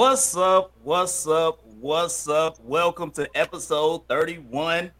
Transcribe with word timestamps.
What's 0.00 0.34
up? 0.34 0.72
What's 0.82 1.26
up? 1.26 1.60
What's 1.78 2.26
up? 2.26 2.56
Welcome 2.64 3.10
to 3.10 3.28
episode 3.36 4.08
31 4.08 4.90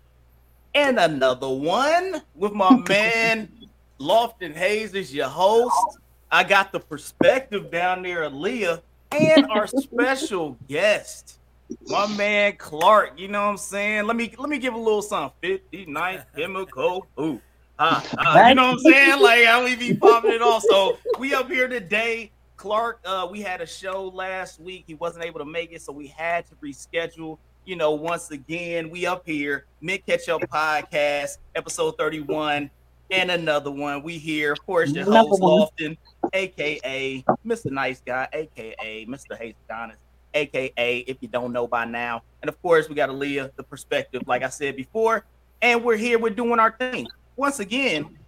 and 0.75 0.99
another 0.99 1.49
one 1.49 2.21
with 2.35 2.53
my 2.53 2.77
man 2.89 3.51
Lofton 3.99 4.55
Hayes 4.55 4.93
is 4.93 5.15
your 5.15 5.29
host. 5.29 5.99
I 6.31 6.45
got 6.45 6.71
the 6.71 6.81
perspective 6.81 7.71
down 7.71 8.03
there, 8.03 8.29
Aaliyah, 8.29 8.83
and 9.13 9.47
our 9.47 9.67
special 9.69 10.59
guest, 10.69 11.39
my 11.87 12.07
man 12.15 12.57
Clark. 12.59 13.19
You 13.19 13.29
know 13.29 13.41
what 13.45 13.53
I'm 13.53 13.57
saying? 13.57 14.07
Let 14.07 14.17
me 14.17 14.31
let 14.37 14.51
me 14.51 14.59
give 14.59 14.75
a 14.75 14.79
little 14.79 15.01
something. 15.01 15.33
59 15.41 16.25
chemical. 16.37 17.07
Ooh. 17.19 17.41
Uh, 17.79 18.03
uh, 18.19 18.45
you 18.49 18.55
know 18.55 18.73
what 18.73 18.73
I'm 18.73 18.79
saying? 18.81 19.23
Like 19.23 19.47
I 19.47 19.65
we 19.65 19.77
be 19.77 19.95
popping 19.95 20.33
it 20.33 20.43
off. 20.43 20.63
So 20.69 20.99
we 21.19 21.33
up 21.33 21.49
here 21.51 21.69
today. 21.69 22.33
Clark, 22.61 23.01
uh, 23.07 23.27
we 23.31 23.41
had 23.41 23.63
a 23.63 23.67
show 23.67 24.09
last 24.09 24.61
week. 24.61 24.85
He 24.87 24.93
wasn't 24.93 25.25
able 25.25 25.39
to 25.39 25.47
make 25.47 25.73
it, 25.73 25.81
so 25.81 25.93
we 25.93 26.09
had 26.09 26.45
to 26.49 26.55
reschedule. 26.57 27.39
You 27.65 27.75
know, 27.75 27.93
once 27.93 28.31
again, 28.33 28.91
we 28.91 29.07
up 29.07 29.23
here, 29.25 29.65
Mint 29.81 30.05
Ketchup 30.05 30.43
Podcast, 30.43 31.39
episode 31.55 31.97
31, 31.97 32.71
and 33.11 33.31
another 33.31 33.71
one. 33.71 34.03
We 34.03 34.19
here, 34.19 34.53
of 34.53 34.67
course, 34.67 34.93
your 34.93 35.07
host 35.07 35.41
Lofton, 35.41 35.97
aka 36.35 37.25
Mr. 37.47 37.71
Nice 37.71 38.03
Guy, 38.05 38.29
aka 38.31 39.07
Mr. 39.07 39.39
Hayes 39.39 39.55
Adonis, 39.67 39.97
aka 40.35 40.99
if 40.99 41.17
you 41.23 41.29
don't 41.29 41.55
know 41.55 41.67
by 41.67 41.87
now. 41.87 42.23
And 42.43 42.51
of 42.51 42.61
course, 42.61 42.91
we 42.91 42.95
got 42.95 43.09
Aaliyah, 43.09 43.57
the 43.57 43.63
perspective, 43.63 44.25
like 44.27 44.43
I 44.43 44.51
said 44.51 44.77
before. 44.77 45.25
And 45.63 45.83
we're 45.83 45.97
here, 45.97 46.19
we're 46.19 46.29
doing 46.29 46.61
our 46.61 46.73
thing. 46.73 47.09
Once 47.37 47.59
again, 47.59 48.19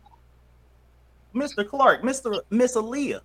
Mr. 1.34 1.68
Clark, 1.68 2.00
Mr. 2.02 2.40
Miss 2.48 2.76
Aaliyah. 2.76 3.20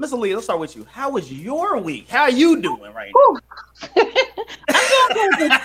Miss 0.00 0.12
Aaliyah, 0.12 0.34
let's 0.34 0.44
start 0.46 0.60
with 0.60 0.76
you. 0.76 0.86
How 0.90 1.10
was 1.10 1.32
your 1.32 1.76
week? 1.78 2.08
How 2.08 2.22
are 2.22 2.30
you 2.30 2.60
doing 2.62 2.92
right 2.94 3.12
now? 3.12 3.90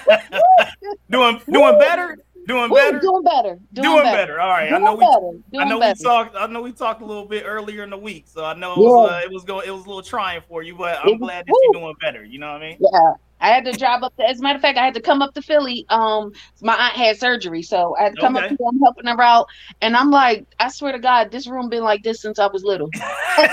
doing 1.09 1.40
doing 1.52 1.80
better? 1.80 2.17
Doing 2.48 2.70
better? 2.73 3.00
Doing 3.00 3.23
better. 3.23 3.59
Doing, 3.73 3.84
Doing 3.88 4.03
better. 4.03 4.17
better. 4.17 4.40
All 4.42 4.50
right. 4.50 4.70
Doing 4.70 4.81
I 4.81 4.86
know 4.86 4.95
we 4.95 5.00
better. 5.06 5.64
I 5.64 5.70
know 5.70 5.80
better. 5.80 5.95
we 6.00 6.03
talked. 6.03 6.36
I 6.36 6.48
know 6.48 6.62
we 6.64 6.72
talked 6.73 7.02
a 7.02 7.06
little 7.06 7.25
bit 7.25 7.44
earlier 7.45 7.84
in 7.84 7.90
the 7.92 7.98
week, 7.98 8.25
so 8.28 8.44
I 8.44 8.53
know 8.56 8.73
it 8.73 8.80
was, 8.80 9.12
uh, 9.12 9.22
it 9.23 9.31
was 9.31 9.44
going. 9.44 9.67
It 9.67 9.72
was 9.72 9.86
a 9.86 9.88
little 9.88 10.02
trying 10.02 10.42
for 10.50 10.62
you, 10.64 10.75
but 10.75 11.00
I'm 11.00 11.08
It 11.09 11.12
was- 11.14 11.20
glad 11.22 11.45
that 11.45 11.53
you're 11.72 11.81
doing 11.81 11.95
better. 12.02 12.23
You 12.25 12.40
know 12.40 12.52
what 12.52 12.62
I 12.64 12.66
mean? 12.70 12.78
Yeah. 12.81 13.14
I 13.42 13.50
had 13.50 13.66
to 13.66 13.76
drive 13.76 14.03
up. 14.03 14.14
To, 14.20 14.28
as 14.30 14.39
a 14.39 14.44
matter 14.44 14.58
of 14.58 14.62
fact, 14.64 14.78
I 14.80 14.86
had 14.86 14.95
to 14.95 15.02
come 15.02 15.22
up 15.22 15.34
to 15.36 15.42
Philly. 15.44 15.86
Um, 15.89 16.31
my 16.62 16.76
aunt 16.76 16.95
had 16.95 17.20
surgery, 17.20 17.64
so 17.64 17.95
I 18.00 18.06
had 18.06 18.14
to 18.14 18.17
come 18.17 18.36
Okay. 18.36 18.38
up 18.38 18.45
here. 18.50 18.58
I'm 18.67 18.80
helping 18.81 19.08
her 19.08 19.22
out, 19.22 19.48
and 19.81 19.95
I'm 19.98 20.12
like, 20.12 20.45
I 20.59 20.70
swear 20.70 20.94
to 20.94 21.00
God, 21.00 21.31
this 21.31 21.48
room 21.48 21.70
been 21.70 21.84
like 21.84 22.03
this 22.03 22.22
since 22.22 22.40
I 22.40 22.48
was 22.48 22.64
little. 22.64 22.92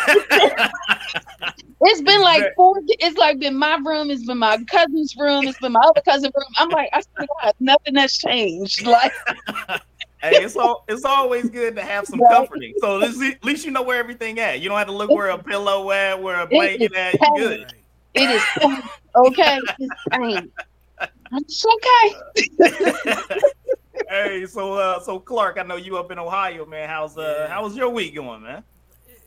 It's 1.82 2.02
been 2.02 2.22
like 2.22 2.48
four. 2.56 2.74
It's 2.88 3.18
like 3.18 3.40
been 3.40 3.58
my 3.58 3.78
room. 3.84 4.10
It's 4.10 4.24
been 4.24 4.38
my 4.38 4.58
cousin's 4.70 5.14
room. 5.18 5.46
It's 5.48 5.58
been 5.58 5.72
my 5.72 5.80
other 5.80 6.02
cousin's 6.08 6.32
room. 6.36 6.46
I'm 6.58 6.70
like, 6.70 6.90
I 6.92 7.00
swear 7.02 7.26
to 7.28 7.28
God, 7.44 7.54
nothing 7.60 7.96
has 7.96 8.14
changed. 8.14 8.86
Like, 8.86 9.12
hey, 10.22 10.42
it's 10.42 10.56
all. 10.56 10.84
It's 10.88 11.04
always 11.04 11.50
good 11.50 11.76
to 11.76 11.82
have 11.84 12.06
some 12.06 12.22
Right. 12.22 12.24
comforting. 12.24 12.74
So 12.78 12.96
at 13.02 13.02
least, 13.16 13.36
at 13.36 13.44
least 13.44 13.64
you 13.66 13.72
know 13.72 13.82
where 13.82 13.98
everything 13.98 14.40
at. 14.40 14.60
You 14.60 14.68
don't 14.68 14.78
have 14.78 14.88
to 14.88 14.94
look 14.94 15.12
where 15.12 15.28
a 15.30 15.38
pillow 15.38 15.90
at, 15.92 16.22
where 16.22 16.40
a 16.40 16.46
blanket 16.46 16.94
at. 16.94 17.22
You 17.22 17.32
good? 17.32 17.66
Right. 18.16 18.24
it 18.24 18.30
is 18.30 18.42
okay. 19.16 19.58
It's 19.78 20.04
pain. 20.10 20.50
It's 21.32 21.64
okay. 21.66 23.38
hey, 24.08 24.46
so 24.46 24.74
uh, 24.74 25.00
so 25.00 25.18
Clark, 25.20 25.58
I 25.58 25.62
know 25.62 25.76
you 25.76 25.96
up 25.98 26.10
in 26.10 26.18
Ohio, 26.18 26.66
man. 26.66 26.88
How's 26.88 27.16
uh, 27.16 27.46
Yeah. 27.48 27.54
how 27.54 27.62
was 27.64 27.76
your 27.76 27.90
week 27.90 28.14
going, 28.14 28.42
man? 28.42 28.64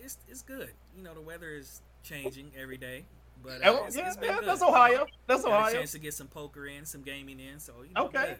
It's 0.01 0.17
it's 0.27 0.41
good. 0.41 0.71
You 0.95 1.03
know, 1.03 1.13
the 1.13 1.21
weather 1.21 1.51
is 1.51 1.81
changing 2.03 2.51
every 2.59 2.77
day, 2.77 3.05
but 3.43 3.59
Yeah, 3.61 3.71
uh, 3.71 3.83
it's, 3.85 3.95
yeah, 3.95 4.07
it's 4.07 4.17
been 4.17 4.29
yeah, 4.29 4.39
good. 4.39 4.49
that's 4.49 4.61
Ohio. 4.61 5.05
That's 5.27 5.43
Got 5.43 5.51
a 5.51 5.55
Ohio. 5.55 5.73
chance 5.73 5.91
to 5.93 5.99
get 5.99 6.13
some 6.13 6.27
poker 6.27 6.65
in, 6.67 6.85
some 6.85 7.01
gaming 7.01 7.39
in. 7.39 7.59
So 7.59 7.73
you 7.87 7.93
know, 7.93 8.05
Okay. 8.05 8.35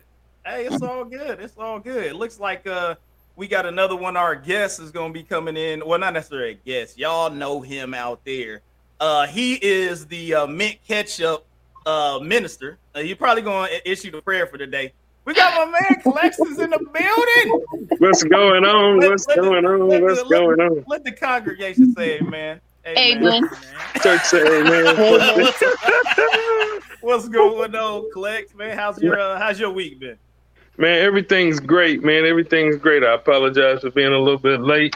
Hey, 0.45 0.65
it's 0.65 0.81
all 0.81 1.05
good. 1.05 1.39
It's 1.39 1.57
all 1.57 1.79
good. 1.79 2.05
It 2.05 2.15
looks 2.15 2.39
like 2.39 2.67
uh 2.67 2.95
we 3.35 3.47
got 3.47 3.65
another 3.65 3.95
one. 3.95 4.17
Our 4.17 4.35
guest 4.35 4.79
is 4.79 4.91
gonna 4.91 5.13
be 5.13 5.23
coming 5.23 5.55
in. 5.57 5.85
Well, 5.85 5.97
not 5.99 6.13
necessarily 6.13 6.51
a 6.51 6.53
guest. 6.55 6.97
Y'all 6.97 7.29
know 7.31 7.61
him 7.61 7.93
out 7.93 8.23
there. 8.25 8.61
Uh 9.03 9.27
he 9.27 9.55
is 9.55 10.05
the 10.05 10.33
uh, 10.33 10.47
mint 10.47 10.77
ketchup 10.87 11.45
uh 11.85 12.19
minister. 12.23 12.77
Uh, 12.95 12.99
you 13.01 13.17
probably 13.17 13.41
gonna 13.41 13.67
issue 13.83 14.09
the 14.09 14.21
prayer 14.21 14.47
for 14.47 14.57
today. 14.57 14.93
We 15.25 15.33
got 15.33 15.53
my 15.69 15.71
man 15.77 16.01
Clexus 16.01 16.57
in 16.57 16.69
the 16.69 16.79
building. 16.79 17.97
What's 17.99 18.23
going 18.23 18.63
on? 18.63 19.01
Let- 19.01 19.09
What's 19.09 19.27
let 19.27 19.35
the- 19.35 19.41
going 19.41 19.65
on? 19.65 19.89
let 19.89 20.01
What's 20.03 20.21
let 20.21 20.29
going 20.29 20.55
the- 20.57 20.63
on? 20.63 20.85
Let 20.87 21.03
the 21.03 21.11
congregation 21.11 21.93
say 21.93 22.15
it, 22.15 22.29
man. 22.29 22.61
Hey. 22.85 23.17
Amen. 23.17 23.49
Church 24.01 24.21
say 24.23 24.41
amen. 24.61 24.95
What's 27.01 27.27
going 27.27 27.75
on, 27.75 28.09
Clex? 28.13 28.55
Man, 28.55 28.77
how's 28.77 29.01
your 29.01 29.19
uh, 29.19 29.37
how's 29.37 29.59
your 29.59 29.71
week 29.71 29.99
been? 29.99 30.17
Man, 30.77 31.01
everything's 31.03 31.59
great, 31.59 32.03
man. 32.05 32.25
Everything's 32.25 32.77
great. 32.77 33.03
I 33.03 33.13
apologize 33.15 33.81
for 33.81 33.91
being 33.91 34.13
a 34.13 34.17
little 34.17 34.39
bit 34.39 34.61
late. 34.61 34.95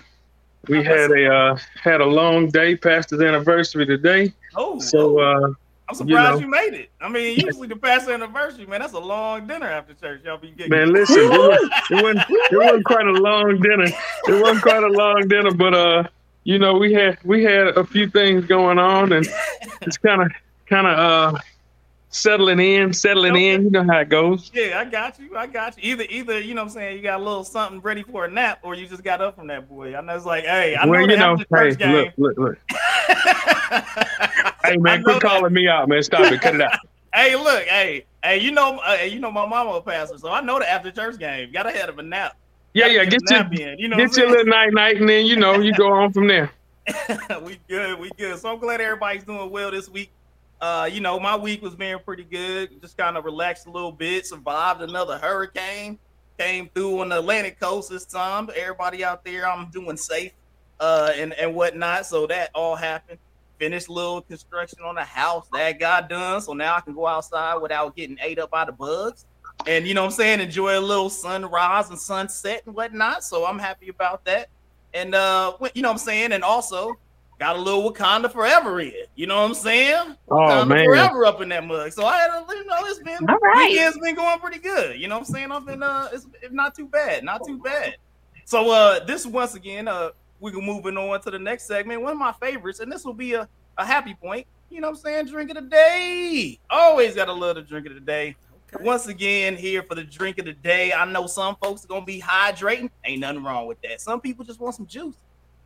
We 0.67 0.83
had 0.83 1.11
a 1.11 1.33
uh, 1.33 1.57
had 1.81 2.01
a 2.01 2.05
long 2.05 2.49
day, 2.49 2.75
pastor's 2.75 3.21
anniversary 3.21 3.85
today. 3.85 4.33
Oh, 4.55 4.79
So 4.79 5.19
uh, 5.19 5.53
I'm 5.89 5.95
surprised 5.95 6.41
you 6.41 6.47
you, 6.47 6.51
made 6.51 6.73
it. 6.73 6.89
I 6.99 7.07
mean, 7.07 7.39
usually 7.39 7.67
the 7.67 7.75
pastor 7.77 8.13
anniversary, 8.13 8.65
man, 8.65 8.81
that's 8.81 8.93
a 8.93 8.99
long 8.99 9.47
dinner 9.47 9.67
after 9.67 9.93
church. 9.93 10.21
Y'all 10.25 10.37
be 10.37 10.51
getting. 10.51 10.71
man, 10.71 10.91
listen, 10.91 11.19
it, 11.19 11.29
was, 11.29 11.69
it 11.91 12.03
wasn't 12.03 12.25
it 12.29 12.57
wasn't 12.57 12.85
quite 12.85 13.05
a 13.05 13.11
long 13.11 13.61
dinner. 13.61 13.85
It 13.85 14.41
wasn't 14.41 14.61
quite 14.61 14.83
a 14.83 14.87
long 14.87 15.27
dinner, 15.27 15.51
but 15.53 15.73
uh, 15.73 16.03
you 16.43 16.59
know, 16.59 16.73
we 16.73 16.91
had 16.93 17.17
we 17.23 17.43
had 17.43 17.67
a 17.67 17.85
few 17.85 18.09
things 18.09 18.45
going 18.45 18.79
on, 18.79 19.13
and 19.13 19.25
it's 19.81 19.97
kind 19.97 20.21
of 20.21 20.31
kind 20.65 20.87
of 20.87 20.99
uh 20.99 21.39
settling 22.09 22.59
in, 22.59 22.93
settling 22.93 23.35
in. 23.35 23.65
You 23.65 23.69
know 23.71 23.83
how 23.83 23.99
it 23.99 24.09
goes. 24.09 24.51
Yeah, 24.53 24.79
I 24.79 24.85
got 24.85 25.19
you. 25.19 25.35
I 25.35 25.47
got 25.47 25.77
you. 25.77 25.93
Either, 25.93 26.05
either 26.09 26.39
you 26.39 26.53
know, 26.53 26.61
what 26.63 26.69
I'm 26.71 26.73
saying 26.73 26.97
you 26.97 27.03
got 27.03 27.19
a 27.19 27.23
little 27.23 27.43
something 27.43 27.81
ready 27.81 28.03
for 28.03 28.25
a 28.25 28.31
nap, 28.31 28.59
or 28.63 28.75
you 28.75 28.87
just 28.87 29.03
got 29.03 29.21
up 29.21 29.35
from 29.35 29.47
that 29.47 29.69
boy. 29.69 29.95
I 29.95 30.01
know 30.01 30.15
it's 30.15 30.25
like, 30.25 30.45
hey, 30.45 30.75
I 30.75 30.85
well, 30.85 31.05
know 31.05 31.13
you 31.13 31.19
know, 31.19 31.37
the 31.37 31.45
hey, 31.57 31.69
church 31.69 31.79
game. 31.79 31.91
look, 32.17 32.37
look, 32.37 32.37
look. 32.37 32.57
Hey 34.67 34.75
man, 34.75 35.01
quit 35.01 35.21
that. 35.21 35.29
calling 35.29 35.53
me 35.53 35.67
out, 35.69 35.87
man. 35.87 36.03
Stop 36.03 36.29
it. 36.31 36.41
Cut 36.41 36.55
it 36.55 36.61
out. 36.61 36.79
Hey, 37.13 37.35
look, 37.35 37.63
hey, 37.63 38.05
hey, 38.21 38.37
you 38.37 38.51
know, 38.51 38.79
uh, 38.79 38.93
you 39.01 39.17
know, 39.17 39.31
my 39.31 39.47
mama 39.47 39.71
a 39.71 39.81
pastor, 39.81 40.19
so 40.19 40.29
I 40.29 40.41
know 40.41 40.59
the 40.59 40.69
after 40.69 40.91
church 40.91 41.17
game. 41.17 41.51
Got 41.51 41.63
to 41.63 41.71
have 41.71 41.97
a 41.97 42.03
nap. 42.03 42.37
Yeah, 42.73 42.87
yeah. 42.87 43.05
Get 43.05 43.21
your 43.31 43.69
in. 43.69 43.79
You 43.79 43.87
know, 43.87 43.97
get 43.97 44.15
your 44.15 44.29
little 44.29 44.45
night 44.45 44.71
night, 44.73 44.97
and 44.97 45.09
then 45.09 45.25
you 45.25 45.35
know 45.35 45.55
you 45.55 45.73
go 45.73 45.91
on 45.93 46.13
from 46.13 46.27
there. 46.27 46.51
we 47.41 47.59
good, 47.67 47.99
we 47.99 48.11
good. 48.17 48.37
So 48.37 48.53
I'm 48.53 48.59
glad 48.59 48.81
everybody's 48.81 49.23
doing 49.23 49.49
well 49.49 49.71
this 49.71 49.89
week. 49.89 50.11
Uh, 50.59 50.89
you 50.91 51.01
know, 51.01 51.19
my 51.19 51.35
week 51.35 51.61
was 51.61 51.75
being 51.75 51.99
pretty 51.99 52.23
good. 52.23 52.81
Just 52.81 52.97
kind 52.97 53.15
of 53.15 53.25
relaxed 53.25 53.67
a 53.67 53.71
little 53.71 53.91
bit. 53.91 54.25
Survived 54.25 54.81
another 54.81 55.17
hurricane. 55.17 55.99
Came 56.39 56.69
through 56.73 57.01
on 57.01 57.09
the 57.09 57.19
Atlantic 57.19 57.59
coast 57.59 57.89
this 57.89 58.05
time. 58.05 58.49
Everybody 58.55 59.03
out 59.03 59.23
there, 59.23 59.47
I'm 59.47 59.69
doing 59.71 59.97
safe, 59.97 60.33
uh, 60.79 61.11
and 61.15 61.33
and 61.33 61.55
whatnot. 61.55 62.05
So 62.05 62.27
that 62.27 62.51
all 62.53 62.75
happened. 62.75 63.19
Finished 63.57 63.89
little 63.89 64.21
construction 64.21 64.79
on 64.85 64.95
the 64.95 65.03
house 65.03 65.47
that 65.51 65.79
got 65.79 66.09
done. 66.09 66.41
So 66.41 66.53
now 66.53 66.75
I 66.75 66.81
can 66.81 66.93
go 66.93 67.07
outside 67.07 67.55
without 67.55 67.95
getting 67.95 68.17
ate 68.21 68.37
up 68.37 68.51
by 68.51 68.65
the 68.65 68.71
bugs. 68.71 69.25
And 69.65 69.87
you 69.87 69.95
know 69.95 70.03
what 70.03 70.11
I'm 70.11 70.15
saying? 70.15 70.39
Enjoy 70.39 70.77
a 70.77 70.79
little 70.79 71.09
sunrise 71.09 71.89
and 71.89 71.97
sunset 71.97 72.61
and 72.67 72.75
whatnot. 72.75 73.23
So 73.23 73.45
I'm 73.45 73.57
happy 73.57 73.89
about 73.89 74.23
that. 74.25 74.49
And 74.93 75.15
uh, 75.15 75.53
you 75.73 75.81
know 75.81 75.89
what 75.89 75.93
I'm 75.93 75.97
saying? 75.97 76.33
And 76.33 76.43
also 76.43 76.93
got 77.39 77.55
a 77.55 77.59
little 77.59 77.91
Wakanda 77.91 78.31
forever 78.31 78.79
in. 78.79 78.93
You 79.15 79.27
know 79.27 79.37
what 79.37 79.49
I'm 79.49 79.53
saying? 79.53 80.15
Oh 80.29 80.35
Wakanda 80.35 80.67
man, 80.67 80.85
forever 80.85 81.25
up 81.25 81.41
in 81.41 81.49
that 81.49 81.65
mug. 81.65 81.91
So 81.91 82.05
I 82.05 82.17
had 82.17 82.29
a 82.31 82.45
you 82.49 82.65
know 82.65 82.75
it's 82.85 82.99
been 82.99 83.27
All 83.27 83.37
right. 83.41 83.69
weekend's 83.69 83.99
been 83.99 84.15
going 84.15 84.39
pretty 84.39 84.59
good. 84.59 84.99
You 84.99 85.07
know 85.07 85.15
what 85.19 85.27
I'm 85.27 85.33
saying? 85.33 85.51
I've 85.51 85.65
been 85.65 85.83
uh 85.83 86.09
it's, 86.13 86.27
it's 86.41 86.53
not 86.53 86.75
too 86.75 86.87
bad, 86.87 87.23
not 87.23 87.41
too 87.45 87.59
bad. 87.59 87.95
So 88.45 88.71
uh 88.71 89.03
this 89.05 89.25
once 89.25 89.55
again, 89.55 89.87
uh 89.87 90.09
we 90.39 90.51
can 90.51 90.63
moving 90.63 90.97
on 90.97 91.19
to 91.21 91.31
the 91.31 91.39
next 91.39 91.65
segment. 91.65 92.01
One 92.01 92.11
of 92.11 92.17
my 92.17 92.33
favorites, 92.33 92.79
and 92.79 92.91
this 92.91 93.03
will 93.03 93.13
be 93.13 93.33
a, 93.33 93.47
a 93.77 93.85
happy 93.85 94.13
point. 94.13 94.45
You 94.69 94.81
know 94.81 94.89
what 94.89 94.97
I'm 94.97 95.03
saying? 95.03 95.25
Drink 95.27 95.49
of 95.49 95.55
the 95.55 95.61
day. 95.69 96.59
Always 96.69 97.15
gotta 97.15 97.33
love 97.33 97.55
the 97.55 97.61
drink 97.61 97.87
of 97.87 97.93
the 97.93 97.99
day. 98.01 98.35
okay. 98.73 98.83
Once 98.83 99.07
again, 99.07 99.55
here 99.55 99.81
for 99.83 99.95
the 99.95 100.03
drink 100.03 100.37
of 100.39 100.45
the 100.45 100.53
day. 100.53 100.93
I 100.93 101.05
know 101.05 101.25
some 101.25 101.55
folks 101.61 101.85
are 101.85 101.87
gonna 101.87 102.05
be 102.05 102.21
hydrating. 102.21 102.89
Ain't 103.05 103.21
nothing 103.21 103.43
wrong 103.43 103.65
with 103.65 103.81
that. 103.81 104.01
Some 104.01 104.21
people 104.21 104.43
just 104.45 104.59
want 104.59 104.75
some 104.75 104.85
juice, 104.85 105.15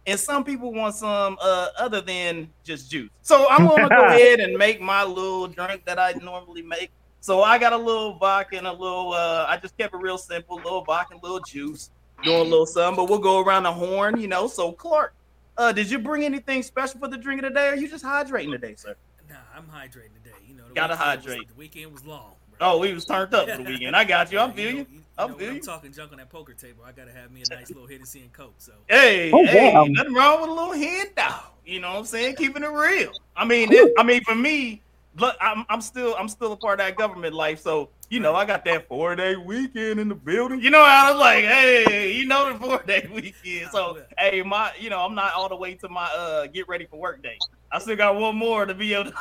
and 0.08 0.20
some 0.20 0.44
people 0.44 0.74
want 0.74 0.96
some 0.96 1.38
uh 1.42 1.68
other 1.78 2.02
than 2.02 2.50
just 2.64 2.90
juice. 2.92 3.10
So 3.22 3.48
I'm 3.50 3.68
gonna 3.68 3.90
go 3.90 4.06
ahead 4.08 4.40
and 4.40 4.58
make 4.58 4.82
my 4.82 5.04
little 5.04 5.48
drink 5.48 5.86
that 5.86 6.00
I 6.00 6.14
normally 6.22 6.62
make. 6.62 6.90
So 7.20 7.44
I 7.44 7.58
got 7.60 7.72
a 7.74 7.78
little 7.78 8.14
vodka 8.16 8.58
and 8.58 8.66
a 8.68 8.72
little. 8.72 9.14
uh 9.14 9.46
I 9.48 9.58
just 9.58 9.78
kept 9.78 9.94
it 9.94 9.98
real 9.98 10.18
simple. 10.18 10.56
little 10.58 10.84
vodka, 10.84 11.14
and 11.14 11.22
little 11.24 11.40
juice, 11.40 11.92
doing 12.24 12.40
a 12.40 12.44
little 12.44 12.66
something. 12.66 12.96
But 12.96 13.10
we'll 13.10 13.20
go 13.20 13.40
around 13.42 13.64
the 13.64 13.72
horn, 13.74 14.20
you 14.20 14.28
know. 14.28 14.48
So 14.48 14.72
Clark, 14.72 15.14
uh, 15.58 15.72
did 15.72 15.90
you 15.92 16.00
bring 16.00 16.24
anything 16.26 16.64
special 16.64 17.00
for 17.00 17.08
the 17.08 17.18
drink 17.18 17.44
of 17.44 17.50
the 17.50 17.54
day? 17.60 17.68
Or 17.68 17.72
are 17.74 17.76
you 17.76 17.88
just 17.88 18.04
hydrating 18.04 18.52
today, 18.52 18.74
sir? 18.76 18.96
Nah, 19.30 19.36
I'm 19.56 19.66
hydrating 19.66 20.14
today. 20.24 20.36
You 20.48 20.56
know, 20.56 20.64
Gotta 20.74 20.94
weekend 20.94 21.00
was- 21.24 21.26
hydrate. 21.26 21.48
the 21.48 21.54
weekend 21.54 21.92
was 21.94 22.06
long. 22.06 22.32
bro. 22.58 22.72
Oh, 22.74 22.78
we 22.80 22.92
was 22.94 23.06
turned 23.06 23.34
up 23.36 23.48
for 23.48 23.58
the 23.58 23.64
weekend. 23.64 23.96
I 23.96 24.04
got 24.04 24.32
you. 24.32 24.40
I 24.40 24.46
Yeah, 24.48 24.52
feel 24.54 24.72
know- 24.72 24.78
you. 24.80 24.88
You 25.22 25.26
I 25.26 25.28
know, 25.30 25.36
when 25.36 25.46
feel 25.46 25.54
I'm 25.56 25.60
talking 25.62 25.92
junk 25.94 26.12
on 26.12 26.18
that 26.18 26.30
poker 26.30 26.54
table. 26.54 26.84
I 26.86 26.92
gotta 26.92 27.12
have 27.12 27.32
me 27.32 27.42
a 27.44 27.46
nice 27.48 27.70
little 27.70 27.88
Hennessy 27.88 28.22
and 28.22 28.34
Coke. 28.34 28.56
So 28.58 28.74
Hey, 28.88 29.32
Oh, 29.34 29.46
hey, 29.46 29.72
damn. 29.74 29.94
nothing 29.94 30.14
wrong 30.14 30.42
with 30.42 30.50
a 30.50 30.54
little 30.54 30.74
hand 30.74 31.10
dog. 31.16 31.44
You 31.66 31.80
know 31.80 31.92
what 31.92 32.00
I'm 32.00 32.06
saying? 32.06 32.36
Keeping 32.36 32.64
it 32.64 32.72
real. 32.72 33.14
I 33.36 33.46
mean, 33.46 33.72
it, 33.72 33.92
I 33.98 34.04
mean, 34.04 34.22
for 34.24 34.36
me, 34.36 34.82
look, 35.16 35.36
I'm 35.40 35.66
I'm 35.70 35.82
still 35.82 36.16
I'm 36.18 36.28
still 36.28 36.52
a 36.54 36.58
part 36.58 36.80
of 36.80 36.86
that 36.86 36.98
government 36.98 37.34
life. 37.34 37.60
So 37.60 37.90
you 38.10 38.20
know, 38.20 38.36
I 38.36 38.46
got 38.46 38.66
that 38.66 38.88
four 38.88 39.16
day 39.16 39.36
weekend 39.38 40.00
in 40.00 40.10
the 40.10 40.16
building. 40.16 40.60
You 40.62 40.70
know, 40.70 40.82
I 40.84 41.12
was 41.12 41.20
like, 41.20 41.46
hey, 41.46 42.12
you 42.14 42.26
know, 42.26 42.52
the 42.52 42.60
four 42.60 42.84
day 42.84 43.08
weekend. 43.14 43.72
So 43.72 44.00
hey, 44.18 44.42
my 44.42 44.72
you 44.80 44.90
know, 44.90 45.00
I'm 45.00 45.16
not 45.16 45.34
all 45.34 45.50
the 45.50 45.56
way 45.56 45.76
to 45.76 45.90
my 45.90 46.06
uh 46.18 46.48
get 46.48 46.68
ready 46.68 46.86
for 46.86 47.00
work 47.00 47.22
day. 47.24 47.42
I 47.72 47.80
still 47.80 47.96
got 47.96 48.16
one 48.18 48.36
more 48.36 48.66
to 48.66 48.74
be 48.74 48.94
able 48.94 49.12
to, 49.12 49.18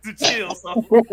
to 0.04 0.14
chill. 0.14 0.54
So 0.54 0.82
get, 0.90 1.08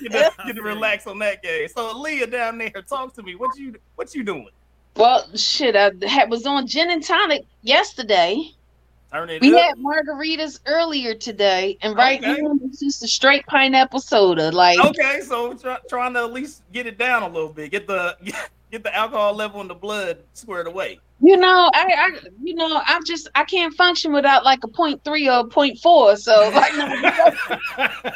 to, 0.00 0.32
get 0.46 0.56
to 0.56 0.62
relax 0.62 1.06
on 1.06 1.18
that 1.20 1.42
game. 1.42 1.68
So 1.68 1.98
Leah 1.98 2.26
down 2.26 2.58
there, 2.58 2.70
talk 2.88 3.14
to 3.14 3.22
me. 3.22 3.34
What 3.34 3.56
you 3.56 3.74
what 3.96 4.14
you 4.14 4.24
doing? 4.24 4.48
Well, 4.96 5.26
shit, 5.36 5.74
I 5.74 5.90
had, 6.06 6.30
was 6.30 6.44
on 6.46 6.66
gin 6.66 6.90
and 6.90 7.02
tonic 7.02 7.44
yesterday. 7.62 8.50
We 9.12 9.54
up. 9.54 9.60
had 9.60 9.74
margaritas 9.76 10.60
earlier 10.66 11.14
today, 11.14 11.76
and 11.82 11.94
right 11.94 12.18
Okay. 12.18 12.40
now 12.40 12.58
it's 12.64 12.80
just 12.80 13.02
a 13.02 13.08
straight 13.08 13.44
pineapple 13.46 14.00
soda. 14.00 14.50
Like, 14.50 14.78
Okay, 14.78 15.20
so 15.20 15.52
try, 15.52 15.76
trying 15.86 16.14
to 16.14 16.20
at 16.20 16.32
least 16.32 16.62
get 16.72 16.86
it 16.86 16.96
down 16.96 17.22
a 17.22 17.28
little 17.28 17.50
bit, 17.50 17.70
get 17.70 17.86
the 17.86 18.16
get 18.70 18.82
the 18.82 18.94
alcohol 18.96 19.34
level 19.34 19.60
in 19.60 19.68
the 19.68 19.74
blood 19.74 20.18
squared 20.32 20.66
away. 20.66 20.98
You 21.22 21.36
know, 21.36 21.70
I, 21.72 21.86
I, 21.96 22.20
you 22.42 22.54
know, 22.54 22.82
I'm 22.84 23.04
just, 23.04 23.30
I 23.36 23.44
can't 23.44 23.72
function 23.74 24.12
without 24.12 24.44
like 24.44 24.64
a 24.64 24.68
point 24.68 25.04
three 25.04 25.28
or 25.28 25.40
a 25.40 25.44
point 25.44 25.78
four. 25.78 26.16
So, 26.16 26.50
like, 26.54 26.72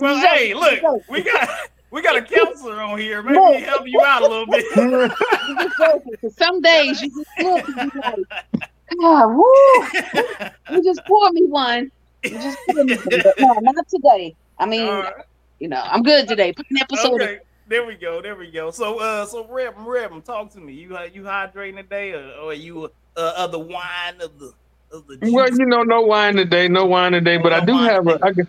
well, 0.00 0.16
hey, 0.26 0.54
look, 0.54 0.82
we 1.08 1.22
got 1.22 1.48
we 1.90 2.00
got 2.00 2.16
a 2.16 2.22
counselor 2.22 2.80
on 2.80 2.98
here. 2.98 3.22
Maybe 3.22 3.58
he 3.58 3.64
help 3.64 3.86
you 3.86 4.00
out 4.00 4.22
a 4.22 4.26
little 4.26 4.46
bit. 4.46 4.64
I'm 4.76 5.56
just 5.58 5.78
joking, 5.78 6.12
'cause 6.20 6.36
some 6.36 6.60
days 6.62 7.02
you 7.02 7.10
just 7.10 7.30
look 7.38 7.68
and 7.68 7.92
be 7.92 7.98
like, 8.00 8.60
God, 9.00 9.26
woo, 9.28 9.86
you 10.70 10.82
just 10.82 11.04
pour 11.06 11.30
me 11.32 11.44
one. 11.44 11.90
You 12.24 12.30
just 12.38 12.58
pour 12.66 12.84
me 12.84 12.94
one. 12.96 13.20
But 13.22 13.34
no, 13.38 13.54
not 13.60 13.88
today. 13.88 14.34
I 14.58 14.64
mean, 14.64 14.88
right. 14.88 15.12
you 15.58 15.68
know, 15.68 15.82
I'm 15.84 16.02
good 16.02 16.26
today. 16.26 16.54
Pineapple 16.54 16.96
soda. 16.96 17.38
Okay, 17.66 17.76
there 17.76 17.86
we 17.86 17.94
go, 17.94 18.22
there 18.22 18.36
we 18.36 18.50
go. 18.50 18.70
So, 18.70 18.98
uh, 19.00 19.26
so 19.26 19.46
Reb, 19.48 19.74
Reb, 19.78 20.24
talk 20.24 20.50
to 20.52 20.60
me. 20.60 20.72
You 20.74 20.96
uh, 20.96 21.08
you 21.12 21.22
hydrating 21.22 21.76
today, 21.76 22.12
or, 22.12 22.24
or 22.40 22.50
are 22.50 22.54
you 22.54 22.90
uh, 23.16 23.32
of 23.36 23.52
the 23.52 23.58
wine 23.58 24.20
of 24.20 24.38
the 24.38 24.52
of 24.92 25.06
the? 25.06 25.18
Well, 25.32 25.48
you 25.50 25.66
know, 25.66 25.82
no 25.82 26.02
wine 26.02 26.34
today, 26.36 26.68
no 26.68 26.84
wine 26.86 27.12
today, 27.12 27.38
but 27.38 27.52
I 27.52 27.64
do 27.64 27.76
have 27.76 28.06
a, 28.06 28.12
today. 28.12 28.28
I, 28.28 28.32
got- 28.32 28.46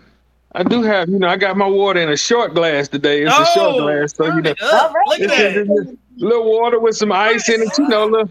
I 0.52 0.62
do 0.62 0.82
have, 0.82 1.08
you 1.10 1.18
know, 1.18 1.28
I 1.28 1.36
got 1.36 1.56
my 1.58 1.66
water 1.66 2.00
in 2.00 2.08
a 2.08 2.16
short 2.16 2.54
glass 2.54 2.88
today. 2.88 3.22
It's 3.22 3.32
a 3.32 3.44
short 3.52 3.74
Oh, 3.76 3.80
glass, 3.82 4.14
so 4.16 4.24
you 4.26 4.40
know, 4.40 4.50
it 4.50 4.62
up. 4.62 4.84
All 4.84 4.92
right. 4.94 5.06
Look 5.08 5.20
at 5.20 5.40
it's 5.56 5.68
that. 5.68 5.76
just 5.84 5.90
a 6.22 6.24
little 6.26 6.50
water 6.58 6.80
with 6.80 6.96
some 6.96 7.12
ice 7.12 7.48
in 7.50 7.60
it, 7.62 7.68
you 7.78 7.86
know, 7.86 8.06
little, 8.06 8.30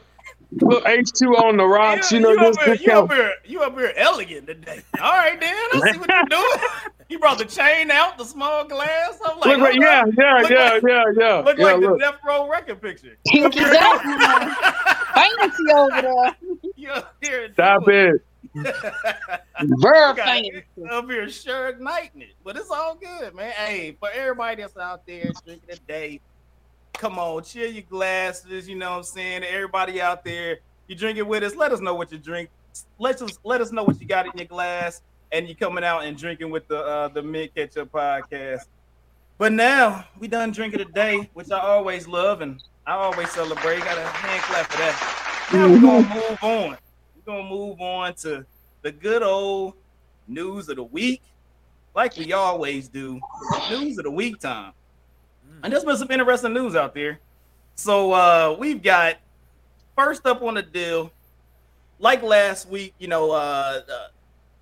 little 0.51 0.88
H 0.88 1.12
two 1.13 1.36
on 1.38 1.57
the 1.57 1.66
rocks, 1.66 2.12
you 2.12 2.19
know, 2.19 2.31
you, 2.31 2.39
just 2.39 2.60
up 2.60 2.66
here, 2.66 2.75
you 2.81 2.92
up 2.92 3.13
here, 3.13 3.34
you 3.45 3.62
up 3.62 3.78
here 3.78 3.94
elegant 3.95 4.48
today. 4.48 4.81
All 5.00 5.12
right, 5.12 5.39
Dan, 5.39 5.54
I 5.74 5.92
see 5.92 5.98
what 6.00 6.10
you're 6.10 6.24
doing. 6.25 6.69
You 7.09 7.19
brought 7.19 7.38
the 7.38 7.45
chain 7.45 7.89
out, 7.89 8.18
the 8.18 8.25
small 8.25 8.65
glass. 8.65 9.18
I'm 9.25 9.38
like, 9.39 9.45
Look, 9.45 9.59
like, 9.62 9.80
yeah, 9.80 10.01
up. 10.01 10.09
yeah, 10.18 10.33
Look 10.42 10.50
yeah, 10.50 10.71
like- 10.74 10.83
yeah, 10.86 11.04
yeah, 11.18 11.38
Look 11.39 11.57
yeah. 11.57 11.63
like 11.65 11.77
Look. 11.77 12.00
the 12.00 12.06
Death 12.06 12.19
Row 12.25 12.50
record 12.50 12.81
picture. 12.81 13.18
Pinky 13.25 13.62
up, 13.63 14.06
man. 14.06 14.56
Fancy 15.13 15.63
over 15.74 16.01
there. 16.01 16.36
you 16.75 16.89
up 16.89 17.15
here 17.21 17.50
Stop 17.54 17.88
it. 17.88 18.21
Very 18.56 20.15
Got- 20.15 20.18
fancy. 20.18 20.63
up 20.89 21.09
here 21.09 21.30
sure 21.30 21.69
igniting 21.69 22.21
it. 22.24 22.33
But 22.44 22.57
it's 22.57 22.69
all 22.69 22.95
good, 22.95 23.33
man. 23.33 23.51
Hey, 23.51 23.95
for 24.00 24.10
everybody 24.12 24.62
that's 24.62 24.75
out 24.77 25.06
there 25.06 25.31
drinking 25.45 25.69
today, 25.69 26.19
come 26.94 27.18
on, 27.19 27.44
chill 27.44 27.71
your 27.71 27.83
glasses. 27.83 28.68
You 28.68 28.75
know 28.75 28.92
what 28.92 28.98
I'm 28.98 29.03
saying? 29.03 29.44
Everybody 29.44 30.01
out 30.01 30.24
there, 30.25 30.60
you 30.88 30.95
drink 30.95 31.18
it 31.18 31.25
with 31.27 31.44
us. 31.44 31.56
Let 31.56 31.71
us 31.71 31.80
know 31.80 31.95
what 31.95 32.12
you 32.12 32.18
drink. 32.18 32.50
Let 33.00 33.21
us 33.21 33.39
let 33.44 33.62
us 33.62 33.71
know 33.71 33.83
what 33.83 34.00
you 34.01 34.07
got 34.07 34.25
in 34.25 34.33
your 34.36 34.45
glass, 34.45 35.01
and 35.31 35.47
you 35.47 35.56
coming 35.56 35.83
out 35.83 36.06
and 36.06 36.18
drinking 36.18 36.50
with 36.50 36.68
the 36.68 36.79
uh, 36.79 37.07
the 37.09 37.21
Mint 37.21 37.53
Ketchup 37.56 37.91
podcast. 37.91 38.65
But 39.38 39.53
now 39.53 40.06
we 40.19 40.27
done 40.27 40.51
drinking 40.51 40.79
today, 40.79 41.29
which 41.33 41.51
I 41.51 41.59
always 41.59 42.07
love 42.07 42.41
and 42.41 42.62
I 42.85 42.94
always 42.94 43.29
celebrate. 43.31 43.79
Got 43.79 43.97
a 43.97 44.01
hand 44.01 44.41
clap 44.44 44.65
for 44.71 44.77
that. 44.77 45.50
Now 45.53 45.69
we're 45.69 45.81
gonna 45.81 46.15
move 46.15 46.38
on. 46.41 46.77
We're 47.15 47.25
gonna 47.25 47.50
move 47.50 47.79
on 47.79 48.13
to 48.15 48.45
the 48.81 48.91
good 48.91 49.21
old 49.21 49.75
news 50.27 50.69
of 50.69 50.77
the 50.77 50.83
week, 50.83 51.21
like 51.95 52.18
we 52.18 52.33
always 52.33 52.88
do. 52.88 53.19
News 53.69 53.97
of 53.97 54.06
the 54.06 54.12
week 54.12 54.39
time. 54.39 54.74
And 55.63 55.71
there's 55.71 55.83
been 55.83 55.97
some 55.97 56.12
interesting 56.12 56.53
news 56.53 56.75
out 56.75 56.94
there. 56.94 57.19
So 57.75 58.12
uh 58.13 58.56
we've 58.57 58.81
got 58.81 59.18
first 59.95 60.25
up 60.25 60.41
on 60.41 60.56
the 60.56 60.62
deal, 60.63 61.12
like 62.00 62.24
last 62.24 62.68
week, 62.69 62.94
you 62.97 63.07
know, 63.07 63.31
uh 63.31 63.81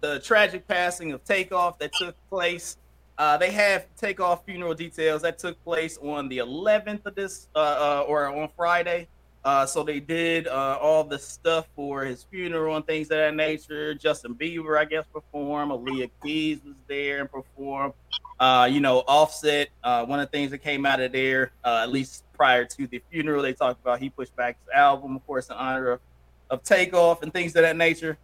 the, 0.02 0.20
tragic 0.20 0.68
passing 0.68 1.12
of 1.12 1.24
Takeoff 1.24 1.80
that 1.80 1.92
took 1.94 2.16
place. 2.30 2.78
Uh, 3.18 3.38
they 3.38 3.52
have 3.52 3.86
Takeoff 3.96 4.46
funeral 4.46 4.74
details 4.74 5.22
that 5.22 5.40
took 5.40 5.62
place 5.64 5.98
on 6.02 6.28
the 6.28 6.40
11th 6.40 7.06
of 7.06 7.16
this, 7.16 7.48
uh, 7.56 7.60
uh, 7.60 8.06
or 8.08 8.28
on 8.28 8.50
Friday. 8.56 9.08
Uh, 9.46 9.64
so 9.64 9.84
they 9.84 10.00
did 10.00 10.48
uh, 10.48 10.80
all 10.82 11.04
the 11.04 11.20
stuff 11.20 11.68
for 11.76 12.04
his 12.04 12.24
funeral 12.24 12.76
and 12.76 12.86
things 12.88 13.06
of 13.12 13.18
that 13.18 13.36
nature. 13.36 13.94
Justin 13.94 14.34
Bieber, 14.34 14.78
I 14.78 14.86
guess, 14.86 15.06
performed. 15.14 15.72
Alicia 15.72 16.10
Keys 16.24 16.60
was 16.66 16.74
there 16.88 17.22
and 17.22 17.32
performed. 17.32 17.94
Uh, 18.40 18.68
you 18.70 18.80
know, 18.80 19.04
Offset. 19.08 19.70
One 19.84 20.20
of 20.20 20.32
the 20.32 20.32
things 20.32 20.50
that 20.50 20.58
came 20.60 20.84
out 20.86 21.00
of 21.00 21.12
there, 21.12 21.52
at 21.64 21.92
least 21.92 22.24
prior 22.34 22.66
to 22.66 22.88
the 22.88 23.02
funeral, 23.12 23.44
they 23.44 23.54
talked 23.54 23.80
about 23.82 24.00
he 24.00 24.10
pushed 24.10 24.36
back 24.36 24.58
his 24.66 24.74
album, 24.74 25.16
of 25.16 25.26
course, 25.28 25.48
in 25.50 25.56
honor 25.56 25.92
of, 25.92 26.00
of 26.50 26.64
Takeoff 26.64 27.22
and 27.22 27.32
things 27.32 27.56
of 27.56 27.62
that 27.62 27.78
nature. 27.78 28.18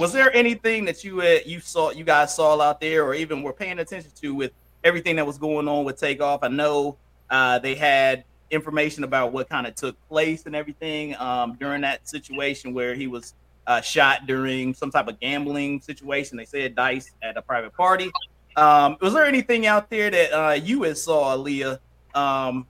Was 0.00 0.12
there 0.12 0.34
anything 0.34 0.84
that 0.86 1.04
you 1.04 1.22
you 1.22 1.60
saw, 1.60 1.90
you 1.90 2.04
guys 2.04 2.34
saw 2.34 2.60
out 2.60 2.80
there, 2.80 3.04
or 3.04 3.14
even 3.14 3.42
were 3.42 3.52
paying 3.52 3.78
attention 3.78 4.10
to 4.20 4.34
with 4.34 4.52
everything 4.84 5.16
that 5.16 5.26
was 5.26 5.38
going 5.38 5.68
on 5.68 5.84
with 5.84 5.98
Takeoff? 5.98 6.42
I 6.42 6.48
know 6.48 6.96
uh, 7.30 7.58
they 7.58 7.74
had 7.74 8.24
information 8.50 9.04
about 9.04 9.32
what 9.32 9.48
kind 9.48 9.66
of 9.66 9.74
took 9.74 9.96
place 10.08 10.46
and 10.46 10.54
everything 10.54 11.16
um, 11.16 11.56
during 11.58 11.80
that 11.80 12.08
situation 12.08 12.74
where 12.74 12.94
he 12.94 13.06
was 13.06 13.34
uh, 13.66 13.80
shot 13.80 14.26
during 14.26 14.74
some 14.74 14.90
type 14.90 15.08
of 15.08 15.18
gambling 15.20 15.80
situation. 15.80 16.36
They 16.36 16.44
said 16.44 16.74
dice 16.74 17.10
at 17.22 17.36
a 17.36 17.42
private 17.42 17.74
party. 17.74 18.10
Um, 18.56 18.96
was 19.00 19.14
there 19.14 19.24
anything 19.24 19.66
out 19.66 19.88
there 19.88 20.10
that 20.10 20.32
uh, 20.32 20.52
you 20.52 20.82
had 20.82 20.98
saw, 20.98 21.36
Aaliyah, 21.36 21.78
um, 22.14 22.66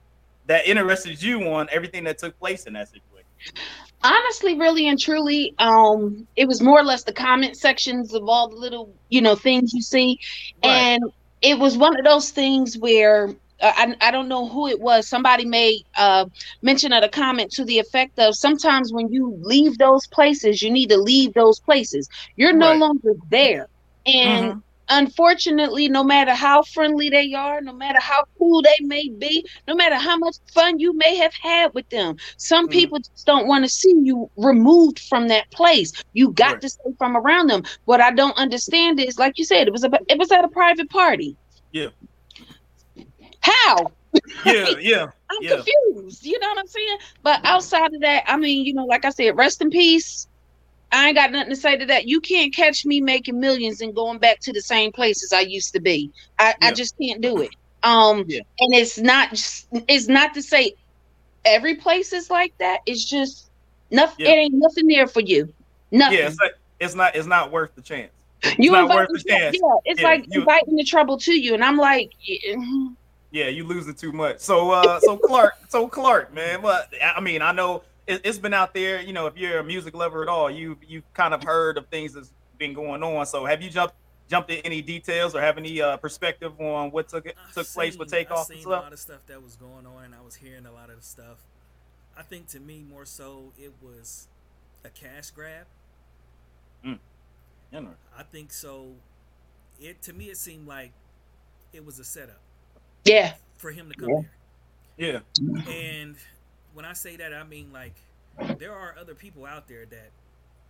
that 0.47 0.65
interested 0.65 1.21
you 1.21 1.41
on 1.49 1.67
everything 1.71 2.03
that 2.05 2.17
took 2.17 2.37
place 2.39 2.65
in 2.65 2.73
that 2.73 2.87
situation? 2.87 3.63
Honestly 4.03 4.59
really 4.59 4.87
and 4.87 4.99
truly 4.99 5.53
um 5.59 6.27
it 6.35 6.47
was 6.47 6.61
more 6.61 6.79
or 6.79 6.83
less 6.83 7.03
the 7.03 7.13
comment 7.13 7.55
sections 7.57 8.13
of 8.13 8.23
all 8.27 8.49
the 8.49 8.55
little 8.55 8.95
you 9.09 9.21
know 9.21 9.35
things 9.35 9.71
you 9.73 9.81
see. 9.81 10.17
Right. 10.63 10.87
and 10.87 11.01
it 11.41 11.59
was 11.59 11.77
one 11.77 11.97
of 11.97 12.05
those 12.05 12.31
things 12.31 12.75
where 12.79 13.29
uh, 13.61 13.71
I, 13.75 13.95
I 14.01 14.11
don't 14.11 14.29
know 14.29 14.47
who 14.49 14.67
it 14.67 14.79
was. 14.79 15.07
Somebody 15.09 15.45
made 15.45 15.81
uh 15.97 16.25
mention 16.61 16.93
of 16.93 17.03
a 17.03 17.09
comment 17.09 17.51
to 17.53 17.65
the 17.65 17.79
effect 17.79 18.19
of 18.19 18.35
sometimes 18.35 18.91
when 18.93 19.09
you 19.11 19.37
leave 19.41 19.77
those 19.77 20.07
places 20.13 20.61
you 20.61 20.71
need 20.71 20.89
to 20.89 20.97
leave 20.97 21.33
those 21.33 21.59
places. 21.59 22.07
You're 22.35 22.57
no 22.57 22.71
Right. 22.71 22.73
longer 22.73 23.13
there. 23.29 23.67
And 24.05 24.55
unfortunately 24.89 25.87
no 25.89 26.03
matter 26.03 26.33
how 26.33 26.61
friendly 26.63 27.09
they 27.09 27.33
are 27.33 27.61
no 27.61 27.73
matter 27.73 27.99
how 28.01 28.23
cool 28.37 28.61
they 28.61 28.85
may 28.85 29.09
be 29.19 29.45
no 29.67 29.75
matter 29.75 29.95
how 29.95 30.17
much 30.17 30.35
fun 30.53 30.79
you 30.79 30.93
may 30.97 31.15
have 31.15 31.33
had 31.41 31.71
with 31.73 31.87
them 31.89 32.15
some 32.37 32.67
Mhm. 32.67 32.69
people 32.69 32.97
just 32.97 33.25
don't 33.25 33.47
want 33.47 33.63
to 33.63 33.69
see 33.69 33.93
you 34.03 34.29
removed 34.37 34.99
from 34.99 35.27
that 35.27 35.49
place 35.51 35.91
you 36.13 36.31
got 36.33 36.59
Right. 36.59 36.61
to 36.61 36.69
stay 36.69 36.91
from 36.97 37.15
around 37.15 37.47
them 37.49 37.63
what 37.85 38.01
i 38.01 38.11
don't 38.11 38.37
understand 38.37 38.99
is 38.99 39.17
like 39.17 39.37
you 39.37 39.45
said 39.45 39.67
it 39.67 39.73
was 39.73 39.83
a 39.83 39.89
it 40.07 40.17
was 40.19 40.31
at 40.31 40.43
a 40.45 40.49
private 40.49 40.89
party 40.89 41.37
Yeah. 41.71 41.89
how 43.41 43.91
Yeah, 44.43 44.77
yeah, 44.79 45.07
i'm 45.31 45.37
Yeah. 45.39 45.47
confused 45.47 46.25
you 46.25 46.37
know 46.39 46.47
what 46.49 46.59
i'm 46.59 46.67
saying 46.67 46.97
but 47.23 47.39
outside 47.45 47.93
of 47.93 48.01
that 48.01 48.23
i 48.27 48.37
mean 48.37 48.65
you 48.65 48.73
know 48.73 48.85
like 48.85 49.05
i 49.05 49.09
said 49.09 49.37
rest 49.37 49.61
in 49.61 49.69
peace 49.69 50.27
I 50.93 51.07
ain't 51.07 51.15
got 51.15 51.31
nothing 51.31 51.49
to 51.49 51.55
say 51.55 51.75
to 51.77 51.85
that. 51.87 52.07
You 52.07 52.21
can't 52.21 52.53
catch 52.55 52.85
me 52.85 53.01
making 53.01 53.39
millions 53.39 53.81
and 53.81 53.93
going 53.95 54.19
back 54.19 54.39
to 54.41 54.53
the 54.53 54.61
same 54.61 54.91
places 54.91 55.33
I 55.33 55.41
used 55.41 55.73
to 55.73 55.81
be. 55.81 56.11
I, 56.39 56.53
I 56.61 56.71
just 56.71 56.95
can't 57.01 57.19
do 57.21 57.41
it. 57.41 57.49
Um, 57.83 58.23
Yeah. 58.27 58.41
and 58.59 58.73
it's 58.73 58.97
not 58.97 59.31
just, 59.31 59.67
it's 59.89 60.07
not 60.07 60.33
to 60.35 60.41
say 60.41 60.73
every 61.45 61.75
place 61.75 62.13
is 62.13 62.29
like 62.29 62.53
that. 62.59 62.79
It's 62.85 63.03
just 63.03 63.49
nothing. 63.91 64.25
Yeah. 64.25 64.31
It 64.33 64.35
ain't 64.35 64.53
nothing 64.55 64.87
there 64.87 65.07
for 65.07 65.19
you. 65.21 65.51
Nothing. 65.91 66.19
yeah. 66.19 66.27
It's, 66.27 66.39
like, 66.39 66.53
it's 66.79 66.95
not. 66.95 67.15
It's 67.15 67.27
not 67.27 67.51
worth 67.51 67.75
the 67.75 67.81
chance. 67.81 68.11
you 68.59 68.71
not 68.71 68.89
worth 68.89 69.09
the 69.11 69.23
chance. 69.27 69.57
Yeah, 69.61 69.75
it's 69.85 70.01
Yeah, 70.01 70.07
like 70.07 70.25
you- 70.29 70.41
inviting 70.41 70.75
the 70.75 70.83
trouble 70.83 71.17
to 71.19 71.33
you, 71.33 71.53
and 71.53 71.63
I'm 71.63 71.77
like, 71.77 72.11
yeah. 72.21 72.55
Yeah, 73.31 73.47
you 73.47 73.63
losing 73.65 73.95
too 73.95 74.11
much. 74.11 74.39
So, 74.39 74.69
uh, 74.71 74.99
so 74.99 75.17
Clark, 75.17 75.53
so 75.69 75.87
Clark, 75.87 76.33
man. 76.33 76.61
But 76.61 76.93
I 77.03 77.19
mean, 77.19 77.41
I 77.41 77.51
know 77.51 77.83
it, 78.07 78.21
it's 78.23 78.37
been 78.37 78.53
out 78.53 78.73
there. 78.73 79.01
You 79.01 79.13
know, 79.13 79.27
if 79.27 79.37
you're 79.37 79.59
a 79.59 79.63
music 79.63 79.95
lover 79.95 80.21
at 80.23 80.29
all, 80.29 80.49
you 80.49 80.77
you've 80.87 81.11
kind 81.13 81.33
of 81.33 81.43
heard 81.43 81.77
of 81.77 81.87
things 81.87 82.13
that's 82.13 82.31
been 82.57 82.73
going 82.73 83.03
on. 83.03 83.25
So, 83.25 83.45
have 83.45 83.61
you 83.61 83.69
jumped 83.69 83.95
jumped 84.29 84.49
in 84.49 84.57
any 84.59 84.81
details 84.81 85.35
or 85.35 85.41
have 85.41 85.57
any 85.57 85.81
uh, 85.81 85.97
perspective 85.97 86.59
on 86.59 86.91
what 86.91 87.09
took 87.09 87.27
I've 87.27 87.53
took 87.53 87.67
place 87.67 87.97
with 87.97 88.09
seen- 88.09 88.19
takeoff 88.19 88.45
I've 88.45 88.49
and 88.51 88.59
seen 88.59 88.59
a 88.59 88.61
stuff? 88.61 88.83
lot 88.83 88.93
of 88.93 88.99
stuff 88.99 89.19
that 89.27 89.41
was 89.43 89.55
going 89.55 89.85
on, 89.85 90.05
and 90.05 90.15
I 90.15 90.21
was 90.21 90.35
hearing 90.35 90.65
a 90.65 90.71
lot 90.71 90.89
of 90.89 90.97
the 90.97 91.03
stuff. 91.05 91.37
I 92.17 92.21
think 92.21 92.47
to 92.49 92.59
me, 92.59 92.83
more 92.87 93.05
so, 93.05 93.51
it 93.57 93.73
was 93.81 94.27
a 94.85 94.89
cash 94.89 95.31
grab. 95.31 95.65
You 96.83 96.99
know, 97.81 97.95
I 98.15 98.21
think 98.23 98.53
so. 98.53 98.91
It 99.81 100.01
to 100.03 100.13
me, 100.13 100.25
it 100.25 100.37
seemed 100.37 100.67
like 100.67 100.91
it 101.73 101.83
was 101.83 101.97
a 101.97 102.03
setup 102.03 102.39
Yeah. 103.03 103.33
for 103.57 103.71
him 103.71 103.89
to 103.89 103.95
come 103.95 104.09
Yeah. 104.09 104.21
here. 104.97 105.21
Yeah. 105.41 105.71
And 105.73 106.15
when 106.73 106.85
I 106.85 106.93
say 106.93 107.15
that, 107.17 107.33
I 107.33 107.43
mean 107.43 107.71
like 107.71 107.95
there 108.57 108.73
are 108.73 108.95
other 108.99 109.15
people 109.15 109.45
out 109.45 109.67
there 109.67 109.85
that 109.85 110.11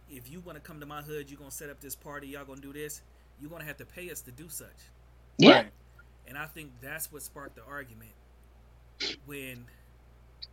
if 0.10 0.30
you 0.30 0.42
want 0.42 0.58
to 0.58 0.62
come 0.62 0.80
to 0.80 0.86
my 0.86 1.02
hood, 1.02 1.30
you're 1.30 1.40
gonna 1.40 1.52
set 1.52 1.70
up 1.70 1.80
this 1.80 1.96
party, 1.96 2.28
y'all 2.28 2.46
gonna 2.46 2.62
do 2.62 2.74
this. 2.74 3.02
You're 3.40 3.50
gonna 3.50 3.66
have 3.66 3.78
to 3.78 3.86
pay 3.86 4.10
us 4.12 4.22
to 4.22 4.32
do 4.32 4.50
such. 4.50 4.68
Yeah. 5.38 5.52
Right. 5.54 5.72
And 6.28 6.38
I 6.38 6.46
think 6.46 6.72
that's 6.82 7.12
what 7.12 7.22
sparked 7.22 7.56
the 7.56 7.64
argument 7.64 8.12
when 9.26 9.66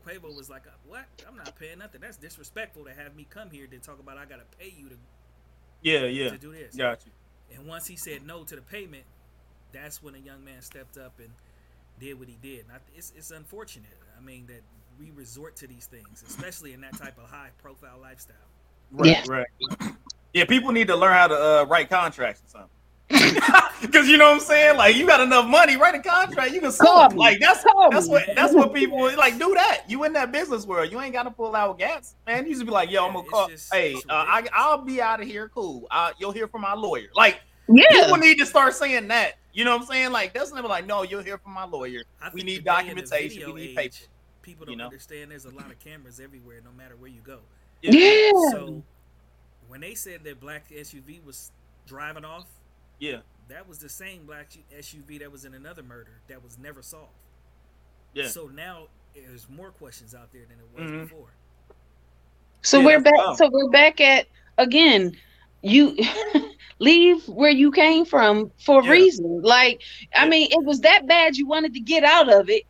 Quavo 0.07 0.35
was 0.35 0.49
like, 0.49 0.67
uh, 0.67 0.71
"What? 0.87 1.05
I'm 1.29 1.37
not 1.37 1.57
paying 1.59 1.79
nothing. 1.79 2.01
That's 2.01 2.17
disrespectful 2.17 2.85
to 2.85 2.93
have 2.95 3.15
me 3.15 3.27
come 3.29 3.51
here 3.51 3.67
to 3.67 3.79
talk 3.79 3.99
about 3.99 4.19
I 4.19 4.25
gotta 4.25 4.45
pay 4.59 4.73
you 4.77 4.89
to, 4.89 4.97
Yeah. 5.83 6.05
Yeah. 6.07 6.31
to 6.31 6.39
do 6.39 6.53
this." 6.53 6.75
Got 6.75 7.05
you. 7.07 7.13
And 7.57 7.67
once 7.67 7.87
he 7.87 7.97
said 7.97 8.25
no 8.25 8.45
to 8.45 8.57
the 8.57 8.63
payment, 8.63 9.05
that's 9.73 10.03
when 10.03 10.15
a 10.15 10.19
young 10.19 10.45
man 10.45 10.63
stepped 10.63 10.97
up 10.97 11.19
and 11.19 11.31
did 11.99 12.19
what 12.19 12.29
he 12.29 12.37
did. 12.41 12.61
And 12.61 12.73
I, 12.73 12.77
it's 12.97 13.13
it's 13.17 13.31
unfortunate. 13.31 13.97
I 14.17 14.21
mean 14.21 14.47
that 14.47 14.63
we 15.01 15.11
resort 15.13 15.57
to 15.57 15.67
these 15.67 15.87
things, 15.87 16.23
especially 16.29 16.73
in 16.75 16.81
that 16.83 16.97
type 16.97 17.17
of 17.19 17.29
high 17.29 17.49
profile 17.63 17.99
lifestyle. 18.01 18.37
Right. 18.93 19.11
Yeah. 19.11 19.25
Right. 19.27 19.47
Yeah. 20.35 20.45
People 20.45 20.73
need 20.73 20.89
to 20.89 20.97
learn 20.97 21.13
how 21.13 21.27
to 21.29 21.35
uh, 21.35 21.65
write 21.69 21.89
contracts 21.89 22.43
or 22.45 22.49
something. 22.49 22.71
Because 23.81 24.09
you 24.09 24.19
know 24.19 24.27
what 24.27 24.35
I'm 24.35 24.41
saying, 24.41 24.77
like 24.77 24.95
you 24.95 25.07
got 25.07 25.23
enough 25.23 25.47
money, 25.47 25.77
write 25.79 25.95
a 25.95 26.01
contract, 26.01 26.53
you 26.53 26.61
can 26.61 26.71
sue. 26.71 26.85
Call 26.85 27.09
them. 27.09 27.17
Like 27.17 27.41
that's 27.41 27.63
Call 27.65 27.91
that's 27.91 28.07
what 28.07 28.25
that's 28.37 28.53
what 28.53 28.75
people 28.75 29.03
like. 29.17 29.39
Do 29.39 29.55
that. 29.55 29.85
You 29.89 30.05
in 30.05 30.13
that 30.13 30.33
business 30.33 30.67
world, 30.67 30.93
you 30.93 31.01
ain't 31.01 31.15
got 31.15 31.23
to 31.23 31.31
pull 31.31 31.57
out 31.57 31.79
gas, 31.79 32.15
man. 32.27 32.47
You 32.47 32.53
just 32.53 32.67
be 32.67 32.71
like, 32.71 32.91
yo, 32.91 33.07
I'm 33.07 33.15
gonna 33.15 33.21
It's 33.25 33.31
call. 33.31 33.49
just- 33.49 33.73
hey, 33.75 33.95
uh, 33.95 33.99
I 34.29 34.47
I'll 34.53 34.83
be 34.85 35.01
out 35.01 35.23
of 35.23 35.27
here. 35.27 35.49
Cool. 35.49 35.87
Uh, 35.91 36.11
you'll 36.19 36.31
hear 36.33 36.47
from 36.47 36.61
my 36.61 36.75
lawyer. 36.75 37.09
Like 37.17 37.41
Yeah. 37.69 37.85
people 37.91 38.19
need 38.19 38.39
to 38.39 38.45
start 38.47 38.75
saying 38.75 39.09
that. 39.09 39.39
You 39.55 39.65
know 39.65 39.73
what 39.73 39.81
I'm 39.81 39.87
saying? 39.87 40.13
Like 40.13 40.35
that's 40.35 40.53
never 40.53 40.69
like, 40.69 40.87
no, 40.87 41.03
you'll 41.03 41.23
hear 41.23 41.39
from 41.39 41.53
my 41.55 41.65
lawyer. 41.65 42.03
We 42.35 42.43
need 42.43 42.57
today 42.59 42.59
in 42.59 42.65
the 42.65 42.71
documentation. 43.03 43.55
We 43.55 43.61
need 43.63 43.79
age, 43.79 44.01
paper. 44.03 44.11
People 44.43 44.67
don't 44.67 44.73
you 44.73 44.79
know? 44.79 44.85
understand 44.85 45.31
there's 45.31 45.45
a 45.45 45.51
lot 45.51 45.71
of 45.71 45.79
cameras 45.79 46.21
everywhere, 46.21 46.61
no 46.65 46.71
matter 46.73 46.97
where 46.97 47.11
you 47.11 47.21
go. 47.21 47.41
Yeah. 47.83 48.31
So 48.51 48.83
when 49.69 49.81
they 49.81 49.95
said 49.95 50.25
that 50.25 50.41
black 50.41 50.71
SUV 50.71 51.25
was 51.25 51.53
driving 51.87 52.25
off, 52.25 52.47
yeah, 52.99 53.19
that 53.49 53.69
was 53.69 53.79
the 53.79 53.89
same 53.89 54.27
black 54.27 54.51
SUV 54.77 55.19
that 55.21 55.31
was 55.31 55.45
in 55.45 55.55
another 55.55 55.83
murder 55.83 56.21
that 56.29 56.43
was 56.43 56.59
never 56.59 56.83
solved. 56.83 57.09
yeah. 58.15 58.27
So 58.29 58.47
now 58.49 58.89
there's 59.15 59.49
more 59.49 59.71
questions 59.71 60.15
out 60.15 60.33
there 60.33 60.43
than 60.49 60.59
it 60.59 60.67
was 60.75 60.91
Mhm. 60.91 61.09
before. 61.09 61.33
So 62.63 62.79
Yeah, 62.81 62.87
we're 62.87 63.01
back. 63.01 63.15
dumb. 63.17 63.37
So 63.37 63.49
we're 63.51 63.71
back 63.71 64.01
at 64.01 64.27
again. 64.59 65.17
You 65.63 65.97
leave 66.79 67.27
where 67.29 67.51
you 67.51 67.71
came 67.73 68.05
from 68.05 68.51
for 68.65 68.81
a 68.81 68.85
Yeah. 68.85 68.91
reason. 68.91 69.43
Like, 69.43 69.83
I 70.15 70.25
Yeah. 70.25 70.31
mean, 70.31 70.49
it 70.51 70.65
was 70.65 70.81
that 70.81 71.07
bad 71.07 71.37
you 71.37 71.47
wanted 71.47 71.75
to 71.75 71.81
get 71.81 72.05
out 72.05 72.29
of 72.33 72.49
it. 72.51 72.65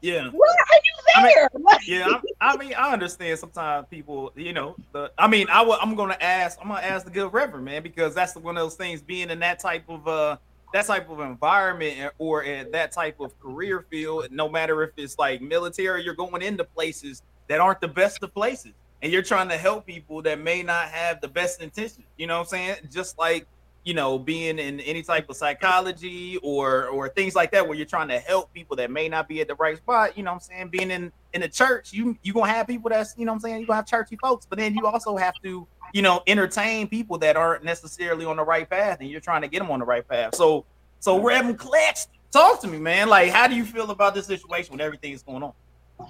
yeah. 0.00 0.28
Why 0.30 0.46
are 0.48 0.80
I 1.14 1.22
mean, 1.22 1.32
yeah, 1.86 2.06
I'm, 2.06 2.22
I 2.40 2.56
mean, 2.56 2.74
I 2.74 2.92
understand 2.92 3.38
sometimes 3.38 3.86
people, 3.90 4.32
you 4.36 4.52
know, 4.52 4.76
the, 4.92 5.12
I 5.18 5.28
mean, 5.28 5.46
I 5.50 5.62
will, 5.62 5.78
I'm 5.80 5.94
gonna 5.94 6.16
ask, 6.20 6.58
I'm 6.60 6.68
gonna 6.68 6.80
ask 6.80 7.04
the 7.04 7.10
good 7.10 7.32
reverend 7.32 7.64
man 7.64 7.82
because 7.82 8.14
that's 8.14 8.34
one 8.36 8.56
of 8.56 8.62
those 8.62 8.74
things. 8.74 9.00
Being 9.02 9.30
in 9.30 9.38
that 9.40 9.58
type 9.58 9.84
of 9.88 10.06
uh, 10.08 10.36
that 10.72 10.86
type 10.86 11.08
of 11.08 11.20
environment 11.20 12.12
or 12.18 12.42
in 12.42 12.70
that 12.72 12.92
type 12.92 13.20
of 13.20 13.38
career 13.40 13.86
field, 13.90 14.26
no 14.30 14.48
matter 14.48 14.82
if 14.82 14.90
it's 14.96 15.18
like 15.18 15.40
military, 15.40 16.02
you're 16.02 16.14
going 16.14 16.42
into 16.42 16.64
places 16.64 17.22
that 17.48 17.60
aren't 17.60 17.80
the 17.80 17.88
best 17.88 18.22
of 18.22 18.34
places, 18.34 18.72
and 19.02 19.12
you're 19.12 19.22
trying 19.22 19.48
to 19.48 19.56
help 19.56 19.86
people 19.86 20.20
that 20.22 20.40
may 20.40 20.62
not 20.62 20.88
have 20.88 21.20
the 21.20 21.28
best 21.28 21.62
intentions. 21.62 22.06
You 22.16 22.26
know 22.26 22.38
what 22.38 22.46
I'm 22.46 22.48
saying? 22.48 22.76
Just 22.90 23.18
like 23.18 23.46
you 23.84 23.94
know, 23.94 24.18
being 24.18 24.58
in 24.58 24.80
any 24.80 25.02
type 25.02 25.28
of 25.28 25.36
psychology 25.36 26.38
or 26.42 26.86
or 26.86 27.08
things 27.08 27.34
like 27.34 27.52
that, 27.52 27.66
where 27.66 27.76
you're 27.76 27.86
trying 27.86 28.08
to 28.08 28.18
help 28.18 28.52
people 28.52 28.76
that 28.76 28.90
may 28.90 29.08
not 29.08 29.28
be 29.28 29.40
at 29.40 29.48
the 29.48 29.54
right 29.56 29.76
spot. 29.76 30.16
You 30.16 30.24
know 30.24 30.32
what 30.32 30.36
I'm 30.36 30.40
saying? 30.40 30.68
Being 30.68 30.90
in 30.90 31.12
in 31.34 31.42
the 31.42 31.48
church, 31.48 31.92
you 31.92 32.16
you 32.22 32.32
gonna 32.32 32.50
have 32.50 32.66
people 32.66 32.90
that's 32.90 33.14
you 33.16 33.24
know 33.26 33.32
what 33.32 33.36
I'm 33.36 33.40
saying. 33.40 33.60
You 33.60 33.66
gonna 33.66 33.76
have 33.76 33.86
churchy 33.86 34.16
folks, 34.16 34.46
but 34.46 34.58
then 34.58 34.74
you 34.74 34.86
also 34.86 35.16
have 35.16 35.34
to 35.42 35.66
you 35.92 36.02
know 36.02 36.22
entertain 36.26 36.88
people 36.88 37.18
that 37.18 37.36
aren't 37.36 37.62
necessarily 37.62 38.24
on 38.24 38.36
the 38.36 38.44
right 38.44 38.68
path, 38.68 38.98
and 39.00 39.10
you're 39.10 39.20
trying 39.20 39.42
to 39.42 39.48
get 39.48 39.58
them 39.58 39.70
on 39.70 39.80
the 39.80 39.86
right 39.86 40.06
path. 40.06 40.34
So 40.34 40.64
so 41.00 41.18
mm. 41.18 41.24
Reverend 41.24 41.58
Clutch, 41.58 42.06
talk 42.32 42.62
to 42.62 42.66
me, 42.66 42.78
man. 42.78 43.08
Like, 43.08 43.30
how 43.30 43.46
do 43.46 43.54
you 43.54 43.64
feel 43.64 43.90
about 43.90 44.14
this 44.14 44.26
situation 44.26 44.72
when 44.72 44.80
everything 44.80 45.12
is 45.12 45.22
going 45.22 45.42
on? 45.42 45.52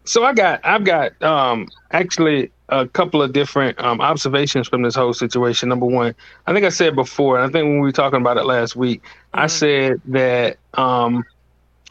So 0.04 0.24
I 0.24 0.32
got 0.32 0.60
I've 0.64 0.84
got 0.84 1.20
um 1.22 1.68
actually 1.92 2.50
a 2.68 2.86
couple 2.88 3.22
of 3.22 3.32
different 3.32 3.78
um 3.80 4.00
observations 4.00 4.68
from 4.68 4.82
this 4.82 4.94
whole 4.94 5.12
situation. 5.12 5.68
Number 5.68 5.86
one, 5.86 6.14
I 6.46 6.52
think 6.52 6.64
I 6.64 6.70
said 6.70 6.94
before, 6.94 7.36
and 7.38 7.44
I 7.44 7.52
think 7.52 7.64
when 7.64 7.80
we 7.80 7.86
were 7.88 7.92
talking 7.92 8.20
about 8.20 8.36
it 8.38 8.44
last 8.44 8.76
week, 8.76 9.02
I 9.32 9.46
Mhm. 9.46 9.50
said 9.50 10.02
that 10.06 10.58
um 10.74 11.24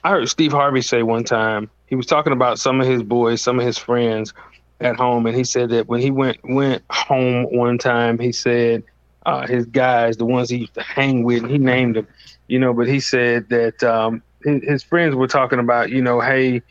I 0.03 0.11
heard 0.11 0.29
Steve 0.29 0.51
Harvey 0.51 0.81
say 0.81 1.03
one 1.03 1.23
time 1.23 1.69
he 1.87 1.95
was 1.95 2.05
talking 2.05 2.33
about 2.33 2.59
some 2.59 2.81
of 2.81 2.87
his 2.87 3.03
boys, 3.03 3.41
some 3.41 3.59
of 3.59 3.65
his 3.65 3.77
friends 3.77 4.33
at 4.79 4.95
home, 4.95 5.25
and 5.25 5.35
he 5.35 5.43
said 5.43 5.69
that 5.69 5.87
when 5.87 6.01
he 6.01 6.11
went 6.11 6.37
went 6.43 6.83
home 6.91 7.45
one 7.51 7.77
time, 7.77 8.19
he 8.19 8.31
said 8.31 8.83
uh, 9.25 9.45
his 9.47 9.65
guys, 9.65 10.17
the 10.17 10.25
ones 10.25 10.49
he 10.49 10.57
used 10.57 10.73
to 10.75 10.83
hang 10.83 11.23
with, 11.23 11.41
and 11.43 11.51
he 11.51 11.57
named 11.57 11.95
them, 11.95 12.07
you 12.47 12.59
know, 12.59 12.73
but 12.73 12.87
he 12.87 12.99
said 12.99 13.49
that 13.49 13.81
um, 13.83 14.23
his, 14.43 14.63
his 14.63 14.83
friends 14.83 15.15
were 15.15 15.27
talking 15.27 15.59
about, 15.59 15.89
you 15.89 16.01
know, 16.01 16.19
hey, 16.19 16.61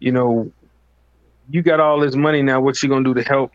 you 0.00 0.12
know, 0.12 0.52
you 1.50 1.62
got 1.62 1.80
all 1.80 2.00
this 2.00 2.14
money 2.16 2.42
now. 2.42 2.60
What 2.60 2.82
you 2.82 2.88
gonna 2.88 3.04
do 3.04 3.14
to 3.14 3.22
help? 3.22 3.52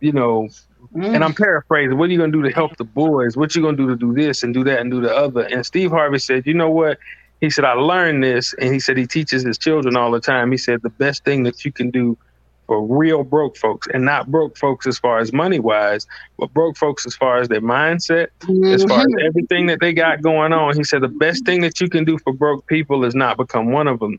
You 0.00 0.12
know, 0.12 0.48
and 0.94 1.22
I'm 1.22 1.34
paraphrasing. 1.34 1.98
What 1.98 2.08
are 2.08 2.12
you 2.12 2.18
gonna 2.18 2.32
do 2.32 2.42
to 2.42 2.50
help 2.50 2.76
the 2.76 2.84
boys? 2.84 3.36
What 3.36 3.54
you 3.54 3.62
gonna 3.62 3.76
do 3.76 3.88
to 3.88 3.96
do 3.96 4.14
this 4.14 4.42
and 4.42 4.54
do 4.54 4.64
that 4.64 4.80
and 4.80 4.90
do 4.90 5.00
the 5.00 5.14
other? 5.14 5.42
And 5.42 5.64
Steve 5.64 5.90
Harvey 5.90 6.18
said, 6.18 6.46
you 6.46 6.54
know 6.54 6.70
what? 6.70 6.98
He 7.40 7.50
said, 7.50 7.64
I 7.64 7.72
learned 7.72 8.22
this, 8.22 8.54
and 8.60 8.72
he 8.72 8.80
said 8.80 8.96
he 8.98 9.06
teaches 9.06 9.42
his 9.42 9.56
children 9.56 9.96
all 9.96 10.10
the 10.10 10.20
time. 10.20 10.50
He 10.50 10.58
said 10.58 10.82
the 10.82 10.90
best 10.90 11.24
thing 11.24 11.42
that 11.44 11.64
you 11.64 11.72
can 11.72 11.90
do 11.90 12.16
for 12.66 12.86
real 12.86 13.24
broke 13.24 13.56
folks, 13.56 13.88
and 13.92 14.04
not 14.04 14.30
broke 14.30 14.56
folks 14.56 14.86
as 14.86 14.98
far 14.98 15.18
as 15.18 15.32
money 15.32 15.58
wise, 15.58 16.06
but 16.38 16.52
broke 16.52 16.76
folks 16.76 17.04
as 17.04 17.16
far 17.16 17.38
as 17.38 17.48
their 17.48 17.60
mindset, 17.60 18.28
as 18.72 18.84
far 18.84 19.00
as 19.00 19.06
Mhm. 19.06 19.26
everything 19.26 19.66
that 19.66 19.80
they 19.80 19.92
got 19.92 20.22
going 20.22 20.52
on. 20.52 20.76
He 20.76 20.84
said 20.84 21.00
the 21.02 21.08
best 21.08 21.44
thing 21.44 21.62
that 21.62 21.80
you 21.80 21.88
can 21.88 22.04
do 22.04 22.16
for 22.18 22.32
broke 22.32 22.66
people 22.68 23.04
is 23.04 23.14
not 23.14 23.36
become 23.38 23.72
one 23.72 23.88
of 23.88 23.98
them. 23.98 24.18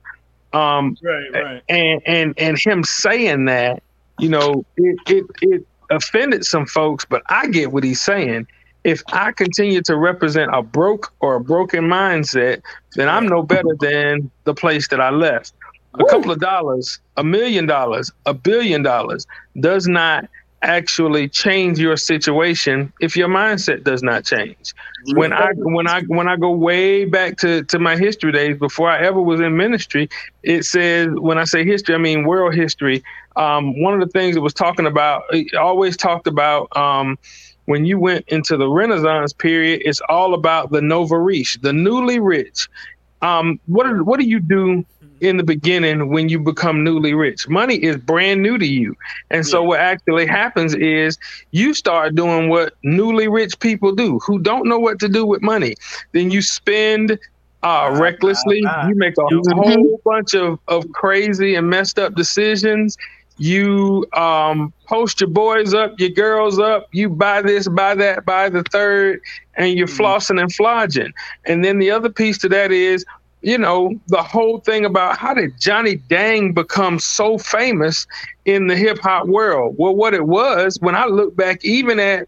Um, 0.53 0.97
Right, 1.01 1.31
right. 1.33 1.63
and 1.69 2.01
and 2.05 2.33
and 2.37 2.57
him 2.57 2.83
saying 2.83 3.45
that, 3.45 3.81
you 4.19 4.29
know, 4.29 4.65
it 4.77 4.99
it 5.07 5.25
it 5.41 5.65
offended 5.89 6.45
some 6.45 6.65
folks, 6.65 7.05
but 7.05 7.21
I 7.29 7.47
get 7.47 7.71
what 7.71 7.83
he's 7.83 8.01
saying. 8.01 8.47
If 8.83 9.03
I 9.13 9.31
continue 9.31 9.81
to 9.83 9.95
represent 9.95 10.49
a 10.53 10.63
broke 10.63 11.13
or 11.19 11.35
a 11.35 11.39
broken 11.39 11.85
mindset, 11.85 12.61
then 12.95 13.07
I'm 13.07 13.27
no 13.27 13.43
better 13.43 13.75
than 13.79 14.31
the 14.45 14.55
place 14.55 14.87
that 14.87 14.99
I 14.99 15.11
left. 15.11 15.53
A 15.99 16.05
couple 16.05 16.31
of 16.31 16.39
dollars, 16.39 16.99
a 17.17 17.23
million 17.23 17.65
dollars, 17.67 18.11
a 18.25 18.33
billion 18.33 18.81
dollars 18.81 19.27
does 19.59 19.87
not 19.87 20.27
actually 20.61 21.27
change 21.27 21.79
your 21.79 21.97
situation 21.97 22.91
if 22.99 23.15
your 23.15 23.27
mindset 23.27 23.83
does 23.83 24.03
not 24.03 24.23
change 24.23 24.73
when 25.13 25.33
I 25.33 25.51
when 25.55 25.87
I 25.87 26.01
when 26.03 26.27
I 26.27 26.35
go 26.37 26.51
way 26.51 27.05
back 27.05 27.37
to 27.37 27.63
to 27.63 27.79
my 27.79 27.97
history 27.97 28.31
days 28.31 28.57
before 28.57 28.89
I 28.89 28.99
ever 28.99 29.21
was 29.21 29.39
in 29.39 29.55
ministry, 29.57 30.09
it 30.43 30.65
says 30.65 31.09
when 31.11 31.37
I 31.37 31.45
say 31.45 31.65
history, 31.65 31.95
I 31.95 31.97
mean 31.97 32.25
world 32.25 32.53
history. 32.53 33.03
Um, 33.35 33.81
one 33.81 33.93
of 33.93 33.99
the 33.99 34.11
things 34.11 34.35
it 34.35 34.41
was 34.41 34.53
talking 34.53 34.85
about, 34.85 35.23
it 35.31 35.55
always 35.55 35.95
talked 35.95 36.27
about 36.27 36.75
um, 36.75 37.17
when 37.65 37.85
you 37.85 37.97
went 37.97 38.27
into 38.27 38.57
the 38.57 38.67
Renaissance 38.67 39.33
period. 39.33 39.81
It's 39.85 40.01
all 40.09 40.33
about 40.33 40.71
the 40.71 40.81
nouveau 40.81 41.17
the 41.61 41.73
newly 41.73 42.19
rich. 42.19 42.67
Um, 43.21 43.59
what 43.67 44.05
what 44.05 44.19
do 44.19 44.25
you 44.25 44.39
do 44.39 44.85
in 45.21 45.37
the 45.37 45.43
beginning 45.43 46.09
when 46.09 46.29
you 46.29 46.39
become 46.39 46.83
newly 46.83 47.13
rich? 47.13 47.47
Money 47.47 47.75
is 47.83 47.97
brand 47.97 48.41
new 48.41 48.57
to 48.57 48.65
you, 48.65 48.95
and 49.29 49.45
so 49.45 49.61
Yeah. 49.61 49.67
what 49.67 49.79
actually 49.79 50.25
happens 50.27 50.73
is 50.75 51.17
you 51.51 51.73
start 51.73 52.15
doing 52.15 52.49
what 52.49 52.73
newly 52.83 53.27
rich 53.27 53.59
people 53.59 53.93
do 53.93 54.19
who 54.25 54.39
don't 54.39 54.67
know 54.67 54.79
what 54.79 54.99
to 54.99 55.07
do 55.09 55.25
with 55.25 55.41
money. 55.41 55.75
Then 56.13 56.31
you 56.31 56.41
spend 56.41 57.17
uh, 57.63 57.89
Ah, 57.89 57.93
recklessly. 57.93 58.61
ah, 58.65 58.87
ah. 58.87 58.89
You 58.89 58.95
make 58.95 59.13
a 59.17 59.29
whole 59.29 59.99
bunch 60.05 60.33
of, 60.33 60.59
of 60.67 60.85
crazy 60.93 61.55
and 61.55 61.69
messed 61.69 61.99
up 61.99 62.15
decisions. 62.15 62.95
You 63.37 64.05
um, 64.13 64.73
post 64.87 65.21
your 65.21 65.29
boys 65.29 65.73
up, 65.73 65.93
your 65.99 66.09
girls 66.09 66.59
up. 66.59 66.87
You 66.91 67.09
buy 67.09 67.41
this, 67.41 67.67
buy 67.67 67.95
that, 67.95 68.25
buy 68.25 68.49
the 68.49 68.63
third, 68.71 69.19
and 69.55 69.73
you're 69.73 69.87
Mhm. 69.87 69.97
flossing 69.97 70.39
and 70.39 70.51
flogging. 70.53 71.11
And 71.45 71.63
then 71.63 71.79
the 71.79 71.91
other 71.91 72.09
piece 72.09 72.37
to 72.39 72.49
that 72.49 72.71
is, 72.71 73.05
you 73.41 73.57
know, 73.57 73.99
the 74.07 74.21
whole 74.21 74.59
thing 74.59 74.85
about 74.85 75.17
how 75.17 75.33
did 75.33 75.59
Johnny 75.59 75.95
Dang 75.95 76.53
become 76.53 76.99
so 76.99 77.37
famous 77.37 78.05
in 78.45 78.67
the 78.67 78.75
hip 78.75 78.99
hop 78.99 79.27
world? 79.27 79.75
Well, 79.77 79.95
what 79.95 80.13
it 80.13 80.27
was 80.27 80.77
when 80.81 80.95
I 80.95 81.05
look 81.05 81.35
back, 81.35 81.65
even 81.65 81.99
at 81.99 82.27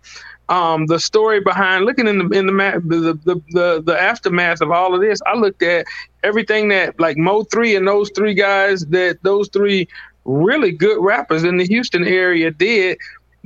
um, 0.49 0.87
the 0.87 0.99
story 0.99 1.39
behind 1.39 1.85
looking 1.85 2.07
in 2.07 2.17
the 2.17 2.37
in 2.37 2.47
the, 2.47 2.53
the, 2.85 3.13
the 3.25 3.41
the 3.51 3.81
the 3.83 3.99
aftermath 3.99 4.61
of 4.61 4.71
all 4.71 4.95
of 4.95 5.01
this, 5.01 5.21
I 5.25 5.35
looked 5.35 5.61
at 5.61 5.85
everything 6.23 6.69
that 6.69 6.99
like 6.99 7.17
Mo 7.17 7.43
three 7.43 7.75
and 7.75 7.87
those 7.87 8.09
three 8.15 8.33
guys 8.33 8.85
that 8.87 9.19
those 9.21 9.49
three 9.49 9.87
really 10.25 10.71
good 10.71 11.03
rappers 11.03 11.43
in 11.43 11.57
the 11.57 11.65
Houston 11.65 12.05
area 12.05 12.49
did. 12.49 12.97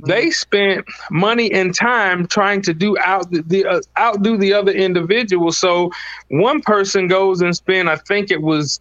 They 0.06 0.30
spent 0.30 0.86
money 1.10 1.50
and 1.52 1.74
time 1.74 2.26
trying 2.26 2.62
to 2.62 2.74
do 2.74 2.96
out 2.98 3.30
the, 3.30 3.42
the 3.42 3.66
uh, 3.66 3.80
outdo 3.98 4.36
the 4.36 4.52
other 4.52 4.72
individual. 4.72 5.50
So 5.52 5.90
one 6.28 6.60
person 6.60 7.08
goes 7.08 7.40
and 7.40 7.54
spend, 7.56 7.90
I 7.90 7.96
think 7.96 8.30
it 8.30 8.40
was 8.40 8.78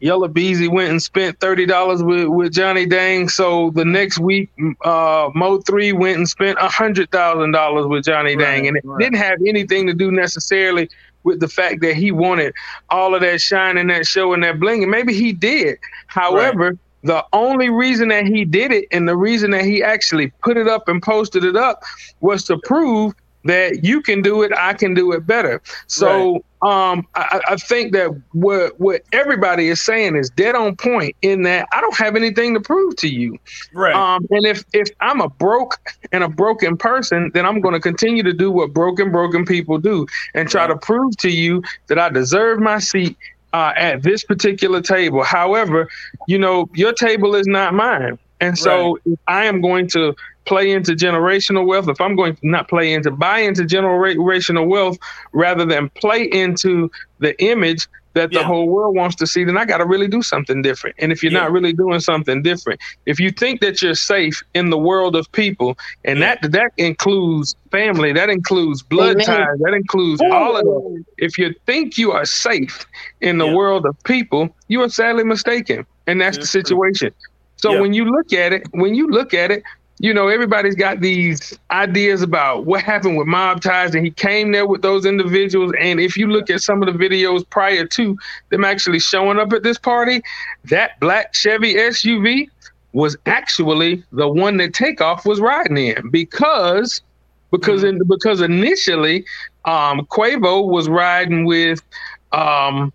Yella 0.00 0.28
Beezy 0.28 0.66
went 0.66 0.90
and 0.90 1.02
spent 1.02 1.38
thirty 1.40 1.66
dollars 1.66 2.02
with, 2.02 2.26
with 2.26 2.52
Johnny 2.52 2.86
Dang. 2.86 3.28
So 3.28 3.70
the 3.70 3.84
next 3.84 4.18
week, 4.18 4.50
uh, 4.82 5.30
Mo 5.34 5.58
three 5.60 5.92
went 5.92 6.16
and 6.16 6.28
spent 6.28 6.58
a 6.58 6.68
hundred 6.68 7.10
thousand 7.10 7.52
dollars 7.52 7.86
with 7.86 8.04
Johnny 8.04 8.34
right, 8.34 8.44
Dang, 8.44 8.66
and 8.66 8.76
it 8.76 8.84
right. 8.84 8.98
didn't 8.98 9.18
have 9.18 9.38
anything 9.46 9.86
to 9.86 9.92
do 9.92 10.10
necessarily 10.10 10.88
with 11.22 11.38
the 11.38 11.48
fact 11.48 11.82
that 11.82 11.96
he 11.96 12.10
wanted 12.10 12.54
all 12.88 13.14
of 13.14 13.20
that 13.20 13.42
shine 13.42 13.76
and 13.76 13.90
that 13.90 14.06
show 14.06 14.32
and 14.32 14.42
that 14.42 14.58
bling. 14.58 14.82
And 14.82 14.90
maybe 14.90 15.12
he 15.12 15.32
did. 15.32 15.78
However, 16.06 16.70
right. 16.70 16.78
The 17.02 17.24
only 17.32 17.70
reason 17.70 18.08
that 18.08 18.26
he 18.26 18.44
did 18.44 18.72
it 18.72 18.86
and 18.90 19.08
the 19.08 19.16
reason 19.16 19.50
that 19.52 19.64
he 19.64 19.82
actually 19.82 20.28
put 20.42 20.56
it 20.56 20.68
up 20.68 20.88
and 20.88 21.02
posted 21.02 21.44
it 21.44 21.56
up 21.56 21.82
was 22.20 22.44
to 22.44 22.58
prove 22.58 23.14
that 23.44 23.84
you 23.84 24.02
can 24.02 24.22
do 24.22 24.42
it, 24.42 24.52
I 24.56 24.74
can 24.74 24.94
do 24.94 25.12
it 25.12 25.26
better. 25.26 25.62
So 25.86 26.42
right. 26.62 26.92
um, 26.92 27.06
I, 27.14 27.40
I, 27.48 27.56
think 27.56 27.92
that 27.92 28.10
what 28.32 28.78
what 28.78 29.02
everybody 29.12 29.68
is 29.68 29.80
saying 29.80 30.16
is 30.16 30.28
dead 30.30 30.54
on 30.54 30.76
point 30.76 31.16
in 31.22 31.42
that 31.42 31.66
I 31.72 31.80
don't 31.80 31.96
have 31.96 32.16
anything 32.16 32.54
to 32.54 32.60
prove 32.60 32.96
to 32.96 33.08
you. 33.08 33.38
Right. 33.72 33.94
Um, 33.94 34.26
and 34.30 34.44
if 34.44 34.64
if 34.72 34.88
I'm 35.00 35.20
a 35.20 35.28
broke 35.28 35.78
and 36.12 36.22
a 36.22 36.28
broken 36.28 36.76
person, 36.76 37.30
then 37.32 37.46
I'm 37.46 37.60
going 37.60 37.74
to 37.74 37.80
continue 37.80 38.22
to 38.22 38.32
do 38.32 38.50
what 38.50 38.74
broken 38.74 39.10
broken 39.10 39.46
people 39.46 39.78
do 39.78 40.06
and 40.34 40.48
try 40.48 40.66
right. 40.66 40.74
to 40.74 40.76
prove 40.76 41.16
to 41.18 41.30
you 41.30 41.62
that 41.86 41.98
I 41.98 42.10
deserve 42.10 42.60
my 42.60 42.78
seat 42.78 43.16
uh, 43.52 43.72
at 43.76 44.02
this 44.02 44.24
particular 44.24 44.80
table. 44.80 45.22
However, 45.22 45.88
you 46.26 46.38
know 46.38 46.68
your 46.74 46.92
table 46.92 47.34
is 47.34 47.46
not 47.46 47.74
mine. 47.74 48.18
And 48.42 48.56
so 48.56 48.98
right. 49.04 49.18
I 49.28 49.44
am 49.44 49.60
going 49.60 49.86
to 49.88 50.14
play 50.46 50.72
into 50.72 50.92
generational 50.92 51.66
wealth, 51.66 51.88
if 51.88 52.00
I'm 52.00 52.16
going 52.16 52.34
to 52.36 52.48
not 52.48 52.68
play 52.68 52.92
into 52.92 53.10
buy 53.10 53.40
into 53.40 53.62
generational 53.62 54.66
wealth 54.66 54.98
rather 55.32 55.64
than 55.64 55.90
play 55.90 56.24
into 56.24 56.90
the 57.18 57.40
image 57.42 57.86
that 58.14 58.32
the 58.32 58.42
whole 58.42 58.68
world 58.68 58.96
wants 58.96 59.14
to 59.16 59.26
see, 59.26 59.44
then 59.44 59.56
I 59.56 59.64
got 59.64 59.78
to 59.78 59.86
really 59.86 60.08
do 60.08 60.20
something 60.22 60.62
different. 60.62 60.96
And 60.98 61.12
if 61.12 61.22
you're 61.22 61.32
yeah. 61.32 61.40
not 61.40 61.52
really 61.52 61.72
doing 61.72 62.00
something 62.00 62.42
different, 62.42 62.80
if 63.06 63.20
you 63.20 63.30
think 63.30 63.60
that 63.60 63.80
you're 63.80 63.94
safe 63.94 64.42
in 64.52 64.70
the 64.70 64.78
world 64.78 65.14
of 65.14 65.30
people, 65.30 65.78
and 66.04 66.18
yeah. 66.18 66.36
that 66.40 66.50
that 66.50 66.72
includes 66.76 67.54
family, 67.70 68.12
that 68.12 68.28
includes 68.28 68.82
blood 68.82 69.22
Amen. 69.22 69.26
ties, 69.26 69.58
that 69.60 69.74
includes 69.74 70.20
Ooh. 70.22 70.32
all 70.32 70.56
of 70.56 70.64
that. 70.64 71.04
If 71.18 71.38
you 71.38 71.54
think 71.66 71.98
you 71.98 72.10
are 72.10 72.24
safe 72.24 72.84
in 73.20 73.38
the 73.38 73.46
world 73.46 73.86
of 73.86 73.96
people, 74.02 74.48
you 74.66 74.82
are 74.82 74.88
sadly 74.88 75.22
mistaken, 75.22 75.86
and 76.10 76.20
that's 76.20 76.38
the 76.38 76.46
situation. 76.46 77.12
So 77.56 77.80
when 77.80 77.92
you 77.92 78.06
look 78.06 78.32
at 78.32 78.52
it, 78.52 78.66
when 78.72 78.94
you 78.94 79.08
look 79.08 79.34
at 79.34 79.50
it, 79.50 79.62
you 79.98 80.14
know, 80.14 80.28
everybody's 80.28 80.74
got 80.74 81.00
these 81.00 81.58
ideas 81.70 82.22
about 82.22 82.64
what 82.64 82.82
happened 82.82 83.18
with 83.18 83.26
mob 83.26 83.60
ties, 83.60 83.94
and 83.94 84.02
he 84.02 84.10
came 84.10 84.50
there 84.50 84.66
with 84.66 84.80
those 84.80 85.04
individuals. 85.04 85.72
And 85.78 86.00
if 86.00 86.16
you 86.16 86.26
look 86.26 86.48
at 86.48 86.62
some 86.62 86.82
of 86.82 86.90
the 86.90 86.98
videos 86.98 87.48
prior 87.48 87.84
to 87.84 88.16
them 88.48 88.64
actually 88.64 88.98
showing 88.98 89.38
up 89.38 89.52
at 89.52 89.62
this 89.62 89.76
party, 89.76 90.22
that 90.64 90.98
black 91.00 91.34
Chevy 91.34 91.74
SUV 91.74 92.48
was 92.92 93.16
actually 93.26 94.02
the 94.12 94.26
one 94.26 94.56
that 94.56 94.72
Takeoff 94.72 95.26
was 95.26 95.38
riding 95.38 95.76
in 95.76 96.10
because 96.10 97.02
because 97.50 97.84
in, 97.84 98.00
because 98.08 98.40
initially 98.40 99.24
um, 99.66 100.06
Quavo 100.06 100.66
was 100.66 100.88
riding 100.88 101.44
with 101.44 101.82
um, 102.32 102.90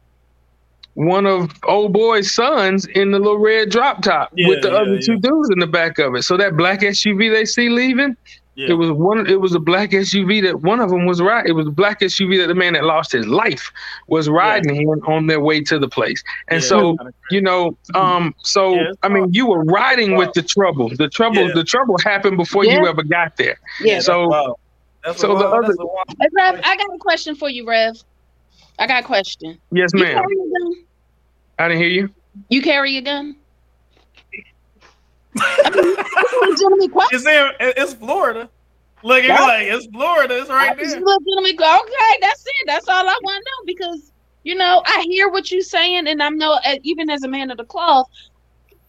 one 0.95 1.25
of 1.25 1.51
old 1.63 1.93
boy's 1.93 2.31
sons 2.31 2.85
in 2.87 3.11
the 3.11 3.19
little 3.19 3.37
red 3.37 3.69
drop 3.69 4.01
top 4.01 4.31
yeah, 4.35 4.47
with 4.47 4.61
the 4.61 4.71
yeah, 4.71 4.77
other 4.77 4.99
two 4.99 5.17
dudes 5.17 5.49
in 5.49 5.59
the 5.59 5.67
back 5.67 5.99
of 5.99 6.15
it. 6.15 6.23
So 6.23 6.35
that 6.37 6.57
black 6.57 6.79
SUV 6.79 7.31
they 7.31 7.45
see 7.45 7.69
leaving, 7.69 8.17
it 8.57 8.73
was 8.73 8.89
one. 8.91 9.27
It 9.27 9.41
was 9.41 9.53
a 9.53 9.59
black 9.59 9.89
SUV 9.91 10.41
that 10.43 10.61
one 10.61 10.79
of 10.79 10.89
them 10.89 11.05
was 11.05 11.21
right. 11.21 11.45
It 11.45 11.51
was 11.51 11.67
a 11.67 11.71
black 11.71 11.99
SUV 11.99 12.37
that 12.39 12.47
the 12.47 12.55
man 12.55 12.73
that 12.73 12.85
lost 12.85 13.11
his 13.11 13.27
life 13.27 13.71
was 14.07 14.29
riding 14.29 14.77
in 14.77 14.87
on 15.03 15.27
their 15.27 15.41
way 15.41 15.61
to 15.61 15.77
the 15.77 15.89
place. 15.89 16.23
And 16.47 16.63
so 16.63 16.97
you 17.31 17.41
know, 17.41 17.77
um, 17.95 18.33
so 18.43 18.79
I 19.03 19.09
mean, 19.09 19.33
you 19.33 19.47
were 19.47 19.63
riding 19.63 20.15
with 20.15 20.31
the 20.33 20.41
trouble. 20.41 20.89
The 20.95 21.09
trouble, 21.09 21.53
the 21.53 21.65
trouble 21.65 21.97
happened 22.03 22.37
before 22.37 22.63
you 22.63 22.87
ever 22.87 23.03
got 23.03 23.35
there. 23.35 23.59
Yeah. 23.81 23.99
So. 23.99 24.55
so 25.15 25.37
the 25.37 25.45
other, 25.45 25.73
hey, 26.19 26.27
Rev, 26.31 26.61
I 26.63 26.77
got 26.77 26.95
a 26.95 26.97
question 26.97 27.35
for 27.35 27.49
you, 27.49 27.67
Rev. 27.67 27.95
I 28.79 28.87
got 28.87 29.03
a 29.03 29.05
question. 29.05 29.59
Yes, 29.71 29.91
ma'am. 29.93 30.23
I 31.59 31.67
didn't 31.67 31.81
hear 31.81 31.89
you. 31.89 32.09
You 32.49 32.61
carry 32.61 32.97
a 32.97 33.01
gun? 33.01 33.35
I 35.37 35.69
mean, 35.69 35.95
it's, 37.11 37.25
in, 37.25 37.51
it's 37.59 37.93
Florida. 37.93 38.49
Look, 39.03 39.23
it's 39.23 39.29
like 39.29 39.67
it's 39.67 39.85
Florida. 39.87 40.39
It's 40.39 40.49
right 40.49 40.75
there. 40.75 40.85
Legitimate, 40.85 41.61
okay, 41.61 42.17
that's 42.21 42.43
it. 42.45 42.53
That's 42.65 42.87
all 42.87 43.07
I 43.07 43.19
want 43.21 43.43
to 43.43 43.51
know 43.51 43.65
because 43.65 44.11
you 44.43 44.55
know 44.55 44.81
I 44.85 45.05
hear 45.07 45.29
what 45.29 45.51
you're 45.51 45.61
saying, 45.61 46.07
and 46.07 46.23
I'm 46.23 46.37
no 46.37 46.53
uh, 46.53 46.77
even 46.83 47.09
as 47.09 47.23
a 47.23 47.27
man 47.27 47.51
of 47.51 47.57
the 47.57 47.65
cloth, 47.65 48.07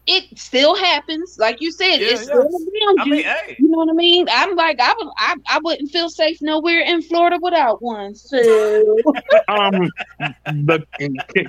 it 0.06 0.38
still 0.38 0.76
happens. 0.76 1.36
Like 1.38 1.60
you 1.60 1.72
said, 1.72 1.96
yeah, 1.96 2.08
it's 2.10 2.22
still 2.22 2.38
around 2.38 3.00
I 3.00 3.04
you. 3.04 3.10
Mean, 3.10 3.24
hey. 3.24 3.56
You 3.58 3.68
know 3.68 3.78
what 3.78 3.90
I 3.90 3.92
mean? 3.92 4.26
I'm 4.30 4.54
like, 4.54 4.78
I 4.80 4.94
would, 4.96 5.08
I, 5.18 5.36
I 5.48 5.58
wouldn't 5.62 5.90
feel 5.90 6.08
safe 6.08 6.40
nowhere 6.40 6.80
in 6.80 7.02
Florida 7.02 7.38
without 7.42 7.82
one. 7.82 8.14
So, 8.14 8.38
um, 9.48 9.90
the 10.46 10.84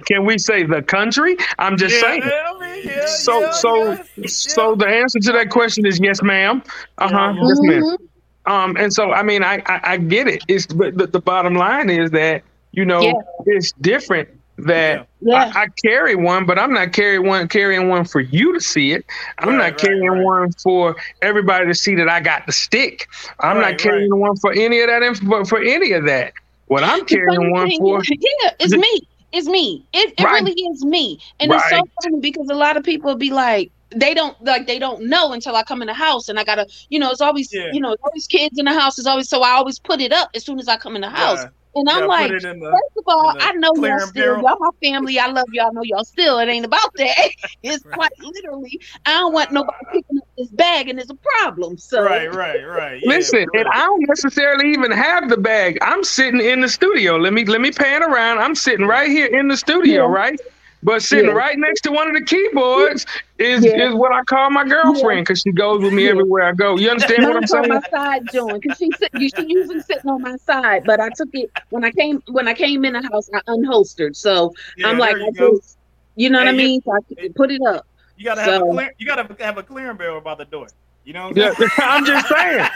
can 0.06 0.26
we 0.26 0.38
say 0.38 0.64
the 0.64 0.82
country? 0.82 1.38
I'm 1.60 1.78
just 1.78 1.96
yeah, 1.96 2.02
saying. 2.02 2.24
I 2.24 2.60
mean, 2.60 2.88
yeah, 2.88 3.06
so, 3.06 3.52
so, 3.52 3.98
so 4.26 4.76
the 4.76 4.88
answer 4.88 5.20
to 5.20 5.32
that 5.34 5.50
question 5.50 5.86
is 5.86 6.00
yes, 6.00 6.24
ma'am. 6.24 6.64
Uh 6.98 7.10
huh. 7.10 7.16
Mm-hmm. 7.16 7.48
Yes, 7.48 7.60
ma'am. 7.62 7.82
Mm-hmm. 7.84 8.52
Um, 8.52 8.78
and 8.78 8.94
so 8.94 9.12
I 9.12 9.24
mean, 9.24 9.44
I, 9.44 9.62
I, 9.66 9.82
I 9.84 9.98
get 9.98 10.28
it. 10.28 10.44
It's 10.48 10.66
but 10.68 10.98
the, 10.98 11.08
the 11.08 11.20
bottom 11.20 11.56
line 11.56 11.90
is 11.90 12.12
that 12.12 12.44
you 12.72 12.86
know 12.86 13.24
it's 13.46 13.72
different 13.74 14.30
that 14.58 15.08
yeah. 15.22 15.52
I, 15.56 15.64
I, 15.64 15.68
carry 15.84 16.16
one, 16.16 16.46
but 16.46 16.58
I'm 16.58 16.74
not 16.74 16.92
carrying 16.92 17.26
one 17.26 17.48
carrying 17.48 17.90
one 17.90 18.06
for 18.06 18.22
you 18.22 18.54
to 18.54 18.60
see 18.60 18.92
it. 18.92 19.06
I'm 19.38 19.50
right, 19.50 19.58
not 19.58 19.64
right, 19.64 19.78
carrying 19.78 20.10
right. 20.10 20.24
one 20.24 20.52
for 20.54 20.96
everybody 21.22 21.68
to 21.68 21.76
see 21.76 21.96
that 21.96 22.10
I 22.10 22.20
got 22.20 22.46
the 22.46 22.52
stick. 22.52 23.08
I'm 23.40 23.60
not 23.60 23.78
carrying 23.78 24.16
one 24.18 24.36
for 24.38 24.52
any 24.52 24.82
of 24.82 24.88
that 24.88 25.04
info, 25.04 25.46
for 25.46 25.60
any 25.60 25.92
of 25.94 26.06
that. 26.06 26.34
What 26.68 26.84
I'm 26.84 27.06
carrying 27.06 27.52
one 27.52 27.70
for 27.78 28.02
Yeah, 28.10 28.52
it's 28.60 28.72
the, 28.72 28.78
me. 28.78 29.08
It's 29.32 29.48
me. 29.48 29.86
It, 29.94 30.14
it 30.18 30.24
really 30.24 30.54
is 30.54 30.84
me. 30.84 31.20
And 31.40 31.52
it's 31.52 31.70
so 31.70 31.82
funny 32.02 32.20
because 32.20 32.50
a 32.50 32.56
lot 32.56 32.78
of 32.78 32.84
people 32.84 33.16
be 33.16 33.30
like, 33.30 33.72
they 33.92 34.14
don't 34.14 34.42
like 34.44 34.68
they 34.68 34.80
don't 34.80 35.04
know 35.04 35.32
until 35.32 35.56
I 35.56 35.64
come 35.64 35.82
in 35.82 35.88
the 35.88 35.94
house 35.94 36.28
and 36.28 36.38
I 36.38 36.44
gotta, 36.44 36.68
you 36.90 37.00
know, 37.00 37.10
it's 37.10 37.22
always 37.22 37.54
yeah. 37.54 37.70
you 37.72 37.80
know, 37.80 37.96
always 38.04 38.28
kids 38.28 38.60
in 38.60 38.66
the 38.66 38.74
house. 38.74 39.00
is 39.00 39.06
always 39.06 39.30
so 39.30 39.44
I 39.44 39.52
always 39.52 39.80
put 39.80 40.02
it 40.02 40.12
up 40.12 40.30
as 40.36 40.44
soon 40.44 40.60
as 40.60 40.68
I 40.68 40.78
come 40.78 40.96
in 40.96 41.02
the 41.02 41.10
house. 41.10 41.40
Yeah. 41.42 41.50
And 41.78 41.88
I'm 41.88 42.08
like, 42.08 42.32
the, 42.32 42.40
first 42.42 42.98
of 42.98 43.04
all, 43.06 43.36
I 43.40 43.52
know 43.54 43.72
y'all 43.76 44.00
still, 44.00 44.42
y'all 44.42 44.58
my 44.60 44.70
family. 44.82 45.20
I 45.20 45.28
love 45.28 45.46
y'all. 45.52 45.68
I 45.68 45.74
know 45.74 45.84
y'all 45.84 46.04
still. 46.04 46.40
It 46.40 46.50
ain't 46.50 46.66
about 46.66 46.92
that. 46.96 47.30
It's 47.64 47.86
right. 47.86 47.96
quite 47.96 48.12
literally, 48.20 48.80
I 49.06 49.14
don't 49.14 49.34
want 49.34 49.52
nobody 49.52 49.78
picking 49.92 50.18
up 50.18 50.28
this 50.38 50.48
bag 50.50 50.90
and 50.90 51.00
it's 51.00 51.10
a 51.10 51.16
problem. 51.16 51.78
So 51.78 52.04
right, 52.04 52.34
right, 52.34 52.64
right. 52.66 53.02
Yeah, 53.02 53.10
Listen, 53.10 53.40
right. 53.40 53.62
and 53.62 53.68
I 53.74 53.80
don't 53.80 54.06
necessarily 54.08 54.72
even 54.72 54.92
have 54.92 55.30
the 55.30 55.38
bag. 55.38 55.78
I'm 55.82 56.04
sitting 56.04 56.42
in 56.42 56.62
the 56.62 56.70
studio. 56.70 57.18
Let 57.18 57.34
me 57.34 57.46
let 57.46 57.62
me 57.62 57.72
pan 57.72 58.04
around. 58.04 58.40
I'm 58.40 58.56
sitting 58.56 58.86
right 58.86 59.10
here 59.10 59.28
in 59.28 59.48
the 59.48 59.58
studio, 59.58 60.08
yeah. 60.08 60.14
right? 60.14 60.40
But 60.84 61.02
sitting 61.02 61.26
yeah. 61.26 61.32
right 61.32 61.58
next 61.58 61.82
to 61.82 61.92
one 61.92 62.08
of 62.08 62.14
the 62.14 62.24
keyboards 62.24 63.06
is 63.40 63.66
yeah. 63.66 63.90
is 63.90 63.96
what 63.96 64.12
I 64.12 64.24
call 64.24 64.52
my 64.52 64.64
girlfriend 64.64 65.26
because 65.26 65.42
she 65.42 65.52
goes 65.52 65.82
with 65.82 65.92
me 65.92 66.06
yeah. 66.06 66.12
everywhere 66.12 66.44
I 66.44 66.54
go. 66.54 66.78
You 66.78 66.90
understand 66.92 67.24
what 67.24 67.36
I'm 67.36 67.48
saying? 67.48 67.72
On 67.72 67.82
my 67.82 67.90
side 67.90 68.24
joint 68.32 68.62
because 68.62 68.78
she 68.78 68.92
she 68.92 69.46
usually 69.48 69.82
sitting 69.82 70.10
on 70.10 70.22
my 70.22 70.38
side, 70.38 70.84
but 70.86 71.00
I 71.00 71.10
took 71.10 71.30
it 71.34 71.52
when 71.72 71.84
I 71.84 71.92
came 71.92 72.22
when 72.30 72.48
I 72.48 72.54
came 72.54 72.86
in 72.86 72.94
the 72.94 73.02
house. 73.12 73.30
I 73.34 73.42
unholstered, 73.48 74.16
so 74.16 74.54
I'm 74.86 75.00
like, 75.00 75.18
you, 75.18 75.32
just, 75.34 75.78
you 76.16 76.30
know 76.30 76.40
hey, 76.40 76.46
what 76.46 76.54
I 76.54 76.58
mean? 76.58 76.82
So 76.84 76.92
I 76.94 77.30
put 77.36 77.52
it 77.52 77.62
up. 77.68 77.88
You 78.16 78.26
gotta 78.26 78.46
so, 78.46 78.52
have 78.52 78.62
a 78.62 78.72
clear, 78.72 78.94
you 78.98 79.06
gotta 79.08 79.44
have 79.44 79.58
a 79.58 79.64
clearing 79.64 79.98
barrel 79.98 80.22
by 80.22 80.36
the 80.36 80.46
door. 80.46 80.68
You 81.08 81.14
know, 81.14 81.32
yeah, 81.34 81.54
I'm 81.78 82.06
just 82.06 82.28
saying. 82.28 82.68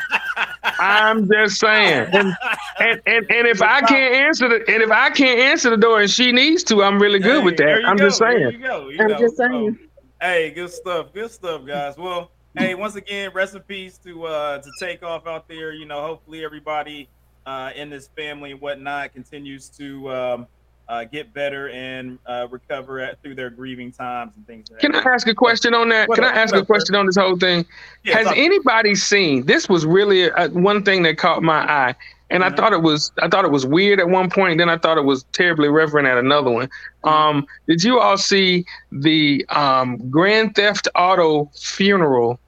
I'm 0.64 1.30
just 1.30 1.60
saying. 1.60 2.08
And, 2.14 2.34
and 2.80 3.02
and 3.06 3.30
and 3.30 3.46
if 3.46 3.62
I 3.62 3.82
can't 3.82 4.16
answer 4.16 4.48
the 4.48 4.64
and 4.74 4.82
if 4.82 4.90
I 4.90 5.10
can't 5.10 5.38
answer 5.38 5.70
the 5.70 5.76
door 5.76 6.00
and 6.00 6.10
she 6.10 6.32
needs 6.32 6.64
to, 6.66 6.82
I'm 6.82 6.98
really 6.98 7.20
good 7.20 7.40
hey, 7.40 7.44
with 7.44 7.58
that. 7.58 7.84
I'm 7.84 7.98
go. 7.98 8.06
just 8.06 8.20
saying. 8.20 8.54
You 8.54 8.58
go. 8.58 8.88
You 8.88 9.02
I'm 9.02 9.20
just 9.20 9.36
saying. 9.36 9.78
hey, 10.22 10.50
good 10.52 10.72
stuff. 10.72 11.12
Good 11.14 11.30
stuff, 11.30 11.66
guys. 11.66 11.98
Well, 11.98 12.32
hey, 12.58 12.74
once 12.74 12.96
again, 12.96 13.32
rest 13.34 13.54
in 13.54 13.64
peace 13.64 13.98
to 14.06 14.26
uh 14.28 14.60
to 14.60 14.72
Takeoff 14.80 15.28
out 15.28 15.50
there. 15.50 15.74
You 15.74 15.86
know, 15.86 16.02
hopefully 16.02 16.46
everybody 16.46 17.10
uh 17.46 17.72
in 17.76 17.90
this 17.90 18.08
family 18.16 18.52
and 18.52 18.62
whatnot 18.62 19.12
continues 19.12 19.68
to 19.72 20.10
um 20.10 20.48
uh, 20.88 21.04
get 21.06 21.34
better 21.34 21.70
and 21.70 22.20
uh, 22.26 22.48
recover 22.50 23.00
at, 23.00 23.22
through 23.22 23.36
their 23.36 23.50
grieving 23.50 23.92
times 23.92 24.32
and 24.36 24.46
things. 24.46 24.70
Like 24.70 24.82
Can 24.82 24.96
I 24.96 25.00
ask 25.00 25.28
a 25.28 25.36
question 25.36 25.74
on 25.74 25.90
that? 25.90 26.10
What 26.10 26.16
Can 26.16 26.26
up, 26.26 26.36
I 26.36 26.40
ask 26.40 26.54
a 26.56 26.66
question 26.66 26.96
on 26.96 27.06
this 27.06 27.16
whole 27.16 27.38
thing? 27.38 27.66
Yeah, 28.04 28.18
Has 28.18 28.28
anybody 28.36 28.96
seen? 28.96 29.46
This 29.46 29.70
was 29.70 29.86
really 29.86 30.30
a, 30.30 30.50
one 30.50 30.84
thing 30.84 31.04
that 31.04 31.18
caught 31.18 31.44
my 31.44 31.60
eye, 31.60 31.96
and 32.30 32.44
mm-hmm. 32.44 32.54
I 32.54 32.56
thought 32.56 32.74
it 32.74 32.82
was 32.82 33.12
I 33.22 33.28
thought 33.28 33.46
it 33.46 33.52
was 33.52 33.66
weird 33.66 34.00
at 34.00 34.10
one 34.10 34.30
point. 34.30 34.58
Then 34.58 34.70
I 34.70 34.78
thought 34.78 34.98
it 34.98 35.06
was 35.06 35.24
terribly 35.32 35.70
reverent 35.70 36.08
at 36.08 36.18
another 36.18 36.52
one. 36.52 36.68
Mm-hmm. 37.04 37.10
Um, 37.10 37.48
did 37.68 37.84
you 37.84 38.00
all 38.00 38.18
see 38.18 38.66
the 38.92 39.46
um, 39.50 39.98
Grand 40.10 40.56
Theft 40.56 40.88
Auto 40.96 41.50
funeral? 41.56 42.40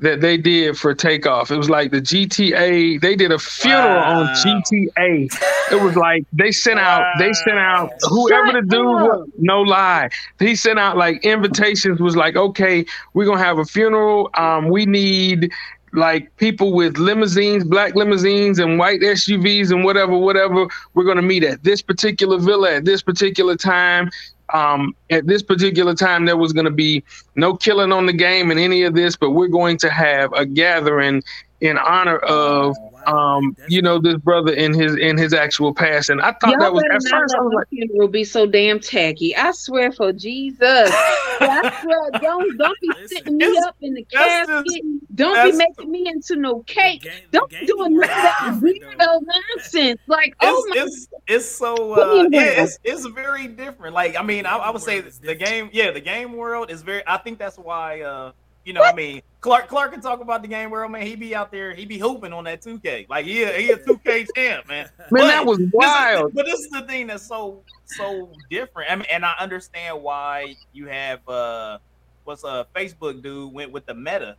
That 0.00 0.20
they 0.20 0.36
did 0.36 0.76
for 0.76 0.94
takeoff. 0.94 1.50
It 1.50 1.56
was 1.56 1.70
like 1.70 1.90
the 1.90 2.00
GTA. 2.00 3.00
They 3.00 3.16
did 3.16 3.32
a 3.32 3.38
funeral 3.38 3.96
wow. 3.96 4.20
on 4.20 4.26
GTA. 4.34 5.30
It 5.70 5.82
was 5.82 5.96
like 5.96 6.24
they 6.32 6.50
sent 6.52 6.78
out. 6.78 7.04
They 7.18 7.32
sent 7.32 7.58
out 7.58 7.90
whoever 8.08 8.52
the 8.52 8.62
dude 8.62 8.84
was. 8.84 9.28
No 9.38 9.62
lie, 9.62 10.08
he 10.38 10.56
sent 10.56 10.78
out 10.78 10.96
like 10.96 11.24
invitations. 11.24 12.00
Was 12.00 12.16
like, 12.16 12.36
okay, 12.36 12.84
we're 13.14 13.26
gonna 13.26 13.42
have 13.42 13.58
a 13.58 13.64
funeral. 13.64 14.30
Um, 14.34 14.68
we 14.68 14.86
need 14.86 15.52
like 15.92 16.34
people 16.36 16.72
with 16.72 16.98
limousines, 16.98 17.64
black 17.64 17.94
limousines, 17.94 18.58
and 18.58 18.78
white 18.78 19.00
SUVs 19.00 19.70
and 19.70 19.84
whatever, 19.84 20.16
whatever. 20.16 20.66
We're 20.94 21.04
gonna 21.04 21.22
meet 21.22 21.44
at 21.44 21.62
this 21.62 21.82
particular 21.82 22.38
villa 22.38 22.76
at 22.76 22.84
this 22.84 23.02
particular 23.02 23.56
time 23.56 24.10
um, 24.52 24.94
at 25.10 25.26
this 25.26 25.42
particular 25.42 25.94
time, 25.94 26.24
there 26.24 26.36
was 26.36 26.52
going 26.52 26.64
to 26.64 26.70
be 26.70 27.02
no 27.36 27.54
killing 27.54 27.92
on 27.92 28.06
the 28.06 28.12
game 28.12 28.50
and 28.50 28.60
any 28.60 28.82
of 28.82 28.94
this, 28.94 29.16
but 29.16 29.30
we're 29.30 29.48
going 29.48 29.76
to 29.78 29.90
have 29.90 30.32
a 30.32 30.46
gathering 30.46 31.22
in 31.60 31.78
honor 31.78 32.18
of 32.18 32.76
um, 33.10 33.56
you 33.68 33.82
know, 33.82 33.98
this 33.98 34.16
brother 34.16 34.52
in 34.52 34.72
his 34.72 34.96
in 34.96 35.16
his 35.16 35.32
actual 35.32 35.74
past. 35.74 36.10
And 36.10 36.20
I 36.20 36.32
thought 36.32 36.52
Y'all 36.52 36.60
that 36.60 36.72
was 36.72 36.82
at 36.84 37.02
first 37.10 37.34
I 37.34 37.40
was 37.40 37.52
like, 37.54 37.90
will 37.92 38.08
be 38.08 38.24
so 38.24 38.46
damn 38.46 38.80
tacky. 38.80 39.36
I 39.36 39.52
swear 39.52 39.92
for 39.92 40.12
Jesus. 40.12 40.60
I 40.62 41.78
swear, 41.82 42.20
don't 42.20 42.56
don't 42.58 42.80
be 42.80 43.06
sitting 43.06 43.36
me 43.36 43.58
up 43.66 43.76
in 43.80 43.94
the 43.94 44.04
casket. 44.04 44.64
Just, 44.66 44.82
don't 45.14 45.50
be 45.50 45.56
making 45.56 45.90
me 45.90 46.06
into 46.06 46.36
no 46.36 46.60
cake. 46.62 47.02
Game, 47.02 47.12
don't 47.30 47.50
be 47.50 47.66
doing 47.66 47.98
none 47.98 48.10
of 48.10 48.16
that 48.16 48.60
weirdo 48.62 49.20
nonsense. 49.56 50.00
Like, 50.06 50.34
oh 50.40 50.64
it's, 50.68 50.76
my 50.76 50.84
it's, 50.84 51.08
it's 51.26 51.46
so 51.46 51.92
uh, 51.94 52.28
it's 52.32 52.78
it's 52.84 53.06
very 53.06 53.48
different. 53.48 53.94
Like, 53.94 54.16
I 54.16 54.22
mean, 54.22 54.46
I, 54.46 54.56
I 54.56 54.70
would 54.70 54.82
say 54.82 55.00
the 55.00 55.34
game, 55.34 55.70
yeah, 55.72 55.90
the 55.90 56.00
game 56.00 56.34
world 56.34 56.70
is 56.70 56.82
very. 56.82 57.02
I 57.06 57.18
think 57.18 57.38
that's 57.38 57.58
why. 57.58 58.02
uh 58.02 58.32
you 58.70 58.74
know, 58.74 58.82
what? 58.82 58.94
I 58.94 58.96
mean, 58.96 59.20
Clark 59.40 59.66
Clark 59.66 59.90
can 59.90 60.00
talk 60.00 60.20
about 60.20 60.42
the 60.42 60.48
game 60.48 60.70
world, 60.70 60.92
man. 60.92 61.04
He 61.04 61.16
be 61.16 61.34
out 61.34 61.50
there, 61.50 61.74
he 61.74 61.86
be 61.86 61.98
hooping 61.98 62.32
on 62.32 62.44
that 62.44 62.62
2K. 62.62 63.08
Like 63.08 63.26
he 63.26 63.42
a, 63.42 63.50
he 63.50 63.72
a 63.72 63.76
2K 63.78 64.28
champ, 64.36 64.68
man. 64.68 64.88
Man, 64.96 65.08
but 65.10 65.22
that 65.22 65.44
was 65.44 65.58
wild. 65.72 66.26
This 66.26 66.28
is, 66.28 66.34
but 66.36 66.46
this 66.46 66.60
is 66.60 66.70
the 66.70 66.82
thing 66.82 67.08
that's 67.08 67.26
so 67.26 67.64
so 67.84 68.30
different. 68.48 68.92
I 68.92 68.94
mean, 68.94 69.06
and 69.10 69.24
I 69.24 69.34
understand 69.40 70.00
why 70.00 70.54
you 70.72 70.86
have 70.86 71.28
uh 71.28 71.78
what's 72.22 72.44
a 72.44 72.64
Facebook 72.76 73.24
dude 73.24 73.52
went 73.52 73.72
with 73.72 73.86
the 73.86 73.94
meta 73.94 74.36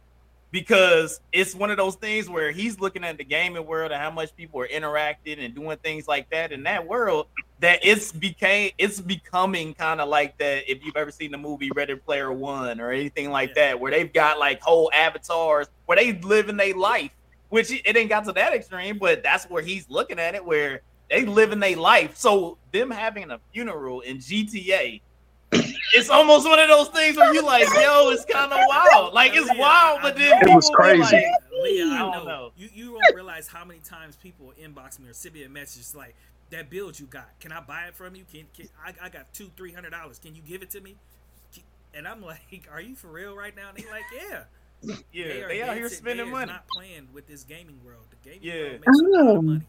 because 0.52 1.20
it's 1.34 1.54
one 1.54 1.72
of 1.72 1.76
those 1.76 1.96
things 1.96 2.30
where 2.30 2.52
he's 2.52 2.80
looking 2.80 3.04
at 3.04 3.18
the 3.18 3.26
gaming 3.26 3.66
world 3.66 3.92
and 3.92 4.02
how 4.02 4.12
much 4.12 4.34
people 4.38 4.62
are 4.62 4.66
interacting 4.66 5.40
and 5.40 5.54
doing 5.54 5.78
things 5.84 6.08
like 6.08 6.30
that 6.30 6.54
in 6.54 6.64
that 6.64 6.88
world 6.88 7.28
that 7.62 7.80
it's 7.84 8.12
became 8.12 8.72
it's 8.78 9.00
becoming 9.00 9.74
kind 9.74 10.02
of 10.02 10.10
like 10.10 10.38
that 10.40 10.70
if 10.70 10.84
you've 10.84 10.98
ever 10.98 11.12
seen 11.12 11.32
the 11.32 11.38
movie 11.38 11.70
Ready 11.74 11.96
Player 11.96 12.32
One 12.32 12.82
or 12.82 12.92
anything 12.92 13.30
like 13.30 13.50
yeah. 13.50 13.70
that 13.70 13.80
where 13.80 13.92
they've 13.92 14.12
got 14.12 14.40
like 14.40 14.62
whole 14.62 14.92
avatars 14.94 15.68
where 15.86 15.96
they 15.96 16.14
live 16.14 16.50
in 16.50 16.58
their 16.58 16.76
life 16.76 17.12
which 17.50 17.72
it 17.72 17.96
ain't 17.96 18.10
got 18.10 18.26
to 18.26 18.32
that 18.34 18.54
extreme 18.54 18.98
but 18.98 19.24
that's 19.24 19.46
where 19.46 19.62
he's 19.62 19.90
looking 19.90 20.20
at 20.20 20.34
it 20.36 20.44
where 20.44 20.82
they 21.10 21.24
live 21.24 21.52
in 21.52 21.60
their 21.60 21.78
life 21.78 22.18
so 22.18 22.58
them 22.72 22.90
having 22.90 23.30
a 23.30 23.40
funeral 23.54 24.02
in 24.02 24.18
GTA 24.18 25.02
it's 25.94 26.10
almost 26.10 26.48
one 26.48 26.60
of 26.60 26.68
those 26.70 26.88
things 26.90 27.18
where 27.18 27.34
you 27.34 27.44
like, 27.44 27.68
yo, 27.74 28.10
it's 28.12 28.26
kind 28.26 28.52
of 28.52 28.60
wild. 28.68 29.14
Like 29.14 29.34
it's 29.34 29.50
wild, 29.58 30.00
but 30.02 30.16
then 30.16 30.40
it 30.42 30.56
was 30.56 30.70
crazy. 30.74 31.02
Like, 31.02 31.26
Leah, 31.64 31.86
I 31.86 31.98
know. 31.98 32.24
know. 32.24 32.52
You 32.56 32.70
you 32.74 32.86
don't 32.94 33.16
realize 33.16 33.48
how 33.48 33.66
many 33.66 33.82
times 33.82 34.16
people 34.16 34.54
inbox 34.62 35.00
me 35.00 35.10
or 35.10 35.14
send 35.14 35.36
me 35.36 35.44
a 35.44 35.50
message 35.50 35.94
like 35.96 36.16
that 36.52 36.70
build 36.70 37.00
you 37.00 37.08
got. 37.08 37.40
Can 37.40 37.52
I 37.52 37.62
buy 37.62 37.88
it 37.88 37.96
from 37.96 38.16
you? 38.16 38.24
Can, 38.32 38.46
can 38.56 38.68
I, 38.86 38.94
I 39.06 39.10
got 39.10 39.34
two 39.34 39.50
three 39.58 39.74
hundred 39.74 39.92
dollars? 39.92 40.20
Can 40.20 40.36
you 40.36 40.42
give 40.42 40.62
it 40.62 40.70
to 40.72 40.82
me? 40.82 40.98
And 41.94 42.08
I'm 42.08 42.22
like, 42.26 42.68
are 42.72 42.82
you 42.82 42.96
for 42.96 43.08
real 43.08 43.36
right 43.36 43.56
now? 43.56 43.70
And 43.70 43.78
they 43.78 43.90
like, 43.90 44.04
yeah. 44.14 44.44
Yeah, 45.12 45.28
they, 45.28 45.46
they 45.48 45.62
out 45.62 45.76
here 45.76 45.90
spending 45.90 46.32
money. 46.32 46.52
Not 46.52 46.68
playing 46.68 47.10
with 47.14 47.28
this 47.28 47.44
gaming 47.44 47.80
world. 47.86 48.06
The 48.10 48.30
gaming 48.30 48.40
yeah. 48.44 48.64
world 48.64 48.82
makes 48.86 49.00
a 49.00 49.26
lot 49.26 49.36
of 49.36 49.44
money. 49.44 49.62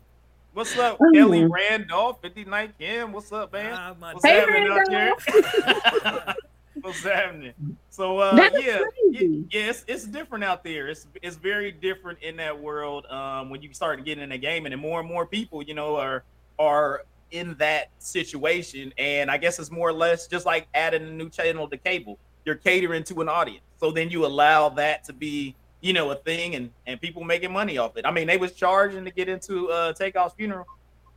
What's 0.54 0.76
up, 0.76 0.98
oh. 1.00 1.10
Kelly 1.14 1.46
Randolph, 1.46 2.20
59 2.20 2.74
Kim? 2.78 3.12
What's 3.12 3.32
up, 3.32 3.52
man? 3.54 3.96
What's 3.98 4.24
hey, 4.24 4.40
happening 4.40 4.68
out 4.70 4.88
here? 4.90 6.34
What's 6.82 7.02
happening? 7.02 7.54
So 7.90 8.18
uh 8.18 8.50
yeah, 8.58 8.80
yeah, 9.10 9.28
yeah, 9.50 9.60
it's, 9.70 9.84
it's 9.86 10.04
different 10.04 10.44
out 10.44 10.64
there. 10.64 10.88
It's 10.88 11.06
it's 11.22 11.36
very 11.36 11.72
different 11.72 12.18
in 12.22 12.36
that 12.36 12.58
world 12.58 13.06
um 13.06 13.50
when 13.50 13.62
you 13.62 13.72
start 13.72 14.04
getting 14.04 14.24
in 14.24 14.30
the 14.30 14.38
game 14.38 14.66
and 14.66 14.78
more 14.78 15.00
and 15.00 15.08
more 15.08 15.26
people, 15.26 15.62
you 15.62 15.74
know, 15.74 15.96
are 15.96 16.24
are 16.58 17.02
in 17.30 17.54
that 17.58 17.90
situation. 17.98 18.92
And 18.98 19.30
I 19.30 19.38
guess 19.38 19.58
it's 19.58 19.70
more 19.70 19.88
or 19.88 19.92
less 19.92 20.26
just 20.26 20.46
like 20.46 20.68
adding 20.74 21.02
a 21.02 21.10
new 21.10 21.30
channel 21.30 21.68
to 21.68 21.76
cable. 21.76 22.18
You're 22.44 22.56
catering 22.56 23.04
to 23.04 23.20
an 23.20 23.28
audience. 23.28 23.64
So 23.78 23.90
then 23.90 24.10
you 24.10 24.26
allow 24.26 24.68
that 24.70 25.04
to 25.04 25.12
be 25.12 25.56
you 25.82 25.92
know, 25.92 26.10
a 26.12 26.14
thing 26.14 26.54
and 26.54 26.70
and 26.86 26.98
people 27.00 27.22
making 27.24 27.52
money 27.52 27.76
off 27.76 27.96
it. 27.96 28.06
I 28.06 28.10
mean, 28.10 28.26
they 28.26 28.38
was 28.38 28.52
charging 28.52 29.04
to 29.04 29.10
get 29.10 29.28
into 29.28 29.68
uh 29.70 29.92
Takeoff's 29.92 30.34
funeral. 30.34 30.64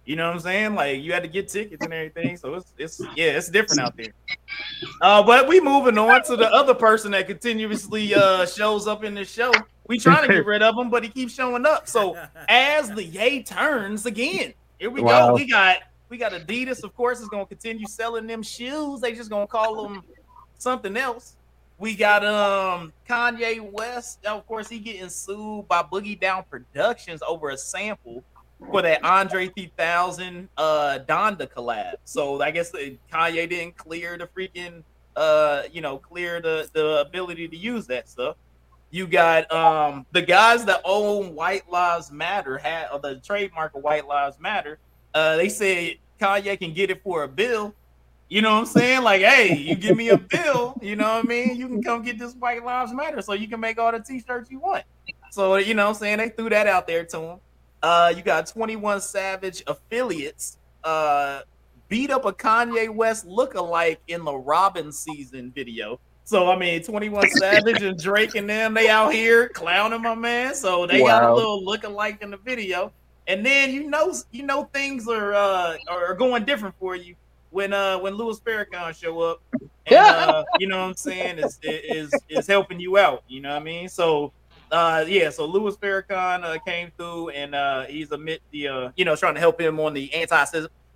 You 0.05 0.15
know 0.15 0.27
what 0.27 0.35
I'm 0.35 0.39
saying? 0.39 0.75
Like 0.75 1.01
you 1.01 1.13
had 1.13 1.23
to 1.23 1.29
get 1.29 1.47
tickets 1.47 1.83
and 1.85 1.93
everything. 1.93 2.35
So 2.35 2.55
it's 2.55 2.73
it's 2.77 2.99
yeah, 3.15 3.37
it's 3.37 3.49
different 3.49 3.81
out 3.81 3.95
there. 3.95 4.11
Uh, 5.01 5.23
but 5.23 5.47
we 5.47 5.61
moving 5.61 5.97
on 5.97 6.23
to 6.23 6.35
the 6.35 6.51
other 6.51 6.73
person 6.73 7.11
that 7.11 7.27
continuously 7.27 8.13
uh 8.13 8.45
shows 8.45 8.87
up 8.87 9.03
in 9.03 9.13
the 9.13 9.23
show. 9.23 9.51
We 9.87 9.99
trying 9.99 10.27
to 10.27 10.33
get 10.33 10.45
rid 10.45 10.63
of 10.63 10.75
him, 10.75 10.89
but 10.89 11.03
he 11.03 11.09
keeps 11.09 11.33
showing 11.33 11.65
up. 11.65 11.87
So 11.87 12.17
as 12.49 12.89
the 12.89 13.03
yay 13.03 13.43
turns 13.43 14.07
again, 14.07 14.55
here 14.79 14.89
we 14.89 15.01
wow. 15.01 15.29
go. 15.29 15.35
We 15.35 15.47
got 15.47 15.77
we 16.09 16.17
got 16.17 16.31
Adidas, 16.33 16.83
of 16.83 16.95
course, 16.95 17.19
is 17.19 17.27
gonna 17.27 17.45
continue 17.45 17.87
selling 17.87 18.27
them 18.27 18.43
shoes. 18.43 19.01
They 19.01 19.13
just 19.13 19.29
gonna 19.29 19.47
call 19.47 19.83
them 19.83 20.03
something 20.57 20.95
else. 20.95 21.35
We 21.77 21.95
got 21.95 22.25
um 22.25 22.93
Kanye 23.07 23.59
West. 23.71 24.25
Of 24.25 24.45
course, 24.47 24.69
he 24.69 24.79
getting 24.79 25.09
sued 25.09 25.67
by 25.67 25.83
Boogie 25.83 26.19
Down 26.19 26.43
Productions 26.49 27.21
over 27.27 27.49
a 27.49 27.57
sample 27.57 28.23
for 28.71 28.81
that 28.81 29.03
Andre 29.03 29.49
3000 29.49 30.49
uh 30.57 30.99
Donda 31.07 31.47
collab. 31.47 31.95
So 32.05 32.41
I 32.41 32.51
guess 32.51 32.71
Kanye 32.71 33.49
didn't 33.49 33.77
clear 33.77 34.17
the 34.17 34.27
freaking 34.27 34.83
uh 35.15 35.63
you 35.71 35.81
know 35.81 35.97
clear 35.97 36.41
the 36.41 36.69
the 36.73 37.01
ability 37.01 37.47
to 37.47 37.57
use 37.57 37.87
that 37.87 38.09
stuff. 38.09 38.37
You 38.91 39.07
got 39.07 39.51
um 39.51 40.05
the 40.11 40.21
guys 40.21 40.65
that 40.65 40.81
own 40.83 41.35
White 41.35 41.69
Lives 41.69 42.11
Matter 42.11 42.57
had 42.57 42.87
or 42.91 42.99
the 42.99 43.15
trademark 43.17 43.75
of 43.75 43.83
White 43.83 44.07
Lives 44.07 44.39
Matter. 44.39 44.79
Uh, 45.13 45.37
they 45.37 45.49
said 45.49 45.95
Kanye 46.19 46.57
can 46.59 46.73
get 46.73 46.89
it 46.89 47.01
for 47.03 47.23
a 47.23 47.27
bill 47.27 47.73
you 48.27 48.41
know 48.41 48.53
what 48.53 48.59
I'm 48.59 48.65
saying? 48.65 49.03
Like, 49.03 49.21
hey, 49.21 49.55
you 49.55 49.75
give 49.75 49.95
me 49.95 50.09
a 50.09 50.17
bill, 50.17 50.75
you 50.81 50.95
know 50.95 51.15
what 51.15 51.25
I 51.25 51.27
mean? 51.27 51.55
You 51.55 51.67
can 51.67 51.83
come 51.83 52.01
get 52.01 52.17
this 52.17 52.33
White 52.33 52.65
Lives 52.65 52.91
Matter 52.91 53.21
so 53.21 53.33
you 53.33 53.47
can 53.47 53.59
make 53.59 53.77
all 53.77 53.91
the 53.91 53.99
t-shirts 53.99 54.49
you 54.49 54.59
want. 54.59 54.83
So, 55.31 55.57
you 55.57 55.75
know 55.75 55.83
what 55.83 55.89
I'm 55.89 55.95
saying? 55.95 56.17
They 56.17 56.29
threw 56.29 56.49
that 56.49 56.65
out 56.65 56.87
there 56.87 57.05
to 57.05 57.19
him. 57.19 57.39
Uh, 57.83 58.13
you 58.15 58.23
got 58.23 58.47
21 58.47 59.01
Savage 59.01 59.63
affiliates 59.67 60.57
uh 60.83 61.41
beat 61.87 62.09
up 62.09 62.25
a 62.25 62.33
Kanye 62.33 62.89
West 62.89 63.25
look-alike 63.25 64.01
in 64.07 64.23
the 64.23 64.35
Robin 64.35 64.91
season 64.91 65.51
video. 65.53 65.99
So 66.25 66.51
I 66.51 66.57
mean, 66.57 66.81
21 66.81 67.29
Savage 67.29 67.83
and 67.83 68.01
Drake 68.01 68.33
and 68.33 68.49
them, 68.49 68.73
they 68.73 68.89
out 68.89 69.13
here 69.13 69.47
clowning 69.49 70.01
my 70.01 70.15
man. 70.15 70.55
So 70.55 70.87
they 70.87 71.01
wow. 71.01 71.19
got 71.19 71.29
a 71.29 71.35
little 71.35 71.63
look-alike 71.63 72.17
in 72.21 72.31
the 72.31 72.37
video. 72.37 72.91
And 73.27 73.45
then 73.45 73.71
you 73.71 73.87
know, 73.87 74.13
you 74.31 74.43
know 74.43 74.65
things 74.73 75.07
are 75.07 75.33
uh 75.33 75.77
are 75.87 76.15
going 76.15 76.43
different 76.43 76.75
for 76.79 76.95
you 76.95 77.15
when 77.51 77.73
uh 77.73 77.99
when 77.99 78.15
Louis 78.15 78.39
Farrakhan 78.39 78.99
show 78.99 79.21
up, 79.21 79.41
and, 79.85 79.95
uh, 79.95 80.43
you 80.59 80.67
know 80.67 80.79
what 80.79 80.89
I'm 80.89 80.95
saying, 80.95 81.37
is 81.39 81.59
is 81.63 82.11
is 82.27 82.47
helping 82.47 82.79
you 82.79 82.97
out. 82.97 83.23
You 83.27 83.41
know 83.41 83.49
what 83.49 83.61
I 83.61 83.63
mean? 83.63 83.87
So 83.87 84.31
uh 84.71 85.05
yeah, 85.07 85.29
so 85.29 85.45
Louis 85.45 85.75
Farrakhan 85.77 86.43
uh, 86.43 86.57
came 86.65 86.91
through 86.97 87.29
and 87.29 87.53
uh 87.53 87.83
he's 87.83 88.11
admit 88.11 88.41
the 88.51 88.67
uh 88.67 88.89
you 88.95 89.05
know 89.05 89.15
trying 89.15 89.35
to 89.35 89.39
help 89.39 89.61
him 89.61 89.79
on 89.79 89.93
the 89.93 90.11
anti 90.13 90.43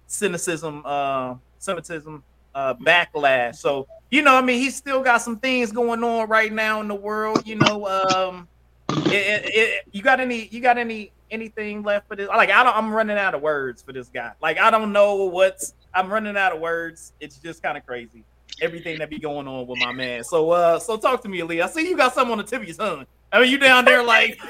cynicism 0.08 0.82
uh 0.86 1.36
Semitism 1.60 2.24
uh 2.56 2.74
backlash. 2.76 3.58
So 3.58 3.88
you 4.12 4.22
know, 4.22 4.36
I 4.36 4.42
mean, 4.42 4.60
he's 4.60 4.76
still 4.76 5.02
got 5.04 5.22
some 5.22 5.38
things 5.38 5.72
going 5.72 6.04
on 6.04 6.28
right 6.30 6.52
now 6.52 6.82
in 6.82 6.88
the 6.88 6.96
world. 6.96 7.48
You 7.48 7.56
know, 7.56 7.88
um, 7.88 8.48
it, 8.90 9.14
it, 9.14 9.46
it, 9.46 9.86
you 9.92 10.02
got 10.02 10.20
any 10.20 10.48
you 10.48 10.62
got 10.62 10.78
any 10.78 11.12
anything 11.32 11.84
left 11.84 12.08
for 12.08 12.16
this? 12.16 12.28
Like 12.28 12.50
I 12.50 12.64
don't, 12.64 12.76
I'm 12.76 12.92
running 12.92 13.18
out 13.18 13.36
of 13.36 13.42
words 13.42 13.82
for 13.82 13.94
this 13.94 14.10
guy. 14.10 14.32
Like 14.42 14.58
I 14.60 14.72
don't 14.72 14.92
know 14.92 15.26
what's 15.26 15.74
I'm 15.94 16.12
running 16.12 16.38
out 16.38 16.54
of 16.54 16.60
words. 16.60 17.14
It's 17.20 17.38
just 17.38 17.62
kind 17.62 17.78
of 17.78 17.86
crazy. 17.86 18.24
Everything 18.62 19.00
that 19.00 19.10
be 19.10 19.20
going 19.20 19.48
on 19.48 19.68
with 19.68 19.80
my 19.80 19.92
man. 19.92 20.24
So 20.24 20.52
uh 20.52 20.80
so 20.80 20.98
talk 20.98 21.22
to 21.24 21.30
me, 21.30 21.42
Ali. 21.42 21.62
I 21.62 21.68
see 21.68 21.88
you 21.88 21.96
got 21.96 22.14
something 22.14 22.32
on 22.32 22.40
the 22.40 22.44
tip 22.44 22.62
of 22.62 22.68
your 22.68 22.78
tongue. 22.78 23.06
I 23.32 23.42
mean 23.42 23.52
you 23.52 23.60
down 23.60 23.86
there 23.86 24.04
like 24.04 24.40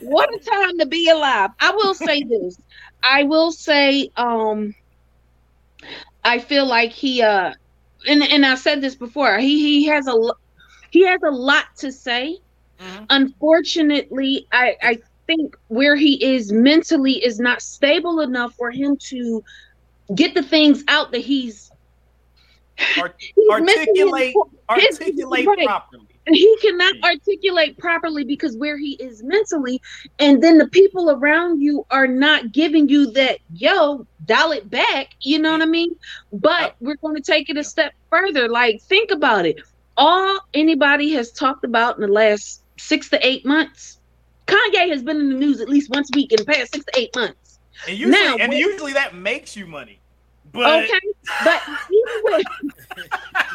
what 0.00 0.34
a 0.34 0.38
time 0.38 0.78
to 0.78 0.86
be 0.86 1.10
alive. 1.10 1.50
I 1.60 1.70
will 1.72 1.94
say 1.94 2.22
this. 2.22 2.56
I 3.02 3.24
will 3.24 3.52
say 3.52 4.10
um 4.16 4.74
I 6.24 6.38
feel 6.38 6.66
like 6.66 6.92
he 6.92 7.22
uh 7.22 7.52
and 8.06 8.22
and 8.22 8.44
I 8.46 8.54
said 8.54 8.80
this 8.80 8.94
before. 8.94 9.38
He 9.38 9.80
he 9.80 9.86
has 9.86 10.06
a 10.06 10.16
he 10.90 11.04
has 11.06 11.20
a 11.22 11.30
lot 11.30 11.66
to 11.78 11.92
say. 11.92 12.38
Mm-hmm. 12.80 13.04
Unfortunately, 13.10 14.46
I 14.52 14.76
I 14.82 14.98
think 15.26 15.56
where 15.68 15.96
he 15.96 16.22
is 16.24 16.52
mentally 16.52 17.24
is 17.24 17.38
not 17.38 17.62
stable 17.62 18.20
enough 18.20 18.54
for 18.54 18.70
him 18.70 18.96
to 19.08 19.42
get 20.14 20.34
the 20.34 20.42
things 20.42 20.82
out 20.88 21.12
that 21.12 21.20
he's 21.20 21.70
Art- 22.98 23.16
He's 23.20 23.34
his 23.36 23.50
articulate 23.50 24.34
po- 24.34 24.50
his- 24.76 25.00
articulate 25.00 25.48
properly. 26.26 26.38
he 26.38 26.56
cannot 26.60 26.94
articulate 27.04 27.78
properly 27.78 28.24
because 28.24 28.56
where 28.56 28.78
he 28.78 28.92
is 28.94 29.22
mentally 29.22 29.80
and 30.18 30.42
then 30.42 30.58
the 30.58 30.68
people 30.68 31.10
around 31.10 31.60
you 31.60 31.86
are 31.90 32.06
not 32.06 32.52
giving 32.52 32.88
you 32.88 33.10
that 33.12 33.38
yo 33.54 34.06
dial 34.26 34.52
it 34.52 34.68
back 34.70 35.08
you 35.22 35.38
know 35.38 35.52
what 35.52 35.62
i 35.62 35.66
mean 35.66 35.90
but 36.32 36.76
we're 36.80 36.96
going 36.96 37.16
to 37.16 37.22
take 37.22 37.50
it 37.50 37.56
a 37.56 37.64
step 37.64 37.92
further 38.10 38.48
like 38.48 38.80
think 38.82 39.10
about 39.10 39.46
it 39.46 39.60
all 39.96 40.40
anybody 40.54 41.12
has 41.12 41.32
talked 41.32 41.64
about 41.64 41.96
in 41.96 42.02
the 42.02 42.08
last 42.08 42.62
six 42.78 43.08
to 43.10 43.26
eight 43.26 43.44
months 43.46 43.98
kanye 44.46 44.88
has 44.90 45.02
been 45.02 45.18
in 45.20 45.28
the 45.28 45.36
news 45.36 45.60
at 45.60 45.68
least 45.68 45.90
once 45.90 46.10
a 46.12 46.16
week 46.16 46.32
in 46.32 46.38
the 46.38 46.44
past 46.44 46.72
six 46.72 46.84
to 46.84 47.00
eight 47.00 47.14
months 47.16 47.60
And 47.86 47.98
usually, 47.98 48.12
Now, 48.12 48.36
and 48.38 48.52
usually 48.52 48.94
that 48.94 49.14
makes 49.14 49.56
you 49.56 49.66
money. 49.66 50.01
But 50.52 50.84
okay 50.84 51.00
but 51.44 51.62
even 51.90 52.22
with 52.24 52.46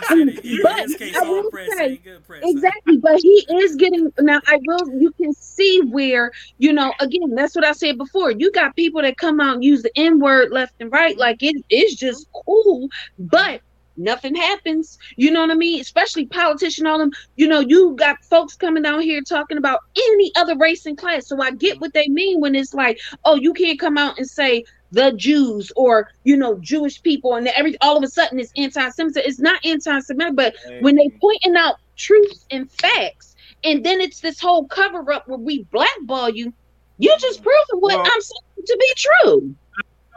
You 0.01 0.03
said 0.03 0.17
it- 0.19 0.45
in 0.45 0.61
But 0.63 0.99
case, 0.99 1.15
I 1.15 1.21
will 1.23 1.49
press 1.49 1.77
say, 1.77 1.97
good 1.97 2.25
press. 2.25 2.41
Exactly, 2.43 2.97
but 2.97 3.19
he 3.19 3.45
is 3.49 3.75
getting 3.75 4.11
now. 4.19 4.41
I 4.47 4.59
will. 4.65 4.89
You 4.99 5.11
can 5.11 5.33
see 5.33 5.81
where 5.81 6.31
you 6.57 6.73
know. 6.73 6.93
Again, 6.99 7.35
that's 7.35 7.55
what 7.55 7.65
I 7.65 7.71
said 7.73 7.97
before. 7.97 8.31
You 8.31 8.51
got 8.51 8.75
people 8.75 9.01
that 9.01 9.17
come 9.17 9.39
out 9.39 9.55
and 9.55 9.63
use 9.63 9.83
the 9.83 9.91
N 9.95 10.19
word 10.19 10.51
left 10.51 10.73
and 10.79 10.91
right, 10.91 11.13
mm-hmm. 11.13 11.19
like 11.19 11.43
it 11.43 11.63
is 11.69 11.95
just 11.95 12.27
cool, 12.45 12.89
but 13.19 13.61
nothing 13.97 14.35
happens. 14.35 14.97
You 15.15 15.31
know 15.31 15.41
what 15.41 15.51
I 15.51 15.55
mean? 15.55 15.81
Especially 15.81 16.25
politician, 16.25 16.85
all 16.87 16.99
them. 16.99 17.11
You 17.35 17.47
know, 17.47 17.59
you 17.59 17.95
got 17.95 18.23
folks 18.23 18.55
coming 18.55 18.83
down 18.83 19.01
here 19.01 19.21
talking 19.21 19.57
about 19.57 19.81
any 19.97 20.31
other 20.35 20.57
race 20.57 20.85
and 20.85 20.97
class. 20.97 21.27
So 21.27 21.41
I 21.41 21.51
get 21.51 21.73
mm-hmm. 21.73 21.81
what 21.81 21.93
they 21.93 22.07
mean 22.07 22.39
when 22.39 22.55
it's 22.55 22.73
like, 22.73 22.99
oh, 23.25 23.35
you 23.35 23.53
can't 23.53 23.79
come 23.79 23.97
out 23.97 24.17
and 24.17 24.27
say 24.27 24.63
the 24.91 25.11
Jews 25.13 25.71
or 25.75 26.09
you 26.23 26.37
know 26.37 26.57
Jewish 26.59 27.01
people 27.01 27.35
and 27.35 27.47
every 27.49 27.75
all 27.81 27.97
of 27.97 28.03
a 28.03 28.07
sudden 28.07 28.39
it's 28.39 28.51
anti-Semitic. 28.55 29.23
It's 29.25 29.39
not 29.39 29.63
anti-Semitic, 29.65 30.35
but 30.35 30.55
when 30.81 30.95
they 30.95 31.09
pointing 31.21 31.55
out 31.55 31.75
truths 31.95 32.45
and 32.51 32.71
facts, 32.71 33.35
and 33.63 33.83
then 33.83 33.99
it's 33.99 34.19
this 34.21 34.39
whole 34.39 34.65
cover 34.67 35.11
up 35.11 35.27
where 35.27 35.37
we 35.37 35.63
blackball 35.71 36.29
you, 36.29 36.53
you 36.99 37.13
just 37.19 37.41
proving 37.43 37.81
what 37.81 37.97
Well- 37.97 38.05
I'm 38.05 38.21
saying 38.21 38.65
to 38.65 38.77
be 38.79 38.93
true. 38.95 39.41
You 39.41 39.53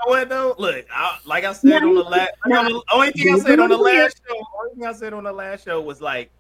know 0.07 0.11
what 0.13 0.29
though? 0.29 0.55
Look, 0.59 0.87
I, 0.95 1.19
like 1.27 1.45
I 1.45 1.53
said 1.53 1.83
on 1.83 1.95
the 1.95 2.03
last, 2.03 2.31
now, 2.47 2.63
the 2.63 2.83
only 2.93 3.11
thing 3.13 3.35
I 3.35 3.39
said 3.39 3.61
on 3.61 3.69
the 3.69 3.77
last 3.77 4.21
show, 4.27 4.35
only 4.59 4.75
thing 4.77 4.87
I 4.87 4.93
said 4.93 5.13
on 5.13 5.25
the 5.25 5.33
last 5.33 5.65
show 5.65 5.81
was 5.81 6.01
like, 6.01 6.31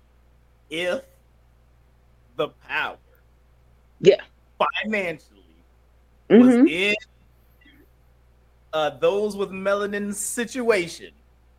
if 0.70 1.02
the 2.36 2.48
power, 2.66 2.96
Yeah. 4.00 4.16
financially 4.82 5.44
was 6.30 6.54
Mhm. 6.54 6.70
in 6.70 6.94
uh, 8.72 8.90
those 8.90 9.36
with 9.36 9.50
melanin 9.50 10.14
situation, 10.14 11.10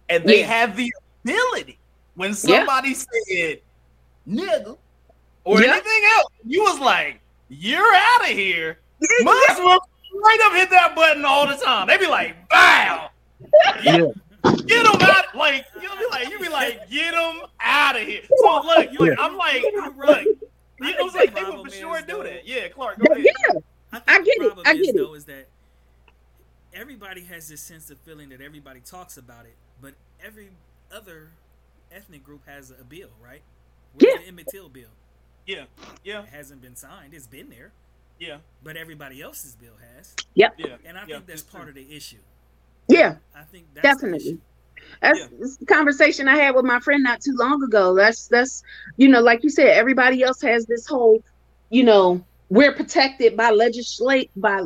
and 0.10 0.24
they 0.26 0.40
Yeah. 0.42 0.48
have 0.48 0.78
the 0.78 0.92
ability 1.24 1.78
when 2.16 2.30
Yeah. 2.32 2.36
somebody 2.36 2.94
said 2.94 3.62
nigga 4.28 4.78
or 5.44 5.62
Yeah. 5.62 5.72
anything 5.74 6.04
else, 6.16 6.32
you 6.46 6.64
was 6.64 6.80
like, 6.80 7.20
you're 7.50 7.94
out 7.96 8.22
of 8.22 8.28
here. 8.28 8.80
Might 9.22 9.46
as 9.50 9.58
well 9.58 9.88
straight 10.06 10.42
up 10.42 10.54
hit 10.54 10.70
that 10.70 10.96
button 10.96 11.26
all 11.26 11.48
the 11.48 11.56
time. 11.56 11.88
They 11.88 11.98
be 11.98 12.08
like, 12.08 12.48
bow. 12.50 13.10
Yeah. 13.84 14.06
Get 14.66 14.84
them 14.86 15.02
out. 15.02 15.36
Like, 15.36 15.66
you'll 15.82 15.96
be 15.98 16.06
like, 16.12 16.30
you 16.30 16.40
be 16.40 16.50
like, 16.50 16.90
get 16.90 17.12
them 17.12 17.42
out 17.60 17.96
of 17.96 18.04
here. 18.08 18.22
So 18.38 18.62
look, 18.62 18.92
you 18.92 19.00
like, 19.00 19.20
I'm 19.20 19.38
like, 19.38 19.62
You're 19.64 19.84
look, 19.86 19.98
right. 19.98 20.26
you 20.26 20.38
I 20.82 20.92
know, 20.94 21.06
it's 21.06 21.16
think 21.16 21.34
like 21.36 21.46
they 21.46 21.52
would 21.52 21.72
for 21.72 21.76
sure 21.78 21.98
is, 21.98 22.06
do 22.06 22.24
that. 22.24 22.48
Yeah, 22.48 22.68
Clark, 22.70 23.00
go 23.00 23.12
ahead. 23.14 23.26
Yeah, 23.26 23.60
I, 23.94 24.00
think 24.00 24.04
I 24.08 24.18
the 24.20 24.24
get 24.24 24.42
it. 24.42 24.54
I 24.66 24.76
get 24.76 24.86
it. 24.90 24.98
though, 24.98 25.14
is 25.14 25.26
that 25.26 25.48
everybody 26.74 27.22
has 27.26 27.48
this 27.48 27.62
sense 27.62 27.90
of 27.90 27.98
feeling 28.00 28.30
that 28.30 28.42
everybody 28.42 28.80
talks 28.80 29.18
about 29.18 29.46
it, 29.46 29.56
but 29.82 29.94
every 30.24 30.50
other 30.94 31.30
ethnic 31.92 32.24
group 32.24 32.42
has 32.48 32.72
a 32.72 32.84
bill, 32.84 33.10
right? 33.24 33.42
Where's 33.94 34.14
Yeah. 34.16 34.22
the 34.22 34.28
Emmett 34.28 34.48
Till 34.52 34.70
bill? 34.70 34.90
Yeah, 35.46 35.66
yeah, 36.04 36.24
It 36.24 36.30
hasn't 36.30 36.62
been 36.62 36.76
signed. 36.76 37.14
It's 37.14 37.28
been 37.28 37.50
there, 37.50 37.72
yeah, 38.20 38.38
but 38.64 38.78
everybody 38.78 39.22
else's 39.22 39.56
bill 39.56 39.74
has, 39.96 40.14
Yep. 40.36 40.54
yeah. 40.58 40.78
and 40.86 40.98
I 40.98 41.02
yeah, 41.08 41.16
think 41.16 41.28
that's 41.28 41.42
part 41.42 41.68
of 41.68 41.76
the 41.76 41.96
issue. 41.96 42.18
yeah, 42.88 43.16
I 43.36 43.44
think 43.44 43.66
that's 43.74 43.84
definitely. 43.84 44.40
That's, 45.02 45.20
Yeah. 45.20 45.28
the 45.60 45.66
conversation 45.68 46.28
I 46.28 46.36
had 46.38 46.56
with 46.56 46.66
my 46.66 46.80
friend 46.80 47.04
not 47.04 47.22
too 47.22 47.34
long 47.36 47.62
ago. 47.64 47.94
That's 47.96 48.28
that's 48.28 48.64
you 48.98 49.10
know, 49.10 49.22
like 49.22 49.44
you 49.44 49.50
said, 49.50 49.68
everybody 49.68 50.24
else 50.24 50.42
has 50.42 50.66
this 50.66 50.88
whole, 50.88 51.24
you 51.70 51.84
know, 51.84 52.24
we're 52.50 52.74
protected 52.74 53.38
by 53.38 53.52
legislate 53.52 54.32
by 54.36 54.60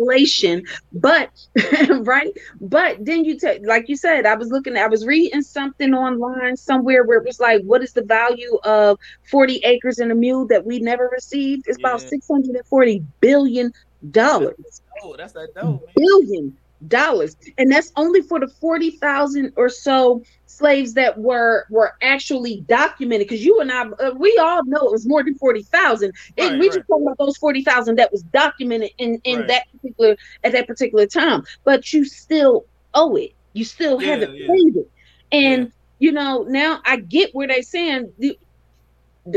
legislation, 0.00 0.62
but 0.92 1.30
right, 2.00 2.32
but 2.60 3.04
then 3.04 3.24
you 3.24 3.38
take 3.38 3.66
like 3.66 3.88
you 3.88 3.96
said, 3.96 4.26
I 4.26 4.34
was 4.34 4.50
looking, 4.50 4.76
I 4.76 4.86
was 4.86 5.06
reading 5.06 5.42
something 5.42 5.94
online 5.94 6.56
somewhere 6.56 7.04
where 7.04 7.18
it 7.18 7.26
was 7.26 7.40
like, 7.40 7.62
what 7.62 7.82
is 7.82 7.92
the 7.92 8.02
value 8.02 8.58
of 8.64 8.98
forty 9.30 9.58
acres 9.64 9.98
and 9.98 10.10
a 10.12 10.14
mule 10.14 10.46
that 10.48 10.64
we 10.64 10.78
never 10.78 11.08
received? 11.12 11.64
It's 11.66 11.78
about 11.78 12.02
hundred 12.28 12.56
and 12.56 12.66
forty 12.66 13.02
billion 13.20 13.72
dollars. 14.10 14.82
Oh, 15.02 15.16
that's 15.16 15.32
that 15.32 15.54
dope, 15.54 15.82
man. 15.86 15.94
billion 15.96 16.56
dollars. 16.88 17.36
And 17.58 17.70
that's 17.70 17.92
only 17.96 18.22
for 18.22 18.40
the 18.40 18.48
40,000 18.48 19.52
or 19.56 19.68
so 19.68 20.22
slaves 20.60 20.94
that 20.94 21.18
were 21.18 21.66
were 21.70 21.92
actually 22.02 22.62
documented 22.68 23.28
because 23.28 23.44
you 23.44 23.60
and 23.60 23.72
I 23.72 23.82
uh, 24.00 24.12
we 24.18 24.38
all 24.42 24.62
know 24.66 24.78
it 24.88 24.92
was 24.92 25.08
more 25.08 25.24
than 25.24 25.36
40,000 25.36 26.12
Right, 26.38 26.58
we 26.58 26.68
right. 26.68 26.70
just 26.70 26.86
talking 26.88 27.06
about 27.06 27.18
those 27.18 27.38
40,000 27.38 27.96
that 27.98 28.12
was 28.12 28.22
documented 28.22 28.90
in 28.98 29.20
in 29.24 29.40
Right. 29.40 29.48
that 29.48 29.64
particular 29.72 30.16
at 30.44 30.52
that 30.52 30.68
particular 30.68 31.06
time 31.06 31.42
but 31.64 31.92
you 31.92 32.04
still 32.04 32.64
owe 32.94 33.16
it 33.16 33.30
you 33.54 33.64
still 33.64 33.98
Yeah, 33.98 34.06
haven't 34.06 34.32
yeah. 34.34 34.46
paid 34.48 34.76
it 34.76 34.86
and 35.32 35.68
Yeah. 35.68 35.68
you 35.98 36.12
know 36.12 36.44
now 36.48 36.80
I 36.86 36.96
get 36.98 37.30
where 37.34 37.48
they're 37.48 37.62
saying 37.62 38.12
the, 38.18 38.36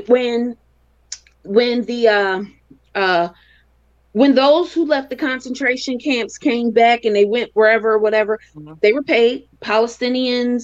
when 0.07 0.55
when 1.43 1.83
the 1.85 2.07
uh 2.07 2.41
uh 2.95 3.29
when 4.13 4.35
those 4.35 4.73
who 4.73 4.85
left 4.85 5.09
the 5.09 5.15
concentration 5.15 5.99
camps 5.99 6.37
came 6.37 6.71
back 6.71 7.05
and 7.05 7.15
they 7.15 7.25
went 7.25 7.51
wherever 7.53 7.93
or 7.93 7.99
whatever 7.99 8.39
Mhm. 8.55 8.79
they 8.81 8.93
were 8.93 9.03
paid 9.03 9.43
palestinians 9.63 10.63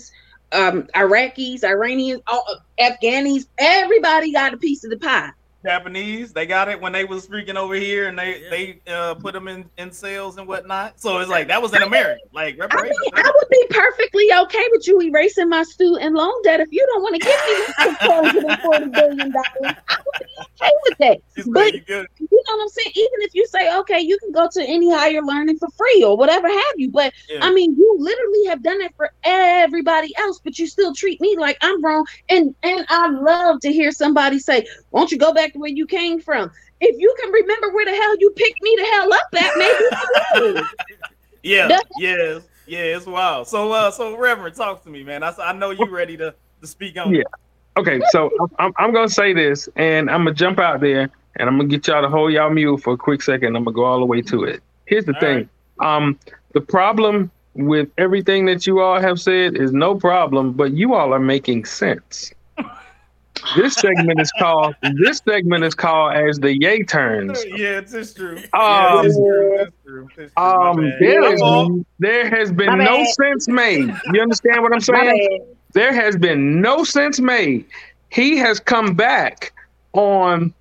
um 0.52 0.84
iraqis 0.96 1.64
iranians 1.64 2.22
all, 2.28 2.46
afghanis 2.80 3.46
everybody 3.58 4.32
got 4.32 4.54
a 4.54 4.58
piece 4.58 4.84
of 4.84 4.90
the 4.90 4.98
pie 4.98 5.32
Japanese, 5.64 6.32
they 6.34 6.46
got 6.46 6.70
it 6.70 6.80
when 6.80 6.92
they 6.94 7.04
was 7.06 7.28
freaking 7.28 7.56
over 7.56 7.76
here, 7.76 8.08
and 8.08 8.18
they 8.18 8.42
Yeah. 8.42 8.50
they 8.50 8.82
uh, 8.88 9.14
put 9.16 9.34
them 9.34 9.48
in 9.48 9.70
in 9.78 9.92
sales 9.92 10.38
and 10.38 10.48
whatnot. 10.48 11.00
So 11.00 11.18
it's 11.20 11.30
like 11.30 11.48
that 11.50 11.62
was 11.62 11.74
in 11.76 11.82
America, 11.84 12.22
like 12.34 12.46
I 12.46 12.52
mean, 12.52 12.60
reparations. 12.60 13.00
I 13.16 13.32
would 13.36 13.50
be 13.50 13.66
perfectly 13.70 14.28
okay 14.44 14.66
with 14.72 14.88
you 14.88 15.02
erasing 15.02 15.50
my 15.50 15.64
student 15.64 16.16
loan 16.16 16.42
debt 16.44 16.60
if 16.60 16.70
you 16.72 16.86
don't 16.94 17.02
want 17.02 17.16
to 17.16 17.20
give 17.22 17.40
me 17.48 17.56
six 17.84 17.98
hundred 18.02 18.44
and 18.46 18.62
forty 18.62 18.86
billion 18.90 19.32
dollars. 19.32 19.76
I 19.90 19.98
would 20.06 20.20
be 20.20 20.26
okay 20.40 20.72
with 20.90 20.98
that. 21.00 21.18
She's 21.36 21.50
but- 21.50 21.74
you 21.74 21.82
good. 21.82 22.08
You 22.20 22.44
know 22.48 22.56
what 22.58 22.64
I'm 22.64 22.70
saying? 22.70 22.92
Even 22.96 23.22
if 23.22 23.36
you 23.36 23.46
say, 23.48 23.78
okay, 23.80 24.00
you 24.00 24.18
can 24.20 24.32
go 24.32 24.48
to 24.52 24.62
any 24.64 24.92
higher 24.92 25.22
learning 25.22 25.58
for 25.60 25.68
free 25.78 26.04
or 26.04 26.16
whatever 26.18 26.48
have 26.48 26.74
you, 26.78 26.90
but 26.90 27.14
Yeah. 27.30 27.40
I 27.46 27.52
mean, 27.54 27.76
you 27.76 27.96
literally 28.00 28.46
have 28.48 28.64
done 28.64 28.82
it 28.82 28.94
for 28.96 29.12
everybody 29.24 30.14
else, 30.18 30.40
but 30.44 30.58
you 30.58 30.66
still 30.68 30.94
treat 30.96 31.20
me 31.22 31.36
like 31.38 31.58
I'm 31.62 31.84
wrong. 31.84 32.06
And 32.30 32.56
and 32.64 32.86
I 32.90 33.10
love 33.10 33.60
to 33.62 33.72
hear 33.72 33.92
somebody 33.92 34.40
say, 34.40 34.66
"Won't 34.92 35.12
you 35.12 35.18
go 35.18 35.34
back 35.34 35.49
to 35.54 35.60
where 35.60 35.70
you 35.70 35.86
came 35.86 36.20
from?" 36.20 36.52
If 36.82 36.96
you 37.00 37.14
can 37.20 37.32
remember 37.32 37.72
where 37.72 37.86
the 37.86 37.96
hell 37.96 38.16
you 38.20 38.32
picked 38.36 38.62
me 38.62 38.76
the 38.78 38.86
hell 38.86 39.14
up 39.14 39.22
at, 39.36 39.58
maybe. 39.58 40.46
you 40.46 40.54
would. 40.54 40.66
Yeah, 41.42 41.80
yes, 41.98 42.44
yeah, 42.68 42.80
it's 42.80 43.06
wild. 43.06 43.48
So, 43.48 43.72
uh, 43.72 43.92
so 43.92 44.18
Reverend, 44.18 44.58
talk 44.58 44.84
to 44.84 44.90
me, 44.90 45.06
man. 45.06 45.24
I, 45.24 45.34
I 45.42 45.54
know 45.54 45.72
you 45.72 45.88
ready 45.90 46.18
to 46.18 46.36
to 46.60 46.68
speak 46.68 46.98
on. 46.98 47.14
Yeah. 47.16 47.24
Okay, 47.78 48.02
so 48.10 48.30
I'm, 48.60 48.74
I'm 48.78 48.92
gonna 48.92 49.08
say 49.08 49.34
this, 49.34 49.70
and 49.78 50.10
I'm 50.10 50.26
gonna 50.26 50.36
jump 50.36 50.60
out 50.60 50.82
there, 50.82 51.10
and 51.38 51.50
I'm 51.50 51.58
gonna 51.58 51.70
get 51.70 51.88
y'all 51.88 52.02
to 52.02 52.10
hold 52.10 52.34
y'all 52.34 52.50
mule 52.50 52.78
for 52.78 52.94
a 52.94 52.98
quick 52.98 53.22
second. 53.22 53.56
I'm 53.56 53.64
gonna 53.64 53.74
go 53.74 53.86
all 53.86 54.00
the 54.00 54.06
way 54.06 54.22
to 54.24 54.44
it. 54.44 54.62
Here's 54.86 55.06
the 55.06 55.14
All 55.14 55.20
thing. 55.22 55.50
Um, 55.80 56.20
the 56.54 56.62
problem 56.62 57.32
with 57.54 57.90
everything 57.98 58.46
that 58.46 58.68
you 58.68 58.82
all 58.82 59.00
have 59.00 59.20
said 59.20 59.56
is 59.56 59.72
no 59.72 59.96
problem, 59.96 60.54
but 60.54 60.74
you 60.74 60.94
all 60.94 61.14
are 61.14 61.20
making 61.20 61.66
sense. 61.66 62.34
This 63.56 63.74
segment 63.76 64.20
is 64.20 64.32
called. 64.38 64.76
This 65.04 65.22
segment 65.28 65.64
is 65.64 65.74
called 65.74 66.14
as 66.14 66.38
the 66.40 66.60
yay 66.60 66.84
turns. 66.84 67.44
Yeah, 67.48 67.80
it's 67.80 67.94
just 67.94 68.16
true. 68.18 68.36
Yeah, 68.54 68.88
Um, 68.98 69.06
it's 69.06 69.16
true. 69.16 69.60
It's 69.60 69.72
true. 69.86 70.08
It's 70.18 70.34
true. 70.34 70.44
Um, 70.44 70.76
bad. 70.78 70.94
there 71.00 71.22
My 71.22 71.28
is 71.30 71.40
fault. 71.40 71.72
there 72.00 72.30
has 72.30 72.52
been 72.52 72.68
My 72.78 72.84
no 72.84 72.98
bad. 72.98 73.08
sense 73.08 73.48
made. 73.48 73.94
You 74.14 74.22
understand 74.22 74.62
what 74.62 74.74
I'm 74.74 74.80
saying? 74.82 75.40
bad. 75.48 75.56
there 75.74 75.94
has 75.94 76.18
been 76.18 76.60
no 76.62 76.84
sense 76.84 77.20
made. 77.20 77.66
He 78.10 78.36
has 78.38 78.60
come 78.60 78.94
back 78.94 79.54
on 79.94 80.54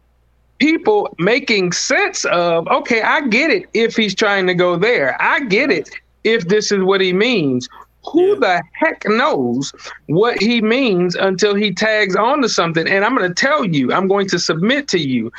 people 0.59 1.14
making 1.18 1.72
sense 1.72 2.24
of, 2.26 2.66
okay, 2.68 3.02
I 3.02 3.26
get 3.28 3.50
it 3.50 3.64
if 3.74 3.96
he's 3.96 4.14
trying 4.14 4.46
to 4.46 4.54
go 4.54 4.76
there. 4.76 5.16
I 5.20 5.40
get 5.40 5.70
it 5.70 5.88
if 6.24 6.46
this 6.48 6.70
is 6.72 6.83
what 6.83 7.00
he 7.00 7.12
means. 7.12 7.68
Who 8.12 8.36
the 8.36 8.62
heck 8.72 9.04
knows 9.06 9.72
what 10.06 10.40
he 10.40 10.60
means 10.60 11.14
until 11.14 11.54
he 11.54 11.72
tags 11.72 12.16
onto 12.16 12.48
something? 12.48 12.88
And 12.88 13.04
I'm 13.04 13.16
going 13.16 13.28
to 13.28 13.34
tell 13.34 13.64
you, 13.64 13.92
I'm 13.92 14.08
going 14.08 14.28
to 14.28 14.38
submit 14.38 14.88
to 14.88 14.98
you, 14.98 15.30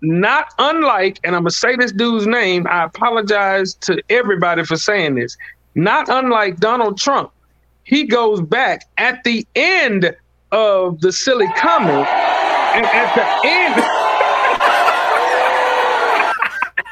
not 0.00 0.52
unlike, 0.58 1.20
and 1.24 1.34
I'm 1.34 1.42
going 1.42 1.50
to 1.50 1.56
say 1.56 1.76
this 1.76 1.92
dude's 1.92 2.26
name. 2.26 2.66
I 2.68 2.84
apologize 2.84 3.74
to 3.74 4.02
everybody 4.10 4.64
for 4.64 4.76
saying 4.76 5.14
this. 5.16 5.36
Not 5.74 6.08
unlike 6.08 6.58
Donald 6.58 6.98
Trump 6.98 7.32
he 7.88 8.04
goes 8.04 8.42
back 8.42 8.86
at 8.98 9.24
the 9.24 9.46
end 9.54 10.14
of 10.52 11.00
the 11.00 11.10
silly 11.10 11.48
comment, 11.56 12.06
and 12.06 12.84
at 12.84 13.14
the 13.14 13.48
end. 13.48 13.82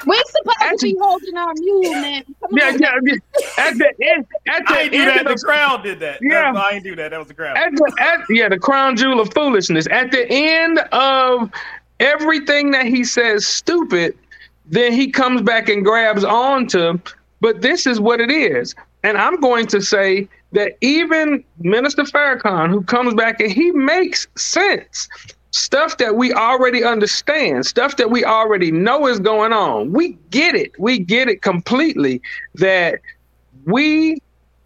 We're 0.06 0.16
supposed 0.46 0.78
to 0.78 0.78
be 0.80 0.96
holding 1.00 1.37
our 1.37 1.54
mule, 1.54 1.96
man. 1.96 2.24
Come 2.40 2.50
Yeah, 2.52 2.68
on. 2.68 2.78
yeah, 2.80 2.94
yeah. 3.04 3.14
At 3.59 3.78
the 3.78 3.92
end, 4.00 4.26
at 4.48 4.62
the 4.66 4.74
I 4.74 4.80
ain't 4.82 4.94
end 4.94 5.09
that. 5.11 5.26
of 5.26 5.38
The 5.38 5.44
crowd 5.44 5.82
did 5.82 6.00
that. 6.00 6.18
Yeah. 6.22 6.52
No, 6.52 6.61
I 6.61 6.70
ain't 6.72 6.85
do 6.85 6.96
that. 6.96 7.11
That 7.11 7.18
was 7.18 7.28
the 7.28 7.35
crowd. 7.35 7.56
at 7.56 7.72
the, 7.72 7.92
at, 8.00 8.20
yeah, 8.30 8.48
the 8.48 8.59
crown 8.59 8.96
jewel 8.96 9.20
of 9.20 9.32
foolishness. 9.35 9.87
At 9.90 10.11
the 10.11 10.26
end 10.30 10.78
of 10.92 11.50
everything 12.00 12.70
that 12.72 12.87
he 12.87 13.04
says 13.04 13.46
stupid, 13.46 14.16
then 14.66 14.92
he 14.92 15.11
comes 15.11 15.42
back 15.42 15.68
and 15.68 15.85
grabs 15.85 16.24
onto, 16.24 16.98
but 17.40 17.62
this 17.62 17.87
is 17.87 18.00
what 18.00 18.20
it 18.20 18.30
is. 18.30 18.74
And 19.04 19.16
I'm 19.16 19.40
going 19.40 19.66
to 19.68 19.80
say 19.80 20.28
that 20.52 20.72
even 20.80 21.44
Minister 21.59 22.02
Farrakhan, 22.02 22.70
who 22.70 22.82
comes 22.82 23.14
back 23.14 23.40
and 23.40 23.50
he 23.52 23.70
makes 23.70 24.26
sense. 24.37 25.09
Stuff 25.57 25.97
that 25.97 26.16
we 26.16 26.35
already 26.35 26.85
understand, 26.85 27.64
stuff 27.64 27.97
that 27.97 28.11
we 28.11 28.27
already 28.27 28.71
know 28.71 29.07
is 29.07 29.19
going 29.19 29.55
on. 29.55 29.90
We 29.90 30.19
get 30.31 30.55
it. 30.55 30.79
We 30.79 30.99
get 30.99 31.29
it 31.29 31.40
completely 31.40 32.21
that 32.57 33.01
we 33.64 34.19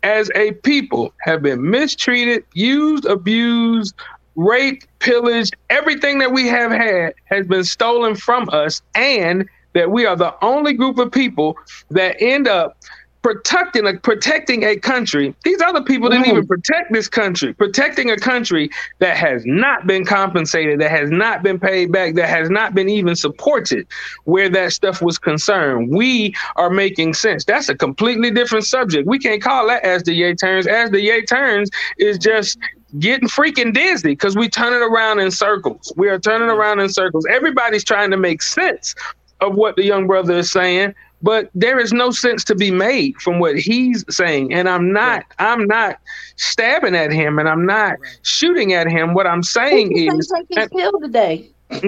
as 0.02 0.32
a 0.34 0.50
people 0.50 1.14
have 1.20 1.42
been 1.42 1.70
mistreated, 1.70 2.44
used, 2.54 3.04
abused, 3.04 3.94
raped, 4.34 4.88
pillaged. 4.98 5.54
Everything 5.70 6.18
that 6.18 6.32
we 6.32 6.48
have 6.48 6.72
had 6.72 7.14
has 7.26 7.46
been 7.46 7.62
stolen 7.62 8.16
from 8.16 8.48
us, 8.50 8.82
and 8.96 9.48
that 9.74 9.92
we 9.92 10.06
are 10.06 10.16
the 10.16 10.34
only 10.42 10.72
group 10.72 10.98
of 10.98 11.12
people 11.12 11.56
that 11.90 12.20
end 12.20 12.48
up 12.48 12.76
protecting 13.22 13.86
a 13.86 13.94
protecting 13.98 14.64
a 14.64 14.76
country. 14.76 15.34
These 15.44 15.60
other 15.60 15.82
people 15.82 16.08
didn't 16.08 16.26
even 16.26 16.46
protect 16.46 16.92
this 16.92 17.08
country, 17.08 17.52
protecting 17.52 18.10
a 18.10 18.16
country 18.16 18.70
that 18.98 19.16
has 19.16 19.44
not 19.44 19.86
been 19.86 20.04
compensated, 20.04 20.80
that 20.80 20.90
has 20.90 21.10
not 21.10 21.42
been 21.42 21.58
paid 21.58 21.92
back, 21.92 22.14
that 22.14 22.28
has 22.28 22.50
not 22.50 22.74
been 22.74 22.88
even 22.88 23.14
supported 23.14 23.86
where 24.24 24.48
that 24.48 24.72
stuff 24.72 25.02
was 25.02 25.18
concerned. 25.18 25.90
We 25.90 26.34
are 26.56 26.70
making 26.70 27.14
sense. 27.14 27.44
That's 27.44 27.68
a 27.68 27.74
completely 27.74 28.30
different 28.30 28.64
subject. 28.64 29.06
We 29.06 29.18
can't 29.18 29.42
call 29.42 29.66
that 29.68 29.84
as 29.84 30.02
the 30.02 30.14
yay 30.14 30.34
turns. 30.34 30.66
As 30.66 30.90
the 30.90 31.00
yay 31.00 31.22
turns 31.22 31.70
is 31.98 32.18
just 32.18 32.58
getting 32.98 33.28
freaking 33.28 33.72
dizzy 33.72 34.08
because 34.08 34.36
we 34.36 34.48
turn 34.48 34.72
it 34.72 34.84
around 34.84 35.20
in 35.20 35.30
circles. 35.30 35.92
We 35.96 36.08
are 36.08 36.18
turning 36.18 36.48
around 36.48 36.80
in 36.80 36.88
circles. 36.88 37.26
Everybody's 37.26 37.84
trying 37.84 38.10
to 38.10 38.16
make 38.16 38.42
sense 38.42 38.94
of 39.40 39.54
what 39.54 39.76
the 39.76 39.84
young 39.84 40.06
brother 40.06 40.38
is 40.38 40.50
saying, 40.50 40.94
but 41.22 41.50
there 41.54 41.78
is 41.78 41.92
no 41.92 42.10
sense 42.10 42.44
to 42.44 42.54
be 42.54 42.70
made 42.70 43.16
from 43.16 43.38
what 43.38 43.58
he's 43.58 44.04
saying. 44.10 44.52
And 44.52 44.68
I'm 44.68 44.92
not, 44.92 45.24
I'm 45.38 45.66
not 45.66 45.98
stabbing 46.36 46.96
at 46.96 47.12
him 47.12 47.38
and 47.38 47.48
I'm 47.48 47.66
not 47.66 48.00
Right. 48.00 48.18
shooting 48.22 48.72
at 48.72 48.86
him. 48.86 49.14
What 49.14 49.26
I'm 49.26 49.42
saying 49.42 49.92
He 49.94 50.08
is 50.08 50.32
take 50.34 50.46
his 50.50 50.68
pill 50.68 50.92
today. 51.00 51.50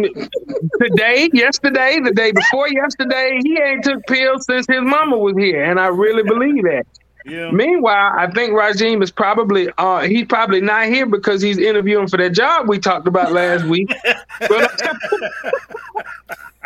today, 0.80 1.28
yesterday, 1.32 1.98
the 2.02 2.12
day 2.14 2.32
before 2.32 2.68
yesterday, 2.68 3.38
he 3.42 3.58
ain't 3.60 3.84
took 3.84 4.04
pills 4.06 4.46
since 4.46 4.66
his 4.66 4.80
mama 4.82 5.18
was 5.18 5.34
here. 5.36 5.64
And 5.64 5.80
I 5.80 5.86
really 5.86 6.22
believe 6.22 6.62
that. 6.64 6.84
Yeah. 7.24 7.50
Meanwhile, 7.52 8.12
I 8.16 8.28
think 8.32 8.52
Rajim 8.52 9.00
is 9.02 9.12
probably 9.12 9.68
uh 9.78 10.00
he's 10.00 10.26
probably 10.26 10.60
not 10.60 10.86
here 10.86 11.06
because 11.06 11.40
he's 11.40 11.58
interviewing 11.58 12.08
for 12.08 12.16
that 12.16 12.30
job 12.30 12.68
we 12.68 12.80
talked 12.80 13.06
about 13.06 13.32
last 13.32 13.64
week. 13.64 13.92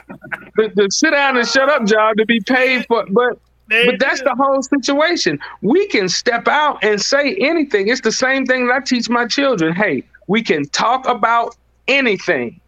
But 0.09 0.19
the, 0.57 0.73
the 0.75 0.91
sit 0.91 1.11
down 1.11 1.37
and 1.37 1.47
shut 1.47 1.69
up 1.69 1.85
job 1.85 2.17
to 2.17 2.27
be 2.27 2.41
paid 2.41 2.87
for 2.87 3.05
but 3.11 3.39
There 3.69 3.87
but 3.87 3.99
that's 3.99 4.23
the 4.23 4.35
whole 4.35 4.63
situation. 4.63 5.39
We 5.63 5.87
can 5.89 6.09
step 6.09 6.49
out 6.49 6.83
and 6.85 7.01
say 7.01 7.35
anything. 7.37 7.89
It's 7.89 8.01
the 8.01 8.13
same 8.13 8.47
thing 8.47 8.67
that 8.67 8.75
I 8.75 8.81
teach 8.81 9.09
my 9.09 9.27
children. 9.27 9.75
Hey, 9.75 10.05
we 10.27 10.43
can 10.43 10.67
talk 10.69 11.07
about 11.09 11.57
anything. 11.89 12.61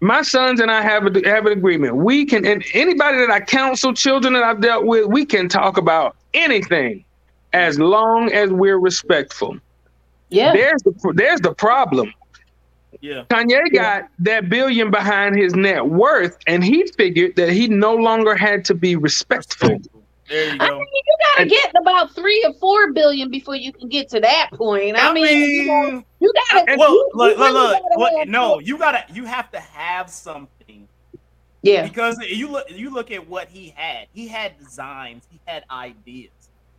My 0.00 0.22
sons 0.22 0.60
and 0.60 0.70
I 0.70 0.82
have 0.82 1.06
a, 1.06 1.28
have 1.28 1.46
an 1.46 1.52
agreement. 1.52 1.96
We 1.96 2.26
can, 2.26 2.44
and 2.44 2.62
anybody 2.74 3.18
that 3.18 3.30
I 3.30 3.40
counsel, 3.40 3.94
children 3.94 4.34
that 4.34 4.42
I've 4.42 4.60
dealt 4.60 4.84
with, 4.84 5.06
we 5.06 5.24
can 5.24 5.48
talk 5.48 5.78
about 5.78 6.16
anything 6.34 7.04
as 7.54 7.78
long 7.78 8.30
as 8.32 8.50
we're 8.50 8.78
respectful. 8.78 9.56
Yeah. 10.28 10.52
There's 10.52 10.82
the 10.82 11.12
there's 11.14 11.40
the 11.40 11.54
problem. 11.54 12.12
Yeah. 13.04 13.24
Kanye 13.28 13.70
got 13.74 14.08
that 14.20 14.48
billion 14.48 14.90
behind 14.90 15.36
his 15.36 15.54
net 15.54 15.86
worth, 15.86 16.38
and 16.46 16.64
he 16.64 16.86
figured 16.96 17.36
that 17.36 17.50
he 17.50 17.68
no 17.68 17.94
longer 17.94 18.34
had 18.34 18.64
to 18.64 18.74
be 18.74 18.96
respectful. 18.96 19.78
There 20.30 20.54
you 20.54 20.56
I 20.58 20.68
go. 20.70 20.78
mean, 20.78 20.86
you 20.94 21.16
gotta 21.36 21.46
get 21.50 21.70
about 21.78 22.14
three 22.14 22.42
or 22.46 22.54
four 22.54 22.92
billion 22.94 23.30
before 23.30 23.56
you 23.56 23.74
can 23.74 23.90
get 23.90 24.08
to 24.08 24.20
that 24.20 24.48
point. 24.54 24.96
I, 24.96 25.12
mean, 25.12 25.26
you, 25.38 25.66
know, 25.66 26.02
you 26.18 26.32
gotta. 26.50 26.76
well, 26.78 26.92
you- 26.92 27.10
look, 27.12 27.32
you 27.36 27.38
look, 27.40 27.52
really 27.52 27.52
look. 27.52 27.72
gotta 27.72 27.94
What- 27.96 28.18
have 28.20 28.28
no, 28.28 28.58
you 28.58 28.78
gotta, 28.78 29.04
you 29.12 29.26
have 29.26 29.50
to 29.50 29.60
have 29.60 30.08
something 30.08 30.88
Yeah. 31.60 31.86
because 31.86 32.18
you 32.26 32.48
look, 32.50 32.70
you 32.70 32.88
look 32.88 33.10
at 33.10 33.28
what 33.28 33.48
he 33.50 33.68
had. 33.76 34.06
He 34.14 34.26
had 34.26 34.58
designs. 34.58 35.24
He 35.30 35.38
had 35.44 35.64
ideas. 35.70 36.30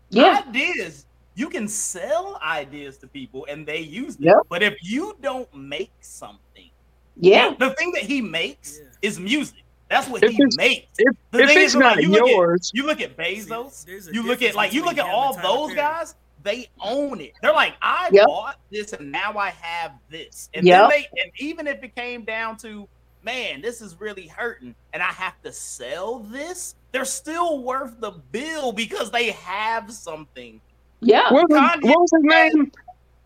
Yeah. 0.10 0.42
Ideas. 0.48 1.06
You 1.36 1.50
can 1.50 1.68
sell 1.68 2.40
ideas 2.42 2.98
to 3.00 3.08
people 3.08 3.46
and 3.50 3.66
they 3.68 3.80
use 3.80 4.16
them. 4.16 4.28
Yep. 4.28 4.38
But 4.50 4.64
if 4.64 4.76
you 4.82 5.18
don't 5.22 5.54
make 5.54 5.92
something, 6.00 6.70
Yeah. 7.18 7.54
the 7.60 7.72
thing 7.72 7.92
that 7.94 8.04
he 8.04 8.22
makes 8.22 8.80
Yeah. 8.80 8.86
is 9.02 9.20
music. 9.20 9.60
That's 9.90 10.08
what 10.08 10.24
If 10.24 10.32
he 10.32 10.44
makes. 10.58 10.88
If, 10.98 11.16
The 11.32 11.40
if 11.44 11.50
thing 11.50 11.58
it's 11.60 11.74
is, 11.74 11.76
like, 11.76 11.98
not 11.98 12.04
you 12.04 12.10
look 12.10 12.22
at- 12.22 12.28
yours, 12.30 12.72
You 12.74 12.86
look 12.86 13.02
at 13.02 13.16
Bezos. 13.18 13.86
there's 13.86 14.08
a 14.08 14.14
You 14.14 14.24
look 14.24 14.42
at 14.42 14.56
like 14.56 14.74
you 14.74 14.84
look 14.84 14.98
at 14.98 15.06
all 15.06 15.34
those 15.36 15.68
Perry. 15.68 15.76
guys. 15.76 16.16
They 16.42 16.70
own 16.80 17.22
it. 17.22 17.34
They're 17.42 17.54
like, 17.54 17.74
I 17.82 18.10
Yep. 18.12 18.26
bought 18.28 18.60
this 18.72 18.94
and 18.94 19.12
now 19.12 19.38
I 19.38 19.50
have 19.50 19.94
this. 20.10 20.50
And 20.54 20.66
Yep. 20.66 20.80
then 20.80 20.90
they 20.90 21.22
and 21.22 21.32
even 21.38 21.68
if 21.68 21.84
it 21.84 21.96
came 21.96 22.24
down 22.24 22.58
to, 22.58 22.88
man, 23.24 23.62
this 23.62 23.82
is 23.82 24.00
really 24.00 24.28
hurting, 24.28 24.76
and 24.94 25.02
I 25.04 25.12
have 25.12 25.42
to 25.42 25.52
sell 25.52 26.20
this, 26.20 26.76
they're 26.92 27.04
still 27.06 27.64
worth 27.64 28.00
the 28.00 28.12
bill 28.12 28.72
because 28.72 29.12
they 29.12 29.32
have 29.32 29.92
something. 29.92 30.62
Yeah. 31.02 31.32
what 31.32 31.50
was, 31.50 31.60
Kanye- 31.60 31.84
what 31.84 32.00
was 32.00 32.10
his 32.14 32.24
name? 32.24 32.72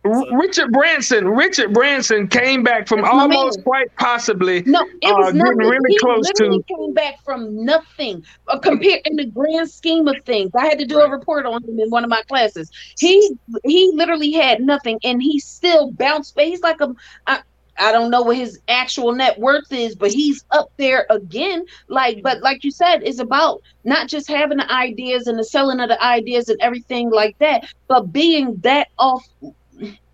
R- 0.06 0.40
Richard 0.40 0.72
Branson. 0.72 1.28
Richard 1.28 1.74
Branson 1.74 2.28
came 2.30 2.64
back 2.64 2.88
from 2.88 3.02
That's 3.02 3.14
almost 3.14 3.64
quite 3.66 3.94
possibly. 3.98 4.62
No, 4.64 4.82
it 5.02 5.14
was 5.14 5.28
Uh, 5.28 5.32
nothing. 5.34 5.58
really 5.58 5.78
he 5.90 5.98
close 5.98 6.26
to- 6.26 6.44
literally 6.44 6.64
came 6.70 6.94
back 6.94 7.16
from 7.26 7.66
nothing 7.66 8.24
uh, 8.48 8.58
compared 8.60 9.02
in 9.06 9.18
the 9.18 9.26
grand 9.26 9.70
scheme 9.70 10.08
of 10.08 10.16
things. 10.26 10.52
I 10.56 10.66
had 10.68 10.80
to 10.80 10.86
do 10.86 11.02
a 11.02 11.10
report 11.10 11.46
on 11.46 11.62
him 11.66 11.80
in 11.80 11.90
one 11.90 12.06
of 12.06 12.10
my 12.10 12.22
classes. 12.30 12.72
He 12.98 13.36
he 13.66 13.92
literally 13.94 14.32
had 14.32 14.62
nothing, 14.62 15.00
and 15.04 15.22
he 15.22 15.38
still 15.40 15.92
bounced 15.92 16.34
back. 16.34 16.46
He's 16.46 16.62
like 16.62 16.80
a 16.80 16.96
I, 17.28 17.42
I 17.80 17.92
don't 17.92 18.12
know 18.12 18.22
what 18.22 18.38
his 18.38 18.60
actual 18.68 19.14
net 19.14 19.40
worth 19.40 19.72
is, 19.72 19.96
but 19.96 20.12
he's 20.12 20.44
up 20.52 20.72
there 20.78 21.06
again. 21.10 21.66
Like, 21.88 22.22
but 22.22 22.42
like 22.42 22.64
you 22.64 22.72
said, 22.72 23.04
it's 23.04 23.20
about 23.20 23.62
not 23.84 24.08
just 24.08 24.28
having 24.28 24.58
the 24.58 24.72
ideas 24.72 25.28
and 25.28 25.40
the 25.40 25.44
selling 25.44 25.80
of 25.80 25.90
the 25.90 26.02
ideas 26.04 26.50
and 26.50 26.60
everything 26.62 27.10
like 27.10 27.38
that, 27.40 27.66
but 27.88 28.12
being 28.12 28.56
that 28.58 28.88
off. 28.98 29.28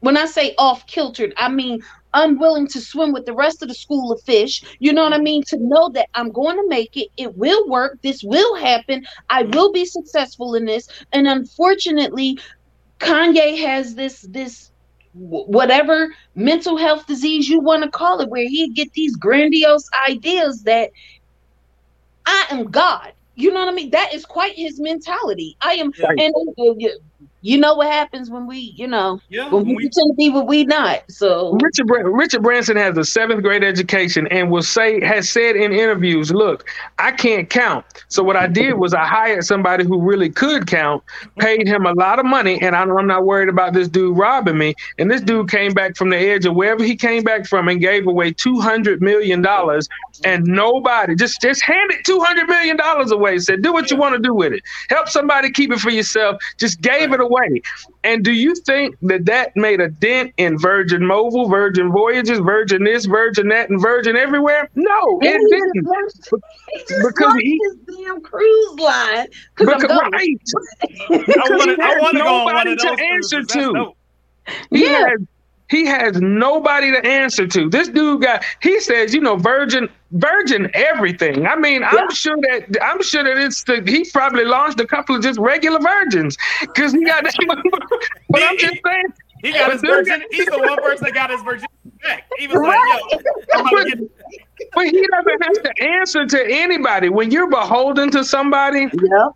When 0.01 0.17
I 0.17 0.25
say 0.27 0.53
off 0.59 0.85
kiltered, 0.85 1.33
I 1.37 1.49
mean 1.49 1.81
unwilling 2.15 2.67
to 2.67 2.81
swim 2.81 3.11
with 3.11 3.25
the 3.25 3.33
rest 3.33 3.61
of 3.61 3.67
the 3.67 3.75
school 3.75 4.11
of 4.11 4.21
fish. 4.21 4.63
You 4.79 4.93
know 4.93 5.03
what 5.03 5.13
I 5.13 5.19
mean? 5.19 5.43
To 5.47 5.57
know 5.57 5.89
that 5.89 6.07
I'm 6.15 6.31
going 6.31 6.57
to 6.57 6.67
make 6.67 6.97
it, 6.97 7.09
it 7.17 7.37
will 7.37 7.67
work, 7.67 7.99
this 8.01 8.23
will 8.23 8.55
happen, 8.55 9.05
I 9.29 9.43
will 9.43 9.71
be 9.71 9.85
successful 9.85 10.55
in 10.55 10.65
this. 10.65 10.87
And 11.11 11.27
unfortunately, 11.27 12.39
Kanye 12.99 13.57
has 13.61 13.95
this 13.95 14.21
this 14.29 14.71
whatever 15.15 16.09
mental 16.35 16.77
health 16.77 17.07
disease 17.07 17.47
you 17.49 17.59
want 17.61 17.83
to 17.83 17.89
call 17.89 18.19
it, 18.21 18.29
where 18.29 18.47
he 18.47 18.71
get 18.73 18.91
these 18.93 19.15
grandiose 19.15 19.87
ideas 20.09 20.63
that 20.63 20.91
I 22.25 22.45
am 22.51 22.69
God. 22.71 23.13
You 23.35 23.51
know 23.51 23.59
what 23.59 23.69
I 23.69 23.75
mean? 23.75 23.91
That 23.91 24.13
is 24.13 24.25
quite 24.25 24.53
his 24.55 24.79
mentality. 24.79 25.57
I 25.61 25.73
am, 25.73 25.91
Yeah. 25.97 26.09
and 26.17 26.33
uh, 26.57 26.89
you- 27.45 27.55
you 27.55 27.61
know 27.61 27.75
what 27.75 27.87
happens 27.89 28.29
when 28.29 28.47
we, 28.47 28.73
you 28.75 28.85
know, 28.87 29.19
Yeah. 29.29 29.49
when 29.49 29.63
we 29.65 29.75
we- 29.75 29.83
pretend 29.83 30.11
to 30.11 30.13
be 30.17 30.29
what 30.29 30.45
we 30.45 30.65
not. 30.65 31.03
So 31.09 31.57
Richard 31.63 31.87
Bran- 31.87 32.05
Richard 32.07 32.43
Branson 32.43 32.75
has 32.75 32.97
a 32.97 33.05
seventh 33.05 33.43
grade 33.43 33.63
education 33.63 34.27
and 34.27 34.51
will 34.51 34.61
say 34.61 34.99
has 35.05 35.29
said 35.29 35.55
in 35.55 35.71
interviews, 35.71 36.31
"Look, 36.33 36.69
I 36.99 37.11
can't 37.11 37.49
count. 37.49 37.85
So 38.09 38.23
what 38.23 38.35
I 38.35 38.47
did 38.47 38.73
was 38.73 38.93
I 38.93 39.05
hired 39.05 39.45
somebody 39.45 39.85
who 39.85 40.01
really 40.01 40.29
could 40.29 40.67
count, 40.67 41.01
paid 41.39 41.65
him 41.67 41.85
a 41.85 41.93
lot 41.93 42.19
of 42.19 42.25
money, 42.25 42.59
and 42.61 42.75
I'm, 42.75 42.91
I'm 42.97 43.07
not 43.07 43.25
worried 43.25 43.47
about 43.49 43.73
this 43.73 43.87
dude 43.87 44.17
robbing 44.17 44.57
me. 44.57 44.73
And 44.99 45.09
this 45.09 45.21
dude 45.21 45.49
came 45.49 45.73
back 45.73 45.95
from 45.95 46.09
the 46.09 46.17
edge 46.17 46.45
of 46.45 46.55
wherever 46.55 46.83
he 46.83 46.95
came 46.97 47.23
back 47.23 47.45
from 47.47 47.69
and 47.69 47.79
gave 47.79 48.05
away 48.07 48.31
two 48.33 48.59
hundred 48.59 49.01
million 49.01 49.41
dollars, 49.41 49.87
and 50.25 50.43
nobody 50.45 51.15
just 51.15 51.41
just 51.41 51.61
handed 51.63 51.99
two 52.05 52.19
hundred 52.19 52.49
million 52.49 52.75
dollars 52.75 53.11
away. 53.11 53.37
Said, 53.39 53.61
do 53.61 53.71
what 53.71 53.89
you 53.91 53.95
want 53.97 54.13
to 54.15 54.19
do 54.19 54.33
with 54.33 54.51
it. 54.51 54.61
Help 54.89 55.07
somebody 55.07 55.51
keep 55.51 55.71
it 55.71 55.79
for 55.79 55.89
yourself. 55.89 56.37
Just 56.57 56.81
gave 56.81 57.13
it 57.13 57.19
away. 57.21 57.34
And 58.03 58.23
do 58.23 58.31
you 58.31 58.55
think 58.55 58.95
that 59.03 59.25
that 59.25 59.55
made 59.55 59.81
a 59.81 59.89
dent 59.89 60.33
in 60.37 60.57
Virgin 60.59 61.05
Mobile, 61.05 61.49
Virgin 61.49 61.91
Voyages, 61.91 62.39
Virgin 62.39 62.83
this, 62.83 63.05
Virgin 63.05 63.47
that, 63.49 63.69
and 63.69 63.81
Virgin 63.81 64.15
everywhere? 64.15 64.69
No, 64.75 65.19
And 65.21 65.35
it 65.35 65.41
he 65.41 65.47
didn't. 65.49 65.73
just 65.75 65.87
launched- 65.87 66.45
he 66.73 66.79
just 66.79 67.07
Because 67.07 67.25
launched 67.25 67.43
he- 67.43 67.59
his 67.63 67.97
damn 68.05 68.21
cruise 68.21 68.79
line. 68.79 69.27
Because 69.57 69.73
I'm 69.73 69.79
Because, 69.81 69.99
going. 69.99 70.11
right. 70.11 70.41
I 71.09 71.49
want 71.49 71.77
to. 71.77 71.83
I 71.83 71.87
there's 71.87 72.01
want 72.01 72.17
to 72.17 72.23
go 72.23 72.35
on 72.35 72.45
one 72.45 72.53
nobody 72.55 72.71
of 72.73 72.77
to 72.97 73.03
answer 73.03 73.43
to. 73.43 73.73
dope. 73.73 73.97
He 74.71 74.83
yeah. 74.83 75.07
has 75.09 75.19
he 75.67 75.85
has 75.87 76.21
nobody 76.21 76.91
to 76.91 77.03
answer 77.05 77.47
to. 77.47 77.69
This 77.69 77.87
dude 77.89 78.21
got 78.21 78.43
he 78.61 78.79
says, 78.79 79.13
you 79.15 79.21
know, 79.21 79.35
virgin 79.35 79.89
virgin 80.15 80.69
everything. 80.73 81.45
I 81.45 81.55
mean, 81.55 81.81
yeah. 81.81 81.91
I'm 81.91 82.11
sure 82.11 82.37
that 82.37 82.77
I'm 82.81 83.01
sure 83.03 83.23
that 83.23 83.37
it's 83.37 83.63
the 83.63 83.83
he 83.85 84.09
probably 84.11 84.45
launched 84.45 84.79
a 84.79 84.87
couple 84.87 85.15
of 85.15 85.21
just 85.21 85.39
regular 85.39 85.79
virgins 85.79 86.37
because 86.61 86.91
he 86.91 87.03
got 87.05 87.23
but 88.29 88.41
I'm 88.41 88.57
just 88.57 88.79
saying 88.85 89.05
he 89.43 89.51
got 89.51 89.71
his 89.71 89.81
virgin. 89.81 90.23
He's 90.31 90.45
the 90.45 90.57
one 90.57 90.77
person 90.77 91.05
that 91.05 91.13
got 91.13 91.29
his 91.29 91.41
virgin 91.41 91.67
back. 92.01 92.25
He 92.37 92.47
was 92.47 92.57
right. 92.57 93.01
like, 93.11 93.23
yo, 93.53 93.63
but, 93.71 94.41
but 94.73 94.85
he 94.85 95.05
doesn't 95.07 95.43
have 95.43 95.63
to 95.63 95.83
answer 95.83 96.25
to 96.25 96.45
anybody. 96.47 97.09
When 97.09 97.31
you're 97.31 97.49
beholden 97.49 98.11
to 98.11 98.23
somebody, 98.23 98.87
yeah. 98.93 99.29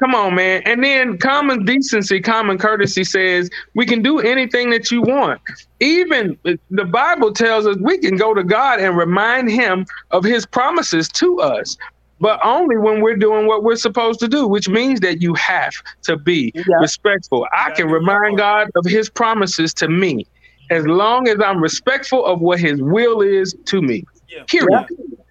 Come 0.00 0.14
on, 0.14 0.34
man. 0.34 0.62
And 0.64 0.82
then 0.82 1.18
common 1.18 1.64
decency, 1.64 2.20
common 2.20 2.56
courtesy 2.56 3.04
says 3.04 3.50
we 3.74 3.84
can 3.84 4.02
do 4.02 4.20
anything 4.20 4.70
that 4.70 4.90
you 4.90 5.02
want. 5.02 5.40
Even 5.80 6.38
the 6.70 6.84
Bible 6.84 7.32
tells 7.32 7.66
us 7.66 7.76
we 7.80 7.98
can 7.98 8.16
go 8.16 8.32
to 8.32 8.42
God 8.42 8.80
and 8.80 8.96
remind 8.96 9.50
him 9.50 9.84
of 10.10 10.24
his 10.24 10.46
promises 10.46 11.08
to 11.10 11.40
us 11.40 11.76
but 12.20 12.40
only 12.44 12.78
when 12.78 13.02
we're 13.02 13.16
doing 13.16 13.46
what 13.46 13.62
we're 13.62 13.76
supposed 13.76 14.20
to 14.20 14.28
do, 14.28 14.46
which 14.46 14.68
means 14.68 15.00
that 15.00 15.20
you 15.20 15.34
have 15.34 15.74
to 16.02 16.16
be 16.16 16.52
yeah. 16.54 16.62
respectful. 16.80 17.46
I 17.52 17.70
can 17.72 17.88
remind 17.88 18.38
God 18.38 18.70
of 18.74 18.86
his 18.86 19.10
promises 19.10 19.74
to 19.74 19.88
me 19.88 20.26
as 20.70 20.86
long 20.86 21.28
as 21.28 21.36
I'm 21.44 21.60
respectful 21.60 22.24
of 22.24 22.40
what 22.40 22.58
his 22.58 22.80
will 22.80 23.20
is 23.20 23.54
to 23.66 23.82
me. 23.82 24.04
Yeah. 24.28 24.44
Period. 24.46 24.86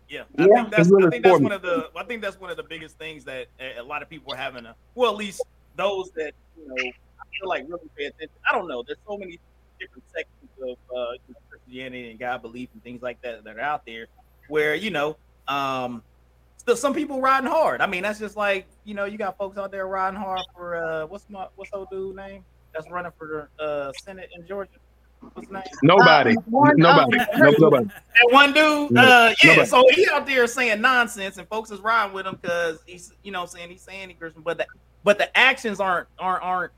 Yeah. 0.07 0.23
yeah. 0.37 0.45
I 0.45 0.47
think 0.47 0.71
that's 0.71 0.91
I 0.91 1.09
think 1.09 1.23
that's 1.23 1.39
one 1.39 1.51
of 1.51 1.61
the 1.61 1.89
I 1.95 2.03
think 2.03 2.21
that's 2.21 2.39
one 2.39 2.49
of 2.49 2.57
the 2.57 2.63
biggest 2.63 2.97
things 2.97 3.23
that 3.25 3.47
a 3.77 3.83
lot 3.83 4.01
of 4.01 4.09
people 4.09 4.33
are 4.33 4.37
having 4.37 4.65
a 4.65 4.75
well 4.93 5.11
at 5.11 5.17
least 5.17 5.41
those 5.75 6.11
that 6.11 6.33
you 6.57 6.67
know 6.67 6.75
I 6.75 7.39
feel 7.39 7.49
like 7.49 7.65
really 7.67 7.89
pay 7.97 8.05
attention. 8.05 8.35
I 8.49 8.53
don't 8.53 8.67
know. 8.67 8.83
There's 8.83 8.99
so 9.07 9.17
many 9.17 9.39
different 9.79 10.03
sections 10.15 10.51
of 10.61 10.95
uh, 10.95 11.11
you 11.27 11.33
know, 11.33 11.39
Christianity 11.49 12.11
and 12.11 12.19
God 12.19 12.41
belief 12.41 12.69
and 12.73 12.83
things 12.83 13.01
like 13.01 13.21
that 13.21 13.43
that 13.43 13.57
are 13.57 13.61
out 13.61 13.85
there 13.85 14.07
where 14.47 14.75
you 14.75 14.91
know 14.91 15.17
um 15.47 16.03
still 16.57 16.75
some 16.75 16.93
people 16.93 17.21
riding 17.21 17.49
hard. 17.49 17.81
I 17.81 17.87
mean, 17.87 18.03
that's 18.03 18.19
just 18.19 18.35
like 18.35 18.67
you 18.85 18.93
know, 18.93 19.05
you 19.05 19.17
got 19.17 19.37
folks 19.37 19.57
out 19.57 19.71
there 19.71 19.87
riding 19.87 20.19
hard 20.19 20.41
for 20.55 20.75
uh, 20.77 21.05
what's 21.07 21.29
my 21.29 21.47
what's 21.55 21.71
old 21.73 21.89
dude 21.91 22.15
name 22.15 22.43
that's 22.73 22.89
running 22.89 23.11
for 23.17 23.49
the 23.57 23.63
uh, 23.63 23.91
Senate 24.03 24.29
in 24.35 24.45
Georgia. 24.47 24.71
What's 25.33 25.47
his 25.47 25.53
name? 25.53 25.63
Nobody. 25.83 26.37
Uh, 26.37 26.41
nobody. 26.75 27.17
nobody. 27.37 27.85
That 27.85 28.27
one 28.29 28.53
dude. 28.53 28.97
Uh, 28.97 29.33
yeah. 29.43 29.49
Nobody. 29.51 29.67
So 29.67 29.85
he 29.91 30.07
out 30.11 30.25
there 30.25 30.47
saying 30.47 30.81
nonsense, 30.81 31.37
and 31.37 31.47
folks 31.47 31.71
is 31.71 31.79
riding 31.79 32.13
with 32.13 32.25
him 32.25 32.37
because 32.41 32.79
he's 32.85 33.13
you 33.23 33.31
know 33.31 33.45
saying 33.45 33.69
he's 33.69 33.81
saying 33.81 34.09
he 34.09 34.15
Christian, 34.15 34.41
but 34.41 34.57
the 34.57 34.67
but 35.03 35.17
the 35.17 35.35
actions 35.37 35.79
aren't 35.79 36.07
aren't 36.19 36.43
aren't 36.43 36.71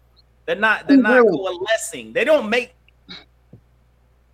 they're 0.46 0.56
not 0.56 0.88
they're 0.88 0.98
not 0.98 1.28
coalescing. 1.28 2.14
They 2.14 2.24
don't 2.24 2.50
make 2.50 2.74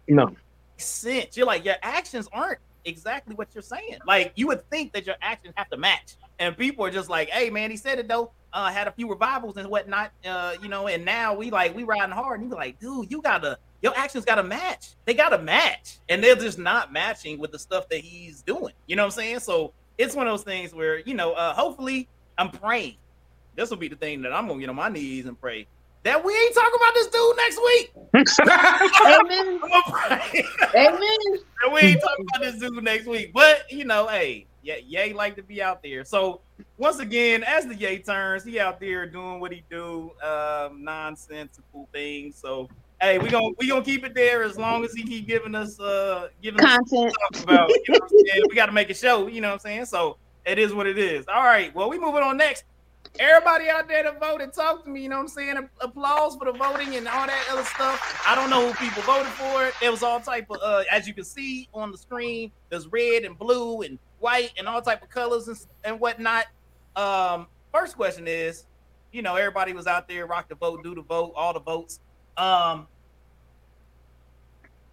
no 0.07 0.36
sense. 0.78 1.36
You're 1.36 1.47
like 1.47 1.66
your 1.66 1.76
actions 1.82 2.28
aren't 2.32 2.59
exactly 2.86 3.36
what 3.36 3.49
you're 3.53 3.61
saying. 3.61 3.99
Like 4.05 4.34
you 4.36 4.47
would 4.47 4.70
think 4.70 4.93
that 4.93 5.05
your 5.05 5.16
actions 5.22 5.53
have 5.57 5.70
to 5.70 5.78
match, 5.78 6.16
and 6.39 6.57
people 6.57 6.86
are 6.86 6.91
just 6.91 7.09
like, 7.09 7.30
"Hey, 7.30 7.49
man, 7.49 7.72
he 7.72 7.78
said 7.78 7.99
it 7.99 8.07
though. 8.07 8.32
Uh, 8.51 8.70
had 8.70 8.88
a 8.88 8.91
few 8.91 9.09
revivals 9.09 9.57
and 9.57 9.68
whatnot, 9.68 10.11
uh, 10.26 10.53
you 10.61 10.70
know, 10.70 10.88
and 10.88 11.03
now 11.03 11.34
we 11.34 11.49
like 11.49 11.76
we 11.76 11.84
riding 11.84 12.11
hard." 12.11 12.39
And 12.39 12.49
you're 12.49 12.59
like, 12.59 12.80
"Dude, 12.80 13.11
you 13.11 13.22
gotta 13.22 13.57
your 13.84 13.95
actions 13.95 14.25
gotta 14.25 14.43
match. 14.43 14.95
They 15.05 15.13
gotta 15.13 15.38
match, 15.38 15.97
and 16.09 16.23
they're 16.23 16.36
just 16.36 16.57
not 16.57 16.91
matching 16.91 17.38
with 17.38 17.51
the 17.51 17.59
stuff 17.59 17.88
that 17.89 17.99
he's 17.99 18.41
doing. 18.41 18.73
You 18.88 18.95
know 18.95 19.03
what 19.03 19.13
I'm 19.13 19.19
saying? 19.19 19.39
So 19.39 19.73
it's 19.97 20.15
one 20.15 20.25
of 20.25 20.34
those 20.34 20.43
things 20.43 20.73
where 20.73 20.99
you 20.99 21.13
know, 21.13 21.34
uh, 21.34 21.53
hopefully, 21.53 22.07
I'm 22.38 22.49
praying. 22.49 22.95
This 23.55 23.69
will 23.69 23.77
be 23.77 23.89
the 23.89 23.95
thing 23.95 24.23
that 24.23 24.34
I'm 24.34 24.47
gonna 24.47 24.59
get 24.59 24.69
on 24.69 24.75
my 24.75 24.89
knees 24.89 25.25
and 25.25 25.39
pray 25.39 25.67
that 26.03 26.23
we 26.23 26.34
ain't 26.34 26.53
talking 26.53 26.75
about 26.75 26.93
this 26.93 27.07
dude 27.07 27.38
next 27.38 27.57
week. 27.57 27.93
Amen. 29.05 29.59
Amen. 30.75 31.43
That 31.61 31.71
we 31.71 31.79
ain't 31.79 32.01
talking 32.01 32.25
about 32.34 32.41
this 32.41 32.59
dude 32.59 32.84
next 32.84 33.05
week. 33.05 33.31
But 33.34 33.71
you 33.71 33.86
know, 33.86 34.07
hey, 34.07 34.45
yeah, 34.61 34.75
Yay 34.86 35.13
like 35.13 35.36
to 35.38 35.43
be 35.43 35.61
out 35.61 35.81
there. 35.81 36.03
So 36.03 36.41
once 36.77 36.99
again, 36.99 37.43
as 37.43 37.65
the 37.65 37.75
Yay 37.75 37.99
turns, 37.99 38.43
he 38.43 38.59
out 38.59 38.79
there 38.79 39.05
doing 39.05 39.39
what 39.39 39.51
he 39.51 39.63
do, 39.69 40.11
um, 40.21 40.84
nonsensical 40.84 41.88
things. 41.93 42.38
So 42.38 42.69
hey, 43.04 43.20
we 43.20 43.30
gonna 43.30 43.49
we 43.58 43.68
gonna 43.68 43.84
keep 43.84 44.06
it 44.06 44.16
there 44.16 44.43
as 44.43 44.58
long 44.58 44.84
as 44.84 44.93
he 44.93 45.04
keep 45.04 45.28
giving 45.28 45.56
us 45.56 45.80
uh 45.80 46.30
giving 46.41 46.60
content 46.60 47.14
us 47.32 47.43
about. 47.43 47.70
You 47.88 47.93
know 48.39 48.45
we 48.49 48.56
got 48.56 48.68
to 48.68 48.72
make 48.72 48.89
a 48.89 48.93
show. 48.93 49.28
You 49.28 49.41
know 49.41 49.49
what 49.49 49.56
I'm 49.56 49.60
saying? 49.60 49.86
So 49.86 50.18
it 50.45 50.58
is 50.58 50.74
what 50.74 50.88
it 50.88 50.97
is. 50.97 51.26
All 51.28 51.43
right. 51.43 51.74
Well, 51.76 51.89
we 51.89 51.99
moving 51.99 52.24
on 52.24 52.38
next 52.38 52.64
everybody 53.20 53.70
out 53.70 53.88
there 53.88 54.04
that 54.04 54.20
voted, 54.20 54.54
talk 54.54 54.84
to 54.84 54.89
me. 54.89 55.04
You 55.04 55.10
know 55.10 55.18
what 55.18 55.24
I'm 55.24 55.28
saying? 55.28 55.70
Applause 55.82 56.36
for 56.36 56.45
the 56.45 56.58
voting 56.58 56.95
and 56.95 57.08
all 57.08 57.28
that 57.28 57.47
other 57.51 57.64
stuff. 57.64 58.24
I 58.28 58.36
don't 58.36 58.49
know 58.49 58.72
who 58.72 58.74
people 58.86 59.01
voted 59.04 59.32
for. 59.34 59.72
It 59.82 59.89
was 59.89 60.04
all 60.04 60.20
type 60.20 60.47
of, 60.49 60.58
uh, 60.64 60.84
as 60.91 61.08
you 61.08 61.14
can 61.14 61.24
see 61.24 61.70
on 61.74 61.91
the 61.91 61.97
screen, 61.97 62.51
there's 62.70 62.88
red 62.88 63.24
and 63.24 63.38
blue 63.38 63.82
and 63.82 63.99
white 64.20 64.51
and 64.58 64.68
all 64.68 64.82
type 64.82 65.04
of 65.04 65.10
colors 65.10 65.47
and, 65.47 65.58
and 65.84 65.99
whatnot. 65.99 66.45
Um, 66.95 67.47
first 67.72 67.95
question 67.95 68.28
is, 68.28 68.66
you 69.12 69.22
know, 69.22 69.36
everybody 69.36 69.74
was 69.74 69.86
out 69.86 70.08
there, 70.08 70.26
rock 70.26 70.49
the 70.49 70.56
vote, 70.56 70.84
do 70.84 70.95
the 70.95 71.04
vote, 71.04 71.34
all 71.36 71.54
the 71.54 71.60
votes. 71.60 71.99
Um, 72.36 72.88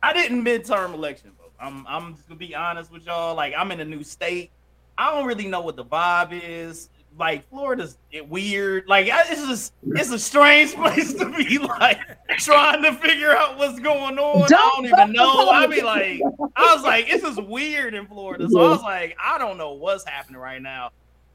I 0.03 0.13
didn't 0.13 0.45
midterm 0.45 0.95
election 0.95 1.33
vote. 1.39 1.53
I'm 1.61 1.87
I'm 1.87 2.15
just 2.15 2.29
gonna 2.29 2.39
be 2.39 2.55
honest 2.55 2.91
with 2.91 3.07
y'all. 3.07 3.35
Like 3.35 3.55
I'm 3.57 3.71
in 3.73 3.81
a 3.81 3.85
new 3.85 4.03
state. 4.03 4.51
I 4.97 5.15
don't 5.15 5.27
really 5.27 5.47
know 5.47 5.61
what 5.61 5.77
the 5.77 5.85
vibe 5.85 6.39
is 6.43 6.91
like 7.19 7.49
Florida's 7.49 7.99
weird. 8.29 8.87
Like 8.87 9.07
it's 9.09 9.47
just 9.47 9.73
it's 9.87 10.11
a 10.11 10.19
strange 10.19 10.75
place 10.75 11.13
to 11.15 11.31
be 11.31 11.59
like 11.59 11.99
trying 12.39 12.83
to 12.83 12.95
figure 12.95 13.31
out 13.37 13.59
what's 13.59 13.79
going 13.81 14.19
on. 14.19 14.49
Don't, 14.49 14.53
I 14.53 14.71
don't 14.75 14.87
even 14.87 15.13
know. 15.13 15.51
I 15.51 15.67
mean, 15.67 15.85
like 15.85 16.21
I 16.57 16.75
was 16.75 16.83
like, 16.83 17.09
this 17.09 17.23
is 17.23 17.37
weird 17.39 17.95
in 17.95 18.07
Florida. 18.07 18.49
So 18.49 18.61
I 18.61 18.69
was 18.69 18.83
like, 18.83 19.17
I 19.23 19.39
don't 19.39 19.59
know 19.59 19.73
what's 19.73 20.05
happening 20.05 20.41
right 20.41 20.63
now. 20.63 20.91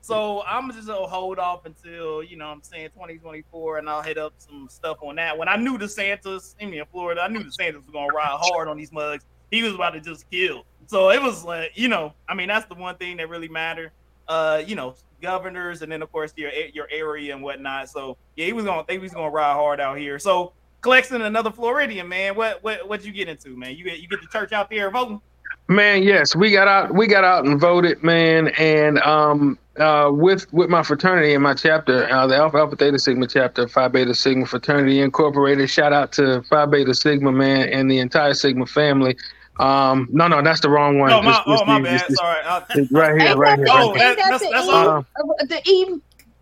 So 0.05 0.43
I'm 0.45 0.71
just 0.71 0.85
gonna 0.85 1.07
hold 1.07 1.39
off 1.39 1.65
until 1.65 2.21
you 2.21 2.37
know 2.37 2.45
I'm 2.45 2.61
saying 2.61 2.89
2024, 2.89 3.79
and 3.79 3.89
I'll 3.89 4.03
hit 4.03 4.19
up 4.19 4.33
some 4.37 4.67
stuff 4.69 4.97
on 5.01 5.15
that. 5.15 5.35
When 5.35 5.49
I 5.49 5.55
knew 5.55 5.79
DeSantis, 5.79 6.53
I 6.61 6.65
mean 6.65 6.75
in 6.75 6.85
Florida, 6.91 7.21
I 7.21 7.27
knew 7.27 7.39
DeSantis 7.39 7.77
was 7.77 7.89
gonna 7.91 8.13
ride 8.13 8.37
hard 8.39 8.67
on 8.67 8.77
these 8.77 8.91
mugs. 8.91 9.25
He 9.49 9.63
was 9.63 9.73
about 9.73 9.95
to 9.95 10.01
just 10.01 10.29
kill. 10.29 10.63
So 10.85 11.09
it 11.09 11.19
was 11.19 11.43
like, 11.43 11.71
you 11.73 11.87
know, 11.87 12.13
I 12.29 12.35
mean 12.35 12.49
that's 12.49 12.67
the 12.67 12.75
one 12.75 12.95
thing 12.97 13.17
that 13.17 13.29
really 13.29 13.47
mattered. 13.47 13.93
Uh, 14.27 14.61
you 14.63 14.75
know, 14.75 14.93
governors, 15.23 15.81
and 15.81 15.91
then 15.91 16.03
of 16.03 16.11
course 16.11 16.33
your 16.35 16.51
your 16.51 16.87
area 16.91 17.33
and 17.33 17.41
whatnot. 17.41 17.89
So 17.89 18.15
yeah, 18.35 18.45
he 18.45 18.53
was 18.53 18.63
gonna 18.63 18.83
think 18.83 18.99
he 18.99 19.03
was 19.05 19.13
gonna 19.13 19.31
ride 19.31 19.53
hard 19.53 19.79
out 19.79 19.97
here. 19.97 20.19
So 20.19 20.53
Clexton, 20.81 21.25
another 21.25 21.49
Floridian 21.49 22.07
man, 22.07 22.35
what 22.35 22.63
what 22.63 22.87
what 22.87 23.03
you 23.03 23.11
get 23.11 23.27
into, 23.27 23.57
man? 23.57 23.75
You 23.75 23.83
get 23.83 23.97
you 23.97 24.07
get 24.07 24.21
the 24.21 24.27
church 24.27 24.51
out 24.51 24.69
there 24.69 24.91
voting. 24.91 25.19
Man, 25.67 26.03
yes, 26.03 26.35
we 26.35 26.51
got 26.51 26.67
out. 26.67 26.93
We 26.93 27.07
got 27.07 27.23
out 27.23 27.45
and 27.45 27.59
voted, 27.59 28.03
man, 28.03 28.49
and 28.49 28.99
um, 28.99 29.57
uh, 29.79 30.09
with 30.11 30.51
with 30.53 30.69
my 30.69 30.83
fraternity 30.83 31.33
and 31.33 31.43
my 31.43 31.53
chapter, 31.53 32.09
uh, 32.09 32.27
the 32.27 32.35
Alpha 32.35 32.57
Alpha 32.57 32.75
Theta 32.75 32.99
Sigma 32.99 33.27
chapter, 33.27 33.67
Phi 33.67 33.87
Beta 33.87 34.13
Sigma 34.13 34.45
Fraternity 34.45 35.01
Incorporated. 35.01 35.69
Shout 35.69 35.93
out 35.93 36.11
to 36.13 36.41
Phi 36.43 36.65
Beta 36.65 36.93
Sigma, 36.93 37.31
man, 37.31 37.69
and 37.69 37.89
the 37.89 37.99
entire 37.99 38.33
Sigma 38.33 38.65
family. 38.65 39.17
Um, 39.59 40.09
no, 40.11 40.27
no, 40.27 40.41
that's 40.41 40.59
the 40.59 40.69
wrong 40.69 40.99
one. 40.99 41.11
Oh, 41.11 41.21
my, 41.21 41.41
oh, 41.45 41.65
my 41.65 41.81
bad. 41.81 42.05
Sorry. 42.09 42.43
right 42.91 43.21
here, 43.21 43.37
right 43.37 43.57
here. 43.57 43.67
Oh, 43.69 43.93
right 43.93 44.17
that's, 44.17 44.41
that's, 44.41 44.51
that's. 44.51 44.67
Uh, 44.67 45.01
the 45.47 45.61
E, 45.65 46.01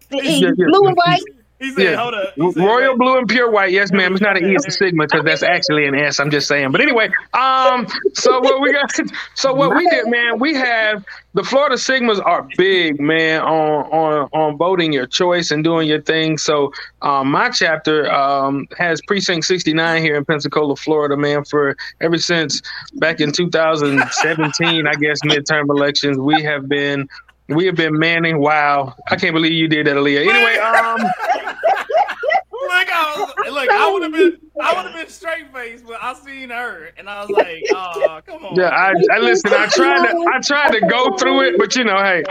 the 0.10 0.18
E, 0.18 0.40
yeah, 0.40 0.52
yeah. 0.58 0.66
blue 0.68 0.88
and 0.88 0.96
white. 0.96 1.22
He 1.64 1.72
said, 1.72 1.84
yeah. 1.84 1.96
hold 1.96 2.14
up. 2.14 2.34
Said, 2.36 2.62
Royal 2.62 2.98
blue 2.98 3.18
and 3.18 3.26
pure 3.26 3.50
white. 3.50 3.72
Yes, 3.72 3.94
ma'am. 3.94 4.12
It's 4.12 4.22
not 4.22 4.36
an 4.36 4.44
E, 4.44 4.54
it's 4.54 4.68
a 4.68 4.72
sigma 4.72 5.06
because 5.06 5.24
that's 5.24 5.44
actually 5.44 5.86
an 5.86 5.96
S. 5.96 6.20
I'm 6.20 6.30
just 6.30 6.46
saying. 6.46 6.74
But 6.74 6.82
anyway, 6.82 7.10
um, 7.34 7.88
so 8.14 8.42
what 8.42 8.60
we 8.60 8.74
got 8.74 8.92
so 9.36 9.54
what 9.54 9.74
we 9.74 9.88
did, 9.90 10.10
man, 10.10 10.40
we 10.40 10.54
have 10.56 11.06
the 11.36 11.42
Florida 11.42 11.76
Sigmas 11.76 12.22
are 12.26 12.46
big, 12.58 13.00
man, 13.00 13.44
on 13.44 13.86
on 13.94 14.30
on 14.34 14.58
voting 14.58 14.92
your 14.92 15.08
choice 15.08 15.52
and 15.52 15.64
doing 15.64 15.88
your 15.88 16.02
thing. 16.02 16.38
So 16.38 16.74
um, 17.02 17.32
my 17.32 17.50
chapter 17.50 18.12
um, 18.12 18.68
has 18.78 19.02
precinct 19.08 19.46
69 19.46 20.02
here 20.02 20.18
in 20.18 20.26
Pensacola, 20.26 20.76
Florida, 20.76 21.16
man, 21.16 21.46
for 21.46 21.78
ever 22.02 22.18
since 22.18 22.62
back 22.96 23.22
in 23.22 23.32
2017, 23.32 24.86
I 24.86 24.94
guess 24.96 25.22
midterm 25.22 25.70
elections, 25.70 26.18
we 26.18 26.44
have 26.44 26.68
been 26.68 27.08
we 27.50 27.66
have 27.66 27.76
been 27.76 27.98
manning. 27.98 28.40
Wow, 28.40 28.96
I 29.10 29.16
can't 29.16 29.34
believe 29.34 29.54
you 29.54 29.68
did 29.68 29.88
that, 29.88 29.96
Aaliyah. 29.96 30.28
Anyway, 30.28 30.58
um, 30.58 30.98
like 32.68 32.90
I 32.92 33.16
was, 33.18 33.54
like 33.54 33.70
I 33.70 33.92
would 33.92 34.04
have 34.04 34.12
been, 34.12 34.40
I 34.62 34.74
would 34.76 34.86
have 34.86 34.96
been 34.96 35.10
straight 35.10 35.52
faced, 35.54 35.86
but 35.86 35.98
I 36.02 36.14
seen 36.14 36.50
her, 36.50 36.92
and 36.98 37.10
I 37.10 37.22
was 37.22 37.30
like, 37.30 37.64
oh, 37.72 38.22
come 38.26 38.46
on. 38.46 38.56
Yeah, 38.56 38.70
I, 38.70 38.94
I 39.12 39.20
listen. 39.20 39.52
I 39.54 39.68
tried 39.68 40.08
to, 40.08 40.32
I 40.34 40.40
tried 40.40 40.72
to 40.72 40.82
go 40.88 41.16
through 41.18 41.42
it, 41.42 41.58
but 41.58 41.76
you 41.76 41.84
know, 41.84 41.98
hey, 41.98 42.24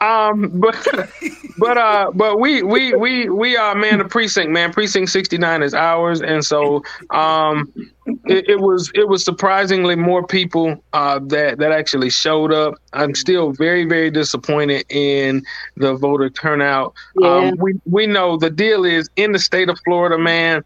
um, 0.00 0.48
but 0.60 0.76
but 1.58 1.76
uh, 1.76 2.10
but 2.14 2.40
we 2.40 2.62
we 2.62 2.94
we 2.94 3.28
we 3.28 3.56
are 3.56 3.74
man 3.74 3.98
the 3.98 4.04
precinct 4.04 4.50
man. 4.50 4.72
Precinct 4.72 5.10
sixty 5.10 5.36
nine 5.36 5.62
is 5.62 5.74
ours, 5.74 6.22
and 6.22 6.44
so 6.44 6.82
um, 7.10 7.70
it, 8.24 8.48
it, 8.48 8.60
was 8.60 8.90
it 8.94 9.08
was 9.08 9.22
surprisingly 9.22 9.96
more 9.96 10.26
people 10.26 10.82
uh 10.94 11.18
that 11.26 11.58
that 11.58 11.72
actually 11.72 12.08
showed 12.08 12.52
up. 12.52 12.74
I'm 12.94 13.14
still 13.14 13.52
very 13.52 13.84
very 13.84 14.10
disappointed 14.10 14.86
in 14.88 15.42
the 15.76 15.94
voter 15.94 16.30
turnout. 16.30 16.94
Yeah. 17.18 17.28
Um, 17.28 17.56
we 17.58 17.78
we 17.84 18.06
know 18.06 18.38
the 18.38 18.50
deal 18.50 18.84
is 18.84 19.10
in 19.16 19.32
the 19.32 19.38
state 19.38 19.68
of 19.68 19.78
Florida, 19.84 20.16
man. 20.16 20.64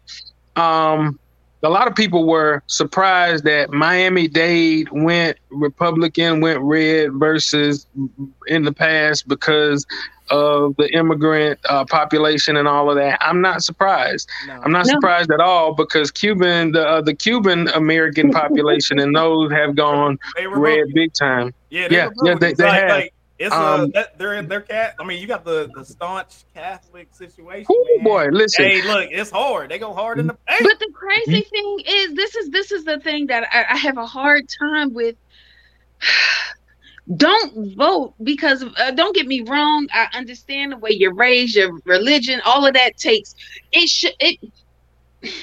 Um, 0.55 1.19
a 1.65 1.69
lot 1.69 1.87
of 1.87 1.95
people 1.95 2.25
were 2.25 2.61
surprised 2.67 3.43
that 3.45 3.71
Miami 3.71 4.27
Dade 4.27 4.89
went 4.91 5.37
Republican, 5.49 6.41
went 6.41 6.59
red 6.59 7.13
versus 7.13 7.87
in 8.47 8.63
the 8.63 8.71
past 8.71 9.27
because 9.27 9.85
of 10.31 10.75
the 10.77 10.91
immigrant 10.93 11.59
uh, 11.69 11.85
population 11.85 12.57
and 12.57 12.67
all 12.67 12.89
of 12.89 12.95
that. 12.95 13.17
I'm 13.21 13.41
not 13.41 13.63
surprised. 13.63 14.29
No. 14.47 14.61
I'm 14.63 14.71
not 14.71 14.85
no. 14.87 14.93
surprised 14.93 15.31
at 15.31 15.39
all 15.39 15.73
because 15.73 16.11
Cuban, 16.11 16.71
the 16.71 16.87
uh, 16.87 17.01
the 17.01 17.13
Cuban 17.13 17.67
American 17.69 18.31
population 18.41 18.99
and 18.99 19.15
those 19.15 19.51
have 19.51 19.75
gone 19.75 20.17
red 20.49 20.85
big 20.93 21.13
time. 21.13 21.53
Yeah, 21.69 21.87
yeah, 21.91 22.09
yeah, 22.23 22.35
they, 22.35 22.53
they 22.53 22.63
like, 22.63 22.81
have. 22.81 22.89
Like, 22.89 23.13
it's 23.37 23.53
um, 23.53 23.91
a 23.95 24.05
they're 24.17 24.41
they're 24.43 24.61
cat. 24.61 24.95
I 24.97 25.03
mean, 25.03 25.21
you 25.21 25.27
got 25.27 25.43
the 25.43 25.69
the 25.75 25.83
staunch 25.83 26.45
Catholic 26.53 27.13
situation. 27.13 27.65
Oh 27.69 27.99
boy, 28.01 28.27
listen. 28.31 28.63
Hey, 28.63 28.81
look, 28.81 29.09
it's 29.11 29.29
hard. 29.29 29.69
They 29.69 29.77
go 29.77 29.93
hard 29.93 30.19
in 30.19 30.27
the. 30.27 30.37
Hey. 30.47 30.63
But 30.63 30.79
the 30.79 30.89
crazy 30.93 31.41
mm-hmm. 31.41 31.49
thing 31.49 31.79
is, 31.85 32.13
this 32.13 32.35
is 32.35 32.49
this 32.49 32.71
is 32.71 32.85
the 32.85 32.99
thing 32.99 33.27
that 33.27 33.47
I, 33.51 33.73
I 33.73 33.77
have 33.77 33.97
a 33.97 34.05
hard 34.05 34.45
time 34.59 34.93
with. 34.93 35.15
Don't 37.17 37.75
vote 37.75 38.15
because 38.23 38.63
uh, 38.63 38.89
don't 38.89 39.15
get 39.15 39.27
me 39.27 39.41
wrong. 39.41 39.87
I 39.93 40.07
understand 40.15 40.71
the 40.71 40.77
way 40.77 40.89
you're 40.89 41.13
raised, 41.13 41.55
your 41.55 41.79
religion, 41.85 42.41
all 42.43 42.65
of 42.65 42.73
that 42.73 42.97
takes 42.97 43.35
it. 43.71 43.87
Should 43.87 44.15
it. 44.19 44.39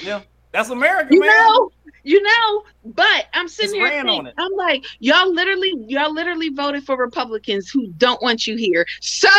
Yeah, 0.03 0.23
that's 0.51 0.71
America, 0.71 1.13
you 1.13 1.21
man. 1.21 1.29
Know, 1.29 1.71
you 2.03 2.21
know, 2.21 2.63
but 2.85 3.25
I'm 3.33 3.47
sitting 3.47 3.75
here 3.75 4.03
thinking, 4.03 4.31
I'm 4.37 4.53
like, 4.53 4.83
y'all 4.99 5.33
literally, 5.33 5.73
y'all 5.87 6.13
literally 6.13 6.49
voted 6.49 6.83
for 6.83 6.97
Republicans 6.97 7.69
who 7.69 7.87
don't 7.97 8.21
want 8.21 8.45
you 8.45 8.57
here. 8.57 8.85
So 8.99 9.29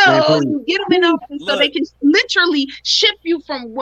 you 0.41 0.63
get 0.67 0.81
them 0.87 0.93
in 0.97 1.03
office 1.03 1.41
so 1.45 1.57
they 1.57 1.69
can 1.69 1.83
literally 2.01 2.67
ship 2.83 3.15
you 3.23 3.41
from 3.41 3.75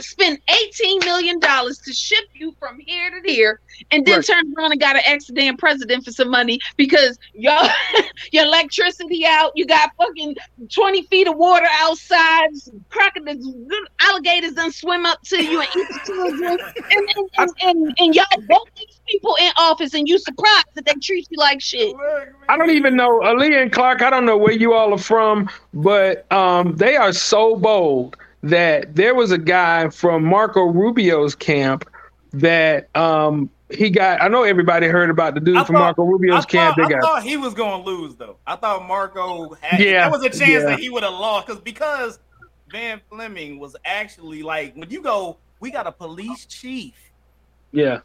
spend 0.00 0.38
18 0.48 1.00
million 1.00 1.38
dollars 1.38 1.78
to 1.78 1.92
ship 1.92 2.24
you 2.34 2.54
from 2.58 2.78
here 2.80 3.10
to 3.10 3.20
there, 3.26 3.60
and 3.90 4.06
then 4.06 4.16
right. 4.16 4.26
turn 4.26 4.54
around 4.56 4.72
and 4.72 4.80
got 4.80 4.96
an 4.96 5.02
ex 5.04 5.26
damn 5.26 5.56
president 5.56 6.04
for 6.04 6.12
some 6.12 6.30
money 6.30 6.58
because 6.76 7.18
y'all 7.34 7.68
your 8.32 8.44
electricity 8.44 9.24
out, 9.26 9.52
you 9.54 9.66
got 9.66 9.90
fucking 9.96 10.34
20 10.72 11.02
feet 11.04 11.28
of 11.28 11.36
water 11.36 11.66
outside, 11.72 12.48
crocodiles, 12.88 13.54
alligators 14.00 14.52
don't 14.52 14.74
swim 14.74 15.04
up 15.04 15.20
to 15.22 15.42
you 15.42 15.60
and 15.60 15.68
eat 15.76 15.88
the 15.88 16.00
children, 16.06 16.58
and, 16.90 17.10
and, 17.16 17.30
and, 17.38 17.50
and, 17.62 17.94
and 17.98 18.14
y'all 18.14 18.24
vote 18.48 18.68
these 18.76 18.89
people 19.10 19.36
in 19.40 19.50
office 19.56 19.94
and 19.94 20.08
you 20.08 20.18
surprised 20.18 20.66
that 20.74 20.86
they 20.86 20.94
treat 20.94 21.26
you 21.30 21.38
like 21.38 21.60
shit. 21.60 21.94
I 22.48 22.56
don't 22.56 22.70
even 22.70 22.96
know 22.96 23.20
Aaliyah 23.20 23.62
and 23.62 23.72
Clark. 23.72 24.02
I 24.02 24.10
don't 24.10 24.24
know 24.24 24.36
where 24.36 24.52
you 24.52 24.72
all 24.72 24.92
are 24.94 24.98
from, 24.98 25.48
but 25.74 26.30
um, 26.32 26.76
they 26.76 26.96
are 26.96 27.12
so 27.12 27.56
bold 27.56 28.16
that 28.42 28.94
there 28.94 29.14
was 29.14 29.32
a 29.32 29.38
guy 29.38 29.88
from 29.90 30.24
Marco 30.24 30.64
Rubio's 30.64 31.34
camp 31.34 31.88
that 32.32 32.94
um, 32.96 33.50
he 33.70 33.90
got. 33.90 34.22
I 34.22 34.28
know 34.28 34.44
everybody 34.44 34.86
heard 34.86 35.10
about 35.10 35.34
the 35.34 35.40
dude 35.40 35.56
I 35.56 35.64
from 35.64 35.74
thought, 35.74 35.96
Marco 35.96 36.04
Rubio's 36.04 36.44
I 36.44 36.48
camp. 36.48 36.76
Thought, 36.76 36.88
they 36.88 36.94
I 36.94 37.00
got, 37.00 37.06
thought 37.06 37.22
he 37.22 37.36
was 37.36 37.54
going 37.54 37.84
to 37.84 37.90
lose 37.90 38.14
though. 38.14 38.36
I 38.46 38.56
thought 38.56 38.86
Marco 38.86 39.54
had. 39.54 39.80
Yeah, 39.80 40.08
there 40.08 40.10
was 40.10 40.24
a 40.24 40.30
chance 40.30 40.62
yeah. 40.62 40.70
that 40.70 40.78
he 40.78 40.88
would 40.88 41.02
have 41.02 41.12
lost 41.12 41.46
because 41.48 41.60
because 41.60 42.18
Van 42.70 43.00
Fleming 43.10 43.58
was 43.58 43.76
actually 43.84 44.42
like 44.42 44.74
when 44.74 44.88
you 44.90 45.02
go, 45.02 45.36
we 45.58 45.70
got 45.70 45.86
a 45.86 45.92
police 45.92 46.46
chief. 46.46 46.94
Yeah 47.72 48.00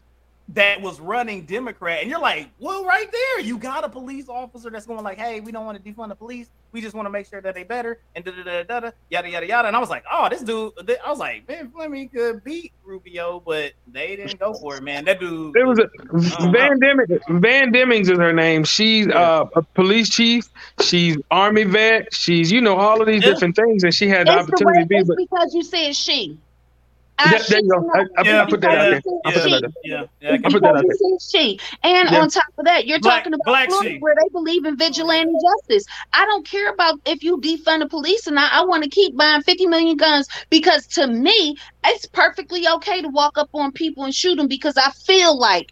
that 0.49 0.81
was 0.81 0.99
running 0.99 1.45
Democrat, 1.45 2.01
and 2.01 2.09
you're 2.09 2.19
like, 2.19 2.49
well, 2.59 2.85
right 2.85 3.11
there, 3.11 3.39
you 3.39 3.57
got 3.57 3.83
a 3.83 3.89
police 3.89 4.29
officer 4.29 4.69
that's 4.69 4.85
going 4.85 5.03
like, 5.03 5.17
hey, 5.17 5.39
we 5.39 5.51
don't 5.51 5.65
want 5.65 5.83
to 5.83 5.91
defund 5.91 6.09
the 6.09 6.15
police, 6.15 6.49
we 6.71 6.81
just 6.81 6.93
want 6.93 7.05
to 7.05 7.09
make 7.09 7.25
sure 7.25 7.41
that 7.41 7.55
they 7.55 7.63
better, 7.63 7.99
and 8.15 8.23
da 8.23 8.31
da 8.31 8.43
da 8.43 8.63
da 8.63 8.79
da 8.81 8.91
yada 9.09 9.29
yada 9.29 9.47
yada. 9.47 9.67
And 9.67 9.75
I 9.75 9.79
was 9.79 9.89
like, 9.89 10.03
oh, 10.11 10.29
this 10.29 10.41
dude, 10.41 10.73
I 11.03 11.09
was 11.09 11.19
like, 11.19 11.47
man, 11.47 11.71
Fleming 11.71 12.09
could 12.09 12.43
beat 12.43 12.73
Rubio, 12.83 13.41
but 13.43 13.73
they 13.87 14.15
didn't 14.15 14.39
go 14.39 14.53
for 14.53 14.75
it, 14.75 14.83
man. 14.83 15.05
That 15.05 15.19
dude, 15.19 15.55
it 15.55 15.65
was 15.65 15.79
a 15.79 15.89
Van 16.51 16.79
Demings. 16.79 17.41
Van 17.41 17.73
Demings 17.73 18.11
is 18.11 18.19
her 18.19 18.33
name. 18.33 18.65
She's 18.65 19.07
uh, 19.07 19.45
a 19.55 19.61
police 19.63 20.09
chief. 20.09 20.49
She's 20.81 21.17
army 21.31 21.63
vet. 21.63 22.13
She's 22.13 22.51
you 22.51 22.61
know 22.61 22.75
all 22.75 23.01
of 23.01 23.07
these 23.07 23.23
yeah. 23.23 23.31
different 23.31 23.55
things, 23.55 23.83
and 23.83 23.93
she 23.93 24.07
had 24.07 24.27
the 24.27 24.37
opportunity 24.37 24.81
to 24.81 24.85
be. 24.85 25.03
But 25.03 25.17
because 25.17 25.55
you 25.55 25.63
said 25.63 25.95
she. 25.95 26.37
I 27.17 27.35
uh, 27.35 27.43
there, 27.47 27.59
you 27.59 27.69
go. 27.69 27.89
I, 27.93 27.99
I, 28.17 28.23
yeah, 28.23 28.43
I 28.43 28.49
put 28.49 28.61
that 28.61 28.71
out 28.71 28.89
there. 28.89 29.01
I 29.25 29.33
put 29.33 29.43
that 29.43 29.53
out 29.53 29.61
there. 29.61 29.71
Yeah, 29.83 30.05
yeah. 30.19 30.31
I 30.33 30.51
put 30.51 30.61
that 30.61 30.75
out 30.75 30.83
there. 30.85 31.19
She. 31.19 31.59
And 31.83 32.09
yeah. 32.09 32.21
on 32.21 32.29
top 32.29 32.45
of 32.57 32.65
that, 32.65 32.87
you're 32.87 32.99
black, 32.99 33.23
talking 33.23 33.33
about 33.33 33.67
Florida 33.67 33.97
where 33.99 34.15
they 34.15 34.29
believe 34.29 34.65
in 34.65 34.75
vigilante 34.75 35.31
justice. 35.31 35.85
I 36.13 36.25
don't 36.25 36.45
care 36.45 36.69
about 36.71 36.99
if 37.05 37.23
you 37.23 37.37
defund 37.37 37.79
the 37.79 37.87
police 37.87 38.27
and 38.27 38.37
I, 38.37 38.49
I 38.51 38.65
want 38.65 38.83
to 38.83 38.89
keep 38.89 39.15
buying 39.15 39.41
50 39.41 39.67
million 39.67 39.97
guns 39.97 40.27
because 40.49 40.87
to 40.87 41.07
me, 41.07 41.57
it's 41.85 42.05
perfectly 42.05 42.67
okay 42.67 43.01
to 43.01 43.09
walk 43.09 43.37
up 43.37 43.49
on 43.53 43.71
people 43.71 44.03
and 44.03 44.13
shoot 44.13 44.35
them 44.35 44.47
because 44.47 44.75
I 44.77 44.91
feel 44.91 45.37
like 45.37 45.71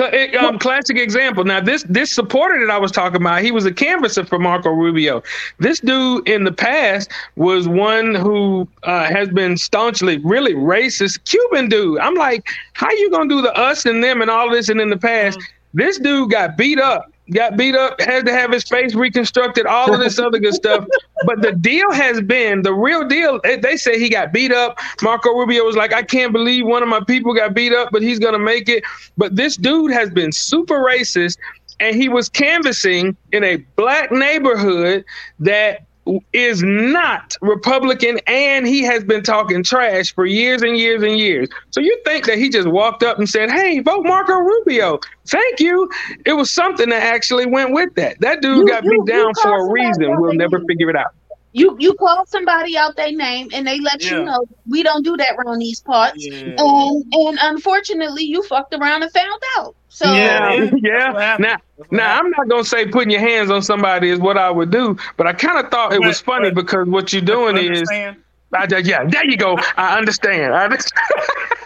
um, 0.00 0.58
classic 0.58 0.96
example. 0.96 1.44
Now, 1.44 1.60
this 1.60 1.84
this 1.88 2.12
supporter 2.12 2.64
that 2.64 2.72
I 2.72 2.78
was 2.78 2.90
talking 2.90 3.20
about, 3.20 3.42
he 3.42 3.50
was 3.50 3.66
a 3.66 3.72
canvasser 3.72 4.24
for 4.24 4.38
Marco 4.38 4.70
Rubio. 4.70 5.22
This 5.58 5.80
dude 5.80 6.28
in 6.28 6.44
the 6.44 6.52
past 6.52 7.10
was 7.36 7.68
one 7.68 8.14
who 8.14 8.68
uh, 8.82 9.04
has 9.04 9.28
been 9.28 9.56
staunchly 9.56 10.18
really 10.18 10.54
racist 10.54 11.24
Cuban 11.24 11.68
dude. 11.68 11.98
I'm 11.98 12.14
like, 12.14 12.46
how 12.74 12.90
you 12.90 13.10
gonna 13.10 13.28
do 13.28 13.42
the 13.42 13.52
us 13.54 13.86
and 13.86 14.02
them 14.02 14.22
and 14.22 14.30
all 14.30 14.50
this? 14.50 14.68
And 14.68 14.80
in 14.80 14.90
the 14.90 14.98
past, 14.98 15.38
mm-hmm. 15.38 15.78
this 15.78 15.98
dude 15.98 16.30
got 16.30 16.56
beat 16.56 16.78
up 16.78 17.10
got 17.30 17.56
beat 17.56 17.74
up, 17.74 18.00
had 18.00 18.26
to 18.26 18.32
have 18.32 18.52
his 18.52 18.64
face 18.64 18.94
reconstructed, 18.94 19.66
all 19.66 19.92
of 19.92 20.00
this 20.00 20.18
other 20.18 20.38
good 20.38 20.54
stuff. 20.54 20.86
But 21.24 21.42
the 21.42 21.52
deal 21.52 21.90
has 21.92 22.20
been 22.20 22.62
the 22.62 22.74
real 22.74 23.06
deal. 23.06 23.40
They 23.44 23.76
say 23.76 23.98
he 23.98 24.08
got 24.08 24.32
beat 24.32 24.52
up. 24.52 24.78
Marco 25.02 25.30
Rubio 25.30 25.64
was 25.64 25.76
like, 25.76 25.92
I 25.92 26.02
can't 26.02 26.32
believe 26.32 26.66
one 26.66 26.82
of 26.82 26.88
my 26.88 27.00
people 27.04 27.34
got 27.34 27.54
beat 27.54 27.72
up, 27.72 27.90
but 27.92 28.02
he's 28.02 28.18
going 28.18 28.32
to 28.32 28.38
make 28.38 28.68
it. 28.68 28.84
But 29.16 29.36
this 29.36 29.56
dude 29.56 29.92
has 29.92 30.10
been 30.10 30.32
super 30.32 30.76
racist. 30.76 31.38
And 31.78 31.96
he 31.96 32.10
was 32.10 32.28
canvassing 32.28 33.16
in 33.32 33.42
a 33.42 33.56
black 33.76 34.12
neighborhood 34.12 35.02
that 35.38 35.86
is 36.32 36.62
not 36.62 37.36
Republican, 37.40 38.20
and 38.26 38.66
he 38.66 38.82
has 38.82 39.04
been 39.04 39.22
talking 39.22 39.62
trash 39.62 40.14
for 40.14 40.26
years 40.26 40.62
and 40.62 40.76
years 40.76 41.02
and 41.02 41.18
years. 41.18 41.48
So 41.70 41.80
you 41.80 42.00
think 42.04 42.26
that 42.26 42.38
he 42.38 42.48
just 42.48 42.68
walked 42.68 43.02
up 43.02 43.18
and 43.18 43.28
said, 43.28 43.50
"Hey, 43.50 43.80
vote 43.80 44.04
Marco 44.04 44.34
Rubio"? 44.34 44.98
Thank 45.26 45.60
you. 45.60 45.88
It 46.26 46.32
was 46.32 46.50
something 46.50 46.88
that 46.88 47.02
actually 47.02 47.46
went 47.46 47.72
with 47.72 47.94
that. 47.94 48.20
That 48.20 48.42
dude 48.42 48.58
you, 48.58 48.66
got 48.66 48.84
you, 48.84 48.90
beat 48.90 49.12
down 49.12 49.32
for 49.42 49.68
a 49.68 49.70
reason. 49.70 50.20
We'll 50.20 50.34
never 50.34 50.60
figure 50.60 50.90
it 50.90 50.96
out. 50.96 51.14
You 51.52 51.76
you 51.80 51.94
call 51.94 52.24
somebody 52.26 52.76
out 52.76 52.96
their 52.96 53.12
name 53.12 53.48
and 53.52 53.66
they 53.66 53.80
let 53.80 54.04
yeah. 54.04 54.18
you 54.18 54.24
know 54.24 54.44
we 54.68 54.82
don't 54.82 55.04
do 55.04 55.16
that 55.16 55.34
around 55.36 55.58
these 55.58 55.80
parts. 55.80 56.24
Yeah. 56.24 56.54
And 56.58 57.04
and 57.12 57.38
unfortunately 57.42 58.24
you 58.24 58.42
fucked 58.44 58.74
around 58.74 59.02
and 59.02 59.12
found 59.12 59.42
out. 59.58 59.74
So 59.88 60.12
yeah, 60.12 60.70
yeah. 60.76 61.36
Now, 61.40 61.56
now 61.90 62.18
I'm 62.18 62.30
not 62.30 62.48
gonna 62.48 62.64
say 62.64 62.86
putting 62.86 63.10
your 63.10 63.20
hands 63.20 63.50
on 63.50 63.62
somebody 63.62 64.10
is 64.10 64.20
what 64.20 64.38
I 64.38 64.50
would 64.50 64.70
do, 64.70 64.96
but 65.16 65.26
I 65.26 65.32
kind 65.32 65.58
of 65.58 65.70
thought 65.70 65.92
it 65.92 66.00
was 66.00 66.20
funny 66.20 66.50
but, 66.50 66.64
because 66.66 66.86
what 66.86 67.12
you're 67.12 67.22
doing 67.22 67.56
is, 67.58 67.82
I, 67.90 68.66
yeah, 68.84 69.04
there 69.04 69.28
you 69.28 69.36
go. 69.36 69.58
I 69.76 69.98
understand. 69.98 70.54
I 70.54 70.64
understand. 70.64 71.06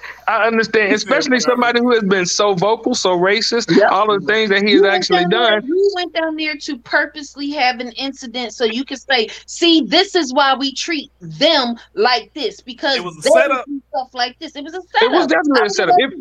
I 0.27 0.47
understand, 0.47 0.93
especially 0.93 1.41
somebody 1.41 1.81
who 1.81 1.93
has 1.93 2.03
been 2.05 2.27
so 2.27 2.55
vocal, 2.55 2.95
so 2.95 3.17
racist, 3.17 3.75
yep. 3.75 3.91
all 3.91 4.13
of 4.13 4.21
the 4.21 4.33
things 4.33 4.51
that 4.51 4.63
he 4.63 4.73
has 4.73 4.85
actually 4.85 5.27
done. 5.27 5.61
There, 5.61 5.65
you 5.65 5.93
went 5.95 6.13
down 6.15 6.37
there 6.37 6.57
to 6.57 6.79
purposely 6.79 7.51
have 7.51 7.81
an 7.81 7.93
incident 7.93 8.55
so 8.55 8.65
you 8.65 8.85
can 8.85 8.97
say, 8.97 9.29
see, 9.47 9.83
this 9.83 10.15
is 10.15 10.33
why 10.33 10.55
we 10.55 10.73
treat 10.75 11.11
them 11.21 11.77
like 11.95 12.33
this 12.35 12.61
because 12.61 12.97
it 12.97 13.05
was 13.05 13.17
a 13.19 13.23
setup. 13.23 13.67
stuff 13.89 14.15
like 14.15 14.39
this. 14.39 14.57
It 14.57 14.65
was 14.65 14.75
a 14.75 14.83
setup. 14.83 15.03
It 15.03 15.11
was 15.11 15.27
definitely 15.27 15.67
a 15.67 15.71
setup. 15.71 15.97
If, 15.99 16.13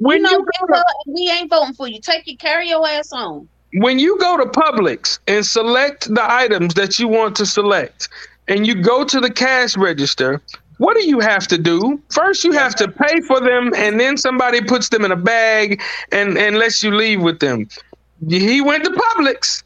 when 0.00 0.18
you, 0.18 0.22
know, 0.22 0.30
you 0.30 0.66
to, 0.68 0.84
we 1.06 1.30
ain't 1.30 1.50
voting 1.50 1.74
for 1.74 1.88
you. 1.88 2.00
Take 2.00 2.26
your 2.26 2.36
carry 2.36 2.68
your 2.68 2.86
ass 2.86 3.12
on. 3.12 3.48
When 3.74 3.98
you 3.98 4.18
go 4.18 4.36
to 4.36 4.44
Publix 4.44 5.18
and 5.26 5.44
select 5.44 6.12
the 6.14 6.24
items 6.24 6.74
that 6.74 6.98
you 6.98 7.08
want 7.08 7.36
to 7.36 7.46
select, 7.46 8.08
and 8.48 8.66
you 8.66 8.80
go 8.80 9.04
to 9.04 9.20
the 9.20 9.30
cash 9.30 9.76
register, 9.76 10.40
what 10.78 10.96
do 10.96 11.06
you 11.06 11.20
have 11.20 11.46
to 11.48 11.58
do? 11.58 12.00
First, 12.10 12.44
you 12.44 12.52
have 12.52 12.74
to 12.76 12.88
pay 12.88 13.20
for 13.22 13.40
them, 13.40 13.72
and 13.76 13.98
then 13.98 14.16
somebody 14.16 14.62
puts 14.62 14.88
them 14.90 15.04
in 15.04 15.12
a 15.12 15.16
bag 15.16 15.80
and, 16.12 16.36
and 16.36 16.58
lets 16.58 16.82
you 16.82 16.94
leave 16.94 17.22
with 17.22 17.40
them. 17.40 17.68
He 18.28 18.60
went 18.60 18.84
to 18.84 18.90
Publix 18.90 19.62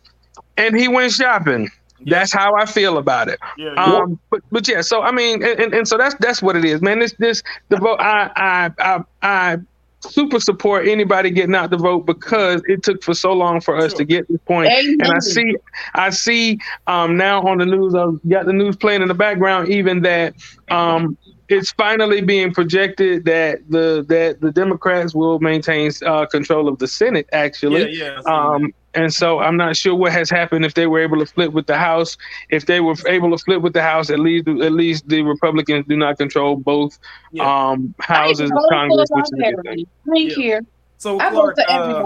and 0.57 0.77
he 0.77 0.89
went 0.89 1.13
shopping. 1.13 1.69
Yeah. 2.03 2.19
That's 2.19 2.33
how 2.33 2.55
I 2.57 2.65
feel 2.65 2.97
about 2.97 3.29
it. 3.29 3.39
Yeah, 3.59 3.75
yeah. 3.75 3.85
Um, 3.85 4.19
but 4.31 4.41
but 4.51 4.67
yeah, 4.67 4.81
so 4.81 5.03
I 5.03 5.11
mean, 5.13 5.43
and, 5.45 5.75
and 5.75 5.87
so 5.87 5.99
that's 5.99 6.15
that's 6.15 6.41
what 6.41 6.57
it 6.57 6.65
is, 6.65 6.81
man. 6.81 6.99
This 6.99 7.15
this 7.19 7.43
the 7.69 7.77
vote. 7.77 8.01
I 8.01 8.31
I 8.37 8.71
I 8.79 9.05
I 9.23 9.57
super 10.01 10.41
support 10.41 10.89
anybody 10.89 11.31
getting 11.31 11.55
out 11.55 11.71
the 11.71 11.77
vote 11.77 12.07
because 12.07 12.63
it 12.67 12.83
took 12.83 13.03
for 13.03 13.15
so 13.15 13.33
long 13.33 13.61
for 13.61 13.77
us 13.77 13.93
sure. 13.93 13.99
to 13.99 14.05
get 14.05 14.29
this 14.29 14.41
point. 14.47 14.71
Amen. 14.71 14.97
And 15.03 15.13
I 15.13 15.19
see, 15.19 15.57
I 15.95 16.11
see 16.11 16.59
um, 16.87 17.17
now 17.17 17.43
on 17.43 17.59
the 17.59 17.67
news, 17.67 17.95
I've 17.95 18.19
got 18.29 18.47
the 18.47 18.53
news 18.53 18.77
playing 18.77 19.03
in 19.03 19.09
the 19.09 19.15
background, 19.15 19.69
even 19.69 20.03
that 20.03 20.35
um, 20.71 21.17
it's 21.49 21.73
finally 21.73 22.21
being 22.21 22.55
projected 22.55 23.25
that 23.25 23.59
the 23.69 24.05
that 24.09 24.41
the 24.41 24.53
Democrats 24.53 25.15
will 25.15 25.41
maintain 25.41 25.91
uh, 26.07 26.25
control 26.27 26.69
of 26.69 26.79
the 26.79 26.87
Senate. 26.87 27.29
Actually, 27.33 27.93
yeah, 27.93 28.21
yeah, 28.27 28.33
um, 28.33 28.73
and 28.95 29.13
so 29.13 29.39
I'm 29.41 29.57
not 29.57 29.77
sure 29.77 29.95
what 29.95 30.13
has 30.13 30.31
happened 30.31 30.65
if 30.65 30.75
they 30.75 30.87
were 30.87 31.01
able 31.01 31.19
to 31.19 31.27
flip 31.27 31.53
with 31.53 31.67
the 31.67 31.77
House. 31.79 32.17
If 32.51 32.67
they 32.67 32.81
were 32.81 32.97
able 33.07 33.31
to 33.31 33.39
flip 33.39 33.63
with 33.63 33.73
the 33.73 33.83
House, 33.83 34.11
at 34.11 34.19
least 34.19 34.49
at 34.49 34.73
least 34.73 35.09
the 35.09 35.23
Republicans 35.23 35.85
do 35.89 35.97
not 35.97 36.19
control 36.19 36.57
both 36.57 36.99
Yeah. 37.33 37.71
um, 37.71 37.95
houses 38.01 38.51
of 38.51 38.59
Congress, 38.71 39.09
which 39.13 39.25
is 39.27 39.33
a 39.33 39.53
good 39.55 39.63
thing. 39.65 39.87
Thank 40.13 40.37
Yeah. 40.37 40.45
you. 40.45 40.61
So 40.99 41.19
I 41.21 41.31
vote 41.31 41.55
Clark, 41.55 41.57
for 41.57 41.71
uh, 41.71 42.05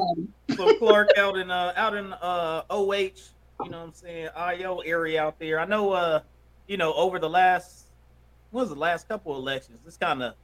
so 0.57 0.71
Clark 0.79 1.11
out 1.17 1.37
in 1.37 1.51
uh 1.51 1.73
out 1.77 1.95
in 1.95 2.13
uh 2.13 2.63
OH, 2.71 2.93
you 3.63 3.71
know 3.71 3.79
what 3.79 3.85
I'm 3.87 3.93
saying, 3.95 4.29
IO 4.37 4.79
area 4.81 5.23
out 5.23 5.39
there. 5.39 5.59
I 5.59 5.65
know 5.65 5.93
uh, 5.93 6.21
you 6.67 6.77
know, 6.77 6.93
over 6.95 7.19
the 7.19 7.31
last 7.31 7.87
what 8.51 8.61
was 8.63 8.69
the 8.69 8.77
last 8.77 9.09
couple 9.09 9.37
elections, 9.37 9.81
this 9.85 9.97
kind 9.97 10.23
of 10.23 10.35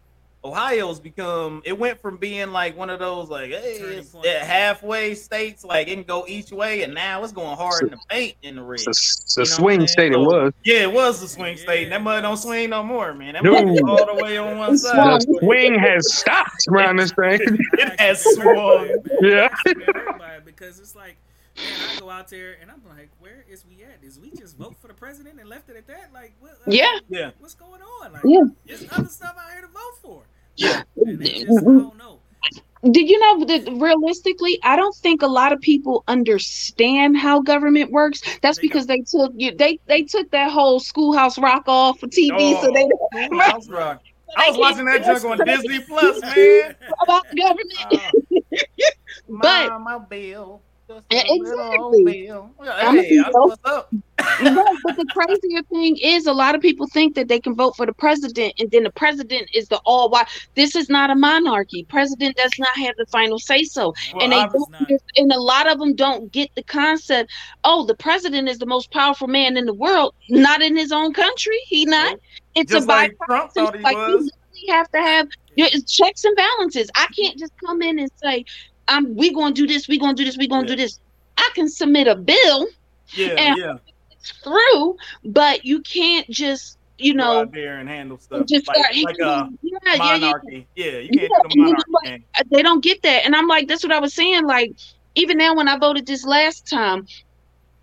Ohio's 0.42 0.98
become 1.00 1.60
it 1.66 1.78
went 1.78 2.00
from 2.00 2.16
being 2.16 2.50
like 2.50 2.74
one 2.76 2.88
of 2.88 2.98
those 2.98 3.28
like 3.28 3.50
hey 3.50 3.76
it's 3.80 4.14
halfway 4.42 5.14
states 5.14 5.64
like 5.64 5.86
it 5.88 5.94
can 5.94 6.02
go 6.02 6.24
each 6.26 6.50
way 6.50 6.82
and 6.82 6.94
now 6.94 7.22
it's 7.22 7.32
going 7.32 7.56
hard 7.58 7.82
in 7.82 7.90
the 7.90 7.98
paint 8.08 8.36
in 8.42 8.56
the 8.56 8.62
red. 8.62 8.80
It's 8.86 9.36
a, 9.36 9.40
You 9.40 9.44
know 9.44 9.44
swing 9.44 9.78
saying? 9.80 9.88
state. 9.88 10.12
It 10.12 10.18
was. 10.18 10.52
Yeah, 10.64 10.76
it 10.82 10.92
was 10.92 11.20
the 11.20 11.28
swing 11.28 11.56
Yeah, 11.58 11.62
state. 11.62 11.88
That 11.90 11.96
it 12.00 12.04
mud 12.04 12.22
don't 12.22 12.38
swing 12.38 12.70
no 12.70 12.82
more, 12.82 13.12
man. 13.12 13.34
That 13.34 13.44
No. 13.44 13.52
mud 13.52 13.68
is 13.70 13.80
all 13.86 14.06
the 14.16 14.22
way 14.22 14.38
on 14.38 14.56
one 14.56 14.78
side. 14.78 15.20
The 15.20 15.38
swing 15.42 15.78
has 15.78 16.10
stopped 16.14 16.66
around 16.70 16.96
this 16.96 17.12
thing. 17.12 17.40
It 17.74 18.00
has 18.00 18.26
I 18.26 18.32
swung. 18.32 18.88
Yeah. 19.20 19.48
I 19.66 19.72
swear 19.72 19.98
everybody, 19.98 20.40
because 20.46 20.80
it's 20.80 20.94
like, 20.96 21.16
man, 21.56 21.66
I 21.96 22.00
go 22.00 22.08
out 22.10 22.28
there 22.28 22.56
and 22.62 22.70
I'm 22.70 22.80
like, 22.96 23.10
where 23.18 23.44
is 23.50 23.64
we 23.68 23.82
at? 23.84 23.98
Is 24.02 24.18
we 24.18 24.30
just 24.30 24.56
vote 24.56 24.74
for 24.80 24.88
the 24.88 24.94
president 24.94 25.38
and 25.40 25.48
left 25.48 25.68
it 25.68 25.76
at 25.76 25.86
that? 25.88 26.10
Like, 26.14 26.32
what? 26.40 26.52
uh, 26.52 26.54
Yeah. 26.68 26.98
Yeah. 27.08 27.30
What's 27.38 27.54
going 27.54 27.80
on? 27.82 28.12
Like, 28.14 28.22
Yeah. 28.24 28.40
there's 28.66 28.86
other 28.92 29.08
stuff 29.08 29.36
out 29.38 29.52
here 29.52 29.60
to 29.60 29.66
vote 29.66 29.69
for. 29.69 29.69
Yeah. 30.60 30.82
Just, 31.22 31.66
I 31.68 31.78
don't 31.78 31.96
know. 31.98 32.20
Did 32.90 33.10
you 33.10 33.18
know 33.20 33.44
that 33.44 33.70
realistically, 33.80 34.58
I 34.62 34.76
don't 34.76 34.94
think 34.94 35.22
a 35.22 35.26
lot 35.26 35.52
of 35.52 35.60
people 35.60 36.02
understand 36.08 37.16
how 37.18 37.40
government 37.42 37.90
works. 37.92 38.22
That's 38.40 38.58
They 38.58 38.68
because 38.68 38.86
they 38.86 39.00
took 39.00 39.32
you 39.36 39.54
they 39.54 39.78
they 39.86 40.02
took 40.02 40.30
that 40.30 40.50
whole 40.50 40.80
schoolhouse 40.80 41.38
rock 41.38 41.64
off 41.66 42.00
for 42.00 42.06
TV, 42.06 42.58
so 42.60 42.70
they 42.72 42.88
don't 42.88 43.32
Oh, 43.32 43.60
Rock. 43.70 44.02
I 44.36 44.48
was 44.48 44.58
watching 44.58 44.84
that 44.86 45.04
junk 45.04 45.24
on 45.24 45.44
Disney 45.44 45.80
Plus, 45.80 46.20
man. 46.22 46.76
know 46.80 46.94
about 47.02 47.24
government. 47.36 47.92
Uh, 47.92 48.40
But- 49.28 49.68
my, 49.70 49.78
my 49.78 49.98
bill. 49.98 50.62
Just 50.90 51.06
Yeah, 51.10 51.22
exactly. 51.26 52.22
bill. 52.26 52.50
I'm 52.60 52.98
a 52.98 53.02
Hey, 53.02 53.08
people. 53.08 53.48
what's 53.48 53.60
up. 53.64 53.90
But 54.82 54.96
the 54.96 55.06
crazier 55.14 55.62
thing 55.72 55.96
is 56.02 56.26
a 56.26 56.32
lot 56.32 56.54
of 56.54 56.60
people 56.60 56.86
think 56.92 57.14
that 57.14 57.28
they 57.28 57.38
can 57.40 57.54
vote 57.54 57.76
for 57.76 57.86
the 57.86 57.92
president 57.92 58.54
and 58.58 58.70
then 58.70 58.82
the 58.82 58.90
president 58.90 59.48
is 59.54 59.68
the 59.68 59.80
all 59.84 60.10
wise. 60.10 60.26
This 60.56 60.74
is 60.74 60.88
not 60.88 61.10
a 61.10 61.14
monarchy. 61.14 61.86
President 61.88 62.36
does 62.36 62.52
not 62.58 62.76
have 62.76 62.94
the 62.98 63.06
final 63.06 63.38
say 63.38 63.62
so. 63.64 63.92
Well, 64.12 64.22
and 64.22 64.32
they 64.32 64.40
don't, 64.40 65.00
and 65.16 65.32
a 65.32 65.40
lot 65.40 65.70
of 65.70 65.78
them 65.78 65.94
don't 65.94 66.32
get 66.32 66.50
the 66.56 66.64
concept. 66.64 67.30
Oh, 67.64 67.84
the 67.86 67.94
president 67.96 68.48
is 68.48 68.58
the 68.58 68.66
most 68.66 68.90
powerful 68.92 69.28
man 69.28 69.56
in 69.56 69.66
the 69.66 69.74
world. 69.74 70.14
Not 70.28 70.60
in 70.62 70.76
his 70.76 70.90
own 70.92 71.12
country. 71.12 71.58
He 71.66 71.84
not. 71.84 72.16
It's 72.54 72.72
Just 72.72 72.84
a 72.84 72.88
like 72.88 73.12
bipartisan. 73.18 73.26
Trump 73.26 73.52
thought 73.54 73.76
he 73.78 73.82
like 73.84 73.96
you 73.96 74.16
was. 74.16 74.24
literally 74.24 74.68
have 74.68 74.90
to 74.90 74.98
have 74.98 75.28
checks 75.86 76.24
and 76.24 76.36
balances. 76.36 76.90
I 76.94 77.06
can't 77.16 77.38
just 77.38 77.52
come 77.64 77.82
in 77.82 77.98
and 77.98 78.10
say, 78.22 78.44
"Um, 78.90 79.16
we 79.16 79.32
gonna 79.32 79.54
do 79.54 79.66
this. 79.66 79.88
We 79.88 79.98
gonna 79.98 80.14
do 80.14 80.24
this. 80.26 80.36
We 80.36 80.46
gonna 80.48 80.68
Yeah. 80.68 80.76
do 80.76 80.82
this." 80.82 81.00
I 81.38 81.48
can 81.54 81.68
submit 81.70 82.06
a 82.06 82.14
bill 82.16 82.68
Yeah, 83.14 83.28
and- 83.38 83.56
yeah. 83.58 83.78
through, 84.44 84.96
but 85.24 85.64
you 85.64 85.80
can't 85.80 86.28
just, 86.28 86.76
you 86.98 87.14
know, 87.14 87.40
out 87.40 87.52
there 87.52 87.78
and 87.78 87.88
handle 87.88 88.18
stuff 88.18 88.46
just 88.46 88.68
like, 88.68 88.76
start 88.76 88.94
like 89.02 89.16
a 89.20 89.48
yeah, 89.62 89.94
yeah, 89.96 90.16
yeah. 90.16 90.32
Yeah, 90.76 90.98
you 90.98 91.08
can't 91.08 91.32
do 91.32 91.48
the 91.48 91.56
monarchy 91.56 91.82
like- 92.04 92.50
they 92.50 92.62
don't 92.62 92.82
get 92.84 93.00
that. 93.02 93.24
And 93.24 93.34
I'm 93.34 93.48
like, 93.48 93.68
that's 93.68 93.82
what 93.82 93.92
I 93.92 93.98
was 94.00 94.12
saying. 94.12 94.44
Like, 94.44 94.72
even 95.14 95.38
now 95.38 95.54
when 95.56 95.68
I 95.68 95.78
voted 95.78 96.06
this 96.06 96.24
last 96.26 96.68
time, 96.68 97.06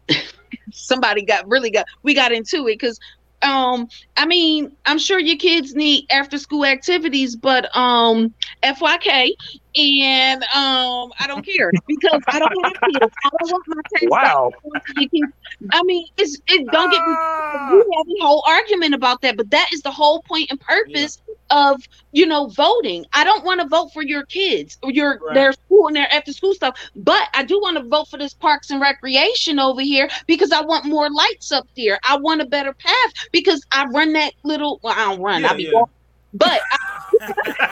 somebody 0.71 1.23
got 1.23 1.47
really 1.47 1.71
got 1.71 1.85
we 2.03 2.13
got 2.13 2.31
into 2.31 2.67
it 2.67 2.73
because 2.79 2.99
um 3.41 3.87
I 4.15 4.25
mean, 4.25 4.71
I'm 4.85 4.99
sure 4.99 5.19
your 5.19 5.37
kids 5.37 5.75
need 5.75 6.05
after 6.11 6.37
school 6.37 6.65
activities, 6.65 7.35
but 7.35 7.75
um 7.75 8.33
FYK 8.63 9.31
and 9.77 10.43
um 10.55 11.11
I 11.19 11.25
don't 11.27 11.45
care 11.45 11.73
because 11.87 12.21
I 12.31 12.39
don't 12.39 12.51
have 12.63 12.73
kids. 12.87 13.13
I 13.25 13.29
don't 13.39 13.49
want 13.49 13.63
my 13.67 13.81
tax 13.95 14.17
Wow. 14.17 14.51
dollars 14.63 14.81
to 14.87 14.93
your. 14.95 15.27
I 15.71 15.81
mean, 15.83 16.05
it's 16.17 16.39
it 16.47 16.69
don't 16.71 16.91
get 16.91 17.05
me 17.05 17.17
Ah, 17.39 17.69
we 17.69 17.77
have 17.97 18.05
a 18.21 18.25
whole 18.25 18.43
argument 18.47 18.93
about 18.93 19.21
that, 19.21 19.37
but 19.37 19.49
that 19.51 19.67
is 19.73 19.81
the 19.81 19.91
whole 19.91 20.21
point 20.27 20.47
and 20.51 20.59
purpose 20.59 21.17
of 21.49 21.77
you 22.11 22.25
know 22.25 22.47
voting. 22.55 23.05
I 23.13 23.23
don't 23.23 23.43
want 23.45 23.61
to 23.61 23.67
vote 23.67 23.89
for 23.93 24.03
your 24.03 24.25
kids 24.25 24.77
or 24.83 24.91
your 24.91 25.21
Right. 25.21 25.29
their 25.29 25.53
school 25.53 25.87
and 25.87 25.95
their 25.95 26.11
after 26.13 26.33
school 26.33 26.53
stuff, 26.53 26.77
but 26.95 27.27
I 27.33 27.43
do 27.43 27.59
want 27.61 27.77
to 27.77 27.83
vote 27.87 28.07
for 28.09 28.17
this 28.17 28.33
parks 28.33 28.69
and 28.69 28.81
recreation 28.81 29.59
over 29.59 29.81
here 29.81 30.09
because 30.27 30.51
I 30.51 30.61
want 30.61 30.85
more 30.85 31.09
lights 31.11 31.51
up 31.51 31.65
there. 31.75 31.99
I 32.07 32.17
want 32.17 32.41
a 32.41 32.45
better 32.47 32.73
path 32.73 33.11
because 33.31 33.61
I 33.73 33.85
run 33.93 34.13
that 34.13 34.33
little. 34.43 34.79
Well, 34.83 34.93
I 34.97 35.05
don't 35.13 35.21
run. 35.21 35.43
Yeah, 35.43 35.47
I 35.47 35.53
be 35.53 35.67
yeah. 35.67 35.71
walking, 35.71 35.91
but 36.33 36.61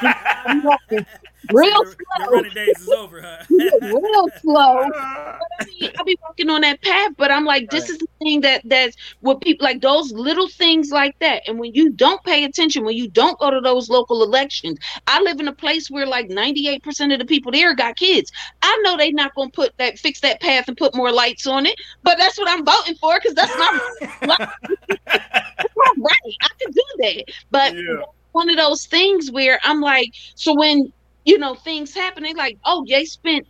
I'm 0.45 0.62
walking 0.62 1.06
real 1.51 1.69
your, 1.69 1.85
your 1.85 1.93
slow, 2.15 2.25
running 2.31 2.53
days 2.53 2.79
is 2.79 2.91
over, 2.91 3.21
huh? 3.21 3.43
real 3.49 4.29
slow. 4.41 4.83
I 4.93 5.37
mean, 5.79 5.91
I'll 5.97 6.05
be 6.05 6.17
walking 6.21 6.49
on 6.49 6.61
that 6.61 6.81
path, 6.81 7.11
but 7.17 7.31
I'm 7.31 7.45
like, 7.45 7.69
this 7.69 7.83
Right. 7.83 7.89
is 7.89 7.97
the 7.99 8.07
thing 8.19 8.41
that 8.41 8.61
that's 8.65 8.95
what 9.21 9.41
people 9.41 9.65
like 9.65 9.81
those 9.81 10.11
little 10.11 10.47
things 10.49 10.91
like 10.91 11.17
that. 11.19 11.43
And 11.47 11.59
when 11.59 11.73
you 11.73 11.91
don't 11.91 12.23
pay 12.23 12.43
attention, 12.43 12.83
when 12.85 12.95
you 12.97 13.07
don't 13.09 13.37
go 13.39 13.49
to 13.51 13.61
those 13.61 13.89
local 13.89 14.23
elections, 14.23 14.77
I 15.07 15.21
live 15.21 15.39
in 15.39 15.47
a 15.47 15.53
place 15.53 15.89
where 15.89 16.05
like 16.05 16.29
98% 16.29 17.13
of 17.13 17.19
the 17.19 17.25
people 17.25 17.51
there 17.51 17.75
got 17.75 17.95
kids. 17.95 18.31
I 18.61 18.79
know 18.83 18.97
they're 18.97 19.11
not 19.11 19.33
gonna 19.35 19.51
put 19.51 19.77
that 19.77 19.99
fix 19.99 20.19
that 20.21 20.41
path 20.41 20.67
and 20.67 20.77
put 20.77 20.95
more 20.95 21.11
lights 21.11 21.45
on 21.47 21.65
it, 21.65 21.75
but 22.03 22.17
that's 22.17 22.37
what 22.37 22.49
I'm 22.49 22.65
voting 22.65 22.95
for 22.95 23.15
because 23.19 23.35
that's 23.35 23.55
my, 23.57 24.17
my 24.27 24.37
right. 25.97 26.35
I 26.41 26.47
can 26.59 26.71
do 26.71 26.83
that. 26.99 27.23
But 27.51 27.75
yeah. 27.75 28.01
one 28.31 28.49
of 28.49 28.57
those 28.57 28.85
things 28.85 29.31
where 29.31 29.59
I'm 29.63 29.81
like, 29.81 30.11
so 30.35 30.53
when 30.55 30.91
you 31.26 31.39
know 31.39 31.55
things 31.55 31.93
happen, 31.93 32.23
they 32.23 32.34
like, 32.34 32.57
oh, 32.65 32.86
they 32.89 33.05
spent 33.05 33.47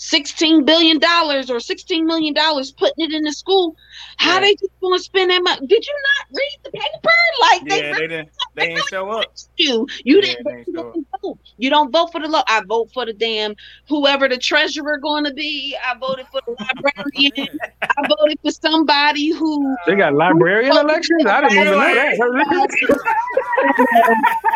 sixteen 0.00 0.64
billion 0.64 0.98
dollars 0.98 1.50
or 1.50 1.60
sixteen 1.60 2.06
million 2.06 2.34
dollars 2.34 2.72
putting 2.78 3.04
it 3.06 3.12
in 3.12 3.24
the 3.24 3.32
school. 3.32 3.74
How 4.18 4.40
Yeah. 4.40 4.40
they 4.40 4.52
just 4.52 4.72
going 4.82 4.98
to 4.98 5.04
spend 5.04 5.30
that 5.30 5.42
money? 5.44 5.66
Did 5.66 5.84
you 5.86 5.94
not 5.94 6.38
read 6.38 6.58
the 6.64 6.72
paper? 6.72 7.10
Like 7.42 7.62
they 7.68 7.82
Yeah, 7.82 7.94
they 7.94 8.08
didn't. 8.08 8.30
They 8.56 8.62
ain't 8.64 8.84
show 8.84 9.10
up. 9.10 9.32
you, 9.58 9.86
you 10.04 10.20
Yeah, 10.20 10.22
didn't. 10.22 10.46
they 10.46 10.64
You 10.66 10.74
don't 10.74 11.06
vote. 11.22 11.38
You 11.58 11.70
don't 11.70 11.92
vote 11.92 12.10
for 12.12 12.20
the 12.20 12.28
law. 12.28 12.44
I 12.48 12.62
vote 12.68 12.90
for 12.94 13.06
the 13.06 13.14
damn 13.14 13.54
whoever 13.88 14.28
the 14.28 14.38
treasurer 14.38 14.98
going 15.02 15.24
to 15.26 15.34
be. 15.34 15.76
I 15.84 15.98
voted 15.98 16.26
for 16.32 16.40
the 16.46 16.56
librarian. 16.74 17.60
I 17.98 18.02
voted 18.20 18.38
for 18.44 18.52
somebody 18.52 19.30
who 19.32 19.76
They 19.86 19.96
got 19.96 20.14
librarian 20.14 20.76
elections. 20.76 21.24
I 21.26 21.42
didn't 21.42 21.58
even 21.58 21.78
know 21.80 21.94
that. 21.94 22.18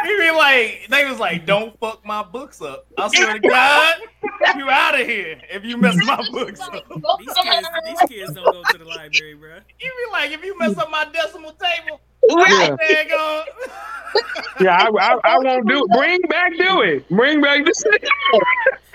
He 0.03 0.19
be 0.19 0.31
like, 0.33 0.87
they 0.91 1.05
was 1.07 1.19
like, 1.21 1.47
don't 1.47 1.79
fuck 1.81 2.05
my 2.07 2.23
books 2.23 2.63
up. 2.63 2.87
I 2.97 3.09
swear 3.09 3.35
to 3.35 3.41
God, 3.41 3.97
you 4.57 4.71
out 4.71 5.01
of 5.01 5.07
here 5.07 5.41
if 5.51 5.65
you 5.65 5.77
mess 5.77 5.97
my 6.05 6.23
books 6.31 6.61
up. 6.61 6.73
These 7.19 7.35
kids, 7.35 7.69
these 7.85 8.09
kids 8.09 8.33
don't 8.35 8.45
go 8.45 8.63
to 8.73 8.79
the 8.79 8.85
library, 8.85 9.35
bro. 9.35 9.59
You 9.81 9.93
be 10.07 10.13
like, 10.13 10.31
if 10.31 10.45
you 10.45 10.59
mess 10.59 10.77
up 10.79 10.91
my 10.91 11.07
decimal 11.13 11.53
table, 11.53 12.01
Right. 12.31 12.71
Yeah. 12.71 12.77
there 12.79 13.03
you 13.03 13.09
go. 13.09 13.45
Yeah, 14.61 14.77
I, 14.77 14.89
I, 14.89 15.17
I 15.25 15.39
won't 15.39 15.67
do. 15.69 15.85
it. 15.85 15.91
Bring 15.97 16.21
back, 16.29 16.53
do 16.59 16.83
it. 16.83 17.09
Bring 17.09 17.41
back 17.41 17.65
this. 17.65 17.83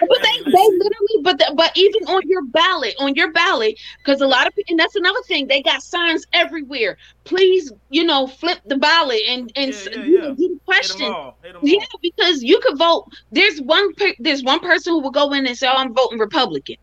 But 0.07 0.17
they, 0.23 0.43
they 0.51 0.67
literally, 0.77 1.21
but 1.23 1.37
the, 1.37 1.53
but 1.55 1.71
even 1.75 2.03
on 2.07 2.21
your 2.25 2.43
ballot, 2.45 2.95
on 2.99 3.13
your 3.15 3.31
ballot, 3.33 3.75
because 4.03 4.21
a 4.21 4.27
lot 4.27 4.47
of 4.47 4.55
people, 4.55 4.71
and 4.73 4.79
that's 4.79 4.95
another 4.95 5.19
thing, 5.27 5.47
they 5.47 5.61
got 5.61 5.83
signs 5.83 6.25
everywhere. 6.33 6.97
Please, 7.25 7.71
you 7.89 8.03
know, 8.05 8.25
flip 8.27 8.59
the 8.65 8.77
ballot 8.77 9.21
and 9.27 9.51
and 9.55 9.71
Yeah, 9.71 9.77
s- 9.77 9.87
yeah, 9.91 10.03
you 10.05 10.17
yeah. 10.17 10.21
know, 10.21 10.35
do 10.35 10.47
the 10.49 10.59
question. 10.65 11.05
all. 11.07 11.37
Hit 11.43 11.55
'em 11.55 11.61
Yeah, 11.63 11.79
because 12.01 12.41
you 12.41 12.59
could 12.61 12.77
vote. 12.77 13.05
There's 13.31 13.59
one. 13.59 13.93
per- 13.95 14.15
There's 14.19 14.43
one 14.43 14.59
person 14.61 14.93
who 14.93 15.01
will 15.01 15.11
go 15.11 15.33
in 15.33 15.45
and 15.45 15.57
say, 15.57 15.67
"Oh, 15.67 15.75
I'm 15.77 15.93
voting 15.93 16.19
Republican." 16.19 16.77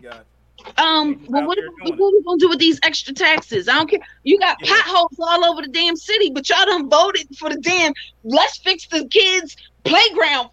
Gotcha. 0.00 0.24
Um, 0.76 1.18
Who's 1.18 1.28
well, 1.28 1.42
out 1.42 1.48
what, 1.48 1.58
what 1.82 2.08
are 2.08 2.12
we 2.12 2.22
gonna 2.24 2.38
do 2.38 2.48
with 2.48 2.58
these 2.58 2.78
extra 2.82 3.14
taxes? 3.14 3.68
I 3.68 3.74
don't 3.74 3.90
care. 3.90 4.00
You 4.24 4.38
got 4.38 4.56
Yeah. 4.60 4.74
potholes 4.74 5.18
all 5.18 5.44
over 5.44 5.62
the 5.62 5.68
damn 5.68 5.96
city, 5.96 6.30
but 6.30 6.48
y'all 6.48 6.64
done 6.66 6.88
voted 6.88 7.26
for 7.38 7.50
the 7.50 7.60
damn. 7.60 7.92
Let's 8.24 8.58
fix 8.58 8.86
the 8.88 9.06
kids' 9.08 9.56
playground. 9.84 10.50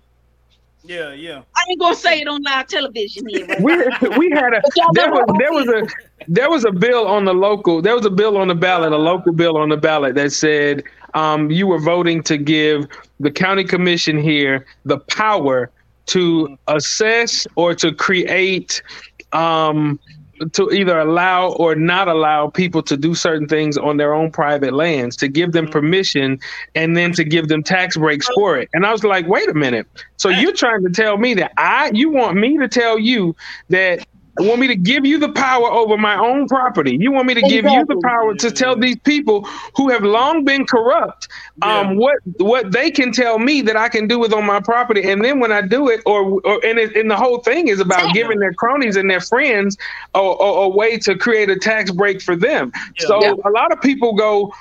Yeah, 0.84 1.14
yeah. 1.14 1.42
I 1.56 1.62
ain't 1.70 1.80
gonna 1.80 1.96
say 1.96 2.22
it 2.22 2.28
on 2.28 2.42
live 2.44 2.68
television 2.68 3.28
here. 3.28 3.46
Right? 3.46 3.62
We 3.62 3.76
we 4.18 4.30
had 4.32 4.54
a 4.54 4.62
there 4.94 5.12
was 5.12 5.36
there 5.38 5.52
was 5.52 5.68
a 5.68 5.88
there 6.28 6.50
was 6.50 6.66
a 6.66 6.72
bill 6.72 7.08
on 7.08 7.26
the 7.26 7.34
local 7.34 7.82
there 7.82 7.96
was 7.96 8.06
a 8.06 8.10
bill 8.10 8.38
on 8.38 8.48
the 8.48 8.56
ballot 8.56 8.94
a 8.94 8.98
local 8.98 9.34
bill 9.34 9.58
on 9.58 9.70
the 9.70 9.78
ballot 9.78 10.16
that 10.16 10.32
said 10.32 10.84
um, 11.14 11.50
you 11.52 11.68
were 11.68 11.80
voting 11.80 12.24
to 12.24 12.38
give 12.38 12.88
the 13.20 13.32
county 13.32 13.64
commission 13.64 14.18
here 14.18 14.66
the 14.86 15.00
power 15.00 15.72
to 16.08 16.58
assess 16.68 17.46
or 17.56 17.76
to 17.76 17.94
create 17.94 18.82
um, 19.34 20.00
to 20.54 20.70
either 20.72 21.00
allow 21.00 21.50
or 21.54 21.76
not 21.76 22.08
allow 22.08 22.48
people 22.48 22.84
to 22.84 22.96
do 22.96 23.16
certain 23.16 23.48
things 23.48 23.78
on 23.78 23.98
their 23.98 24.14
own 24.14 24.32
private 24.32 24.74
lands 24.74 25.16
to 25.18 25.28
give 25.28 25.52
them 25.52 25.68
permission 25.68 26.40
and 26.76 26.96
then 26.96 27.12
to 27.14 27.24
give 27.24 27.48
them 27.48 27.64
tax 27.64 27.98
breaks 27.98 28.28
for 28.36 28.58
it. 28.58 28.70
And 28.74 28.86
i 28.86 28.92
was 28.92 29.04
like 29.04 29.28
wait 29.28 29.50
a 29.50 29.54
minute. 29.54 29.88
So 30.18 30.30
you're 30.30 30.54
trying 30.54 30.84
to 30.84 30.90
tell 30.90 31.18
me 31.18 31.34
that 31.36 31.54
i 31.58 31.92
you 31.94 32.10
want 32.10 32.38
me 32.38 32.58
to 32.58 32.68
tell 32.68 33.00
you 33.00 33.36
that 33.70 34.06
want 34.40 34.60
me 34.60 34.68
to 34.68 34.76
give 34.76 35.06
you 35.06 35.20
the 35.20 35.32
power 35.34 35.70
over 35.72 35.98
my 35.98 36.16
own 36.18 36.48
property. 36.48 36.98
You 37.00 37.12
want 37.12 37.28
me 37.28 37.34
to 37.36 37.44
give 37.44 37.68
you 37.68 37.86
the 37.86 37.98
power 38.04 38.36
to 38.36 38.52
tell 38.52 38.76
these 38.76 38.98
people 39.00 39.46
who 39.76 39.90
have 39.90 40.04
long 40.04 40.44
been 40.46 40.66
corrupt 40.66 41.28
um, 41.62 41.92
Yeah. 41.92 41.94
what 41.98 42.18
what 42.38 42.72
they 42.72 42.92
can 42.92 43.12
tell 43.12 43.40
me 43.40 43.62
that 43.64 43.76
I 43.78 43.90
can 43.90 44.08
do 44.08 44.20
with 44.20 44.34
on 44.34 44.46
my 44.46 44.60
property, 44.62 45.10
and 45.12 45.24
then 45.24 45.40
when 45.40 45.52
I 45.52 45.62
do 45.62 45.90
it, 45.90 46.02
or, 46.06 46.40
or 46.46 46.66
and, 46.66 46.80
it, 46.80 46.96
and 46.96 47.10
the 47.10 47.16
whole 47.18 47.40
thing 47.40 47.68
is 47.68 47.80
about 47.80 48.14
giving 48.14 48.40
their 48.40 48.54
cronies 48.54 48.96
and 48.96 49.10
their 49.10 49.22
friends 49.22 49.78
a, 50.14 50.20
a, 50.20 50.24
a 50.66 50.70
way 50.70 50.98
to 51.00 51.16
create 51.18 51.50
a 51.50 51.58
tax 51.58 51.92
break 51.92 52.22
for 52.22 52.36
them. 52.36 52.72
Yeah. 52.76 53.06
So 53.08 53.22
Yeah. 53.22 53.34
a 53.46 53.50
lot 53.50 53.72
of 53.72 53.82
people 53.82 54.14
go, 54.16 54.54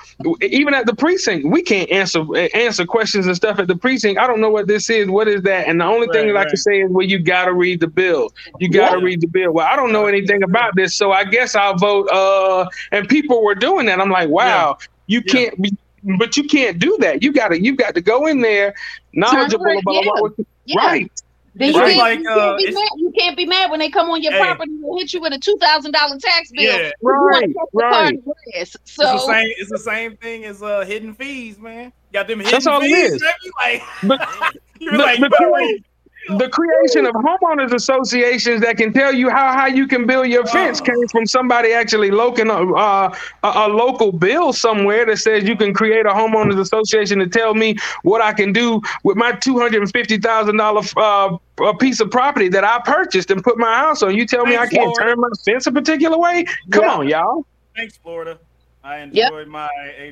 even 0.43 0.74
at 0.74 0.87
the 0.87 0.95
precinct, 0.95 1.47
we 1.47 1.62
can't 1.62 1.91
answer 1.91 2.24
answer 2.55 2.87
questions 2.87 3.27
and 3.27 3.37
stuff 3.37 3.59
at 3.59 3.68
the 3.68 3.77
precinct. 3.77 4.18
I 4.18 4.27
don't 4.27 4.41
know 4.41 4.51
what 4.51 4.66
this 4.66 4.89
is. 4.91 5.09
What 5.09 5.29
is 5.29 5.43
that? 5.43 5.68
And 5.68 5.81
the 5.81 5.85
only 5.85 6.09
thing 6.09 6.27
Right, 6.27 6.33
that 6.33 6.37
I 6.37 6.45
can 6.47 6.57
say 6.57 6.81
is, 6.81 6.91
well, 6.91 7.07
you 7.07 7.18
got 7.18 7.47
to 7.47 7.53
read 7.55 7.81
the 7.81 7.89
bill. 7.89 8.31
You 8.59 8.70
got 8.70 8.91
to 8.91 8.99
read 8.99 9.20
the 9.20 9.29
bill. 9.29 9.53
Well, 9.53 9.66
I 9.67 9.77
don't 9.77 9.93
know 9.93 10.07
anything 10.07 10.43
about 10.43 10.75
this, 10.77 10.95
so 10.95 11.12
I 11.12 11.25
guess 11.25 11.55
I'll 11.55 11.77
vote. 11.77 12.09
Uh, 12.11 12.67
and 12.93 13.09
people 13.09 13.43
were 13.45 13.55
doing 13.55 13.87
that. 13.87 14.01
I'm 14.01 14.11
like, 14.11 14.29
wow, 14.29 14.79
you 15.07 15.23
can't 15.23 15.61
be. 15.61 15.77
But 16.19 16.37
you 16.37 16.45
can't 16.45 16.79
do 16.79 16.97
that. 17.01 17.23
You 17.23 17.33
got 17.33 17.49
to. 17.49 17.61
You 17.61 17.75
got 17.75 17.95
to 17.97 18.01
go 18.01 18.27
in 18.27 18.41
there 18.41 18.75
knowledgeable 19.12 19.64
Turn 19.64 19.79
about 19.79 19.93
right, 20.05 20.07
what. 20.23 20.33
Yeah. 20.67 20.87
Right. 20.87 21.12
Then 21.59 21.69
you, 21.69 21.73
just 21.73 21.87
can't, 21.87 21.99
like, 21.99 22.19
you, 22.21 22.29
uh, 22.31 22.59
can't 22.59 22.59
be 22.59 22.75
mad. 22.75 22.89
you 22.99 23.12
can't 23.19 23.37
be 23.39 23.47
mad 23.47 23.71
when 23.71 23.81
they 23.81 23.89
come 23.89 24.11
on 24.11 24.23
your 24.23 24.33
Hey. 24.33 24.41
property 24.41 24.71
and 24.73 24.99
hit 25.01 25.14
you 25.14 25.23
with 25.23 25.33
a 25.33 25.39
two 25.39 25.57
thousand 25.59 25.93
dollar 25.93 26.19
tax 26.19 26.51
bill. 26.53 26.62
Yeah. 26.64 26.89
You 26.89 26.93
wanna 27.01 27.25
Right, 27.39 27.49
the 27.55 27.67
right. 27.73 27.93
party 27.93 28.17
grass. 28.19 28.77
It's 28.77 28.97
the 28.97 29.19
So 29.19 29.27
same. 29.27 29.47
It's 29.57 29.71
the 29.71 29.79
same 29.79 30.17
thing 30.19 30.45
as 30.45 30.62
uh 30.62 30.85
hidden 30.85 31.14
fees, 31.14 31.59
man. 31.59 31.85
You 31.87 31.93
Got 32.12 32.29
them 32.29 32.41
hidden 32.41 32.53
That's 32.53 32.67
all 32.67 32.83
it 32.83 32.89
fees, 32.89 33.12
is. 33.14 33.23
baby. 33.23 33.53
Like 33.62 33.83
But 34.03 34.29
you're 34.81 34.93
the- 34.93 34.99
like, 34.99 35.19
the 35.19 35.31
you 35.41 35.51
wait. 35.53 35.85
The 36.29 36.49
creation 36.49 37.07
of 37.07 37.14
homeowners 37.14 37.72
associations 37.72 38.61
that 38.61 38.77
can 38.77 38.93
tell 38.93 39.14
you 39.14 39.31
how 39.31 39.53
high 39.53 39.68
you 39.68 39.87
can 39.87 40.07
build 40.07 40.27
your 40.29 40.45
fence 40.47 40.81
Oh. 40.81 40.85
came 40.85 41.09
from 41.12 41.27
somebody 41.27 41.72
actually 41.72 42.11
local 42.11 42.51
uh, 42.51 43.09
a, 43.45 43.49
a 43.49 43.68
local 43.68 44.12
bill 44.12 44.53
somewhere 44.53 45.07
that 45.07 45.18
says 45.18 45.45
you 45.45 45.57
can 45.57 45.72
create 45.72 46.07
a 46.07 46.11
homeowners 46.11 46.59
association 46.59 47.18
to 47.20 47.27
tell 47.29 47.55
me 47.55 47.77
what 48.03 48.20
I 48.22 48.33
can 48.33 48.53
do 48.53 48.81
with 49.05 49.16
my 49.16 49.33
two 49.33 49.59
hundred 49.59 49.83
and 49.83 49.91
fifty 49.93 50.18
thousand 50.18 50.57
dollar 50.57 50.83
uh, 50.97 51.37
a 51.62 51.77
piece 51.77 52.01
of 52.01 52.11
property 52.11 52.49
that 52.49 52.64
I 52.64 52.81
purchased 52.85 53.31
and 53.31 53.43
put 53.43 53.59
my 53.59 53.77
house 53.79 54.03
on. 54.03 54.14
You 54.14 54.27
tell 54.27 54.45
me 54.47 54.57
I 54.57 54.66
can't 54.66 54.87
Lord. 54.87 55.01
turn 55.01 55.20
my 55.20 55.29
fence 55.45 55.66
a 55.66 55.72
particular 55.72 56.18
way? 56.18 56.45
Come 56.70 56.85
Yeah. 56.85 56.95
on, 56.95 57.09
y'all. 57.09 57.45
Thanks, 57.77 57.97
Florida. 57.99 58.39
I 58.83 59.05
Yep. 59.12 59.49
my 59.49 59.68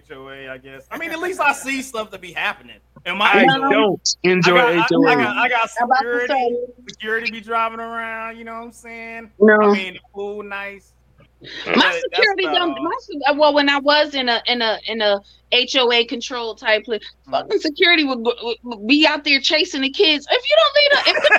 HOA, 0.09 0.49
I 0.51 0.59
guess. 0.59 0.87
I 0.91 0.99
mean, 0.99 1.11
at 1.13 1.19
least 1.21 1.41
I 1.41 1.53
see 1.53 1.83
stuff 1.83 2.11
to 2.11 2.19
be 2.19 2.33
happening. 2.33 2.81
And 3.07 3.19
my 3.19 3.27
I 3.31 3.45
don't 3.45 4.17
I 4.25 4.29
enjoy 4.31 4.55
got, 4.55 4.75
I, 4.75 4.87
HOA. 4.91 5.09
I 5.11 5.15
got, 5.17 5.37
I 5.37 5.49
got 5.49 5.71
I'm 5.81 5.85
about 5.87 6.01
to 6.01 6.21
security. 6.21 6.33
say, 6.33 6.57
Security 6.89 7.31
be 7.31 7.41
driving 7.41 7.81
around. 7.81 8.39
You 8.39 8.45
know 8.45 8.55
what 8.55 8.63
I'm 8.65 8.73
saying? 8.73 9.31
no. 9.39 9.59
I 9.61 9.73
mean, 9.75 9.95
the 9.95 10.01
pool 10.15 10.43
nice. 10.43 10.93
my 11.43 11.75
But 11.75 12.01
security 12.01 12.45
don't. 12.45 12.71
My, 12.71 12.91
se- 13.01 13.21
uh, 13.29 13.35
well, 13.37 13.53
when 13.53 13.69
I 13.69 13.79
was 13.79 14.15
in 14.15 14.31
a 14.31 14.43
in 14.47 14.63
a 14.63 14.79
in 14.89 15.03
a 15.03 15.21
HOA 15.53 16.07
control 16.07 16.55
type, 16.55 16.85
place, 16.85 17.03
Mm. 17.29 17.33
fucking 17.33 17.59
security 17.59 18.05
would, 18.05 18.21
would, 18.21 18.57
would 18.63 18.87
be 18.87 19.07
out 19.07 19.25
there 19.25 19.39
chasing 19.41 19.83
the 19.83 19.91
kids. 19.91 20.27
If 20.31 20.43
you 20.49 20.57
don't 20.57 20.75
leave, 20.79 20.93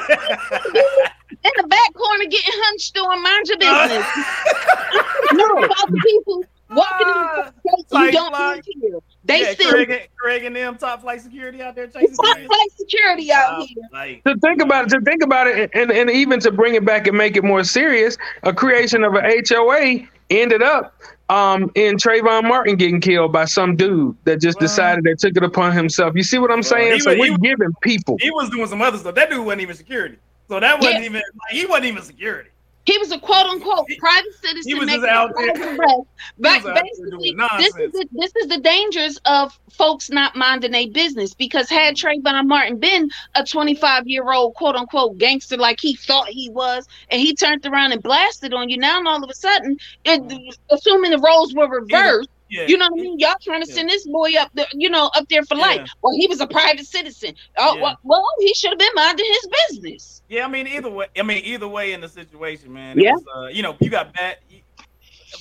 the, 0.07 0.13
if 0.13 1.11
in 1.45 1.51
the 1.63 1.67
back 1.67 1.93
corner 1.95 2.25
getting 2.25 2.53
hunched 2.53 2.95
on, 2.99 3.23
mind 3.23 3.47
your 3.47 3.57
business. 3.57 4.05
no, 5.33 5.45
about 5.63 5.87
the 5.89 6.01
people 6.05 6.43
walking 6.69 7.07
in 7.07 7.13
the 7.13 7.53
place 7.89 8.05
you 8.05 8.11
don't 8.11 8.31
like- 8.31 8.55
live 8.57 8.65
here. 8.81 8.99
They 9.25 9.41
yeah, 9.41 9.51
still 9.53 9.71
Craig, 9.71 9.89
and- 9.89 10.01
Craig 10.17 10.43
and 10.45 10.55
them 10.55 10.77
top 10.77 11.01
flight 11.01 11.19
security 11.21 11.61
out 11.61 11.75
there 11.75 11.87
chasing 11.87 12.15
top 12.15 12.35
kids. 12.37 12.47
flight 12.47 12.71
security 12.77 13.31
out 13.31 13.59
Top 13.59 13.67
here. 13.67 13.83
flight. 13.89 14.21
to 14.25 14.37
think 14.37 14.61
about 14.61 14.85
it, 14.85 14.89
to 14.89 15.01
think 15.01 15.23
about 15.23 15.47
it, 15.47 15.71
and, 15.73 15.91
and 15.91 16.09
even 16.11 16.39
to 16.41 16.51
bring 16.51 16.75
it 16.75 16.85
back 16.85 17.07
and 17.07 17.17
make 17.17 17.35
it 17.35 17.43
more 17.43 17.63
serious, 17.63 18.17
a 18.43 18.53
creation 18.53 19.03
of 19.03 19.15
a 19.15 19.41
HOA 19.49 20.07
ended 20.29 20.61
up 20.61 20.93
um, 21.29 21.71
in 21.73 21.95
Trayvon 21.97 22.43
Martin 22.47 22.75
getting 22.75 23.01
killed 23.01 23.31
by 23.31 23.45
some 23.45 23.75
dude 23.75 24.15
that 24.25 24.39
just 24.41 24.57
Well- 24.59 24.67
decided 24.67 25.03
that 25.05 25.17
took 25.19 25.35
it 25.35 25.43
upon 25.43 25.71
himself. 25.71 26.13
You 26.15 26.21
see 26.23 26.37
what 26.37 26.51
I'm 26.51 26.61
saying? 26.63 26.93
he 26.93 26.99
so 26.99 27.09
was- 27.11 27.19
we're 27.19 27.31
was- 27.31 27.39
giving 27.41 27.73
people. 27.81 28.17
He 28.21 28.29
was 28.29 28.49
doing 28.51 28.67
some 28.67 28.81
other 28.83 28.97
stuff. 28.99 29.15
That 29.15 29.31
dude 29.31 29.43
wasn't 29.43 29.61
even 29.63 29.75
security. 29.75 30.17
So 30.47 30.59
that 30.59 30.77
wasn't 30.79 30.99
Yeah. 30.99 31.05
even 31.05 31.13
like, 31.15 31.51
he 31.51 31.65
wasn't 31.65 31.85
even 31.85 32.03
security. 32.03 32.49
He 32.85 32.97
was 32.99 33.11
a 33.11 33.19
quote 33.19 33.45
unquote 33.47 33.85
He- 33.87 33.97
private 33.97 34.33
citizen. 34.41 34.71
he 34.71 34.75
was 34.75 34.89
just 34.89 35.05
out 35.05 35.31
there- 35.35 35.53
But 35.53 36.63
was 36.63 36.65
out 36.65 36.75
there 36.75 36.83
basically, 36.83 37.35
this 37.57 37.75
is 37.75 37.91
the, 37.91 38.07
this 38.11 38.35
is 38.35 38.47
the 38.47 38.59
dangers 38.59 39.19
of 39.25 39.57
folks 39.71 40.09
not 40.09 40.35
minding 40.35 40.71
their 40.71 40.87
business. 40.87 41.33
Because 41.33 41.69
had 41.69 41.95
mm-hmm. 41.95 42.27
Trayvon 42.27 42.47
Martin 42.47 42.77
been 42.77 43.09
a 43.33 43.43
25 43.43 44.07
year 44.07 44.31
old 44.31 44.53
quote 44.55 44.75
unquote 44.75 45.17
gangster 45.17 45.57
like 45.57 45.79
he 45.79 45.95
thought 45.95 46.27
he 46.27 46.49
was, 46.49 46.87
and 47.09 47.19
he 47.19 47.35
turned 47.35 47.65
around 47.65 47.91
and 47.91 48.03
blasted 48.03 48.53
on 48.53 48.69
you, 48.69 48.77
now 48.77 49.01
all 49.05 49.23
of 49.23 49.29
a 49.29 49.33
sudden, 49.33 49.77
it, 50.03 50.21
mm-hmm. 50.21 50.49
assuming 50.73 51.11
the 51.11 51.19
roles 51.19 51.53
were 51.53 51.67
reversed, 51.67 52.29
Yeah. 52.49 52.67
you 52.67 52.77
know 52.77 52.87
what 52.91 52.99
I 52.99 53.03
mean? 53.03 53.19
Y'all 53.19 53.35
trying 53.41 53.61
to 53.63 53.67
Yeah. 53.67 53.73
send 53.75 53.89
this 53.89 54.05
boy 54.07 54.33
up 54.39 54.51
there, 54.53 54.67
you 54.73 54.89
know, 54.89 55.09
up 55.15 55.27
there 55.29 55.43
for 55.43 55.55
life. 55.55 55.89
Well, 56.01 56.15
he 56.15 56.27
was 56.27 56.39
a 56.41 56.47
private 56.47 56.85
citizen. 56.85 57.33
Oh, 57.57 57.75
Yeah. 57.75 57.81
well, 57.81 57.99
well, 58.03 58.23
he 58.39 58.53
should 58.53 58.69
have 58.69 58.79
been 58.79 58.93
minding 58.95 59.25
his 59.25 59.47
business. 59.69 60.21
Yeah, 60.29 60.45
I 60.45 60.47
mean 60.47 60.67
either 60.67 60.89
way. 60.89 61.07
I 61.17 61.23
mean 61.23 61.43
either 61.43 61.67
way 61.67 61.93
in 61.93 62.01
the 62.01 62.09
situation, 62.09 62.71
man. 62.71 62.99
Yeah. 62.99 63.13
was, 63.13 63.23
uh, 63.35 63.47
you 63.47 63.63
know, 63.63 63.75
you 63.79 63.89
got 63.89 64.13
bad 64.13 64.37
you- 64.49 64.61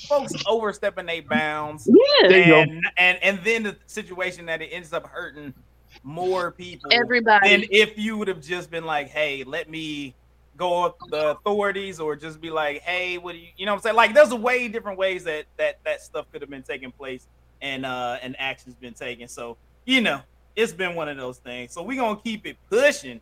folks 0.08 0.32
overstepping 0.46 1.06
their 1.06 1.22
bounds, 1.22 1.88
Yeah. 1.88 2.28
There 2.28 2.54
and 2.62 2.84
and 2.98 3.18
and 3.22 3.40
then 3.44 3.62
the 3.64 3.76
situation 3.86 4.46
that 4.46 4.60
it 4.62 4.68
ends 4.72 4.92
up 4.92 5.06
hurting 5.06 5.54
more 6.02 6.50
people 6.50 6.90
Everybody. 6.92 7.48
And 7.54 7.66
if 7.70 7.96
you 7.98 8.16
would 8.18 8.28
have 8.28 8.40
just 8.40 8.70
been 8.70 8.84
like, 8.84 9.08
hey, 9.08 9.44
let 9.44 9.70
me 9.70 10.14
go 10.56 10.84
up 10.84 10.98
the 11.10 11.30
authorities, 11.30 12.00
or 12.00 12.16
just 12.16 12.40
be 12.40 12.50
like, 12.50 12.82
hey, 12.82 13.18
what 13.18 13.32
do 13.32 13.38
you, 13.38 13.48
you 13.56 13.66
know, 13.66 13.72
what 13.72 13.78
I'm 13.78 13.82
saying? 13.82 13.96
Like, 13.96 14.14
there's 14.14 14.32
a 14.32 14.36
way 14.36 14.68
different 14.68 14.98
ways 14.98 15.24
that 15.24 15.46
that 15.56 15.78
that 15.84 16.02
stuff 16.02 16.26
could 16.32 16.40
have 16.40 16.50
been 16.50 16.62
taking 16.62 16.92
place, 16.92 17.26
and 17.60 17.84
uh 17.84 18.18
and 18.22 18.36
actions 18.38 18.74
been 18.74 18.94
taken. 18.94 19.28
So 19.28 19.56
you 19.84 20.00
know, 20.00 20.20
it's 20.56 20.72
been 20.72 20.94
one 20.94 21.08
of 21.08 21.16
those 21.16 21.38
things. 21.38 21.72
So 21.72 21.82
we're 21.82 22.00
gonna 22.00 22.20
keep 22.20 22.46
it 22.46 22.56
pushing. 22.70 23.20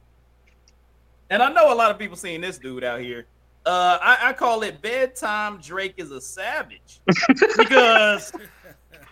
And 1.31 1.43
I 1.43 1.51
know 1.51 1.73
a 1.73 1.77
lot 1.77 1.91
of 1.91 1.99
people 1.99 2.17
seeing 2.17 2.41
this 2.41 2.59
dude 2.59 2.85
out 2.85 3.01
here. 3.01 3.27
Uh, 3.65 3.99
I, 4.03 4.19
I 4.29 4.33
call 4.33 4.63
it 4.65 4.83
bedtime. 4.83 5.61
Drake 5.61 5.95
is 5.97 6.11
a 6.11 6.21
savage 6.21 7.01
because 7.57 8.33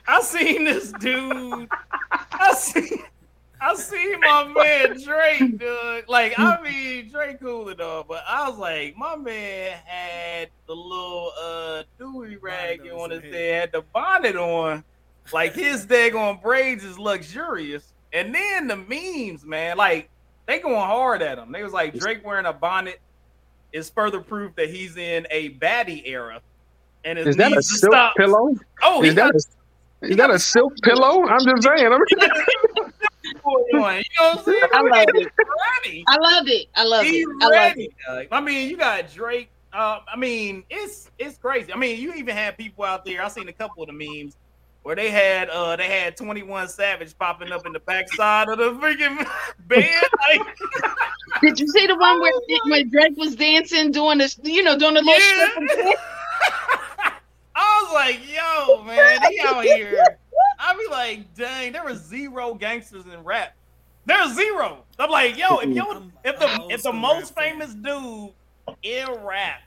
I 0.06 0.20
seen 0.20 0.64
this 0.64 0.92
dude. 0.92 1.68
I 2.10 2.52
see, 2.54 3.02
I 3.60 3.74
see 3.74 4.16
my 4.20 4.44
man 4.48 5.02
Drake, 5.02 5.58
dude. 5.58 6.08
Like, 6.08 6.34
I 6.38 6.60
mean, 6.62 7.10
Drake 7.10 7.40
cool 7.40 7.68
and 7.68 7.80
all, 7.80 8.04
but 8.04 8.24
I 8.26 8.48
was 8.48 8.58
like, 8.58 8.96
my 8.96 9.16
man 9.16 9.78
had 9.84 10.48
the 10.66 10.74
little 10.74 11.32
uh 11.40 11.82
durag 11.98 12.78
Bonnet 12.78 12.92
on 12.92 13.00
on 13.00 13.10
his 13.10 13.22
his 13.22 13.32
head. 13.34 13.34
head, 13.34 13.60
had 13.60 13.72
the 13.72 13.82
bonnet 13.92 14.36
on. 14.36 14.84
Like 15.32 15.54
his 15.54 15.86
daggone 15.86 16.40
braids 16.42 16.84
is 16.84 16.98
luxurious. 16.98 17.92
And 18.12 18.34
then 18.34 18.66
the 18.66 18.76
memes, 18.76 19.44
man, 19.44 19.76
like 19.76 20.08
they 20.46 20.58
going 20.60 20.74
hard 20.76 21.22
at 21.22 21.38
him. 21.38 21.52
They 21.52 21.62
was 21.62 21.72
like 21.72 21.94
Drake 21.94 22.24
wearing 22.24 22.46
a 22.46 22.52
bonnet 22.52 23.00
is 23.72 23.90
further 23.90 24.20
proof 24.20 24.54
that 24.56 24.70
he's 24.70 24.96
in 24.96 25.26
a 25.30 25.50
baddie 25.50 26.02
era. 26.06 26.40
And 27.04 27.18
is 27.18 27.36
that 27.36 27.52
a 27.56 27.62
silk 27.62 27.92
stop. 27.92 28.16
pillow? 28.16 28.54
Oh, 28.82 29.02
he 29.02 29.10
Is 29.10 29.14
that 29.14 29.32
got 29.32 29.34
a, 29.34 30.08
is 30.08 30.16
that 30.16 30.30
a 30.30 30.38
silk 30.38 30.72
pillow? 30.82 31.26
I'm 31.28 31.44
just 31.44 31.62
saying. 31.62 31.92
You 33.44 33.74
know 33.74 33.80
what 33.80 34.02
I'm 34.38 34.44
saying? 34.44 34.60
I 34.72 34.80
love 34.82 35.06
it. 35.14 35.32
ready. 35.84 36.04
I 36.08 36.16
love 36.16 36.48
it. 36.48 36.66
I 36.74 36.84
love 36.84 37.04
He's 37.06 37.26
it. 37.26 37.34
I 37.42 37.46
love 37.46 37.72
it. 37.76 37.90
ready. 38.08 38.28
I 38.30 38.40
mean, 38.40 38.68
you 38.70 38.76
got 38.76 39.12
Drake. 39.12 39.50
Uh, 39.72 39.98
I 40.12 40.16
mean, 40.16 40.64
it's 40.68 41.10
it's 41.18 41.38
crazy. 41.38 41.72
I 41.72 41.76
mean, 41.76 42.00
you 42.00 42.12
even 42.14 42.34
had 42.36 42.56
people 42.58 42.84
out 42.84 43.04
there. 43.04 43.22
I 43.22 43.28
seen 43.28 43.48
a 43.48 43.52
couple 43.52 43.82
of 43.82 43.88
the 43.88 43.92
memes 43.92 44.36
where 44.82 44.96
they 44.96 45.10
had 45.10 45.48
uh 45.50 45.76
they 45.76 45.88
had 45.88 46.16
21 46.16 46.68
Savage 46.68 47.16
popping 47.18 47.52
up 47.52 47.66
in 47.66 47.72
the 47.72 47.80
backside 47.80 48.48
of 48.48 48.58
the 48.58 48.72
freaking 48.72 49.26
bed. 49.66 49.88
Like, 50.28 50.40
Did 51.42 51.60
you 51.60 51.66
see 51.68 51.86
the 51.86 51.96
one 51.96 52.20
where, 52.20 52.32
where 52.68 52.84
Drake 52.84 53.16
was 53.16 53.36
dancing, 53.36 53.92
doing 53.92 54.18
this, 54.18 54.38
you 54.42 54.62
know, 54.62 54.76
doing 54.78 54.94
the 54.94 55.00
little 55.02 55.14
Yeah. 55.14 55.48
strip? 55.76 55.98
I 57.54 57.82
was 57.84 57.92
like, 57.94 58.20
yo, 58.28 58.82
man, 58.84 59.20
he 59.30 59.40
out 59.40 59.64
here. 59.64 60.18
I 60.58 60.74
be 60.74 60.90
like, 60.90 61.34
dang, 61.34 61.72
there 61.72 61.84
was 61.84 61.98
zero 61.98 62.54
gangsters 62.54 63.06
in 63.06 63.24
rap. 63.24 63.54
There's 64.06 64.34
zero. 64.34 64.84
I'm 64.98 65.10
like, 65.10 65.36
yo, 65.36 65.58
if 65.58 65.70
yo, 65.70 66.02
if 66.24 66.38
the 66.38 66.66
if 66.70 66.82
the 66.82 66.92
most 66.92 67.34
famous 67.34 67.74
dude 67.74 68.30
in 68.82 69.08
rap 69.22 69.62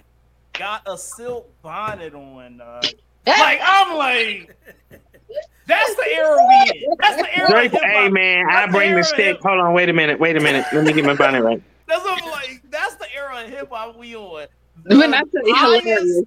got 0.53 0.81
a 0.85 0.97
silk 0.97 1.49
bonnet 1.61 2.13
on, 2.13 2.61
uh, 2.61 2.81
like 3.25 3.59
I'm 3.63 3.97
like, 3.97 4.55
that's 5.67 5.95
the 5.95 6.07
era 6.07 6.37
we 6.47 6.79
in. 6.79 6.95
That's 6.99 7.21
the 7.21 7.37
era. 7.37 7.49
Drake, 7.49 7.73
of 7.73 7.81
hey 7.81 8.09
man, 8.09 8.45
I 8.49 8.67
bring 8.67 8.91
the 8.91 8.97
the 8.97 9.03
stick. 9.03 9.39
Hold 9.41 9.59
on, 9.59 9.73
wait 9.73 9.89
a 9.89 9.93
minute, 9.93 10.19
wait 10.19 10.35
a 10.35 10.39
minute. 10.39 10.65
Let 10.73 10.85
me 10.85 10.93
get 10.93 11.05
my 11.05 11.15
bonnet 11.15 11.43
right. 11.43 11.61
That's 11.87 12.03
what 12.03 12.23
I'm 12.23 12.31
like. 12.31 12.61
That's 12.69 12.95
the 12.95 13.13
era 13.13 13.43
of 13.43 13.49
hip 13.49 13.69
hop 13.69 13.97
we 13.97 14.15
on. 14.15 14.47
When 14.85 15.13
I 15.13 15.21
tell 15.21 15.47
you 15.47 15.53
highest 15.53 15.85
hilarious. 15.85 16.23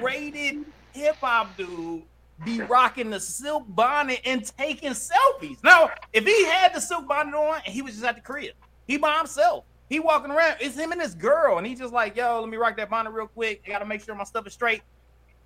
rated 0.00 0.64
hip 0.92 1.16
hop 1.16 1.56
dude 1.56 2.02
be 2.44 2.60
rocking 2.60 3.10
the 3.10 3.20
silk 3.20 3.64
bonnet 3.68 4.20
and 4.24 4.44
taking 4.58 4.90
selfies. 4.92 5.62
Now, 5.62 5.90
if 6.12 6.24
he 6.24 6.44
had 6.44 6.74
the 6.74 6.80
silk 6.80 7.06
bonnet 7.08 7.34
on 7.34 7.60
and 7.64 7.74
he 7.74 7.82
was 7.82 7.92
just 7.94 8.04
at 8.04 8.16
the 8.16 8.20
crib, 8.20 8.52
he 8.86 8.96
by 8.98 9.16
himself, 9.18 9.64
He 9.88 10.00
walking 10.00 10.30
around. 10.30 10.56
It's 10.60 10.76
him 10.76 10.92
and 10.92 11.00
his 11.00 11.14
girl, 11.14 11.58
and 11.58 11.66
he's 11.66 11.78
just 11.78 11.92
like, 11.92 12.16
"Yo, 12.16 12.40
let 12.40 12.48
me 12.48 12.56
rock 12.56 12.76
that 12.78 12.88
bonnet 12.90 13.10
real 13.10 13.26
quick. 13.28 13.62
I 13.66 13.70
gotta 13.70 13.84
make 13.84 14.02
sure 14.04 14.14
my 14.14 14.24
stuff 14.24 14.46
is 14.46 14.54
straight." 14.54 14.82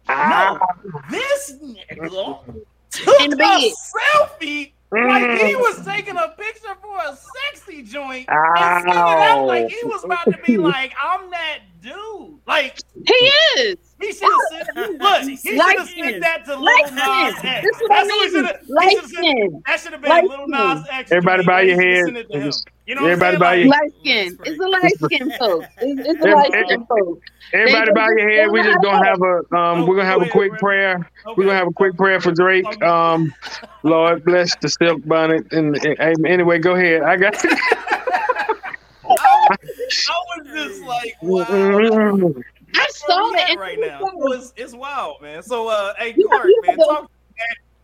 No, 0.09 0.59
this 1.11 1.57
nigga 1.63 2.45
took 2.91 3.21
In 3.21 3.33
a 3.33 3.37
bed. 3.37 3.73
selfie 3.73 4.73
like 4.91 5.39
he 5.41 5.53
Mm. 5.55 5.61
was 5.61 5.85
taking 5.85 6.17
a 6.17 6.29
picture 6.39 6.75
for 6.81 6.99
a 6.99 7.15
sexy 7.53 7.83
joint 7.83 8.27
and 8.29 8.83
sending 8.85 8.95
it 8.95 9.19
out 9.21 9.45
like 9.45 9.69
he 9.69 9.85
was 9.85 10.03
about 10.05 10.25
to 10.25 10.39
be 10.47 10.57
like, 10.57 10.95
"I'm 11.03 11.29
that 11.31 11.59
dude." 11.93 12.39
Like 12.47 12.79
He 13.07 13.15
is. 13.61 13.77
he 14.01 14.13
should 14.13 14.23
have 14.53 14.67
sent. 14.75 14.99
Look, 15.03 15.23
he 15.23 15.37
should 15.37 15.57
Light 15.59 15.79
have 15.79 15.89
skin. 15.89 16.21
that 16.21 16.45
to 16.47 16.53
Lil 16.55 16.65
Light 16.65 16.93
Nas 16.95 17.37
skin. 17.37 17.51
X. 17.51 17.65
This 17.67 17.77
is 17.77 17.83
what 17.83 17.93
I 17.93 17.95
That's 18.05 18.09
what 18.09 18.17
he 18.17 18.21
mean. 18.21 18.31
should 18.33 18.47
have. 18.47 18.69
Light 18.69 19.05
skin. 19.05 19.63
That 19.67 19.81
should 19.81 19.93
have 19.93 20.01
been 20.01 20.11
Light 20.11 20.25
Lil 20.25 20.49
Nas 20.49 20.85
X. 20.91 21.13
Everybody 21.13 21.43
joint. 21.43 21.47
bow 21.49 21.59
your 21.59 21.77
should 21.77 21.85
have 21.85 21.95
head. 21.97 22.05
sent 22.07 22.17
it 22.17 22.33
to 22.33 22.41
him. 22.41 22.53
You 22.87 22.95
know 22.95 23.05
Everybody 23.05 23.37
what 23.37 23.41
bow 23.41 23.53
your 23.53 23.69
Light 23.69 23.93
skin. 24.01 24.39
It's 24.45 24.61
a 24.61 24.67
light 24.67 24.99
skin 25.13 25.33
folks. 25.39 25.67
It's, 25.83 26.09
it's 26.09 26.25
a 26.25 26.29
light 26.29 26.53
skin 26.67 26.87
folks. 26.87 27.27
Everybody 27.53 27.93
bow 27.93 28.09
your 28.17 28.31
head. 28.31 28.51
We 28.51 28.63
just 28.63 28.79
gonna 28.83 29.05
have 29.05 29.21
a 29.21 29.57
um. 29.57 29.87
We're 29.87 29.97
gonna 29.97 30.09
have 30.09 30.23
a 30.23 30.29
quick 30.31 30.53
prayer. 30.59 31.07
We're 31.37 31.45
gonna 31.45 31.57
have 31.59 31.69
a 31.69 31.73
quick 31.73 31.97
prayer 31.99 32.19
for 32.21 32.33
Drake. 32.33 32.83
Um, 32.83 33.35
Lord 33.83 34.25
bless 34.25 34.57
the 34.57 34.71
silk 34.71 35.03
bonnet. 35.05 35.53
And, 35.53 35.77
and 35.85 36.27
anyway, 36.27 36.59
go 36.61 36.77
ahead. 36.77 37.03
I 37.03 37.17
got. 37.17 37.35
I 39.51 39.57
was 40.37 40.47
just 40.53 40.83
like, 40.83 41.17
wow. 41.23 41.45
I 42.75 42.87
saw 42.91 43.31
Where 43.33 43.33
it. 43.33 43.33
we 43.33 43.41
and 43.41 43.51
at 43.51 43.59
right 43.59 43.79
it 43.79 43.89
now. 43.89 44.01
was 44.03 44.53
It's, 44.57 44.63
it's 44.65 44.75
wild, 44.75 45.23
man. 45.23 45.43
So, 45.43 45.69
uh, 45.69 45.95
hey, 45.99 46.13
Clark, 46.15 46.49
man, 46.67 46.77
talk, 46.77 47.11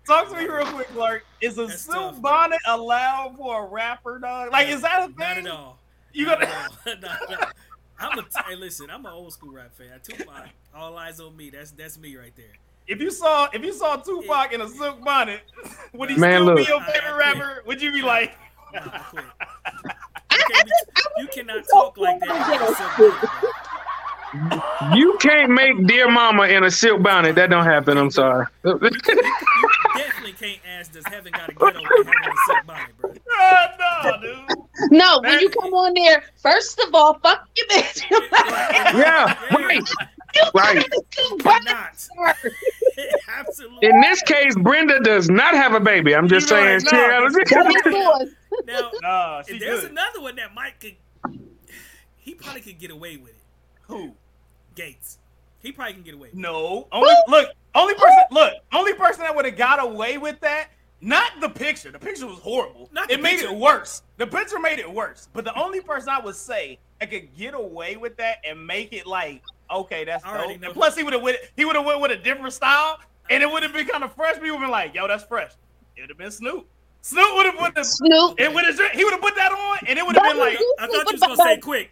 talk 0.07 0.29
to 0.31 0.37
me 0.37 0.47
real 0.47 0.67
quick, 0.67 0.89
Clark. 0.89 1.25
Is 1.41 1.59
a 1.59 1.67
That's 1.67 1.83
silk 1.83 2.13
tough. 2.15 2.23
bonnet 2.23 2.61
allowed 2.67 3.37
for 3.37 3.65
a 3.65 3.69
rapper, 3.69 4.19
dog? 4.19 4.53
Like, 4.53 4.69
is 4.69 4.83
that 4.83 5.03
a 5.03 5.07
thing? 5.07 5.15
Not 5.19 5.39
at 5.39 5.47
all. 5.49 5.79
You 6.13 6.27
Not 6.27 6.41
gonna? 6.41 6.53
at 6.87 7.05
all. 7.05 7.31
Not. 7.31 7.55
I'm 7.99 8.19
a 8.19 8.25
hey, 8.49 8.57
listen. 8.57 8.91
I'm 8.91 9.07
an 9.07 9.13
old 9.13 9.33
school 9.33 9.53
rap 9.53 9.73
fan. 9.77 10.01
Tupac, 10.03 10.49
all 10.75 10.97
eyes 10.99 11.21
on 11.21 11.37
me. 11.37 11.51
That's 11.51 11.71
that's 11.71 11.97
me 11.99 12.17
right 12.17 12.33
there. 12.37 12.47
If 12.87 13.01
you 13.01 13.11
saw 13.11 13.49
if 13.53 13.63
you 13.65 13.73
saw 13.73 13.97
Tupac 13.97 14.53
in 14.53 14.61
a 14.61 14.69
silk 14.69 15.03
bonnet, 15.03 15.41
would 15.95 16.11
he 16.11 16.17
Man, 16.17 16.43
still 16.43 16.45
look. 16.47 16.57
be 16.57 16.65
your 16.65 16.83
favorite 16.83 17.17
rapper? 17.17 17.63
Would 17.67 17.81
you 17.81 17.93
be 17.93 18.03
like, 18.03 18.37
I 18.75 18.81
quit. 19.11 19.25
I, 19.65 19.71
You, 19.85 19.91
I 20.31 20.37
can't 20.53 20.65
be- 20.67 20.71
just, 20.71 20.85
I 20.97 21.01
you 21.19 21.24
was 21.24 21.24
cannot 21.35 21.65
talk 21.71 21.99
like 21.99 22.21
that. 22.21 22.29
proud 22.29 22.57
about 22.57 22.71
of 22.71 22.77
silk 22.77 22.97
that. 22.97 23.31
bonnet, 23.33 23.41
bro. 23.41 23.51
You 24.97 25.17
can't 25.21 25.53
make 25.53 25.87
dear 25.87 26.11
mama 26.11 26.45
in 26.49 26.65
a 26.65 26.71
silk 26.71 27.03
bonnet. 27.03 27.37
That 27.37 27.51
don't 27.51 27.65
happen. 27.65 27.97
I'm 27.97 28.11
sorry. 28.11 28.47
You, 28.65 28.79
you, 28.83 28.91
you 28.91 29.23
definitely 29.97 30.33
can't 30.33 30.59
ask 30.69 30.93
does 30.93 31.05
heaven 31.07 31.31
got 31.33 31.49
a 31.51 31.53
ghetto 31.55 31.81
with 31.81 32.07
having 32.07 32.33
a 32.33 32.37
silk 32.47 32.67
bonnet, 32.67 32.99
bro. 32.99 33.13
no, 33.79 34.21
dude? 34.21 34.59
No, 34.91 35.21
when 35.23 35.39
you 35.39 35.51
come 35.51 35.73
on 35.73 35.95
there, 35.95 36.25
first 36.43 36.81
of 36.81 36.93
all, 36.95 37.15
fuck 37.21 37.49
you, 37.57 37.65
bitch. 37.71 38.03
Yeah, 38.95 39.39
right. 39.55 39.89
You 40.35 40.43
Right. 40.53 40.75
gotta 40.91 41.03
do 41.17 41.39
bonnet 41.45 41.65
Not. 41.65 42.09
Absolutely. 43.39 43.89
In 43.89 44.01
this 44.01 44.21
case, 44.23 44.55
Brenda 44.57 44.99
does 45.01 45.29
not 45.31 45.55
have 45.55 45.75
a 45.75 45.81
baby. 45.81 46.15
I'm 46.15 46.29
just 46.29 46.51
You 46.51 46.57
saying. 46.57 46.81
right, 46.81 46.81
she 46.91 46.97
no. 46.97 47.07
a- 48.17 48.23
is. 48.25 48.35
Now, 48.67 48.91
Nah, 49.01 49.43
she 49.43 49.59
there's 49.59 49.83
good. 49.83 49.91
another 49.93 50.21
one 50.21 50.35
that 50.37 50.53
Mike 50.55 50.81
could, 50.81 50.95
he 52.25 52.35
probably 52.35 52.63
could 52.63 52.79
get 52.79 52.91
away 52.91 53.19
with 53.19 53.31
it. 53.33 53.37
Who? 53.83 54.15
Gates. 54.75 55.19
He 55.61 55.73
probably 55.73 55.93
can 55.95 56.03
get 56.03 56.15
away 56.15 56.29
with 56.29 56.35
it. 56.35 56.41
No. 56.41 56.89
Only 56.91 57.15
look. 57.29 57.51
Only 57.75 57.95
person. 57.95 58.19
Look. 58.31 58.55
Only 58.73 58.95
person 58.95 59.23
that 59.23 59.37
would 59.37 59.45
have 59.45 59.57
got 59.57 59.83
away 59.83 60.17
with 60.19 60.41
that. 60.41 60.69
Not 61.03 61.33
the 61.41 61.51
picture. 61.51 61.91
The 61.91 61.99
picture 61.99 62.27
was 62.27 62.39
horrible. 62.39 62.89
Not 62.93 63.09
the 63.09 63.15
it 63.15 63.23
made 63.23 63.41
picture. 63.41 63.49
it 63.53 63.57
worse. 63.59 64.03
The 64.17 64.27
picture 64.27 64.59
made 64.59 64.79
it 64.79 64.91
worse. 64.91 65.29
But 65.35 65.45
the 65.45 65.55
only 65.59 65.83
person 65.83 66.09
I 66.09 66.19
would 66.21 66.35
say 66.35 66.79
that 66.99 67.11
could 67.11 67.37
get 67.37 67.53
away 67.53 67.97
with 67.99 68.17
that 68.17 68.39
and 68.49 68.67
make 68.67 68.95
it 68.95 69.07
like, 69.07 69.43
okay, 69.71 70.05
that's 70.07 70.25
I 70.25 70.31
already 70.31 70.55
dope. 70.55 70.61
know. 70.63 70.69
And 70.69 70.75
plus, 70.77 70.97
he 70.97 71.03
would 71.03 71.13
have 71.13 71.21
went. 71.23 71.37
He 71.57 71.67
would 71.67 71.77
have 71.77 71.85
went 71.85 72.01
with 72.01 72.11
a 72.11 72.17
different 72.17 72.55
style, 72.55 72.99
and 73.29 73.43
it 73.43 73.51
would 73.51 73.63
have 73.63 73.75
been 73.75 73.87
kind 73.87 74.03
of 74.03 74.15
fresh. 74.15 74.37
People 74.37 74.53
would 74.53 74.53
have 74.55 74.61
been 74.63 74.71
like, 74.71 74.95
yo, 74.95 75.07
that's 75.07 75.25
fresh. 75.25 75.53
It 75.97 76.01
would 76.03 76.11
have 76.11 76.19
been 76.19 76.31
Snoop. 76.31 76.67
Snoop 77.05 77.35
would 77.37 77.45
have 77.45 77.57
put 77.59 77.75
the. 77.75 77.85
Snoop. 77.85 78.41
It 78.41 78.51
would 78.55 78.65
have. 78.65 78.79
He 78.93 79.05
would 79.05 79.13
have 79.13 79.21
put 79.21 79.35
that 79.37 79.53
on, 79.53 79.79
and 79.87 79.99
it 79.99 80.07
would 80.07 80.17
have 80.17 80.25
been 80.25 80.39
like. 80.39 80.57
I 80.79 80.87
thought 80.87 81.05
you 81.07 81.13
was 81.13 81.21
gonna 81.21 81.37
say 81.37 81.59
quick. 81.59 81.91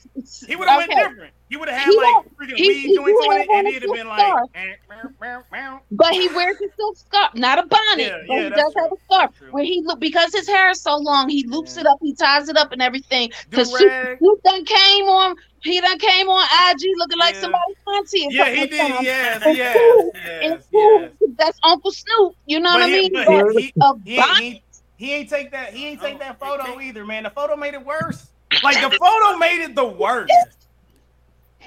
He 0.48 0.56
would 0.56 0.66
have 0.66 0.78
went 0.78 0.90
different. 0.90 1.34
He 1.50 1.58
would 1.58 1.68
have 1.68 1.78
had 1.82 1.90
He 1.90 1.96
like 1.98 2.14
freaking 2.40 2.56
he- 2.56 2.68
weed 2.68 2.80
he 2.86 2.96
joints 2.96 3.26
on 3.28 3.40
it, 3.40 3.48
and 3.52 3.68
he'd 3.68 3.82
have 3.82 3.92
been 3.92 4.08
like, 4.08 4.32
"Eh, 4.54 4.64
meow, 4.88 5.10
meow, 5.20 5.42
meow." 5.52 5.80
But 5.90 6.14
he 6.14 6.28
wears 6.28 6.56
a 6.62 6.66
silk 6.78 6.96
scarf, 6.96 7.34
not 7.34 7.58
a 7.58 7.64
bonnet. 7.66 7.98
Yeah, 7.98 8.16
but 8.26 8.34
yeah, 8.36 8.42
he 8.44 8.48
does 8.48 8.72
have 8.74 8.88
true. 8.88 8.96
a 8.96 9.04
scarf. 9.04 9.30
Where 9.50 9.64
he 9.64 9.82
look 9.84 10.00
because 10.00 10.32
his 10.34 10.48
hair 10.48 10.70
is 10.70 10.80
so 10.80 10.96
long, 10.96 11.28
he 11.28 11.46
loops 11.46 11.74
Yeah. 11.74 11.82
it 11.82 11.86
up, 11.88 11.98
he 12.00 12.14
ties 12.14 12.48
it 12.48 12.56
up 12.56 12.72
and 12.72 12.80
everything. 12.80 13.32
Because. 13.50 13.68
Snoop 13.68 14.42
done 14.44 14.64
came 14.64 15.04
on, 15.04 15.36
he 15.62 15.78
done 15.82 15.98
came 15.98 16.30
on 16.30 16.42
IG 16.70 16.88
looking 16.96 17.18
like 17.18 17.34
Yeah. 17.34 17.40
somebody's 17.42 17.76
auntie. 17.86 18.28
Yeah, 18.30 18.48
he 18.48 18.66
did. 18.66 18.80
times. 18.80 19.02
Yes, 19.04 19.42
And 19.44 19.56
yes, 19.58 19.76
Snoop- 19.76 20.14
yes, 20.14 20.62
yes. 20.72 21.10
that's 21.36 21.58
Uncle 21.64 21.90
Snoop. 21.92 22.34
You 22.46 22.60
know 22.60 22.70
But 22.72 22.80
what 22.80 22.82
I 22.84 22.86
mean? 22.88 23.12
but 23.12 23.28
a 23.28 23.94
bonnet. 24.16 24.62
He, 25.02 25.06
he 25.08 25.12
ain't 25.14 25.28
take 25.30 25.50
that. 25.50 25.72
He 25.74 25.86
ain't 25.88 26.00
take 26.00 26.16
Oh, 26.16 26.18
that 26.18 26.38
photo 26.40 26.80
either, 26.80 27.04
man. 27.04 27.24
The 27.24 27.30
photo 27.30 27.56
made 27.56 27.74
it 27.74 27.84
worse. 27.84 28.28
Like 28.62 28.76
the 28.76 28.96
photo 28.96 29.36
made 29.38 29.62
it 29.62 29.74
the 29.74 29.84
worst. 29.86 30.30
It- 30.32 30.48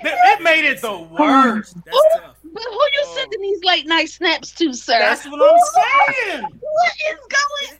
It 0.04 0.42
made 0.42 0.66
it 0.66 0.82
the 0.82 0.98
worst. 0.98 1.74
That's 1.86 1.98
tough. 2.16 2.36
But 2.44 2.64
who 2.64 2.70
you 2.94 3.02
Oh. 3.06 3.16
sending 3.16 3.42
these 3.42 3.64
late 3.64 3.88
night 3.88 4.10
snaps 4.10 4.52
to, 4.56 4.74
sir? 4.74 5.00
That's 5.00 5.26
what 5.26 5.42
I'm 5.42 5.60
saying. 6.28 6.42
What 6.44 6.94
is 7.10 7.20
going? 7.20 7.80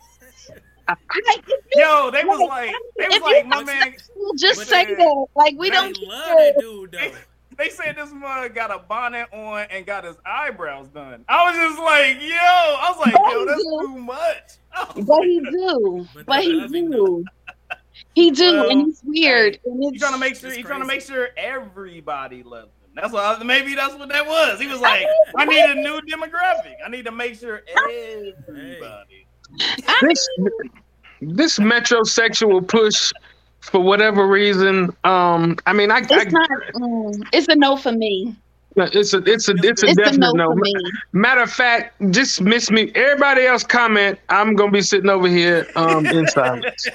Like, 1.28 1.46
Yo, 1.76 2.12
they 2.12 2.24
was 2.24 2.40
like, 2.48 2.72
they 2.98 3.08
was 3.08 3.16
if 3.16 3.24
like, 3.24 3.44
you 3.44 3.50
my 3.50 3.64
man. 3.64 3.96
We'll 4.16 4.34
just 4.36 4.60
But 4.62 4.68
say 4.68 4.86
they- 4.86 4.96
that. 4.96 5.26
Like 5.36 5.56
we 5.58 5.70
They 5.70 5.76
don't 5.76 5.98
love 6.04 6.26
care. 6.38 6.54
that 6.54 6.60
dude 6.60 6.92
though. 6.92 7.12
They 7.58 7.70
said 7.70 7.96
this 7.96 8.12
mug 8.12 8.54
got 8.54 8.70
a 8.70 8.80
bonnet 8.80 9.28
on 9.34 9.66
and 9.72 9.86
got 9.86 10.04
his 10.04 10.16
eyebrows 10.26 10.88
done. 10.90 11.24
I 11.30 11.44
was 11.50 11.56
just 11.56 11.80
like, 11.82 12.22
yo, 12.22 12.36
I 12.38 12.94
was 12.96 13.00
like, 13.06 13.16
yo, 13.32 13.46
that's 13.46 13.64
too 13.64 13.98
much. 13.98 14.52
I 14.76 14.94
was 14.96 15.06
But 15.08 15.24
he 15.24 15.40
do. 15.40 16.08
But 16.14 16.26
But 16.26 16.44
he 16.44 16.54
love 16.54 16.74
him, 16.74 16.92
do. 16.92 17.24
He 18.14 18.32
do, 18.32 18.54
Well, 18.54 18.70
and 18.70 18.82
he's 18.88 19.02
weird. 19.04 19.60
and 19.66 19.84
You 19.84 19.90
it's, 19.90 20.00
trying 20.00 20.14
to 20.14 20.20
make 20.20 20.36
sure 20.36 20.50
he's 20.50 20.60
you 20.60 20.64
trying 20.64 20.82
to 20.82 20.86
make 20.86 21.02
sure 21.02 21.30
everybody 21.38 22.44
loves 22.44 22.72
him. 22.84 22.90
That's 22.96 23.12
what 23.12 23.42
I, 23.42 23.44
maybe 23.44 23.76
that's 23.76 23.96
what 23.96 24.10
that 24.10 24.26
was. 24.26 24.60
He 24.60 24.68
was 24.68 24.80
like, 24.82 25.06
I 25.38 25.46
need 25.46 25.64
a 25.64 25.76
new 25.76 26.00
demographic. 26.02 26.76
I 26.86 26.90
need 26.90 27.06
to 27.06 27.12
make 27.12 27.36
sure 27.36 27.62
everybody. 27.88 29.28
I 29.88 30.00
this 30.02 30.28
this 31.22 31.60
metrosexual 31.60 32.68
push 32.68 33.12
for 33.60 33.80
whatever 33.82 34.28
reason 34.28 34.96
um 35.06 35.58
i 35.66 35.74
mean 35.74 35.90
i, 35.92 36.00
it's 36.00 36.12
I 36.12 36.24
not. 36.26 36.50
Mm, 36.76 37.28
it's 37.34 37.48
a 37.48 37.56
no 37.56 37.76
for 37.78 37.92
me. 37.92 38.36
It's 38.78 39.14
a 39.14 39.18
it's 39.26 39.48
a 39.50 39.54
it's 39.64 39.84
a 39.84 39.88
It's 39.88 39.98
a 40.00 40.04
definite 40.04 40.34
no, 40.36 40.50
no 40.50 40.56
me. 40.56 40.74
matter 41.14 41.42
of 41.42 41.52
fact 41.52 42.00
just 42.12 42.42
miss 42.42 42.70
me 42.70 42.92
everybody 42.96 43.46
else 43.46 43.64
comment 43.64 44.20
i'm 44.30 44.56
gonna 44.56 44.72
be 44.72 44.82
sitting 44.82 45.10
over 45.10 45.28
here 45.28 45.66
um 45.76 46.06
in 46.06 46.28
silence 46.40 46.86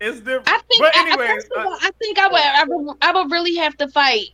it's 0.00 0.20
different. 0.20 0.48
I 0.48 0.58
think. 0.68 0.80
but 0.80 0.96
I- 0.96 1.00
anyway, 1.00 1.26
I, 1.28 1.34
first 1.34 1.48
of 1.56 1.66
uh, 1.66 1.76
I 1.82 1.90
think 1.98 2.18
I 2.18 2.28
would, 2.28 2.40
I 2.40 2.64
would. 2.66 2.96
I 3.02 3.12
would 3.12 3.30
really 3.30 3.54
have 3.56 3.76
to 3.78 3.88
fight. 3.88 4.28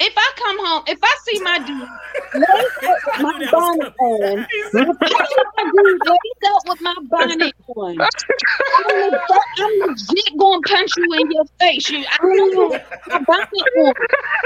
If 0.00 0.14
I 0.16 0.32
come 0.36 0.66
home, 0.66 0.82
if 0.88 0.98
I 1.02 1.14
see 1.24 1.38
my 1.40 1.58
dude 1.58 1.88
laid 2.34 2.44
up 2.44 2.98
with 3.06 3.22
my 3.22 3.38
knew 3.38 3.46
that 3.46 3.52
was 3.52 3.78
bonnet 3.78 3.94
on, 4.00 4.46
he 4.50 4.58
if 4.58 4.96
I 5.00 5.26
see 5.26 5.44
my 5.56 5.64
dude 5.70 6.00
laid 6.04 6.52
up 6.52 6.62
with 6.66 6.80
my 6.80 6.94
bonnet 7.08 7.54
on, 7.76 8.00
I'm 8.00 8.98
legit, 8.98 9.22
I'm 9.60 9.88
legit 9.88 10.38
gonna 10.38 10.60
punch 10.62 10.90
you 10.96 11.12
in 11.20 11.30
your 11.30 11.44
face. 11.60 11.88
You, 11.90 12.04
I 12.08 12.18
know 12.22 12.68
my 13.10 13.18
bonnet 13.20 13.48
on. 13.78 13.94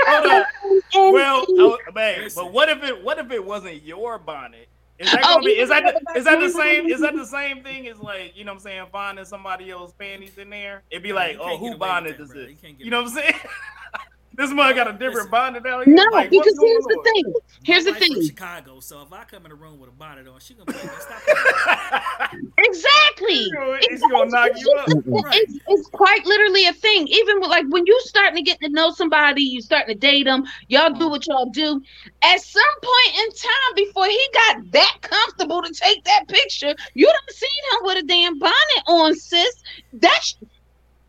hold 0.06 0.26
on. 0.26 0.44
And- 0.94 1.14
Well, 1.14 1.38
and- 1.48 1.60
oh, 1.60 1.78
man, 1.94 2.28
but 2.34 2.52
what 2.52 2.68
if 2.68 2.82
it 2.82 3.02
what 3.02 3.18
if 3.18 3.30
it 3.30 3.42
wasn't 3.44 3.82
your 3.82 4.18
bonnet? 4.18 4.68
Is 4.98 5.10
that 5.12 5.20
Oh, 5.24 5.34
gonna 5.34 5.44
be 5.46 5.56
oh, 5.58 5.62
is 5.62 5.68
that 5.68 5.84
was 5.84 5.94
the, 6.06 6.18
is 6.18 6.24
that 6.24 6.40
the 6.40 6.48
same 6.50 6.86
to- 6.86 6.92
is 6.94 7.00
that 7.00 7.14
the 7.14 7.26
same 7.26 7.62
thing 7.62 7.86
as 7.88 7.98
like 7.98 8.36
you 8.36 8.44
know 8.44 8.52
what 8.52 8.56
I'm 8.58 8.62
saying 8.62 8.86
finding 8.92 9.24
somebody 9.24 9.70
else's 9.70 9.94
panties 9.98 10.36
in 10.38 10.50
there? 10.50 10.82
It'd 10.90 11.02
be 11.02 11.12
like, 11.14 11.36
oh, 11.40 11.56
who 11.56 11.76
bonnet 11.76 12.18
is 12.20 12.30
bro. 12.30 12.42
this? 12.46 12.50
You 12.62 12.74
You 12.78 12.90
know 12.90 13.02
what 13.02 13.12
I'm 13.12 13.14
saying? 13.16 13.34
this 14.36 14.50
mug 14.50 14.74
got 14.74 14.88
a 14.88 14.92
different 14.92 15.14
Listen. 15.14 15.30
bonnet 15.30 15.64
down 15.64 15.84
here. 15.84 15.94
no, 15.94 16.04
like, 16.12 16.30
because 16.30 16.58
here's 16.60 16.84
the 16.84 16.94
on? 16.94 17.04
thing. 17.04 17.34
Here's 17.62 17.84
My 17.86 17.92
the 17.92 17.98
thing. 17.98 18.22
Chicago, 18.22 18.80
so 18.80 19.02
if 19.02 19.12
I 19.12 19.24
come 19.24 19.44
in 19.46 19.50
the 19.50 19.56
room 19.56 19.78
with 19.78 19.88
a 19.88 19.92
bonnet 19.92 20.28
on, 20.28 20.38
she 20.40 20.54
gonna 20.54 20.66
be 20.66 20.78
like, 20.78 21.00
"Stop." 21.00 22.32
Exactly. 22.58 23.34
She's 23.34 23.52
gonna- 23.52 23.82
she's 23.82 24.00
gonna 24.00 24.30
knock 24.30 24.50
you 24.56 24.72
up. 24.78 24.88
Right. 25.06 25.34
It's, 25.36 25.58
it's 25.68 25.88
quite 25.88 26.24
literally 26.26 26.66
a 26.66 26.72
thing. 26.72 27.08
Even 27.08 27.40
with, 27.40 27.50
like 27.50 27.64
when 27.68 27.86
you 27.86 27.98
starting 28.04 28.36
to 28.36 28.42
get 28.42 28.60
to 28.60 28.68
know 28.68 28.90
somebody, 28.90 29.42
you 29.42 29.60
starting 29.62 29.94
to 29.94 29.98
date 29.98 30.24
them, 30.24 30.44
y'all 30.68 30.90
do 30.90 31.06
mm. 31.06 31.10
what 31.10 31.26
y'all 31.26 31.50
do. 31.50 31.80
At 32.22 32.40
some 32.40 32.62
point 32.82 33.18
in 33.18 33.30
time, 33.30 33.74
before 33.74 34.06
he 34.06 34.28
got 34.34 34.72
that 34.72 34.98
comfortable 35.00 35.62
to 35.62 35.72
take 35.72 36.04
that 36.04 36.28
picture, 36.28 36.74
you 36.94 37.06
done 37.06 37.34
seen 37.34 37.48
him 37.72 37.86
with 37.86 38.04
a 38.04 38.06
damn 38.06 38.38
bonnet 38.38 38.82
on, 38.86 39.14
sis. 39.14 39.62
That's 39.92 40.36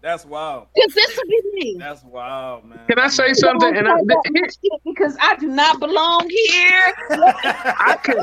That's 0.08 0.26
wild. 0.26 0.68
because 0.74 0.94
this 0.94 1.18
will 1.18 1.28
be 1.28 1.42
me. 1.52 1.76
That's 1.78 2.02
wild, 2.06 2.64
man. 2.64 2.80
can 2.88 2.98
i 2.98 3.10
say 3.10 3.34
something 3.34 3.76
and 3.76 3.90
I, 3.90 3.98
Don't 4.08 4.26
shit 4.34 4.82
because 4.86 5.18
I 5.20 5.36
do 5.36 5.48
not 5.48 5.82
belong 5.82 6.30
here. 6.30 6.94
I 7.10 7.98
can 8.02 8.16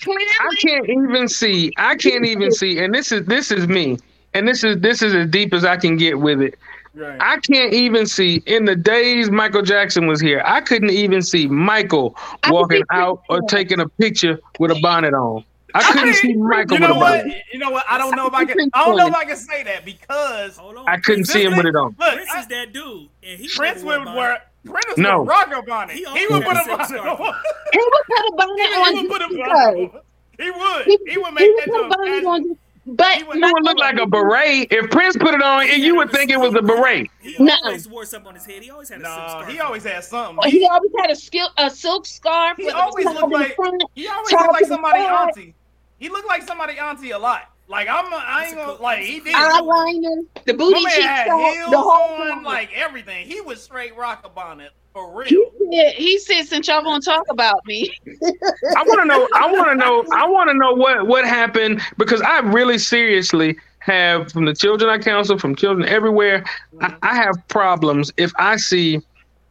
Clearly, 0.00 0.24
I 0.40 0.54
can't 0.60 0.88
even 0.88 1.28
see. 1.28 1.70
I 1.76 1.94
can't 1.94 2.26
even 2.26 2.50
see. 2.50 2.80
And 2.80 2.92
this 2.92 3.12
is 3.12 3.26
this 3.26 3.52
is 3.52 3.68
me. 3.68 3.98
And 4.34 4.48
this 4.48 4.64
is 4.64 4.80
this 4.80 5.02
is 5.02 5.14
as 5.14 5.28
deep 5.28 5.54
as 5.54 5.64
I 5.64 5.76
can 5.76 5.96
get 5.96 6.18
with 6.18 6.40
it. 6.42 6.58
Right. 6.94 7.16
I 7.20 7.36
can't 7.38 7.72
even 7.74 8.06
see 8.06 8.42
in 8.46 8.64
the 8.64 8.74
days 8.74 9.30
Michael 9.30 9.62
Jackson 9.62 10.08
was 10.08 10.20
here. 10.20 10.42
I 10.44 10.60
couldn't 10.60 10.90
even 10.90 11.22
see 11.22 11.46
Michael 11.46 12.16
walking 12.48 12.82
out 12.90 13.22
or 13.28 13.40
taking 13.42 13.78
a 13.78 13.88
picture 13.88 14.40
with 14.58 14.72
a 14.72 14.80
bonnet 14.80 15.14
on. 15.14 15.44
I 15.74 15.92
couldn't 15.92 16.08
I 16.08 16.12
see 16.12 16.34
Michael. 16.34 16.78
You 16.78 16.80
know 16.80 16.94
what? 16.94 17.26
You 17.52 17.58
know 17.58 17.70
what? 17.70 17.84
I 17.88 17.98
don't 17.98 18.16
know 18.16 18.26
if 18.26 18.34
I 18.34 18.44
can. 18.44 18.70
I 18.74 18.84
don't 18.84 18.96
know 18.96 19.08
if 19.08 19.14
I 19.14 19.24
can 19.24 19.36
say 19.36 19.62
that 19.64 19.84
because 19.84 20.58
I 20.86 20.98
couldn't 20.98 21.26
see 21.26 21.44
him 21.44 21.56
with 21.56 21.66
it 21.66 21.76
on. 21.76 21.94
Look, 21.98 22.14
Prince 22.14 22.34
is 22.34 22.46
that 22.48 22.72
dude, 22.72 23.08
and 23.22 23.40
he 23.40 23.48
Prince 23.48 23.82
would 23.82 24.04
wear. 24.04 24.42
Prince 24.64 24.98
no. 24.98 25.20
would 25.20 25.28
rock 25.28 25.50
a 25.54 25.62
bonnet. 25.62 25.96
He, 25.96 26.04
he 26.04 26.26
would 26.28 26.44
put 26.44 26.56
a 26.56 26.64
bonnet 26.66 27.00
on. 27.00 27.34
He 27.72 27.78
would 27.78 28.04
put 28.06 28.26
a 28.28 28.36
bonnet 28.36 28.60
on. 28.60 28.94
He 28.94 29.02
would 29.02 29.10
put 29.10 29.22
a 29.22 29.28
bonnet 29.28 29.94
on. 29.94 30.00
He 30.38 30.50
would. 30.50 30.84
He, 30.86 30.98
he 31.08 31.18
would 31.18 31.34
make 31.34 31.44
he 31.44 31.70
that 31.72 31.96
bonnet 31.96 32.24
on. 32.24 32.58
But 32.86 33.20
it 33.20 33.28
would 33.28 33.38
look 33.64 33.78
like 33.78 33.98
a 33.98 34.06
beret. 34.06 34.68
If 34.70 34.90
Prince 34.90 35.16
put 35.16 35.34
it 35.34 35.42
on, 35.42 35.68
and 35.68 35.82
you 35.82 35.94
would 35.96 36.10
think 36.10 36.30
it 36.30 36.38
was 36.38 36.54
a 36.54 36.62
beret. 36.62 37.08
He 37.20 37.36
no. 37.38 37.54
always 37.64 37.86
wore 37.88 38.04
something 38.04 38.28
on 38.28 38.34
his 38.34 38.46
head. 38.46 38.62
He 38.62 38.70
always 38.70 38.88
had 38.88 39.00
a 39.00 39.02
no, 39.02 39.08
silk 39.08 39.30
scarf. 39.30 39.48
He 39.48 39.60
always 39.60 39.84
had 39.84 40.04
something. 40.04 40.50
He 40.50 40.66
always 40.66 40.90
had 40.98 41.10
a, 41.10 41.16
skill, 41.16 41.48
a 41.58 41.70
silk 41.70 42.06
scarf. 42.06 42.56
He 42.56 42.70
always 42.70 43.04
looked 43.06 43.32
like 43.32 43.56
he 43.94 44.08
always 44.08 44.32
looked 44.32 44.52
like 44.52 44.64
somebody 44.66 45.00
auntie. 45.00 45.54
He 46.00 46.08
looked 46.08 46.26
like 46.26 46.42
somebody 46.42 46.78
auntie 46.78 47.12
a 47.12 47.18
lot. 47.18 47.50
Like 47.68 47.86
I'm, 47.88 48.12
I 48.12 48.46
ain't 48.46 48.56
gonna 48.56 48.82
like 48.82 48.98
he 48.98 49.20
did. 49.20 49.32
Eyeliner, 49.32 50.26
the 50.44 50.54
booty 50.54 50.80
cheeks, 50.86 50.96
the 50.96 51.78
whole 51.78 52.20
on, 52.20 52.42
like 52.42 52.70
everything. 52.74 53.28
He 53.28 53.40
was 53.40 53.62
straight 53.62 53.96
rock 53.96 54.22
a 54.24 54.28
bonnet 54.28 54.72
for 54.92 55.16
real. 55.16 55.28
He 55.28 55.76
said, 55.76 55.92
he 55.94 56.18
said 56.18 56.42
since 56.46 56.66
y'all 56.66 56.82
gonna 56.82 57.00
talk 57.00 57.24
about 57.30 57.64
me. 57.66 57.88
I 58.08 58.82
want 58.82 59.00
to 59.02 59.06
know. 59.06 59.28
I 59.36 59.52
want 59.52 59.68
to 59.68 59.76
know. 59.76 60.04
I 60.12 60.26
want 60.26 60.50
to 60.50 60.54
know 60.54 60.72
what 60.72 61.06
what 61.06 61.24
happened 61.24 61.80
because 61.96 62.20
I 62.22 62.40
really 62.40 62.78
seriously 62.78 63.56
have 63.78 64.32
from 64.32 64.46
the 64.46 64.54
children 64.54 64.90
I 64.90 64.98
counsel, 64.98 65.38
from 65.38 65.54
children 65.54 65.88
everywhere. 65.88 66.40
Mm-hmm. 66.74 66.86
I, 67.02 67.10
I 67.10 67.14
have 67.14 67.36
problems 67.46 68.12
if 68.16 68.32
I 68.36 68.56
see 68.56 69.00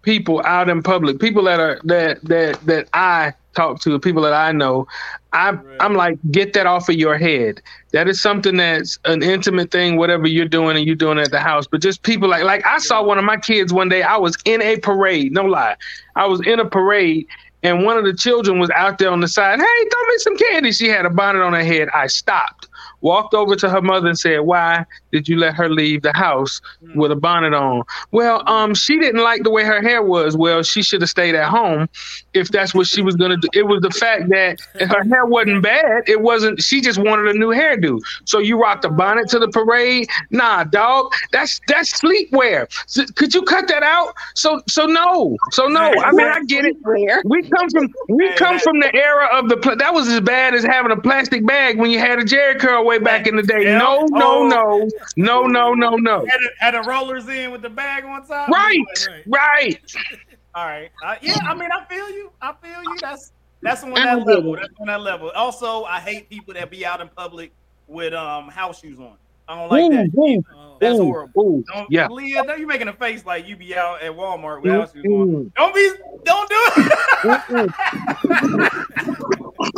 people 0.02 0.42
out 0.46 0.70
in 0.70 0.82
public, 0.82 1.20
people 1.20 1.44
that 1.44 1.60
are 1.60 1.80
that 1.84 2.22
that 2.24 2.60
that 2.66 2.90
I 2.94 3.34
talk 3.56 3.82
to, 3.82 4.00
people 4.00 4.22
that 4.22 4.34
I 4.34 4.52
know, 4.52 4.88
I 5.34 5.52
right. 5.52 5.78
I'm 5.80 5.96
like, 5.96 6.18
get 6.32 6.54
that 6.54 6.66
off 6.66 6.90
of 6.90 6.96
your 6.96 7.18
head. 7.18 7.62
That 7.92 8.08
is 8.08 8.22
something 8.22 8.58
that's 8.58 9.00
an 9.06 9.24
intimate 9.24 9.72
thing, 9.72 9.98
whatever 9.98 10.28
you're 10.28 10.48
doing 10.48 10.78
and 10.78 10.86
you're 10.86 10.96
doing 10.96 11.20
at 11.20 11.32
the 11.32 11.40
house. 11.40 11.68
But 11.68 11.82
just 11.82 12.04
people 12.04 12.30
like 12.30 12.44
like 12.44 12.66
I 12.66 12.80
saw 12.80 13.04
one 13.04 13.18
of 13.18 13.26
my 13.26 13.38
kids 13.38 13.74
one 13.74 13.90
day. 13.90 14.04
I 14.04 14.18
was 14.18 14.38
in 14.46 14.62
a 14.62 14.78
parade, 14.78 15.34
no 15.34 15.44
lie. 15.44 15.76
I 16.16 16.26
was 16.26 16.46
in 16.46 16.60
a 16.60 16.66
parade 16.66 17.28
and 17.62 17.84
one 17.84 17.98
of 17.98 18.06
the 18.06 18.14
children 18.14 18.60
was 18.60 18.70
out 18.70 19.00
there 19.00 19.12
on 19.12 19.20
the 19.20 19.28
side. 19.28 19.60
Hey, 19.60 19.90
throw 19.92 20.08
me 20.08 20.18
some 20.18 20.38
candy. 20.38 20.72
She 20.72 20.88
had 20.88 21.06
a 21.06 21.10
bonnet 21.10 21.42
on 21.42 21.54
her 21.54 21.64
head. 21.64 21.90
I 21.94 22.08
stopped 22.08 22.69
walked 23.02 23.34
over 23.34 23.56
to 23.56 23.70
her 23.70 23.82
mother 23.82 24.08
and 24.08 24.18
said, 24.18 24.42
"Why 24.42 24.86
did 25.12 25.28
you 25.28 25.38
let 25.38 25.56
her 25.56 25.70
leave 25.70 26.02
the 26.02 26.14
house 26.14 26.62
mm. 26.84 26.96
with 26.96 27.12
a 27.12 27.16
bonnet 27.16 27.54
on?" 27.54 27.84
Well, 28.12 28.48
um, 28.50 28.74
she 28.74 28.98
didn't 28.98 29.22
like 29.22 29.44
the 29.44 29.50
way 29.50 29.64
her 29.64 29.82
hair 29.82 30.02
was. 30.02 30.36
Well, 30.36 30.64
she 30.64 30.84
should 30.84 31.02
have 31.02 31.10
stayed 31.10 31.36
at 31.36 31.50
home 31.50 31.90
if 32.34 32.50
that's 32.50 32.74
what 32.74 32.88
she 32.88 33.02
was 33.02 33.16
gonna 33.16 33.38
do. 33.38 33.48
It 33.54 33.68
was 33.68 33.82
the 33.82 33.92
fact 33.92 34.30
that 34.30 34.60
her 34.80 35.04
hair 35.04 35.26
wasn't 35.26 35.64
bad. 35.64 36.04
It 36.08 36.22
wasn't. 36.22 36.62
She 36.62 36.82
just 36.82 37.00
wanted 37.00 37.36
a 37.36 37.38
new 37.38 37.50
hairdo. 37.50 38.00
So 38.26 38.40
you 38.40 38.60
rocked 38.62 38.86
a 38.86 38.90
bonnet 38.90 39.30
to 39.30 39.40
the 39.40 39.48
parade? 39.50 40.08
Nah, 40.32 40.64
dog. 40.64 41.12
That's 41.32 41.60
that's 41.68 42.00
sleepwear. 42.00 42.68
Could 43.16 43.34
you 43.34 43.44
cut 43.44 43.68
that 43.68 43.84
out? 43.84 44.14
So 44.36 44.62
so 44.68 44.86
no. 44.86 45.38
So 45.52 45.68
no. 45.68 45.94
I 46.04 46.12
mean, 46.12 46.28
I 46.28 46.44
get 46.46 46.66
it. 46.66 46.78
We 47.26 47.44
come 47.44 47.70
from 47.70 47.94
we 48.10 48.34
come 48.36 48.60
from 48.60 48.80
the 48.80 48.94
era 48.94 49.30
of 49.34 49.50
the. 49.50 49.76
That 49.78 49.94
was 49.94 50.08
as 50.08 50.22
bad 50.22 50.56
as 50.56 50.64
having 50.64 50.92
a 50.92 51.00
plastic 51.00 51.46
bag 51.46 51.78
when 51.78 51.92
you 51.92 52.00
had 52.00 52.20
a 52.20 52.26
Jerry 52.26 52.56
curl 52.56 52.86
way 52.90 52.98
back 53.00 53.28
in 53.28 53.36
the 53.36 53.44
day. 53.44 53.64
Yeah. 53.64 53.78
No, 53.78 54.06
no, 54.10 54.44
oh. 54.44 54.48
no, 54.48 54.90
no, 55.16 55.48
no, 55.48 55.74
no, 55.74 55.96
no. 55.96 56.26
Had, 56.60 56.74
a, 56.74 56.80
a 56.80 56.84
rollers 56.84 57.28
in 57.30 57.52
with 57.52 57.62
the 57.62 57.70
bag 57.70 58.04
on 58.04 58.26
top. 58.26 58.50
Right, 58.50 59.08
right. 59.28 59.96
All 60.56 60.66
right. 60.66 60.90
Uh, 61.06 61.16
yeah, 61.22 61.38
I 61.44 61.54
mean, 61.54 61.70
I 61.72 61.86
feel 61.86 62.10
you. 62.10 62.32
I 62.42 62.54
feel 62.62 62.82
you. 62.84 62.98
That's 63.00 63.32
that's 63.62 63.84
on 63.84 63.94
that 63.94 64.26
level. 64.26 64.56
That's 64.56 64.74
on 64.80 64.88
that 64.88 65.02
level. 65.02 65.30
Also, 65.32 65.84
I 65.84 66.00
hate 66.00 66.30
people 66.30 66.54
that 66.56 66.72
be 66.72 66.86
out 66.86 67.02
in 67.02 67.10
public 67.10 67.52
with 67.88 68.14
um 68.14 68.50
house 68.50 68.82
shoes 68.82 69.00
on. 69.00 69.16
I 69.48 69.56
don't 69.56 69.70
like 69.72 69.84
ooh, 69.84 69.90
that. 69.90 70.10
Ooh, 70.16 70.78
That's 70.80 71.00
ooh, 71.00 71.04
horrible. 71.06 71.64
Don't, 71.74 71.90
yeah. 71.90 72.08
Leah, 72.08 72.44
don't 72.44 72.60
you 72.60 72.68
making 72.68 72.88
a 72.88 72.94
face 72.94 73.26
like 73.26 73.48
you 73.48 73.56
be 73.56 73.76
out 73.76 74.02
at 74.02 74.12
Walmart 74.12 74.62
with 74.62 74.72
house 74.72 74.94
shoes 74.94 75.06
on. 75.06 75.52
Don't 75.56 75.74
be 75.74 75.92
don't 76.24 76.50
do 76.50 76.56
it. 76.78 76.92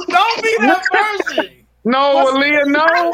don't 0.07 0.43
be 0.43 0.57
that 0.59 0.84
person. 0.91 1.61
No, 1.84 2.34
Aaliyah, 2.34 2.68
no. 2.68 2.86
I 2.86 3.12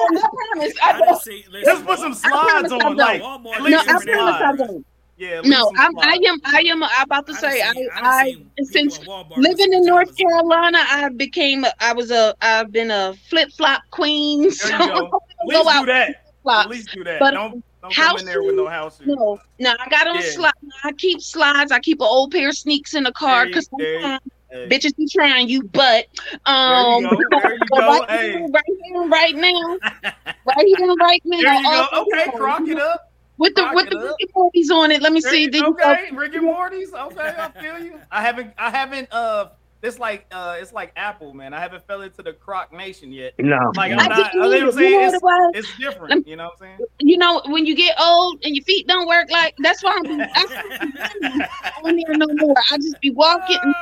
promise. 0.53 0.73
I 0.83 0.99
don't. 0.99 1.21
See, 1.21 1.45
Just 1.63 1.85
put 1.85 1.99
some 1.99 2.13
slides 2.13 2.71
on, 2.71 2.97
like 2.97 3.21
at 3.21 3.61
least 3.61 3.87
no, 3.87 3.93
I 3.93 4.03
promise 4.03 4.41
I 4.41 4.55
don't. 4.57 4.85
Yeah, 5.17 5.41
no, 5.43 5.71
I'm, 5.77 5.97
I 5.97 6.19
am. 6.27 6.39
I 6.45 6.61
am. 6.67 6.83
About 7.01 7.25
to 7.25 7.33
say. 7.33 7.61
I, 7.61 7.73
I, 7.95 8.35
I 8.59 8.63
since 8.63 8.99
living 9.35 9.73
in 9.73 9.83
North 9.85 10.15
Carolina, 10.15 10.77
I 10.79 11.09
became. 11.09 11.65
I 11.79 11.93
was 11.93 12.11
a. 12.11 12.35
I've 12.41 12.71
been 12.71 12.91
a 12.91 13.15
flip 13.29 13.51
flop 13.51 13.81
queen. 13.91 14.51
So 14.57 14.67
there 14.67 14.79
you 14.79 15.09
go. 15.09 15.69
At 15.69 15.79
do 15.79 15.85
that. 15.87 16.23
At 16.47 16.69
least 16.69 16.91
do 16.93 17.03
that. 17.03 17.19
But 17.19 17.31
don't 17.31 17.63
don't 17.81 17.93
come 17.93 18.17
in 18.17 18.25
there 18.25 18.43
with 18.43 18.55
no 18.55 18.67
house. 18.67 18.99
Shoes. 18.99 19.07
No, 19.07 19.39
no. 19.59 19.75
I 19.79 19.89
got 19.89 20.07
on 20.07 20.15
yeah. 20.15 20.21
slides. 20.21 20.57
I 20.83 20.91
keep 20.91 21.21
slides. 21.21 21.71
I 21.71 21.79
keep 21.79 21.99
an 21.99 22.07
old 22.07 22.31
pair 22.31 22.49
of 22.49 22.57
sneaks 22.57 22.93
in 22.93 23.03
the 23.03 23.11
car 23.11 23.47
because 23.47 23.67
sometimes 23.67 24.21
Hey. 24.49 24.69
Bitches 24.69 24.95
be 24.95 25.07
trying 25.07 25.49
you, 25.49 25.63
but 25.63 26.05
um, 26.45 27.03
there 27.03 27.11
you 27.11 27.19
go. 27.19 27.39
There 27.39 27.53
you 27.53 27.59
go. 27.69 27.77
right, 27.79 28.09
hey. 28.09 28.31
here, 28.31 28.47
right 28.47 28.63
here, 28.83 29.03
right 29.03 29.35
now, 29.35 29.77
right 30.45 30.77
here, 30.77 30.95
right 30.95 31.21
now. 31.25 31.41
There 31.41 31.53
you 31.53 31.63
go. 31.63 31.87
Okay, 32.01 32.37
crock 32.37 32.67
it 32.67 32.79
up. 32.79 33.11
With 33.37 33.55
the 33.55 33.69
with 33.73 33.89
the 33.89 33.99
Rick 33.99 34.15
and 34.19 34.29
Morty's 34.35 34.71
on 34.71 34.91
it. 34.91 35.01
Let 35.01 35.11
me 35.11 35.21
see. 35.21 35.49
You, 35.51 35.65
okay, 35.67 36.09
Rick 36.11 36.35
and 36.35 36.45
Morty's. 36.45 36.93
Okay, 36.93 37.35
I 37.37 37.51
feel 37.61 37.79
you. 37.79 37.99
I 38.09 38.21
haven't 38.21 38.53
I 38.57 38.71
haven't 38.71 39.09
uh 39.11 39.49
it's 39.83 39.99
like 39.99 40.25
uh, 40.31 40.57
it's 40.59 40.73
like 40.73 40.91
Apple, 40.95 41.33
man. 41.33 41.53
I 41.53 41.59
haven't 41.59 41.85
fell 41.85 42.01
into 42.01 42.23
the 42.23 42.33
Croc 42.33 42.73
Nation 42.73 43.11
yet. 43.11 43.33
No, 43.37 43.71
like 43.75 43.91
I'm 43.91 43.97
not. 43.97 44.33
You 44.33 44.39
know 44.39 44.49
what 44.49 44.61
I'm 44.63 44.71
saying? 44.71 45.11
It's, 45.13 45.67
it's 45.67 45.77
different. 45.77 46.27
You 46.27 46.35
know 46.35 46.45
what 46.45 46.53
I'm 46.53 46.77
saying? 46.77 46.89
You 46.99 47.17
know, 47.17 47.43
when 47.45 47.65
you 47.67 47.75
get 47.75 47.95
old 47.99 48.43
and 48.43 48.55
your 48.55 48.63
feet 48.63 48.87
don't 48.87 49.07
work, 49.07 49.29
like 49.29 49.53
that's 49.59 49.83
why 49.83 49.99
I'm. 50.03 50.21
I 50.21 51.71
don't 51.83 51.95
need 51.95 52.07
no 52.09 52.27
more. 52.37 52.55
I 52.71 52.77
just 52.77 52.99
be 53.01 53.11
walking. 53.11 53.57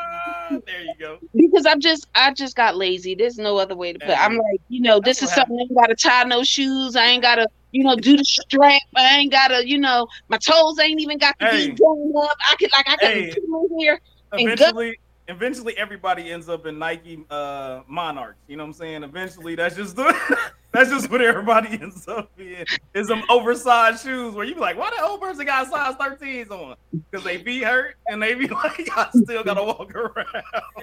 Uh, 0.46 0.60
there 0.68 0.84
you 0.84 0.94
go. 1.00 1.18
Because 1.36 1.66
I'm 1.66 1.82
just, 1.82 2.08
I 2.16 2.32
just 2.34 2.56
got 2.56 2.78
lazy. 2.78 3.14
There's 3.16 3.38
no 3.38 3.58
other 3.58 3.76
way 3.76 3.94
to 3.94 4.00
put. 4.00 4.10
It. 4.10 4.20
I'm 4.20 4.38
like, 4.38 4.62
you 4.70 4.82
know, 4.82 5.00
this 5.00 5.22
is 5.22 5.34
something 5.34 5.58
I 5.58 5.62
ain't 5.64 5.76
got 5.76 5.88
to 5.88 5.96
tie 5.96 6.24
no 6.24 6.44
shoes. 6.44 6.96
I 6.96 7.06
ain't 7.06 7.22
got 7.22 7.36
to 7.36 7.48
you 7.76 7.84
know, 7.84 7.96
do 7.98 8.16
the 8.16 8.24
strap. 8.24 8.82
I 8.96 9.18
ain't 9.18 9.34
gotta, 9.34 9.68
you 9.68 9.78
know, 9.78 10.08
my 10.30 10.38
toes 10.38 10.80
ain't 10.80 11.02
even 11.02 11.18
got 11.18 11.38
to 11.40 11.46
hey. 11.46 11.72
be 11.72 11.76
going 11.76 12.14
up. 12.18 12.38
I 12.50 12.56
could 12.56 12.72
like 12.72 12.88
I 12.88 12.96
could 12.96 13.10
hey. 13.10 13.36
here. 13.78 14.00
Eventually, 14.32 14.98
eventually 15.28 15.78
everybody 15.78 16.32
ends 16.32 16.50
up 16.50 16.66
in 16.66 16.78
Nike 16.78 17.26
uh, 17.30 17.82
Monarchs. 17.88 18.40
You 18.48 18.58
know 18.58 18.64
what 18.64 18.70
I'm 18.70 18.74
saying? 18.74 19.04
Eventually, 19.04 19.56
that's 19.56 19.76
just 19.76 19.96
the, 19.96 20.16
that's 20.72 20.90
just 20.90 21.10
what 21.10 21.22
everybody 21.22 21.70
ends 21.82 22.08
up 22.08 22.32
in 22.38 22.66
is 22.94 23.08
some 23.08 23.24
oversized 23.30 24.04
shoes 24.04 24.36
where 24.36 24.46
you 24.46 24.56
be 24.56 24.62
like, 24.62 24.78
why 24.78 24.92
the 24.96 25.04
old 25.04 25.22
person 25.22 25.46
got 25.46 25.68
size 25.70 25.96
13s 25.96 26.52
on? 26.52 26.76
Because 27.10 27.26
they 27.26 27.38
be 27.38 27.62
hurt 27.62 27.96
and 28.08 28.22
they 28.22 28.36
be 28.36 28.48
like, 28.64 28.90
I 28.96 29.10
still 29.24 29.44
gotta 29.44 29.64
walk 29.64 29.94
around. 29.96 30.28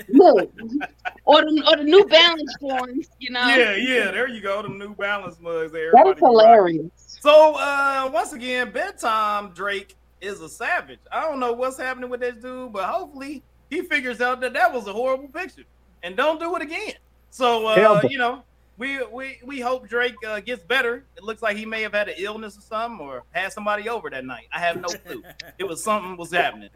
Look, 0.09 0.51
or 1.25 1.43
the, 1.43 1.65
or 1.69 1.77
the 1.77 1.85
New 1.85 2.05
Balance 2.07 2.57
ones, 2.61 3.09
you 3.19 3.31
know? 3.31 3.47
Yeah, 3.49 3.77
yeah. 3.77 4.11
There 4.11 4.29
you 4.29 4.41
go. 4.41 4.63
The 4.63 4.69
New 4.69 4.95
Balance 4.95 5.39
mugs. 5.41 5.73
That 5.73 6.13
is 6.15 6.19
hilarious. 6.19 6.91
So 6.97 7.55
uh, 7.55 8.11
once 8.13 8.33
again, 8.33 8.73
bedtime 8.73 9.53
Drake 9.53 9.97
is 10.21 10.41
a 10.41 10.49
savage. 10.49 11.01
I 11.11 11.23
don't 11.23 11.41
know 11.41 11.53
what's 11.53 11.77
happening 11.77 12.09
with 12.09 12.21
this 12.21 12.37
dude, 12.37 12.73
but 12.73 12.85
hopefully 12.85 13.43
he 13.73 13.81
figures 13.81 14.21
out 14.21 14.41
that 14.43 14.53
that 14.53 14.73
was 14.73 14.87
a 14.87 14.93
horrible 14.93 15.29
picture 15.29 15.65
and 16.03 16.15
don't 16.15 16.39
do 16.39 16.55
it 16.57 16.63
again. 16.63 16.93
So 17.31 17.67
uh, 17.67 18.01
you 18.09 18.19
know, 18.19 18.43
we 18.77 19.03
we 19.05 19.39
we 19.43 19.61
hope 19.61 19.89
Drake 19.89 20.15
uh, 20.27 20.41
gets 20.41 20.63
better. 20.63 21.05
It 21.17 21.23
looks 21.23 21.41
like 21.41 21.57
he 21.57 21.65
may 21.65 21.81
have 21.81 21.95
had 21.95 22.11
an 22.11 22.17
illness 22.19 22.59
or 22.59 22.61
something, 22.61 23.01
or 23.01 23.25
had 23.31 23.51
somebody 23.51 23.89
over 23.89 24.11
that 24.11 24.27
night. 24.27 24.49
I 24.53 24.59
have 24.59 24.77
no 24.77 24.89
clue. 24.89 25.23
it 25.59 25.65
was 25.65 25.83
something 25.83 26.19
was 26.19 26.33
happening. 26.33 26.69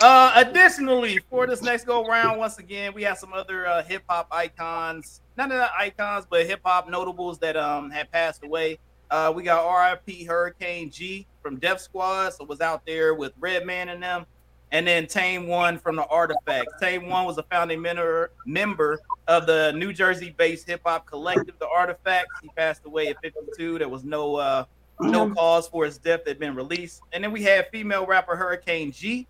Uh, 0.00 0.32
additionally, 0.36 1.18
for 1.28 1.48
this 1.48 1.60
next 1.60 1.86
go 1.86 2.06
round, 2.06 2.38
once 2.38 2.58
again, 2.58 2.94
we 2.94 3.02
have 3.02 3.18
some 3.18 3.32
other 3.32 3.66
uh, 3.66 3.82
hip 3.82 4.04
hop 4.08 4.28
icons. 4.30 5.20
None 5.36 5.50
of 5.50 5.58
the 5.58 5.70
icons, 5.76 6.24
but 6.30 6.46
hip 6.46 6.60
hop 6.64 6.88
notables 6.88 7.38
that 7.40 7.56
um 7.56 7.90
had 7.90 8.12
passed 8.12 8.44
away. 8.44 8.78
Uh, 9.10 9.32
we 9.34 9.42
got 9.42 9.64
R.I.P. 9.64 10.24
Hurricane 10.24 10.90
G 10.90 11.26
from 11.42 11.58
Def 11.58 11.80
Squad, 11.80 12.34
so 12.34 12.44
was 12.44 12.60
out 12.60 12.86
there 12.86 13.14
with 13.14 13.32
Redman 13.40 13.88
and 13.88 14.02
them 14.02 14.26
and 14.72 14.86
then 14.86 15.06
Tame 15.06 15.46
One 15.46 15.78
from 15.78 15.96
the 15.96 16.06
Artifacts. 16.06 16.74
Tame 16.80 17.08
One 17.08 17.24
was 17.24 17.38
a 17.38 17.42
founding 17.44 17.80
member 17.80 18.32
member 18.44 18.98
of 19.26 19.46
the 19.46 19.72
New 19.72 19.92
Jersey-based 19.92 20.66
hip 20.66 20.82
hop 20.84 21.06
collective, 21.06 21.58
the 21.58 21.68
Artifacts. 21.68 22.34
He 22.42 22.48
passed 22.56 22.84
away 22.84 23.08
at 23.08 23.20
52. 23.22 23.78
There 23.78 23.88
was 23.88 24.04
no 24.04 24.36
uh, 24.36 24.64
no 25.00 25.30
cause 25.34 25.68
for 25.68 25.84
his 25.84 25.98
death 25.98 26.24
that 26.24 26.30
had 26.30 26.38
been 26.38 26.54
released. 26.54 27.02
And 27.12 27.22
then 27.22 27.32
we 27.32 27.42
had 27.42 27.68
female 27.70 28.06
rapper 28.06 28.36
Hurricane 28.36 28.92
G, 28.92 29.26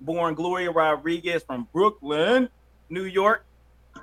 born 0.00 0.34
Gloria 0.34 0.70
Rodriguez 0.70 1.42
from 1.42 1.68
Brooklyn, 1.72 2.48
New 2.90 3.04
York. 3.04 3.44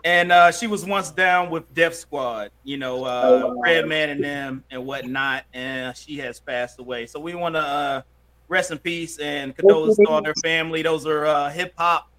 And 0.03 0.31
uh, 0.31 0.51
she 0.51 0.67
was 0.67 0.85
once 0.85 1.09
down 1.09 1.49
with 1.49 1.73
Def 1.73 1.95
Squad, 1.95 2.51
you 2.63 2.77
know, 2.77 3.03
uh, 3.03 3.55
Redman 3.61 4.11
and 4.11 4.23
them 4.23 4.63
and 4.69 4.85
whatnot. 4.85 5.45
And 5.53 5.95
she 5.97 6.17
has 6.17 6.39
passed 6.39 6.79
away. 6.79 7.05
So 7.07 7.19
we 7.19 7.33
want 7.35 7.55
to 7.55 7.61
uh, 7.61 8.01
rest 8.49 8.71
in 8.71 8.79
peace 8.79 9.17
and 9.19 9.55
condolences 9.55 9.97
to 9.97 10.11
all 10.11 10.21
their 10.21 10.35
family. 10.43 10.81
Those 10.81 11.05
are 11.05 11.25
uh, 11.25 11.49
hip 11.49 11.73
hop, 11.77 12.09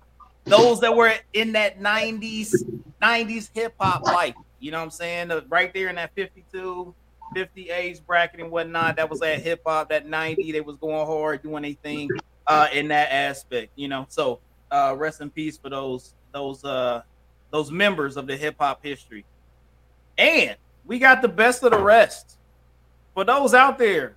those 0.44 0.80
that 0.80 0.94
were 0.94 1.12
in 1.34 1.52
that 1.52 1.80
90s, 1.80 2.54
90s 3.02 3.50
hip 3.52 3.74
hop 3.78 4.02
life. 4.02 4.34
You 4.60 4.70
know 4.70 4.78
what 4.78 4.84
I'm 4.84 4.90
saying? 4.90 5.32
Right 5.48 5.74
there 5.74 5.88
in 5.88 5.96
that 5.96 6.14
52, 6.14 6.94
50 7.34 7.70
age 7.70 8.00
bracket 8.06 8.40
and 8.40 8.50
whatnot. 8.50 8.96
That 8.96 9.10
was 9.10 9.20
that 9.20 9.42
hip 9.42 9.62
hop, 9.66 9.90
that 9.90 10.06
90. 10.06 10.52
They 10.52 10.60
was 10.60 10.76
going 10.76 11.06
hard, 11.06 11.42
doing 11.42 11.64
anything 11.64 12.08
uh, 12.46 12.68
in 12.72 12.88
that 12.88 13.12
aspect, 13.12 13.72
you 13.76 13.88
know. 13.88 14.06
So 14.08 14.40
uh, 14.70 14.94
rest 14.96 15.20
in 15.20 15.30
peace 15.30 15.58
for 15.58 15.68
those 15.68 16.14
those 16.32 16.64
uh 16.64 17.02
those 17.50 17.72
members 17.72 18.16
of 18.16 18.26
the 18.28 18.36
hip 18.36 18.56
hop 18.58 18.84
history. 18.84 19.24
And 20.16 20.56
we 20.84 20.98
got 20.98 21.22
the 21.22 21.28
best 21.28 21.62
of 21.64 21.72
the 21.72 21.82
rest. 21.82 22.38
For 23.14 23.24
those 23.24 23.54
out 23.54 23.78
there, 23.78 24.16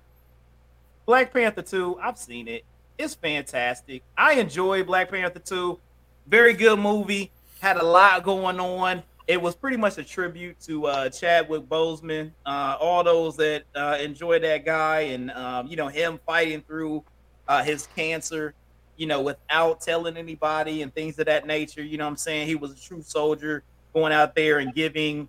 Black 1.06 1.32
Panther 1.32 1.62
2, 1.62 1.98
I've 2.00 2.18
seen 2.18 2.48
it. 2.48 2.64
It's 2.96 3.14
fantastic. 3.14 4.02
I 4.16 4.34
enjoy 4.34 4.84
Black 4.84 5.10
Panther 5.10 5.38
2. 5.38 5.78
Very 6.26 6.54
good 6.54 6.78
movie. 6.78 7.30
Had 7.60 7.76
a 7.76 7.84
lot 7.84 8.22
going 8.22 8.58
on. 8.58 9.02
It 9.26 9.40
was 9.40 9.54
pretty 9.54 9.76
much 9.76 9.98
a 9.98 10.04
tribute 10.04 10.60
to 10.60 10.86
uh, 10.86 11.08
Chadwick 11.08 11.62
Boseman. 11.62 12.30
Uh, 12.44 12.76
all 12.78 13.02
those 13.02 13.36
that 13.38 13.64
uh, 13.74 13.98
enjoy 14.00 14.38
that 14.40 14.64
guy 14.64 15.00
and 15.00 15.30
um, 15.30 15.66
you 15.66 15.76
know 15.76 15.88
him 15.88 16.20
fighting 16.26 16.60
through 16.60 17.02
uh, 17.48 17.62
his 17.62 17.88
cancer, 17.96 18.54
you 18.96 19.06
know, 19.06 19.22
without 19.22 19.80
telling 19.80 20.18
anybody 20.18 20.82
and 20.82 20.94
things 20.94 21.18
of 21.18 21.26
that 21.26 21.46
nature. 21.46 21.82
You 21.82 21.96
know, 21.96 22.06
I'm 22.06 22.18
saying 22.18 22.48
he 22.48 22.54
was 22.54 22.72
a 22.72 22.80
true 22.80 23.02
soldier 23.02 23.62
going 23.94 24.12
out 24.12 24.34
there 24.34 24.58
and 24.58 24.74
giving 24.74 25.28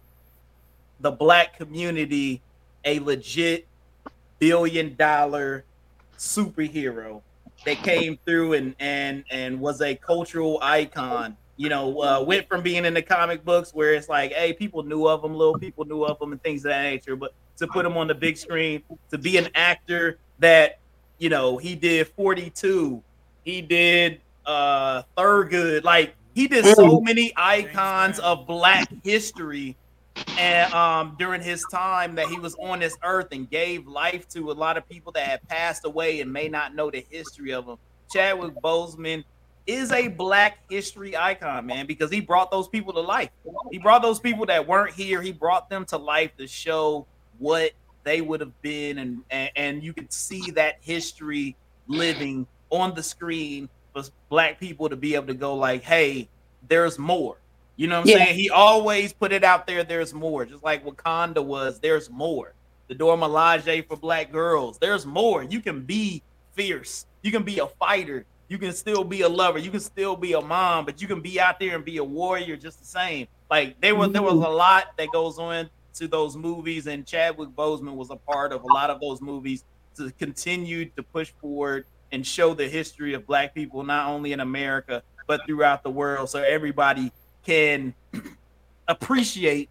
the 0.99 1.11
black 1.11 1.57
community 1.57 2.41
a 2.84 2.99
legit 2.99 3.65
billion 4.40 4.96
dollar 4.96 5.64
superhero 6.18 7.22
that 7.66 7.78
came 7.78 8.18
through 8.26 8.54
and 8.54 8.76
and 8.80 9.24
and 9.30 9.60
was 9.60 9.82
a 9.82 9.96
cultural 9.96 10.60
icon 10.62 11.36
you 11.58 11.70
know 11.70 12.02
uh, 12.02 12.24
went 12.24 12.48
from 12.48 12.62
being 12.62 12.86
in 12.86 12.94
the 12.94 13.02
comic 13.02 13.44
books 13.44 13.74
where 13.74 13.94
it's 13.94 14.10
like 14.10 14.32
hey 14.34 14.54
people 14.54 14.84
knew 14.84 15.08
of 15.08 15.24
him 15.24 15.34
little 15.34 15.58
people 15.58 15.86
knew 15.86 16.04
of 16.04 16.22
him 16.22 16.32
and 16.32 16.42
things 16.44 16.66
of 16.66 16.70
that 16.70 16.84
nature 16.84 17.16
but 17.16 17.34
to 17.58 17.68
put 17.68 17.86
him 17.86 17.98
on 17.98 18.08
the 18.08 18.16
big 18.16 18.38
screen 18.38 18.82
to 19.10 19.18
be 19.18 19.38
an 19.38 19.48
actor 19.56 20.20
that 20.40 20.80
you 21.18 21.30
know 21.30 21.58
he 21.58 21.76
did 21.76 22.08
42 22.08 23.02
he 23.44 23.62
did 23.62 24.22
uh 24.46 25.04
Thurgood 25.18 25.84
like 25.84 26.16
he 26.34 26.48
did 26.48 26.66
so 26.76 27.00
many 27.00 27.32
icons 27.38 28.20
of 28.20 28.46
black 28.46 28.90
history 29.04 29.78
and 30.38 30.74
um, 30.74 31.16
during 31.18 31.41
his 31.41 31.63
time 31.72 32.16
that 32.16 32.28
he 32.28 32.38
was 32.38 32.55
on 32.55 32.80
this 32.80 32.97
earth 33.03 33.28
and 33.32 33.49
gave 33.49 33.88
life 33.88 34.28
to 34.30 34.51
a 34.51 34.53
lot 34.53 34.78
of 34.78 34.88
people 34.88 35.11
that 35.13 35.28
had 35.28 35.47
passed 35.47 35.86
away 35.86 36.22
and 36.22 36.32
may 36.32 36.47
not 36.47 36.76
know 36.76 36.91
the 36.91 37.05
history 37.09 37.53
of 37.53 37.66
them. 37.66 37.78
Chadwick 38.11 38.53
Boseman 38.61 39.24
is 39.66 39.91
a 39.91 40.07
black 40.07 40.59
history 40.70 41.18
icon, 41.18 41.66
man, 41.66 41.88
because 41.88 42.11
he 42.11 42.22
brought 42.22 42.51
those 42.51 42.68
people 42.68 42.93
to 42.93 42.99
life. 42.99 43.30
He 43.72 43.80
brought 43.80 44.01
those 44.01 44.20
people 44.20 44.45
that 44.45 44.68
weren't 44.68 44.93
here, 44.93 45.22
he 45.22 45.32
brought 45.32 45.70
them 45.70 45.86
to 45.86 45.97
life 45.97 46.36
to 46.38 46.47
show 46.47 47.07
what 47.39 47.72
they 48.03 48.22
would 48.22 48.39
have 48.39 48.61
been 48.61 48.99
and, 48.99 49.22
and, 49.32 49.49
and 49.55 49.84
you 49.84 49.91
could 49.91 50.13
see 50.13 50.51
that 50.51 50.76
history 50.82 51.55
living 51.88 52.45
on 52.70 52.93
the 52.93 53.01
screen 53.01 53.68
for 53.93 54.03
black 54.30 54.59
people 54.59 54.88
to 54.89 54.95
be 54.95 55.16
able 55.16 55.28
to 55.28 55.34
go 55.34 55.55
like, 55.55 55.84
hey, 55.84 56.30
there's 56.68 56.99
more 56.99 57.38
you 57.76 57.88
know 57.88 57.99
what 57.99 58.09
I'm 58.09 58.19
yeah. 58.19 58.26
saying? 58.26 58.39
He 58.39 58.49
always 58.49 59.13
put 59.13 59.32
it 59.34 59.43
out 59.43 59.67
there. 59.67 59.84
There's 59.84 60.13
more, 60.13 60.45
just 60.45 60.63
like 60.63 60.86
Wakanda 60.86 61.43
was. 61.43 61.80
There's 61.80 62.09
more. 62.09 62.53
The 62.88 62.95
Dora 62.95 63.17
Milaje 63.17 63.88
for 63.88 63.97
black 63.97 64.32
girls. 64.32 64.78
There's 64.78 65.05
more. 65.05 65.43
You 65.43 65.59
can 65.59 65.82
be 65.82 66.21
fierce. 66.53 67.05
You 67.21 67.32
can 67.32 67.43
be 67.43 67.59
a 67.59 67.67
fighter. 67.67 68.26
You 68.47 68.57
can 68.57 68.73
still 68.73 69.03
be 69.03 69.21
a 69.21 69.30
lover. 69.30 69.57
You 69.57 69.71
can 69.71 69.80
still 69.80 70.15
be 70.15 70.34
a 70.34 70.41
mom, 70.41 70.86
but 70.86 71.01
you 71.01 71.07
can 71.07 71.19
be 71.19 71.39
out 71.39 71.59
there 71.59 71.76
and 71.76 71.84
be 71.84 71.97
a 71.97 72.03
warrior 72.03 72.55
just 72.55 72.80
the 72.80 72.86
same. 72.86 73.28
Like 73.49 73.82
there 73.82 73.95
was, 73.95 74.11
there 74.11 74.21
was 74.21 74.34
a 74.34 74.49
lot 74.49 74.95
that 74.97 75.09
goes 75.11 75.39
on 75.39 75.69
to 75.95 76.07
those 76.07 76.36
movies, 76.36 76.88
and 76.88 77.05
Chadwick 77.05 77.49
Boseman 77.49 77.95
was 77.95 78.11
a 78.11 78.15
part 78.15 78.51
of 78.51 78.63
a 78.63 78.67
lot 78.67 78.89
of 78.89 79.01
those 79.01 79.21
movies 79.21 79.63
to 79.97 80.11
continue 80.11 80.86
to 80.86 81.03
push 81.03 81.32
forward 81.41 81.86
and 82.11 82.26
show 82.26 82.53
the 82.53 82.67
history 82.67 83.13
of 83.13 83.26
black 83.26 83.55
people 83.55 83.84
not 83.84 84.09
only 84.09 84.32
in 84.32 84.39
America 84.39 85.01
but 85.28 85.41
throughout 85.47 85.82
the 85.84 85.89
world, 85.89 86.30
so 86.30 86.43
everybody 86.43 87.11
can 87.46 87.93
appreciate 88.88 89.70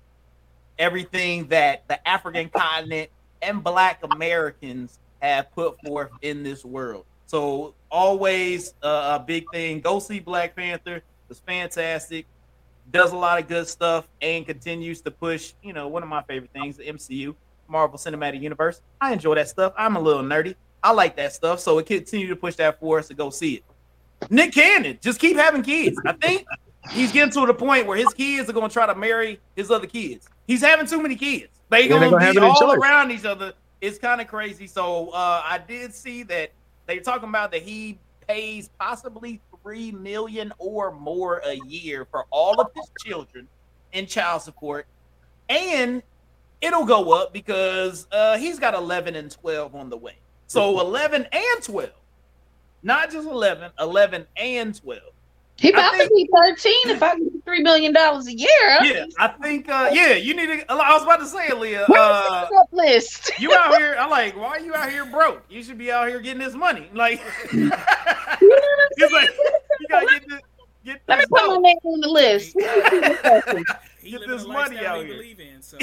everything 0.79 1.47
that 1.49 1.87
the 1.89 2.09
African 2.09 2.49
continent 2.49 3.11
and 3.43 3.63
Black 3.63 4.01
Americans 4.03 4.99
have 5.21 5.53
put 5.53 5.81
forth 5.81 6.11
in 6.23 6.43
this 6.43 6.65
world. 6.65 7.05
So 7.27 7.75
always 7.91 8.75
uh, 8.83 9.19
a 9.21 9.25
big 9.25 9.45
thing. 9.53 9.81
Go 9.81 9.99
see 9.99 10.21
Black 10.21 10.55
Panther. 10.55 11.03
It's 11.31 11.41
fantastic. 11.41 12.27
Does 12.91 13.13
a 13.13 13.17
lot 13.17 13.41
of 13.41 13.49
good 13.49 13.67
stuff 13.67 14.07
and 14.21 14.45
continues 14.45 15.01
to 15.03 15.11
push. 15.11 15.55
You 15.63 15.73
know, 15.73 15.89
one 15.89 16.03
of 16.03 16.09
my 16.09 16.23
favorite 16.23 16.53
things, 16.53 16.77
the 16.77 16.85
MCU, 16.85 17.35
Marvel 17.67 17.99
Cinematic 17.99 18.41
Universe. 18.41 18.83
I 19.01 19.13
enjoy 19.13 19.37
that 19.37 19.49
stuff. 19.49 19.73
I'm 19.77 19.97
a 19.97 20.01
little 20.01 20.23
nerdy. 20.23 20.55
I 20.83 20.93
like 20.93 21.17
that 21.17 21.33
stuff. 21.33 21.61
So 21.61 21.79
it 21.79 21.87
continue 21.87 22.29
to 22.29 22.37
push 22.37 22.57
that 22.57 22.79
for 22.79 22.99
us 22.99 23.09
to 23.09 23.15
go 23.15 23.31
see 23.31 23.55
it. 23.55 23.65
Nick 24.31 24.53
Cannon, 24.53 24.99
just 25.01 25.19
keep 25.19 25.37
having 25.37 25.63
kids. 25.63 25.99
I 26.05 26.13
think 26.13 26.47
he's 26.91 27.13
getting 27.13 27.33
to 27.33 27.47
the 27.47 27.55
point 27.55 27.87
where 27.87 27.97
his 27.97 28.13
kids 28.15 28.49
are 28.49 28.53
going 28.53 28.69
to 28.69 28.73
try 28.73 28.87
to 28.87 28.95
marry 28.95 29.41
his 29.57 29.71
other 29.71 29.87
kids. 29.87 30.29
He's 30.47 30.61
having 30.61 30.87
too 30.87 31.03
many 31.03 31.17
kids. 31.17 31.49
They 31.71 31.89
going 31.89 32.11
to 32.11 32.33
be 32.33 32.39
all 32.39 32.73
around 32.73 33.11
each 33.11 33.25
other. 33.25 33.53
It's 33.81 33.99
kind 33.99 34.21
of 34.21 34.29
crazy. 34.29 34.67
So 34.67 35.09
uh, 35.11 35.43
I 35.45 35.59
did 35.59 35.95
see 35.95 36.23
that 36.25 36.53
they're 36.87 37.01
talking 37.01 37.29
about 37.29 37.51
that 37.53 37.63
he 37.63 37.99
pays 38.27 38.71
possibly 38.79 39.41
three 39.63 39.93
million 39.93 40.53
or 40.59 40.93
more 40.93 41.43
a 41.45 41.59
year 41.67 42.07
for 42.11 42.27
all 42.31 42.61
of 42.61 42.69
his 42.75 42.91
children 43.05 43.49
in 43.93 44.07
child 44.07 44.43
support, 44.43 44.87
and 45.49 46.03
it'll 46.61 46.85
go 46.85 47.13
up 47.13 47.33
because 47.33 48.07
uh, 48.13 48.37
he's 48.37 48.59
got 48.59 48.75
11 48.75 49.15
and 49.17 49.31
12 49.31 49.75
on 49.75 49.91
the 49.91 49.97
way. 49.97 50.17
So 50.47 50.81
11 50.81 51.27
and 51.33 51.63
12, 51.63 51.91
not 52.83 53.11
just 53.11 53.27
11, 53.27 53.73
11 53.81 54.27
and 54.37 54.75
12. 54.75 55.01
He 55.57 55.71
about 55.71 55.95
think, 55.95 56.11
to 56.11 56.15
be 56.15 56.29
13 56.35 56.75
if 56.87 57.03
I 57.03 57.17
get 57.17 57.45
three 57.45 57.63
million 57.63 57.93
dollars 57.93 58.27
a 58.27 58.37
year. 58.37 58.49
Yeah, 58.83 59.07
I 59.19 59.29
think 59.29 59.69
uh 59.69 59.91
yeah, 59.93 60.15
you 60.15 60.35
need 60.35 60.47
to 60.47 60.73
I 60.73 60.95
was 60.95 61.03
about 61.05 61.21
to 61.21 61.27
say, 61.27 61.53
Leah. 61.53 61.85
Uh, 61.85 62.49
list? 62.73 63.31
you 63.39 63.55
out 63.55 63.77
here, 63.77 63.97
I'm 63.99 64.11
like, 64.11 64.37
why 64.37 64.57
are 64.57 64.61
you 64.61 64.75
out 64.75 64.91
here 64.91 65.05
broke? 65.05 65.45
You 65.49 65.63
should 65.63 65.79
be 65.79 65.93
out 65.93 66.09
here 66.09 66.21
getting 66.21 66.43
this 66.43 66.55
money. 66.55 66.91
Like, 66.93 67.21
you 67.53 67.71
like 67.71 69.31
you 69.81 69.89
gotta 69.89 70.07
get 70.07 70.29
this 70.29 70.41
get 70.85 71.03
Let 71.09 71.19
me 71.21 71.25
put 71.31 71.47
my 71.47 71.57
name 71.57 71.77
on 71.85 72.01
the 72.01 72.09
list. 72.09 72.55
get 74.03 74.29
this 74.29 74.47
money 74.47 74.85
out 74.85 75.05
here. 75.05 75.23
In, 75.23 75.63
so, 75.63 75.79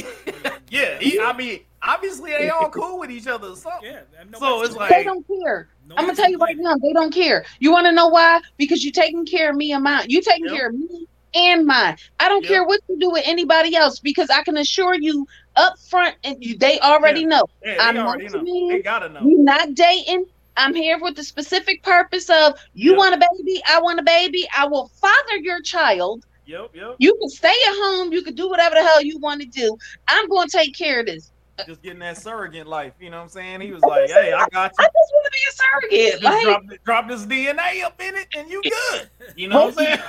yeah, 0.70 1.00
he, 1.00 1.20
I 1.20 1.36
mean, 1.36 1.62
obviously 1.82 2.32
they 2.32 2.50
all 2.50 2.70
cool 2.70 3.00
with 3.00 3.10
each 3.10 3.28
other. 3.28 3.56
So, 3.56 3.72
yeah, 3.82 4.02
so 4.38 4.64
it's 4.64 4.76
like 4.76 4.90
they 4.90 5.04
don't 5.04 5.26
care. 5.28 5.70
I'm 5.98 6.06
gonna 6.06 6.16
tell 6.16 6.30
you 6.30 6.38
right 6.38 6.58
now, 6.58 6.76
they 6.76 6.94
don't 6.94 7.14
care. 7.14 7.46
You 7.60 7.72
want 7.72 7.86
to 7.88 7.92
know 7.92 8.08
why? 8.08 8.42
Because 8.58 8.84
you're 8.84 8.92
taking 8.92 9.26
care 9.26 9.50
of 9.50 9.56
me 9.56 9.72
and 9.72 9.84
mine. 9.84 10.06
You 10.10 10.22
taking 10.22 10.46
yep. 10.46 10.56
care 10.56 10.68
of 10.70 10.76
me 10.76 11.08
and 11.34 11.66
mine. 11.66 11.98
I 12.20 12.28
don't 12.28 12.44
yep. 12.44 12.52
care 12.52 12.64
what 12.66 12.82
you 12.90 13.00
do 13.00 13.12
with 13.12 13.24
anybody 13.26 13.76
else 13.76 14.00
because 14.00 14.30
I 14.30 14.44
can 14.44 14.58
assure 14.58 14.96
you 14.96 15.28
up 15.56 15.80
front, 15.80 16.16
and 16.24 16.38
you, 16.44 16.58
they 16.58 16.80
already 16.80 17.22
yeah. 17.22 17.28
know. 17.28 17.44
Yeah, 17.64 17.78
I'm 17.80 17.98
already 17.98 18.26
not 18.26 18.44
know. 18.44 18.70
they 18.70 18.82
gotta 18.82 19.10
know. 19.10 19.22
You're 19.22 19.44
not 19.44 19.74
dating. 19.74 20.26
I'm 20.58 20.76
here 20.76 21.00
with 21.00 21.16
the 21.16 21.24
specific 21.24 21.82
purpose 21.82 22.30
of 22.30 22.60
you 22.74 22.92
yep. 22.92 22.98
want 22.98 23.16
a 23.16 23.18
baby, 23.18 23.62
I 23.68 23.82
want 23.82 24.00
a 24.00 24.04
baby. 24.04 24.48
I 24.56 24.68
will 24.68 24.90
father 25.00 25.38
your 25.38 25.62
child. 25.62 26.26
Yep, 26.46 26.72
yep. 26.74 26.96
You 26.98 27.16
can 27.16 27.30
stay 27.30 27.48
at 27.48 27.74
home. 27.76 28.12
You 28.12 28.22
can 28.22 28.36
do 28.36 28.50
whatever 28.50 28.76
the 28.76 28.84
hell 28.84 29.02
you 29.02 29.18
want 29.20 29.42
to 29.42 29.48
do. 29.48 29.78
I'm 30.08 30.28
going 30.28 30.50
to 30.50 30.58
take 30.58 30.76
care 30.76 31.00
of 31.00 31.06
this 31.06 31.32
just 31.68 31.82
getting 31.82 32.00
that 32.00 32.18
surrogate 32.18 32.68
life. 32.68 32.94
You 33.00 33.10
know 33.10 33.18
what 33.18 33.24
I'm 33.24 33.30
saying? 33.30 33.62
He 33.62 33.72
was 33.72 33.82
like, 33.84 34.10
"Hey, 34.10 34.34
I 34.34 34.48
got 34.50 34.72
you." 34.78 34.86
I 34.86 34.88
just 34.88 35.12
want 35.14 35.26
to 35.26 35.32
be 35.32 35.40
a 35.50 35.54
surrogate. 35.54 36.24
Like, 36.24 36.44
drop, 36.44 36.64
drop, 36.86 37.08
this 37.08 37.26
DNA 37.26 37.84
up 37.84 38.02
in 38.02 38.16
it, 38.16 38.28
and 38.38 38.50
you 38.50 38.62
good. 38.64 39.10
You 39.36 39.48
know 39.48 39.66
what 39.66 39.80
I'm 39.80 39.86
saying? 39.86 40.00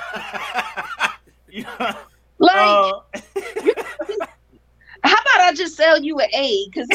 you 1.49 1.63
know, 1.63 1.95
like, 2.39 2.55
uh, 2.57 3.01
how 5.03 5.13
about 5.13 5.41
I 5.41 5.53
just 5.55 5.75
sell 5.75 6.01
you 6.01 6.19
an 6.19 6.29
egg? 6.33 6.71
Because 6.71 6.87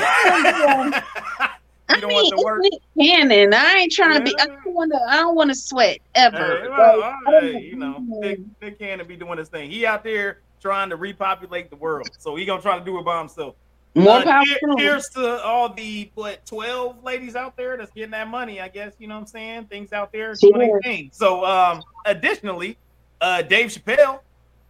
I 1.88 2.00
mean, 2.00 2.20
it's 2.22 2.70
Nick 2.70 2.82
Cannon. 2.98 3.54
I 3.54 3.74
ain't 3.74 3.92
trying 3.92 4.12
yeah. 4.12 4.18
to 4.18 4.24
be. 4.24 4.40
I 4.40 4.46
don't 4.46 4.74
want 4.74 4.92
to. 4.92 5.00
I 5.08 5.16
don't 5.16 5.34
want 5.34 5.50
to 5.50 5.54
sweat 5.54 5.98
ever. 6.14 6.62
Hey, 6.62 6.68
well, 6.68 7.00
like, 7.00 7.14
hey, 7.42 7.60
you 7.60 7.76
know, 7.76 7.96
Nick, 8.06 8.40
Nick 8.60 8.78
Cannon 8.78 9.06
be 9.06 9.16
doing 9.16 9.38
his 9.38 9.48
thing. 9.48 9.70
He 9.70 9.86
out 9.86 10.04
there 10.04 10.40
trying 10.60 10.90
to 10.90 10.96
repopulate 10.96 11.70
the 11.70 11.76
world, 11.76 12.10
so 12.18 12.36
he 12.36 12.44
gonna 12.44 12.60
try 12.60 12.78
to 12.78 12.84
do 12.84 12.98
it 12.98 13.04
by 13.04 13.18
himself. 13.18 13.54
More 13.98 14.18
uh, 14.18 14.22
power. 14.24 14.44
Cheers 14.78 15.08
to 15.10 15.42
all 15.42 15.72
the 15.72 16.10
what 16.14 16.44
twelve 16.46 17.02
ladies 17.02 17.36
out 17.36 17.56
there 17.56 17.76
that's 17.76 17.90
getting 17.90 18.12
that 18.12 18.28
money. 18.28 18.60
I 18.60 18.68
guess 18.68 18.94
you 18.98 19.08
know 19.08 19.14
what 19.14 19.20
I'm 19.20 19.26
saying. 19.26 19.64
Things 19.66 19.92
out 19.92 20.12
there 20.12 20.34
their. 20.34 20.80
So, 21.12 21.44
um, 21.44 21.82
additionally, 22.06 22.78
uh, 23.20 23.42
Dave 23.42 23.68
Chappelle 23.68 24.20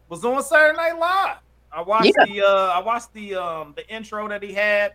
was 0.09 0.25
on 0.25 0.43
Saturday 0.43 0.77
Night 0.77 0.99
Live. 0.99 1.37
I 1.71 1.83
watched 1.83 2.13
yeah. 2.19 2.25
the 2.27 2.43
uh, 2.43 2.73
I 2.75 2.81
watched 2.81 3.13
the 3.13 3.35
um 3.35 3.75
the 3.77 3.87
intro 3.89 4.27
that 4.29 4.43
he 4.43 4.53
had. 4.55 4.95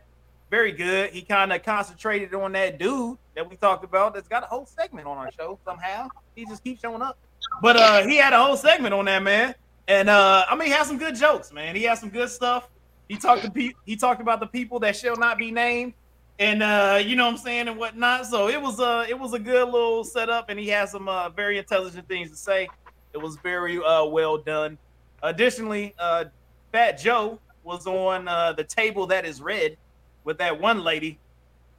very 0.53 0.71
good. 0.71 1.09
He 1.09 1.23
kind 1.23 1.51
of 1.51 1.63
concentrated 1.63 2.31
on 2.35 2.51
that 2.51 2.77
dude 2.77 3.17
that 3.35 3.49
we 3.49 3.55
talked 3.55 3.83
about 3.83 4.13
that's 4.13 4.27
got 4.27 4.43
a 4.43 4.45
whole 4.45 4.67
segment 4.67 5.07
on 5.07 5.17
our 5.17 5.31
show 5.31 5.57
somehow. 5.65 6.07
He 6.35 6.45
just 6.45 6.63
keeps 6.63 6.79
showing 6.79 7.01
up. 7.01 7.17
But 7.59 7.75
uh 7.75 8.05
he 8.05 8.17
had 8.17 8.33
a 8.33 8.37
whole 8.43 8.55
segment 8.55 8.93
on 8.93 9.05
that 9.05 9.23
man. 9.23 9.55
And 9.87 10.09
uh 10.09 10.45
I 10.47 10.55
mean 10.55 10.67
he 10.67 10.73
had 10.73 10.85
some 10.85 10.99
good 10.99 11.15
jokes, 11.15 11.51
man. 11.51 11.75
He 11.75 11.81
had 11.81 11.97
some 11.97 12.09
good 12.09 12.29
stuff. 12.29 12.69
He 13.13 13.19
talked 13.19 13.43
to 13.43 13.51
pe- 13.51 13.73
he 13.85 13.95
talked 13.95 14.21
about 14.21 14.39
the 14.39 14.47
people 14.47 14.79
that 14.79 14.95
shall 14.95 15.15
not 15.15 15.37
be 15.37 15.51
named 15.51 15.93
and 16.39 16.63
uh 16.63 16.99
you 17.05 17.15
know 17.15 17.25
what 17.25 17.33
I'm 17.33 17.37
saying 17.37 17.67
and 17.67 17.77
whatnot. 17.77 18.25
So 18.25 18.47
it 18.49 18.59
was 18.59 18.79
uh 18.79 19.05
it 19.07 19.13
was 19.19 19.33
a 19.33 19.39
good 19.39 19.69
little 19.69 20.03
setup 20.03 20.49
and 20.49 20.59
he 20.59 20.67
had 20.67 20.89
some 20.89 21.07
uh 21.07 21.29
very 21.29 21.59
intelligent 21.59 22.07
things 22.07 22.31
to 22.31 22.35
say. 22.35 22.67
It 23.13 23.19
was 23.19 23.37
very 23.43 23.77
uh 23.77 24.05
well 24.05 24.39
done. 24.39 24.79
Additionally, 25.21 25.93
uh 25.99 26.25
Fat 26.71 26.93
Joe 26.93 27.39
was 27.63 27.85
on 27.85 28.27
uh 28.27 28.53
the 28.53 28.63
table 28.63 29.05
that 29.05 29.27
is 29.27 29.41
red 29.43 29.77
with 30.23 30.39
that 30.39 30.59
one 30.59 30.83
lady 30.83 31.19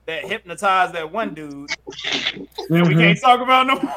that 0.06 0.24
hypnotized 0.24 0.94
that 0.94 1.10
one 1.10 1.34
dude 1.34 1.68
that 2.68 2.86
we 2.86 2.94
can't 2.94 3.20
talk 3.20 3.40
about 3.40 3.66
no 3.66 3.74
more. 3.74 3.90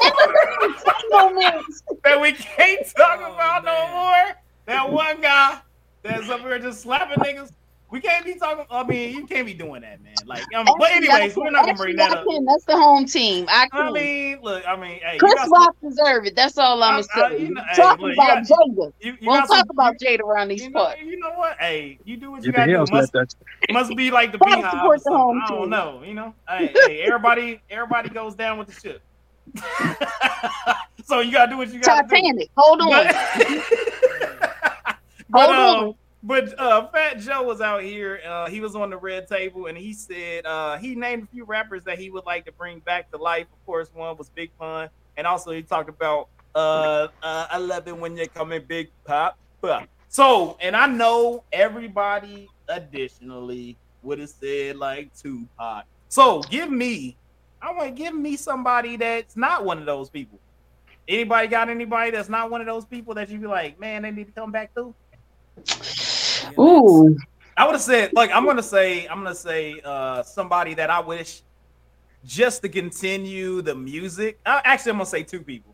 Moments. 1.11 1.83
that 2.03 2.19
we 2.19 2.31
can't 2.31 2.79
talk 2.97 3.19
Oh, 3.21 3.31
about 3.35 3.63
no 3.63 3.87
more. 3.91 4.35
That 4.65 4.91
one 4.91 5.21
guy 5.21 5.59
that's 6.07 6.29
up 6.29 6.41
here 6.41 6.59
just 6.59 6.81
slapping 6.81 7.17
niggas. 7.23 7.51
We 7.89 8.01
can't 8.01 8.25
be 8.25 8.35
talking. 8.35 8.65
I 8.69 8.83
mean, 8.83 9.15
you 9.15 9.25
can't 9.25 9.45
be 9.45 9.53
doing 9.53 9.79
that, 9.81 10.03
man. 10.03 10.13
Like, 10.25 10.43
um, 10.53 10.65
but 10.77 10.91
Actually, 10.91 11.07
anyways, 11.09 11.37
I 11.37 11.39
we're 11.39 11.51
not 11.51 11.65
gonna 11.67 11.77
bring 11.77 11.95
that 11.95 12.11
I 12.11 12.19
up. 12.19 12.25
can. 12.27 12.43
That's 12.43 12.65
the 12.65 12.75
home 12.75 13.05
team. 13.05 13.45
I 13.47 13.63
I 13.63 13.67
can. 13.69 13.93
mean, 13.93 14.39
look, 14.41 14.67
I 14.67 14.75
mean, 14.75 14.99
hey, 15.01 15.17
Chris 15.17 15.35
Rock 15.49 15.73
deserve 15.81 16.25
it. 16.25 16.35
That's 16.35 16.57
all 16.57 16.83
I'm 16.83 16.95
I- 16.95 17.01
gonna 17.15 17.29
say. 17.37 17.41
you 17.43 17.53
know- 17.53 17.63
hey, 17.69 17.75
Talking 17.77 18.05
look, 18.07 18.13
about 18.15 18.45
got- 18.45 18.57
Jada. 18.59 18.93
you, 18.99 19.11
you 19.13 19.17
We'll 19.21 19.35
got 19.39 19.47
talk 19.47 19.57
some- 19.59 19.69
about 19.69 19.95
Jada 20.03 20.19
around 20.19 20.49
these 20.49 20.63
you 20.63 20.69
know, 20.69 20.83
parts. 20.83 21.01
you 21.01 21.17
know 21.17 21.31
what? 21.35 21.55
Hey, 21.61 21.97
you 22.03 22.17
do 22.17 22.31
what 22.31 22.43
you 22.43 22.51
Get 22.51 22.65
the 22.67 22.73
gotta 22.73 22.85
do. 22.87 22.93
Must, 22.93 23.35
must 23.71 23.95
be 23.95 24.11
like 24.11 24.33
the 24.33 24.37
Gotta 24.37 24.57
beehive. 24.57 24.71
support 24.71 25.03
the 25.05 25.11
home 25.11 25.41
I 25.41 25.47
don't 25.47 25.61
team. 25.61 25.69
know. 25.69 26.03
You 26.05 26.13
know, 26.13 26.33
hey, 26.49 26.73
hey, 26.87 27.01
everybody, 27.03 27.61
everybody 27.69 28.09
goes 28.09 28.35
down 28.35 28.57
with 28.57 28.67
the 28.67 28.73
ship. 28.73 29.01
so 31.05 31.21
you 31.21 31.31
gotta 31.31 31.51
do 31.51 31.57
what 31.57 31.69
you 31.71 31.79
gotta 31.79 32.05
do. 32.05 32.09
Titanic. 32.15 32.49
Hold 32.57 32.81
on. 32.81 32.89
But, 35.29 35.47
but, 35.47 35.55
Hold 35.55 35.77
um, 35.77 35.87
on. 35.89 35.95
but 36.23 36.59
uh, 36.59 36.87
Fat 36.87 37.19
Joe 37.19 37.43
was 37.43 37.61
out 37.61 37.83
here. 37.83 38.21
Uh, 38.27 38.49
he 38.49 38.61
was 38.61 38.75
on 38.75 38.89
the 38.89 38.97
red 38.97 39.27
table, 39.27 39.67
and 39.67 39.77
he 39.77 39.93
said 39.93 40.45
uh, 40.45 40.77
he 40.77 40.95
named 40.95 41.23
a 41.23 41.27
few 41.27 41.43
rappers 41.43 41.83
that 41.83 41.99
he 41.99 42.09
would 42.09 42.25
like 42.25 42.45
to 42.45 42.51
bring 42.51 42.79
back 42.79 43.11
to 43.11 43.17
life. 43.17 43.47
Of 43.51 43.65
course, 43.65 43.89
one 43.93 44.15
was 44.17 44.29
Big 44.29 44.51
Pun, 44.57 44.89
and 45.17 45.27
also 45.27 45.51
he 45.51 45.61
talked 45.63 45.89
about 45.89 46.29
uh, 46.57 47.07
uh, 47.21 47.47
I 47.51 47.57
love 47.57 47.87
it 47.87 47.95
when 47.95 48.17
you're 48.17 48.27
coming 48.27 48.63
Big 48.67 48.89
Pop. 49.05 49.37
Pop. 49.61 49.87
So, 50.09 50.57
and 50.59 50.75
I 50.75 50.87
know 50.87 51.43
everybody 51.51 52.47
additionally 52.67 53.77
would 54.01 54.19
have 54.19 54.29
said 54.29 54.77
like 54.77 55.15
Tupac. 55.15 55.85
So, 56.09 56.41
give 56.49 56.71
me, 56.71 57.15
I 57.61 57.71
want 57.73 57.95
to 57.95 58.03
give 58.03 58.15
me 58.15 58.37
somebody 58.37 58.95
that's 58.95 59.35
not 59.37 59.65
one 59.65 59.77
of 59.77 59.85
those 59.85 60.09
people. 60.09 60.39
Anybody 61.07 61.47
got 61.47 61.69
anybody 61.69 62.11
that's 62.11 62.29
not 62.29 62.49
one 62.49 62.61
of 62.61 62.67
those 62.67 62.85
people 62.85 63.13
that 63.13 63.29
you 63.29 63.37
be 63.37 63.47
like, 63.47 63.79
man, 63.79 64.01
they 64.01 64.11
need 64.11 64.25
to 64.25 64.31
come 64.31 64.51
back 64.51 64.73
through? 65.65 66.63
Ooh. 66.63 67.17
I 67.55 67.65
would 67.65 67.73
have 67.73 67.81
said, 67.81 68.11
like, 68.13 68.31
I'm 68.31 68.45
gonna 68.45 68.61
say, 68.61 69.07
I'm 69.07 69.23
gonna 69.23 69.33
say, 69.33 69.81
uh, 69.83 70.21
somebody 70.23 70.75
that 70.75 70.89
I 70.91 70.99
wish 70.99 71.41
just 72.23 72.61
to 72.61 72.69
continue 72.69 73.61
the 73.61 73.73
music. 73.73 74.39
Uh, 74.45 74.61
actually, 74.63 74.91
I'm 74.91 74.97
gonna 74.97 75.07
say 75.07 75.23
two 75.23 75.41
people, 75.41 75.73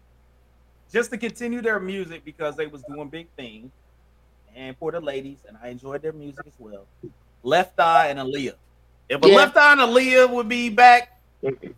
just 0.91 1.11
to 1.11 1.17
continue 1.17 1.61
their 1.61 1.79
music 1.79 2.23
because 2.23 2.55
they 2.55 2.67
was 2.67 2.83
doing 2.83 3.09
big 3.09 3.27
things, 3.35 3.71
and 4.55 4.77
for 4.77 4.91
the 4.93 5.01
ladies, 5.01 5.39
and 5.47 5.57
I 5.61 5.69
enjoyed 5.69 6.01
their 6.01 6.13
music 6.13 6.45
as 6.47 6.53
well. 6.57 6.85
Left 7.43 7.77
Eye 7.79 8.07
and 8.07 8.19
Aaliyah. 8.19 8.55
If 9.09 9.21
a 9.21 9.27
Yeah. 9.27 9.35
Left 9.35 9.57
Eye 9.57 9.73
and 9.73 9.81
Aaliyah 9.81 10.29
would 10.29 10.47
be 10.47 10.69
back, 10.69 11.19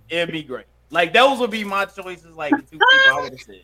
it'd 0.09 0.31
be 0.31 0.43
great. 0.43 0.67
Like 0.91 1.13
those 1.13 1.39
would 1.39 1.49
be 1.49 1.63
my 1.63 1.85
choices. 1.85 2.35
Like 2.35 2.51
two 2.51 2.77
people 2.77 2.87
I 3.09 3.21
would 3.21 3.31
have 3.31 3.41
said, 3.41 3.61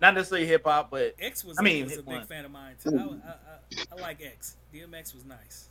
not 0.00 0.14
necessarily 0.14 0.46
hip 0.48 0.64
hop, 0.64 0.90
but 0.90 1.14
X 1.20 1.44
was, 1.44 1.56
I 1.58 1.62
mean, 1.62 1.84
was 1.84 1.92
a 1.94 1.96
big 1.98 2.06
one. 2.06 2.26
fan 2.26 2.44
of 2.44 2.50
mine 2.50 2.74
too. 2.82 2.90
I, 3.24 3.28
I, 3.28 3.30
I, 3.30 3.51
I 3.90 4.00
like 4.00 4.22
X. 4.22 4.56
DMX 4.74 5.14
was 5.14 5.24
nice. 5.24 5.68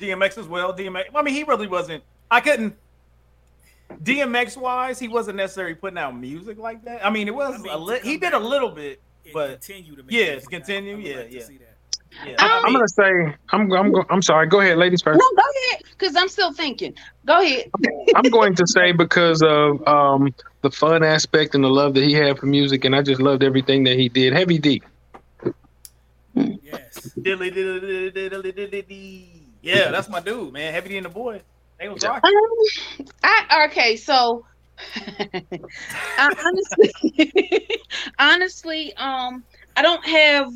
DMX 0.00 0.38
as 0.38 0.46
well. 0.46 0.72
DMX. 0.72 1.04
I 1.14 1.22
mean, 1.22 1.34
he 1.34 1.44
really 1.44 1.66
wasn't. 1.66 2.02
I 2.30 2.40
couldn't. 2.40 2.76
DMX 4.02 4.56
wise, 4.56 4.98
he 4.98 5.08
wasn't 5.08 5.36
necessarily 5.36 5.74
putting 5.74 5.98
out 5.98 6.16
music 6.16 6.58
like 6.58 6.84
that. 6.84 7.04
I 7.04 7.10
mean, 7.10 7.28
it 7.28 7.34
was 7.34 7.54
I 7.54 7.58
mean, 7.58 7.72
a 7.72 7.76
to 7.76 7.78
li- 7.78 8.00
he 8.02 8.16
did 8.16 8.32
a 8.32 8.38
little 8.38 8.70
bit. 8.70 9.00
But- 9.32 9.60
continue 9.60 9.94
to 9.96 10.02
make 10.02 10.12
yeah, 10.12 10.30
music. 10.32 10.50
Continue, 10.50 10.92
I 10.92 10.96
would 10.96 11.04
yeah, 11.04 11.16
like 11.16 11.30
to 11.30 11.36
yeah. 11.36 11.44
see 11.44 11.58
that. 11.58 11.68
Yeah, 12.26 12.34
I 12.38 12.46
I 12.46 12.62
I'm 12.66 12.72
gonna 12.72 12.88
say 12.88 13.34
I'm 13.50 13.72
I'm 13.72 13.94
I'm 14.10 14.22
sorry. 14.22 14.46
Go 14.46 14.60
ahead, 14.60 14.76
ladies 14.76 15.00
first. 15.00 15.18
No, 15.18 15.30
go 15.34 15.42
ahead, 15.70 15.84
because 15.90 16.14
I'm 16.14 16.28
still 16.28 16.52
thinking. 16.52 16.94
Go 17.24 17.40
ahead. 17.40 17.70
I'm 18.14 18.30
going 18.30 18.54
to 18.56 18.66
say 18.66 18.92
because 18.92 19.42
of 19.42 19.86
um 19.86 20.34
the 20.60 20.70
fun 20.70 21.02
aspect 21.02 21.54
and 21.54 21.64
the 21.64 21.70
love 21.70 21.94
that 21.94 22.04
he 22.04 22.12
had 22.12 22.38
for 22.38 22.46
music, 22.46 22.84
and 22.84 22.94
I 22.94 23.02
just 23.02 23.20
loved 23.20 23.42
everything 23.42 23.84
that 23.84 23.96
he 23.96 24.08
did. 24.08 24.32
Heavy 24.32 24.58
D. 24.58 24.82
Yes. 26.34 27.12
yeah, 29.62 29.90
that's 29.90 30.08
my 30.08 30.20
dude, 30.20 30.52
man. 30.52 30.72
Heavy 30.72 30.90
D 30.90 30.96
and 30.96 31.06
the 31.06 31.10
boys, 31.10 31.42
they 31.78 31.88
was 31.88 32.02
rocking. 32.02 32.30
Um, 32.98 33.06
I 33.22 33.66
okay, 33.68 33.96
so 33.96 34.44
honestly, 36.18 36.92
honestly, 38.18 38.94
um, 38.96 39.44
I 39.76 39.82
don't 39.82 40.04
have 40.06 40.52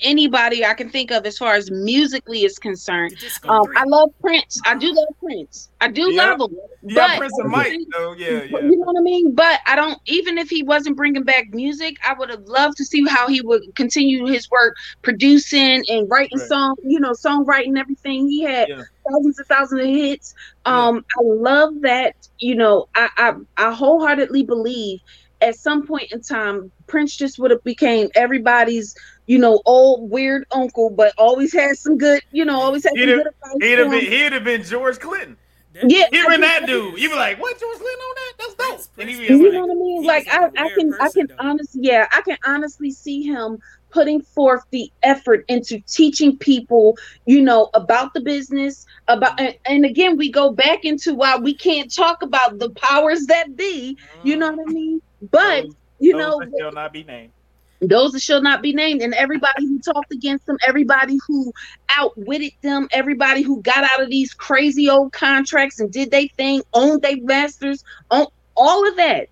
anybody 0.00 0.64
I 0.64 0.74
can 0.74 0.88
think 0.88 1.10
of 1.10 1.26
as 1.26 1.36
far 1.38 1.54
as 1.54 1.70
musically 1.70 2.44
is 2.44 2.58
concerned. 2.58 3.10
You 3.12 3.16
just 3.18 3.42
go 3.42 3.50
Um. 3.50 3.66
I 3.76 3.84
love 3.84 4.10
Prince. 4.20 4.58
I 4.64 4.74
do 4.76 4.92
love 4.92 5.08
Prince. 5.22 5.70
I 5.80 5.88
do 5.88 6.10
Yeah. 6.12 6.30
love 6.34 6.50
him. 6.50 6.56
Yeah, 6.82 6.94
but- 7.08 7.18
Prince 7.18 7.38
and 7.38 7.50
Mike. 7.50 7.78
Oh 7.96 8.14
yeah, 8.16 8.44
yeah. 8.44 8.58
You 8.60 8.70
know 8.78 8.86
what 8.86 8.96
I 8.98 9.02
mean? 9.02 9.34
But 9.34 9.60
I 9.66 9.76
don't. 9.76 9.98
Even 10.06 10.38
if 10.38 10.48
he 10.48 10.62
wasn't 10.62 10.96
bringing 10.96 11.24
back 11.24 11.52
music, 11.52 11.96
I 12.06 12.14
would 12.14 12.30
have 12.30 12.44
loved 12.44 12.76
to 12.78 12.84
see 12.84 13.04
how 13.08 13.28
he 13.28 13.40
would 13.42 13.62
continue 13.74 14.26
his 14.26 14.50
work 14.50 14.74
producing 15.02 15.84
and 15.88 16.08
writing 16.10 16.38
Right. 16.38 16.48
song. 16.48 16.76
You 16.84 17.00
know, 17.00 17.12
songwriting 17.12 17.78
everything. 17.78 18.28
He 18.28 18.42
had 18.42 18.68
Yeah. 18.68 18.82
thousands 19.10 19.38
and 19.38 19.46
thousands 19.46 19.80
of 19.82 19.86
hits. 19.88 20.34
Um, 20.64 21.04
I 21.18 21.22
love 21.22 21.74
that. 21.82 22.14
You 22.38 22.54
know, 22.54 22.88
I, 22.94 23.08
I 23.16 23.34
I 23.56 23.72
wholeheartedly 23.72 24.44
believe 24.44 25.00
at 25.40 25.56
some 25.56 25.86
point 25.86 26.12
in 26.12 26.20
time, 26.20 26.70
Prince 26.86 27.16
just 27.16 27.38
would 27.38 27.50
have 27.50 27.64
became 27.64 28.08
everybody's. 28.14 28.94
You 29.28 29.40
know, 29.40 29.60
old 29.66 30.08
weird 30.08 30.46
uncle, 30.52 30.88
but 30.88 31.12
always 31.18 31.52
had 31.52 31.76
some 31.76 31.98
good. 31.98 32.22
You 32.30 32.44
know, 32.44 32.60
always 32.60 32.84
had 32.84 32.90
some 32.90 32.98
He'd 32.98 33.08
have- 33.08 33.18
good 33.18 33.26
advice. 33.26 33.52
He'd 33.60 33.78
have 33.78 33.90
been 33.90 34.00
him. 34.00 34.12
he'd 34.12 34.32
have 34.34 34.44
been 34.44 34.62
George 34.62 35.00
Clinton. 35.00 35.36
That- 35.72 35.90
Yeah. 35.90 36.04
Hearing 36.12 36.42
that 36.42 36.66
dude, 36.66 36.96
you 36.96 37.08
be 37.10 37.16
like, 37.16 37.40
what 37.42 37.58
George 37.58 37.76
Clinton 37.76 38.00
on 38.00 38.14
that? 38.14 38.32
That's 38.38 38.54
dope. 38.54 38.68
Prince- 38.68 38.88
And 38.98 39.10
he 39.10 39.16
Prince- 39.16 39.28
be 39.28 39.34
You 39.34 39.42
like, 39.42 39.52
know 39.52 39.66
what 39.66 39.70
I 39.70 39.74
mean? 39.74 40.04
Like 40.04 40.26
was 40.26 40.34
I, 40.34 40.40
like 40.42 40.52
a 40.54 40.60
I 40.60 40.68
can, 40.76 40.94
I 41.00 41.08
can 41.10 41.26
though. 41.26 41.34
honestly, 41.40 41.80
yeah, 41.82 42.06
I 42.12 42.20
can 42.20 42.38
honestly 42.46 42.90
see 42.92 43.22
him 43.24 43.58
putting 43.90 44.20
forth 44.22 44.62
the 44.70 44.92
effort 45.02 45.44
into 45.48 45.80
teaching 45.88 46.36
people, 46.38 46.96
you 47.24 47.42
know, 47.42 47.68
about 47.74 48.14
the 48.14 48.20
business. 48.20 48.86
About 49.08 49.40
and, 49.40 49.56
and 49.66 49.84
again, 49.84 50.16
we 50.16 50.30
go 50.30 50.50
back 50.52 50.84
into 50.84 51.14
why 51.14 51.36
we 51.36 51.52
can't 51.52 51.92
talk 51.92 52.22
about 52.22 52.60
the 52.60 52.70
powers 52.70 53.26
that 53.26 53.56
be. 53.56 53.98
You 54.22 54.36
know 54.36 54.52
mm. 54.52 54.56
what 54.56 54.68
I 54.68 54.72
mean? 54.72 55.02
But 55.30 55.62
Those- 55.64 55.74
you 56.00 56.12
those 56.12 56.20
know, 56.20 56.38
that 56.40 56.52
shall 56.58 56.72
not 56.72 56.92
be 56.92 57.04
named. 57.04 57.32
those 57.80 58.12
that 58.12 58.20
shall 58.20 58.42
not 58.42 58.62
be 58.62 58.72
named, 58.72 59.02
and 59.02 59.14
everybody 59.14 59.66
who 59.66 59.78
talked 59.78 60.12
against 60.12 60.46
them, 60.46 60.58
everybody 60.66 61.18
who 61.26 61.52
outwitted 61.96 62.52
them, 62.62 62.88
everybody 62.92 63.42
who 63.42 63.62
got 63.62 63.84
out 63.84 64.02
of 64.02 64.10
these 64.10 64.34
crazy 64.34 64.88
old 64.90 65.12
contracts 65.12 65.80
and 65.80 65.90
did 65.92 66.10
they 66.10 66.28
thing, 66.28 66.62
owned 66.74 67.02
their 67.02 67.16
masters, 67.22 67.84
on 68.10 68.26
all 68.56 68.86
of 68.88 68.96
that. 68.96 69.28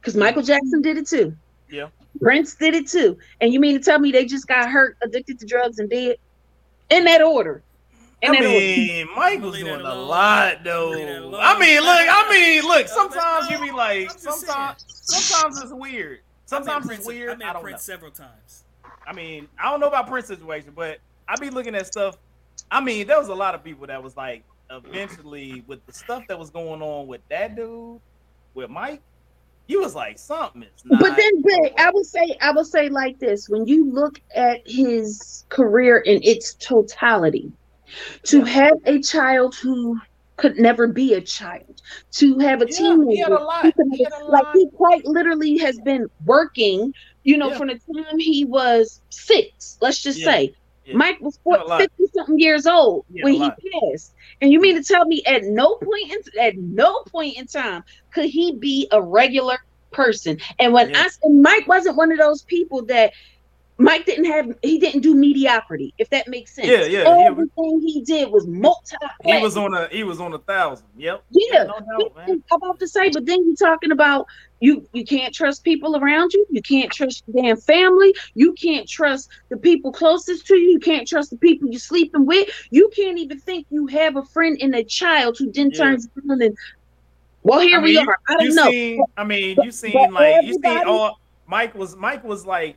Because 0.00 0.16
Michael 0.16 0.42
Jackson 0.42 0.82
did 0.82 0.96
it 0.96 1.06
too. 1.06 1.34
Yeah. 1.70 1.88
Prince 2.20 2.54
did 2.56 2.74
it 2.74 2.88
too. 2.88 3.18
And 3.40 3.52
you 3.52 3.60
mean 3.60 3.78
to 3.78 3.82
tell 3.82 3.98
me 3.98 4.10
they 4.12 4.24
just 4.24 4.46
got 4.46 4.68
hurt, 4.68 4.96
addicted 5.02 5.38
to 5.40 5.46
drugs, 5.46 5.78
and 5.78 5.88
dead? 5.88 6.16
In 6.90 7.04
that 7.04 7.22
order. 7.22 7.62
In 8.22 8.36
I 8.36 8.40
mean, 8.40 9.08
Mike 9.16 9.40
was 9.40 9.54
Leave 9.54 9.64
doing 9.64 9.82
that 9.82 9.92
a 9.92 9.94
lot 9.94 10.62
though. 10.62 10.90
Leave 10.90 11.06
that 11.08 11.22
alone. 11.22 11.40
I 11.42 11.58
mean, 11.58 11.80
look, 11.80 12.06
I 12.08 12.30
mean, 12.30 12.62
look. 12.62 12.86
Sometimes 12.86 13.50
you 13.50 13.60
be 13.60 13.72
like, 13.72 14.10
sometimes, 14.12 14.84
sometimes 14.86 15.60
it's 15.60 15.72
weird. 15.72 16.20
Sometimes 16.46 16.88
it's 16.88 17.04
weird. 17.04 17.30
I 17.30 17.32
I, 17.32 17.36
met 17.36 17.52
don't 17.54 17.62
Prince 17.62 17.88
know. 17.88 17.94
several 17.94 18.10
times. 18.12 18.64
I 19.06 19.12
mean, 19.12 19.48
I 19.58 19.70
don't 19.70 19.80
know 19.80 19.88
about 19.88 20.06
Prince 20.06 20.28
situation, 20.28 20.72
but 20.74 20.98
I 21.26 21.34
be 21.36 21.50
looking 21.50 21.74
at 21.74 21.86
stuff. 21.88 22.16
I 22.70 22.80
mean, 22.80 23.08
there 23.08 23.18
was 23.18 23.28
a 23.28 23.34
lot 23.34 23.56
of 23.56 23.64
people 23.64 23.88
that 23.88 24.00
was 24.00 24.16
like, 24.16 24.44
eventually, 24.70 25.64
with 25.66 25.84
the 25.86 25.92
stuff 25.92 26.22
that 26.28 26.38
was 26.38 26.50
going 26.50 26.80
on 26.80 27.08
with 27.08 27.22
that 27.28 27.56
dude, 27.56 28.00
with 28.54 28.70
Mike, 28.70 29.02
he 29.66 29.76
was 29.76 29.96
like, 29.96 30.18
something 30.18 30.62
is 30.62 30.84
not. 30.84 31.00
But 31.00 31.16
then, 31.16 31.42
but 31.42 31.80
I 31.80 31.90
would 31.90 32.06
say, 32.06 32.36
I 32.40 32.52
would 32.52 32.66
say 32.66 32.88
like 32.88 33.18
this: 33.18 33.48
when 33.48 33.66
you 33.66 33.90
look 33.90 34.20
at 34.34 34.62
his 34.64 35.44
career 35.48 35.98
in 35.98 36.22
its 36.22 36.54
totality, 36.54 37.50
to 38.26 38.42
have 38.44 38.74
a 38.86 39.00
child 39.00 39.54
who 39.62 39.98
could 40.38 40.56
never 40.58 40.86
be 40.88 41.14
a 41.14 41.20
child, 41.20 41.78
to 42.16 42.38
have 42.38 42.60
a 42.60 42.66
Yeah, 42.66 42.68
teenager, 42.68 43.34
he 43.34 43.38
a 43.38 43.44
lot. 43.44 43.62
who 43.62 43.72
could 43.72 43.86
He 43.92 44.06
a 44.06 44.24
like 44.28 44.46
he 44.52 44.68
quite 44.74 45.04
literally 45.04 45.58
has 45.58 45.78
been 45.80 46.06
working, 46.24 46.92
you 47.24 47.36
know, 47.36 47.50
Yeah. 47.50 47.54
from 47.54 47.68
the 47.68 47.74
time 47.94 48.18
he 48.18 48.44
was 48.44 49.00
six, 49.10 49.76
let's 49.80 50.02
just 50.02 50.22
Yeah. 50.22 50.22
say. 50.22 50.52
Mike 50.92 51.18
was 51.20 51.38
Not 51.48 51.60
a 51.60 51.64
lot. 51.64 51.76
50 51.76 52.04
something 52.16 52.38
years 52.38 52.66
old 52.66 53.04
when 53.20 53.34
he 53.34 53.50
passed. 53.52 54.12
And 54.40 54.52
you 54.52 54.60
mean 54.60 54.76
to 54.76 54.82
tell 54.82 55.04
me 55.06 55.22
at 55.26 55.42
no 55.44 55.76
point 55.76 56.12
in 56.12 56.42
at 56.42 56.54
no 56.56 57.00
point 57.10 57.36
in 57.38 57.46
time 57.46 57.82
could 58.12 58.26
he 58.26 58.56
be 58.58 58.88
a 58.92 59.02
regular 59.02 59.56
person? 59.92 60.38
And 60.58 60.72
when. 60.72 60.90
I 60.94 61.02
said 61.08 61.32
Mike 61.40 61.66
wasn't 61.66 61.96
one 61.96 62.12
of 62.12 62.18
those 62.18 62.42
people 62.44 62.84
that 62.86 63.12
Mike 63.82 64.06
didn't 64.06 64.26
have 64.26 64.46
he 64.62 64.78
didn't 64.78 65.00
do 65.00 65.14
mediocrity, 65.14 65.92
if 65.98 66.08
that 66.10 66.28
makes 66.28 66.54
sense. 66.54 66.68
Yeah, 66.68 66.84
yeah, 66.84 67.16
he- 67.16 67.24
Everything 67.24 67.80
he 67.84 68.02
did 68.02 68.30
was 68.30 68.46
multi 68.46 68.96
He 69.24 69.40
was 69.40 69.56
on 69.56 69.74
a 69.74 69.88
he 69.88 70.04
was 70.04 70.20
on 70.20 70.32
a 70.34 70.38
thousand. 70.38 70.86
Yep. 70.96 71.24
Yeah, 71.30 71.64
man. 72.16 72.42
I'm 72.50 72.56
about 72.62 72.78
to 72.80 72.88
say, 72.88 73.10
but 73.10 73.26
then 73.26 73.44
you're 73.46 73.56
talking 73.56 73.90
about 73.92 74.26
you 74.60 74.86
you 74.92 75.04
can't 75.04 75.34
trust 75.34 75.64
people 75.64 75.96
around 75.96 76.32
you, 76.32 76.46
you 76.50 76.62
can't 76.62 76.92
trust 76.92 77.24
your 77.26 77.42
damn 77.42 77.56
family, 77.56 78.14
you 78.34 78.52
can't 78.52 78.88
trust 78.88 79.28
the 79.48 79.56
people 79.56 79.92
closest 79.92 80.46
to 80.46 80.56
you, 80.56 80.70
you 80.70 80.78
can't 80.78 81.06
trust 81.08 81.30
the 81.30 81.36
people 81.38 81.68
you're 81.68 81.80
sleeping 81.80 82.24
with, 82.26 82.48
you 82.70 82.88
can't 82.94 83.18
even 83.18 83.38
think 83.40 83.66
you 83.70 83.86
have 83.88 84.16
a 84.16 84.24
friend 84.26 84.56
and 84.60 84.74
a 84.74 84.84
child 84.84 85.36
who 85.38 85.50
then 85.50 85.70
Yeah. 85.72 85.78
turns 85.78 86.08
around 86.24 86.42
and 86.42 86.56
well 87.42 87.60
here 87.60 87.78
I 87.80 87.82
we 87.82 87.96
mean, 87.96 88.08
are. 88.08 88.18
I 88.28 88.34
don't 88.34 88.42
you 88.44 88.54
know. 88.54 88.70
Seen, 88.70 89.02
I 89.16 89.24
mean, 89.24 89.56
you 89.62 89.72
seen 89.72 89.92
but 89.94 90.12
like 90.12 90.44
you 90.44 90.54
seen 90.54 90.84
all 90.86 91.18
Mike 91.48 91.74
was 91.74 91.96
Mike 91.96 92.22
was 92.22 92.46
like 92.46 92.76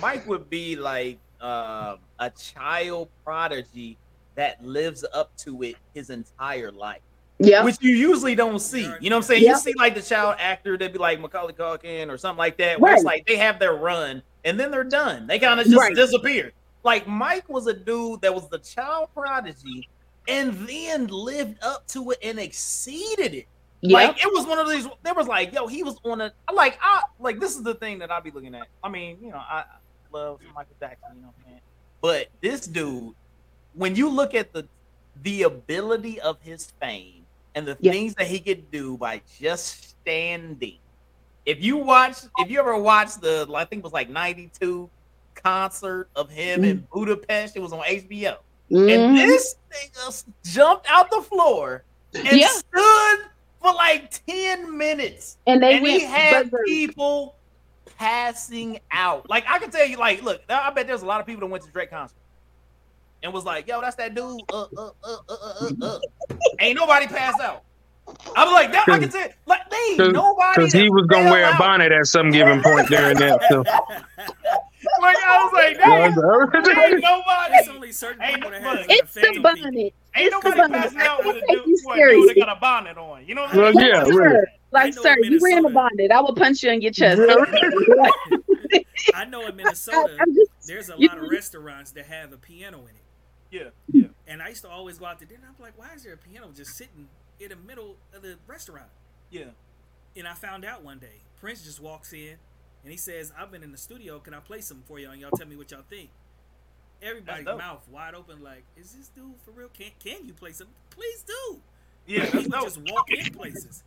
Mike 0.00 0.26
would 0.28 0.48
be 0.50 0.76
like 0.76 1.18
um 1.40 1.98
a 2.20 2.30
child 2.38 3.08
prodigy 3.24 3.96
that 4.36 4.64
lives 4.64 5.04
up 5.12 5.36
to 5.38 5.62
it 5.62 5.76
his 5.94 6.08
entire 6.10 6.70
life. 6.70 7.00
yeah. 7.38 7.64
Which 7.64 7.76
you 7.80 7.90
usually 7.90 8.34
don't 8.34 8.60
see. 8.60 8.90
You 9.00 9.10
know 9.10 9.16
what 9.16 9.24
I'm 9.24 9.28
saying? 9.28 9.42
Yeah. 9.42 9.50
You 9.52 9.58
see 9.58 9.74
like 9.76 9.94
the 9.94 10.02
child 10.02 10.36
actor 10.38 10.78
that'd 10.78 10.92
be 10.92 10.98
like 10.98 11.20
Macaulay 11.20 11.52
Culkin 11.52 12.08
or 12.08 12.16
something 12.16 12.38
like 12.38 12.56
that, 12.58 12.80
where 12.80 12.94
it's 12.94 13.04
Right. 13.04 13.16
like 13.16 13.26
they 13.26 13.36
have 13.36 13.58
their 13.58 13.74
run 13.74 14.22
and 14.44 14.58
then 14.58 14.70
they're 14.70 14.84
done. 14.84 15.26
They 15.26 15.38
kind 15.38 15.58
of 15.60 15.66
just 15.66 15.76
Right. 15.78 15.94
disappear. 15.94 16.52
Like 16.84 17.06
Mike 17.08 17.48
was 17.48 17.66
a 17.66 17.74
dude 17.74 18.20
that 18.22 18.32
was 18.34 18.48
the 18.48 18.58
child 18.58 19.08
prodigy 19.14 19.88
and 20.28 20.52
then 20.68 21.08
lived 21.08 21.62
up 21.62 21.86
to 21.88 22.12
it 22.12 22.18
and 22.22 22.38
exceeded 22.38 23.34
it. 23.34 23.46
Yeah. 23.82 23.96
Like 23.98 24.22
it 24.24 24.32
was 24.32 24.46
one 24.46 24.58
of 24.58 24.68
these. 24.70 24.88
There 25.02 25.14
was 25.14 25.26
like, 25.26 25.52
yo, 25.52 25.66
he 25.66 25.82
was 25.82 25.98
on 26.04 26.20
a 26.20 26.32
like, 26.52 26.78
I 26.80 27.02
like 27.18 27.38
this 27.40 27.56
is 27.56 27.62
the 27.62 27.74
thing 27.74 27.98
that 27.98 28.10
I 28.10 28.20
be 28.20 28.30
looking 28.30 28.54
at. 28.54 28.68
I 28.82 28.88
mean, 28.88 29.18
you 29.20 29.30
know, 29.30 29.38
I, 29.38 29.58
I 29.60 29.64
love 30.12 30.40
Michael 30.54 30.74
Jackson, 30.80 31.10
you 31.16 31.22
know, 31.22 31.28
what 31.28 31.34
I'm 31.38 31.44
saying? 31.50 31.60
But 32.00 32.28
this 32.40 32.66
dude, 32.66 33.14
when 33.74 33.94
you 33.96 34.08
look 34.08 34.34
at 34.34 34.52
the 34.52 34.66
the 35.22 35.42
ability 35.42 36.20
of 36.20 36.40
his 36.40 36.72
fame 36.80 37.24
and 37.54 37.66
the 37.66 37.76
Yeah. 37.80 37.92
things 37.92 38.14
that 38.14 38.26
he 38.26 38.40
could 38.40 38.70
do 38.70 38.96
by 38.96 39.20
just 39.38 39.90
standing. 39.90 40.78
If 41.44 41.62
you 41.62 41.76
watch, 41.76 42.18
if 42.38 42.48
you 42.50 42.58
ever 42.60 42.78
watched 42.78 43.20
the, 43.20 43.46
I 43.54 43.64
think 43.64 43.80
it 43.80 43.84
was 43.84 43.92
like 43.92 44.08
'92 44.08 44.88
concert 45.34 46.08
of 46.14 46.30
him 46.30 46.64
in 46.64 46.86
Budapest, 46.92 47.56
it 47.56 47.60
was 47.60 47.72
on 47.72 47.80
HBO. 47.84 48.36
And 48.70 48.88
Mhm. 48.88 49.16
this 49.16 49.56
nigga 49.70 50.24
jumped 50.44 50.86
out 50.88 51.10
the 51.10 51.20
floor 51.20 51.84
and 52.14 52.38
Yeah. 52.38 52.48
stood 52.48 53.26
for 53.62 53.72
like 53.74 54.10
10 54.26 54.76
minutes. 54.76 55.38
and 55.46 55.62
they 55.62 55.74
and 55.74 55.82
went 55.82 56.00
he 56.00 56.06
had 56.06 56.50
berserk. 56.50 56.66
people 56.66 57.36
passing 57.98 58.80
out. 58.90 59.28
Like 59.30 59.44
I 59.48 59.58
can 59.58 59.70
tell 59.70 59.86
you, 59.86 59.96
like, 59.96 60.22
look, 60.22 60.42
I 60.48 60.70
bet 60.70 60.86
there's 60.86 61.02
a 61.02 61.06
lot 61.06 61.20
of 61.20 61.26
people 61.26 61.40
that 61.40 61.46
went 61.46 61.64
to 61.64 61.70
Drake 61.70 61.90
concert 61.90 62.16
and 63.22 63.32
was 63.32 63.44
like, 63.44 63.68
yo, 63.68 63.80
that's 63.80 63.96
that 63.96 64.14
dude. 64.14 64.40
Uh, 64.52 64.62
uh, 64.62 64.66
uh, 64.76 64.90
uh, 65.04 65.16
uh, 65.28 65.70
uh, 65.82 65.86
uh. 65.86 65.98
Ain't 66.60 66.76
nobody 66.76 67.06
passed 67.06 67.40
out. 67.40 67.62
I 68.36 68.44
was 68.44 68.52
like, 68.52 68.72
that 68.72 68.88
I 68.88 68.98
can 68.98 69.08
tell 69.10 69.28
like 69.46 69.70
they 69.70 69.96
Cause- 69.96 70.12
nobody 70.12 70.54
Because 70.56 70.72
he 70.72 70.90
was 70.90 71.06
gonna 71.06 71.24
fell 71.24 71.32
wear 71.32 71.54
a 71.54 71.56
bonnet 71.56 71.92
at 71.92 72.06
some 72.06 72.30
given 72.30 72.60
point 72.62 72.88
during 72.88 73.16
that. 73.18 73.40
So. 73.48 73.64
Like 75.00 75.16
I 75.24 75.44
was 75.44 75.52
like, 75.52 75.76
there 75.78 76.06
ain't, 76.06 76.14
there 76.64 76.94
ain't 76.94 77.04
It's 77.54 77.68
only 77.68 77.92
certain 77.92 78.22
Ain't 78.22 78.34
people 78.36 78.50
that 78.50 78.62
no- 78.62 78.76
have 78.76 78.86
It's 78.88 79.14
the 79.14 79.20
fame 79.20 79.42
bonnet. 79.42 79.64
Ain't 79.74 79.94
It's 80.14 80.42
the 80.44 80.50
nobody 80.50 80.72
passing 80.74 81.00
out 81.00 81.24
with 81.24 81.36
a 81.36 81.38
I 81.38 81.40
take 81.40 81.48
dude, 81.48 81.66
you 81.66 81.82
with 81.86 81.96
a 81.98 82.10
dude 82.10 82.28
that 82.28 82.36
got 82.46 82.56
a 82.56 82.60
bonnet 82.60 82.98
on. 82.98 83.26
You 83.26 83.34
know 83.34 83.42
what 83.44 83.54
I'm 83.58 83.74
saying? 83.74 83.88
yeah, 83.94 84.04
Sir, 84.04 84.34
right. 84.38 84.44
Like, 84.70 84.84
I 84.84 84.90
know 84.90 85.02
sir, 85.02 85.14
in 85.22 85.32
you 85.32 85.38
wearing 85.40 85.58
a 85.58 85.62
Minnesota- 85.68 85.74
bonnet. 85.96 86.10
I 86.12 86.20
will 86.20 86.34
punch 86.34 86.62
you 86.62 86.70
in 86.70 86.80
your 86.82 86.92
chest. 86.92 87.20
I 89.14 89.24
know 89.26 89.46
in 89.46 89.56
Minnesota, 89.56 90.16
just, 90.34 90.50
there's 90.68 90.88
a 90.88 90.96
lot 90.96 91.18
of 91.18 91.28
restaurants 91.28 91.92
that 91.92 92.06
have 92.06 92.32
a 92.32 92.36
piano 92.36 92.78
in 92.80 92.84
it. 92.96 93.02
Yeah, 93.50 93.68
yeah. 93.92 94.08
And 94.26 94.40
I 94.42 94.48
used 94.48 94.62
to 94.62 94.68
always 94.70 94.98
go 94.98 95.04
out 95.06 95.18
to 95.18 95.26
dinner. 95.26 95.42
I'm 95.46 95.62
like, 95.62 95.74
why 95.76 95.88
is 95.94 96.04
there 96.04 96.14
a 96.14 96.16
piano 96.16 96.48
just 96.54 96.76
sitting 96.76 97.08
in 97.38 97.48
the 97.50 97.56
middle 97.56 97.96
of 98.14 98.22
the 98.22 98.36
restaurant? 98.46 98.86
Yeah. 99.30 99.44
And 100.16 100.26
I 100.26 100.32
found 100.34 100.64
out 100.64 100.82
one 100.82 100.98
day, 100.98 101.20
Prince 101.40 101.62
just 101.64 101.80
walks 101.80 102.12
in 102.12 102.36
and 102.82 102.90
he 102.90 102.96
says, 102.98 103.32
I've 103.38 103.50
been 103.50 103.62
in 103.62 103.72
the 103.72 103.78
studio. 103.78 104.18
Can 104.18 104.34
I 104.34 104.40
play 104.40 104.60
something 104.60 104.84
for 104.86 104.98
y'all? 104.98 105.12
And 105.12 105.20
y'all 105.20 105.30
tell 105.30 105.46
me 105.46 105.56
what 105.56 105.70
y'all 105.70 105.82
think. 105.88 106.10
Everybody's 107.02 107.46
mouth 107.46 107.86
wide 107.90 108.14
open, 108.14 108.42
like, 108.42 108.62
is 108.76 108.92
this 108.92 109.08
dude 109.08 109.34
for 109.44 109.50
real? 109.50 109.68
Can 109.76 109.90
can 110.02 110.24
you 110.24 110.32
play 110.32 110.52
something? 110.52 110.74
Please 110.90 111.22
do. 111.22 111.60
Yeah, 112.06 112.26
he 112.26 112.38
would 112.38 112.50
dope. 112.50 112.64
just 112.64 112.80
walk 112.90 113.10
in 113.10 113.32
places. 113.32 113.82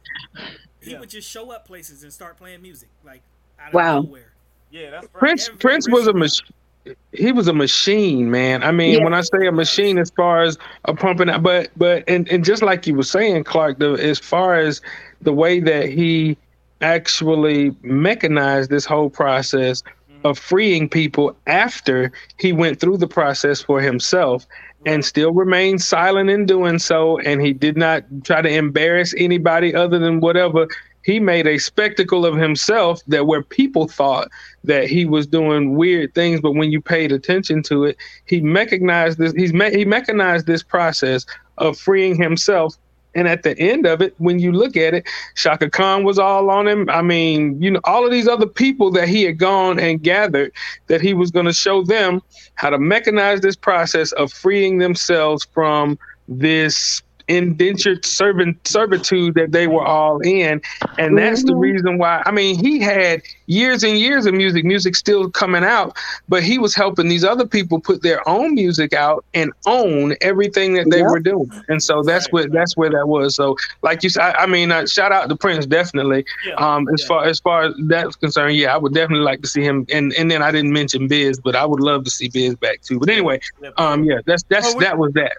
He 0.82 0.92
Yeah. 0.92 1.00
would 1.00 1.10
just 1.10 1.30
show 1.30 1.52
up 1.52 1.66
places 1.66 2.04
and 2.04 2.12
start 2.12 2.38
playing 2.38 2.62
music, 2.62 2.90
like 3.06 3.22
out 3.60 3.70
of 3.70 3.74
Wow. 3.74 4.02
nowhere. 4.02 4.34
Yeah, 4.72 4.92
that's 4.92 5.06
right. 5.06 5.14
Prince 5.14 5.48
Every 5.48 5.60
Prince 5.60 5.90
was 5.90 6.08
a 6.08 6.14
machine 6.14 6.48
he 7.14 7.32
was 7.32 7.48
a 7.48 7.54
machine, 7.54 8.30
man. 8.30 8.64
I 8.64 8.72
mean, 8.72 9.00
Yeah. 9.00 9.04
when 9.04 9.14
I 9.14 9.22
say 9.22 9.48
a 9.48 9.52
machine, 9.52 9.98
as 9.98 10.12
far 10.12 10.44
as 10.44 10.58
a 10.86 10.94
pumping 10.94 11.30
out, 11.30 11.42
but 11.42 11.72
but 11.76 12.04
and, 12.08 12.30
and 12.30 12.46
just 12.46 12.62
like 12.62 12.86
you 12.86 12.94
were 12.96 13.04
saying, 13.04 13.44
Clark, 13.46 13.80
the, 13.80 13.94
as 13.94 14.20
far 14.20 14.60
as 14.60 14.82
the 15.22 15.34
way 15.34 15.60
that 15.62 15.90
he 15.90 16.38
actually 16.86 17.76
mechanized 17.82 18.70
this 18.70 18.86
whole 18.86 19.10
process 19.10 19.82
mm-hmm. 19.82 20.28
of 20.28 20.38
freeing 20.38 20.88
people 20.88 21.36
after 21.48 22.12
he 22.38 22.54
went 22.54 22.80
through 22.80 22.98
the 22.98 23.08
process 23.08 23.60
for 23.60 23.82
himself 23.82 24.46
and 24.86 25.04
still 25.04 25.34
remained 25.34 25.82
silent 25.82 26.30
in 26.30 26.46
doing 26.46 26.78
so 26.78 27.18
and 27.20 27.42
he 27.42 27.54
did 27.54 27.76
not 27.76 28.04
try 28.24 28.40
to 28.40 28.50
embarrass 28.50 29.16
anybody 29.18 29.74
other 29.74 29.98
than 29.98 30.20
whatever 30.20 30.68
he 31.02 31.20
made 31.20 31.48
a 31.48 31.58
spectacle 31.58 32.24
of 32.24 32.36
himself 32.36 33.02
that 33.08 33.26
where 33.26 33.42
people 33.42 33.88
thought 33.88 34.28
that 34.64 34.88
he 34.88 35.06
was 35.06 35.26
doing 35.26 35.76
weird 35.76 36.14
things 36.14 36.40
but 36.40 36.52
when 36.52 36.72
you 36.72 36.80
paid 36.80 37.12
attention 37.12 37.64
to 37.64 37.84
it 37.84 37.98
he 38.26 38.42
mechanized 38.42 39.18
this 39.18 39.34
he's 39.34 39.54
me- 39.54 39.76
he 39.76 39.86
mechanized 39.86 40.46
this 40.46 40.62
process 40.62 41.26
of 41.58 41.80
freeing 41.80 42.16
himself 42.16 42.78
and 43.16 43.28
at 43.28 43.44
the 43.44 43.58
end 43.58 43.86
of 43.86 44.02
it 44.02 44.14
when 44.18 44.40
you 44.40 44.52
look 44.52 44.78
at 44.78 44.94
it 44.94 45.08
Chaka 45.36 45.70
Khan 45.70 46.04
was 46.04 46.20
all 46.20 46.50
on 46.50 46.68
him. 46.68 46.90
I 46.90 47.02
mean 47.02 47.62
you 47.62 47.72
know 47.72 47.80
all 47.86 48.06
of 48.06 48.12
these 48.12 48.28
other 48.28 48.46
people 48.48 48.92
that 48.92 49.08
he 49.08 49.24
had 49.24 49.38
gone 49.38 49.80
and 49.80 50.02
gathered 50.02 50.52
that 50.88 51.02
he 51.02 51.14
was 51.14 51.32
going 51.32 51.46
to 51.46 51.54
show 51.54 51.84
them 51.84 52.22
how 52.56 52.70
to 52.70 52.78
mechanize 52.78 53.42
this 53.42 53.56
process 53.56 54.12
of 54.14 54.32
freeing 54.32 54.78
themselves 54.78 55.48
from 55.54 55.98
this 56.28 57.02
indentured 57.28 58.06
servant 58.06 58.56
servitude 58.68 59.34
that 59.36 59.52
they 59.52 59.68
were 59.68 59.84
all 59.84 60.20
in 60.22 60.62
and 60.98 61.18
that's 61.18 61.44
the 61.44 61.54
Mhm. 61.54 61.60
reason 61.60 61.98
why 61.98 62.22
i 62.26 62.32
mean 62.32 62.58
he 62.58 62.80
had 62.80 63.22
years 63.48 63.84
and 63.84 63.98
years 63.98 64.26
of 64.26 64.34
music 64.34 64.64
music 64.66 64.96
still 64.96 65.30
coming 65.32 65.64
out 65.64 65.96
but 66.30 66.44
he 66.44 66.58
was 66.60 66.76
helping 66.76 67.08
these 67.08 67.24
other 67.24 67.46
people 67.46 67.80
put 67.80 68.02
their 68.04 68.28
own 68.28 68.54
music 68.56 68.94
out 68.94 69.26
and 69.34 69.52
own 69.66 70.16
everything 70.22 70.74
that 70.76 70.90
they 70.90 71.00
Yep. 71.00 71.08
were 71.10 71.20
doing 71.20 71.52
and 71.68 71.82
so 71.82 72.04
that's 72.04 72.26
Right, 72.28 72.44
what 72.46 72.52
that's 72.52 72.78
where 72.78 72.90
that 72.92 73.08
was 73.08 73.36
so 73.36 73.56
like 73.82 74.04
you 74.04 74.10
said 74.10 74.22
i, 74.36 74.44
I 74.44 74.46
mean 74.46 74.72
uh, 74.72 74.86
shout 74.86 75.12
out 75.12 75.28
to 75.30 75.36
prince 75.36 75.66
definitely 75.66 76.26
Yeah. 76.48 76.54
um, 76.56 76.88
as 76.94 77.02
Yeah. 77.02 77.08
far 77.08 77.26
as 77.26 77.40
far 77.40 77.64
as 77.64 77.74
that's 77.88 78.16
concerned, 78.18 78.56
yeah, 78.56 78.74
I 78.74 78.78
would 78.78 78.94
definitely 78.94 79.26
like 79.26 79.42
to 79.42 79.48
see 79.48 79.62
him. 79.64 79.86
And 79.92 80.14
and 80.14 80.30
then 80.30 80.42
I 80.42 80.52
didn't 80.52 80.72
mention 80.74 81.08
Biz, 81.08 81.40
but 81.44 81.56
I 81.56 81.66
would 81.66 81.80
love 81.80 82.04
to 82.06 82.10
see 82.12 82.30
Biz 82.30 82.56
back 82.56 82.82
too. 82.82 83.00
But 83.00 83.10
anyway, 83.10 83.40
Yeah. 83.62 83.70
um, 83.78 84.04
yeah, 84.04 84.20
that's 84.26 84.44
that's 84.50 84.68
Well, 84.74 84.80
that 84.82 84.98
was 84.98 85.14
that. 85.14 85.34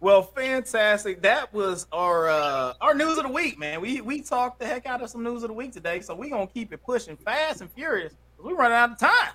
Well, 0.00 0.22
fantastic. 0.22 1.22
That 1.22 1.52
was 1.52 1.86
our 1.92 2.28
uh 2.28 2.74
our 2.80 2.94
news 2.94 3.18
of 3.18 3.24
the 3.24 3.32
week, 3.32 3.58
man. 3.58 3.80
We 3.80 4.00
we 4.00 4.22
talked 4.22 4.60
the 4.60 4.66
heck 4.66 4.86
out 4.86 5.02
of 5.02 5.10
some 5.10 5.24
news 5.24 5.42
of 5.42 5.48
the 5.48 5.54
week 5.54 5.72
today, 5.72 6.00
so 6.00 6.14
we 6.14 6.30
gonna 6.30 6.46
keep 6.46 6.72
it 6.72 6.80
pushing 6.84 7.16
fast 7.16 7.60
and 7.62 7.70
furious. 7.72 8.12
'cause 8.36 8.46
We 8.46 8.52
running 8.52 8.76
out 8.76 8.92
of 8.92 8.98
time. 8.98 9.32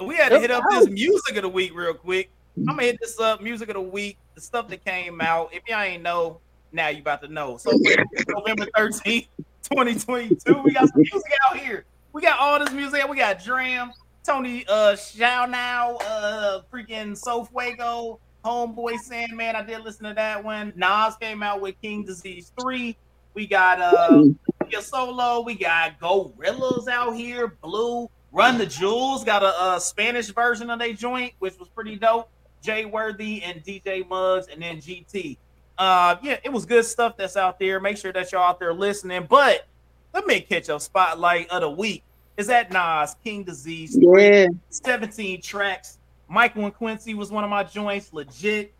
So 0.00 0.06
we 0.06 0.16
had 0.16 0.30
to 0.30 0.36
hit 0.40 0.50
up 0.50 0.64
this 0.70 0.88
music 0.88 1.36
of 1.36 1.42
the 1.42 1.48
week 1.48 1.72
real 1.74 1.92
quick. 1.92 2.30
I'm 2.56 2.76
gonna 2.76 2.84
hit 2.84 2.98
this 3.02 3.20
up, 3.20 3.42
music 3.42 3.68
of 3.68 3.74
the 3.74 3.80
week, 3.82 4.16
the 4.34 4.40
stuff 4.40 4.68
that 4.68 4.84
came 4.84 5.20
out. 5.20 5.50
If 5.52 5.62
y'all 5.68 5.80
ain't 5.82 6.02
know, 6.02 6.40
now 6.72 6.88
you 6.88 7.00
about 7.00 7.20
to 7.22 7.28
know. 7.28 7.56
So 7.58 7.70
November 8.28 8.66
13th, 8.76 9.28
2022, 9.70 10.62
we 10.62 10.72
got 10.72 10.88
some 10.88 11.02
music 11.12 11.32
out 11.50 11.58
here. 11.58 11.84
We 12.14 12.22
got 12.22 12.38
all 12.38 12.58
this 12.58 12.72
music. 12.72 13.06
We 13.08 13.16
got 13.18 13.42
Dram, 13.44 13.90
Tony 14.26 14.64
uh 14.68 14.96
Shao 14.96 15.44
Now, 15.46 15.96
uh 15.96 16.62
freaking 16.72 17.16
So 17.16 17.44
Fuego, 17.44 18.18
Homeboy 18.48 18.98
Sandman. 18.98 19.56
I 19.56 19.62
did 19.62 19.82
listen 19.82 20.06
to 20.06 20.14
that 20.14 20.42
one. 20.42 20.72
Nas 20.74 21.16
came 21.20 21.42
out 21.42 21.60
with 21.60 21.80
King 21.82 22.04
Disease 22.04 22.52
3. 22.58 22.96
We 23.34 23.46
got 23.46 23.80
uh 23.80 24.24
your 24.70 24.80
solo, 24.82 25.42
we 25.42 25.54
got 25.54 25.98
Gorillaz 26.00 26.88
out 26.88 27.12
here, 27.12 27.48
Blue, 27.62 28.10
Run 28.32 28.58
the 28.58 28.66
Jewels, 28.66 29.24
got 29.24 29.42
a, 29.42 29.74
a 29.76 29.80
Spanish 29.80 30.28
version 30.28 30.70
of 30.70 30.78
their 30.78 30.92
joint, 30.92 31.32
which 31.38 31.58
was 31.58 31.68
pretty 31.68 31.96
dope. 31.96 32.30
Jay 32.62 32.84
Worthy 32.84 33.42
and 33.42 33.62
DJ 33.62 34.06
Muggs, 34.08 34.48
and 34.48 34.60
then 34.60 34.78
GT. 34.78 35.36
Uh, 35.76 36.16
yeah, 36.22 36.38
it 36.42 36.52
was 36.52 36.66
good 36.66 36.84
stuff 36.84 37.16
that's 37.16 37.36
out 37.36 37.58
there. 37.58 37.80
Make 37.80 37.96
sure 37.96 38.12
that 38.12 38.32
y'all 38.32 38.42
out 38.42 38.58
there 38.58 38.74
listening. 38.74 39.26
But 39.28 39.66
let 40.12 40.26
me 40.26 40.40
catch 40.40 40.68
up 40.68 40.80
spotlight 40.80 41.48
of 41.50 41.60
the 41.60 41.70
week. 41.70 42.02
Is 42.36 42.48
that 42.48 42.72
Nas 42.72 43.14
King 43.22 43.44
Disease 43.44 43.96
yeah. 44.00 44.46
17 44.70 45.40
tracks. 45.40 45.97
Michael 46.28 46.64
and 46.64 46.74
Quincy 46.74 47.14
was 47.14 47.30
one 47.30 47.44
of 47.44 47.50
my 47.50 47.64
joints. 47.64 48.12
Legit 48.12 48.74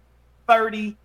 30. 0.47 0.97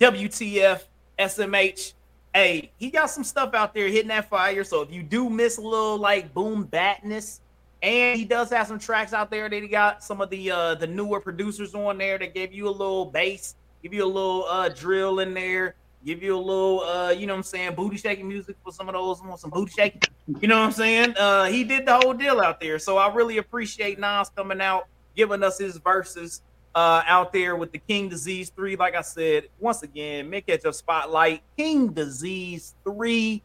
WTF 0.00 0.82
SMH. 1.18 1.92
Hey, 2.34 2.72
he 2.76 2.90
got 2.90 3.10
some 3.10 3.24
stuff 3.24 3.54
out 3.54 3.74
there 3.74 3.88
hitting 3.88 4.08
that 4.08 4.28
fire. 4.28 4.64
So 4.64 4.80
if 4.82 4.90
you 4.90 5.02
do 5.02 5.28
miss 5.28 5.58
a 5.58 5.60
little 5.60 5.98
like 5.98 6.32
boom 6.34 6.66
batness, 6.66 7.40
and 7.82 8.18
he 8.18 8.24
does 8.24 8.50
have 8.50 8.66
some 8.66 8.78
tracks 8.78 9.12
out 9.12 9.30
there 9.30 9.48
that 9.48 9.62
he 9.62 9.68
got 9.68 10.02
some 10.02 10.20
of 10.20 10.30
the 10.30 10.50
uh 10.50 10.74
the 10.76 10.86
newer 10.86 11.20
producers 11.20 11.74
on 11.74 11.98
there 11.98 12.18
that 12.18 12.34
gave 12.34 12.52
you 12.52 12.68
a 12.68 12.70
little 12.70 13.04
bass, 13.04 13.54
give 13.82 13.92
you 13.92 14.04
a 14.04 14.06
little 14.06 14.44
uh 14.48 14.68
drill 14.68 15.18
in 15.18 15.34
there, 15.34 15.74
give 16.04 16.22
you 16.22 16.36
a 16.36 16.38
little 16.38 16.80
uh 16.80 17.10
you 17.10 17.26
know 17.26 17.34
what 17.34 17.38
I'm 17.38 17.42
saying, 17.44 17.74
booty 17.74 17.96
shaking 17.96 18.28
music 18.28 18.56
for 18.64 18.72
some 18.72 18.88
of 18.88 18.94
those 18.94 19.20
want 19.22 19.40
some 19.40 19.50
booty 19.50 19.72
shaking. 19.72 20.00
You 20.40 20.48
know 20.48 20.58
what 20.60 20.66
I'm 20.66 20.72
saying? 20.72 21.14
Uh 21.18 21.44
he 21.44 21.64
did 21.64 21.86
the 21.86 21.96
whole 21.96 22.14
deal 22.14 22.40
out 22.40 22.60
there. 22.60 22.78
So 22.78 22.96
I 22.96 23.12
really 23.12 23.38
appreciate 23.38 23.98
Nas 23.98 24.30
coming 24.30 24.60
out, 24.60 24.86
giving 25.16 25.42
us 25.42 25.58
his 25.58 25.76
verses 25.78 26.42
uh 26.74 27.02
out 27.06 27.32
there 27.32 27.54
with 27.56 27.70
the 27.72 27.78
King 27.78 28.08
Disease 28.08 28.50
3. 28.50 28.76
Like 28.76 28.94
I 28.94 29.02
said, 29.02 29.48
once 29.58 29.82
again, 29.82 30.30
make 30.30 30.44
it 30.46 30.64
your 30.64 30.72
spotlight. 30.72 31.42
King 31.56 31.88
Disease 31.88 32.74
3 32.84 33.42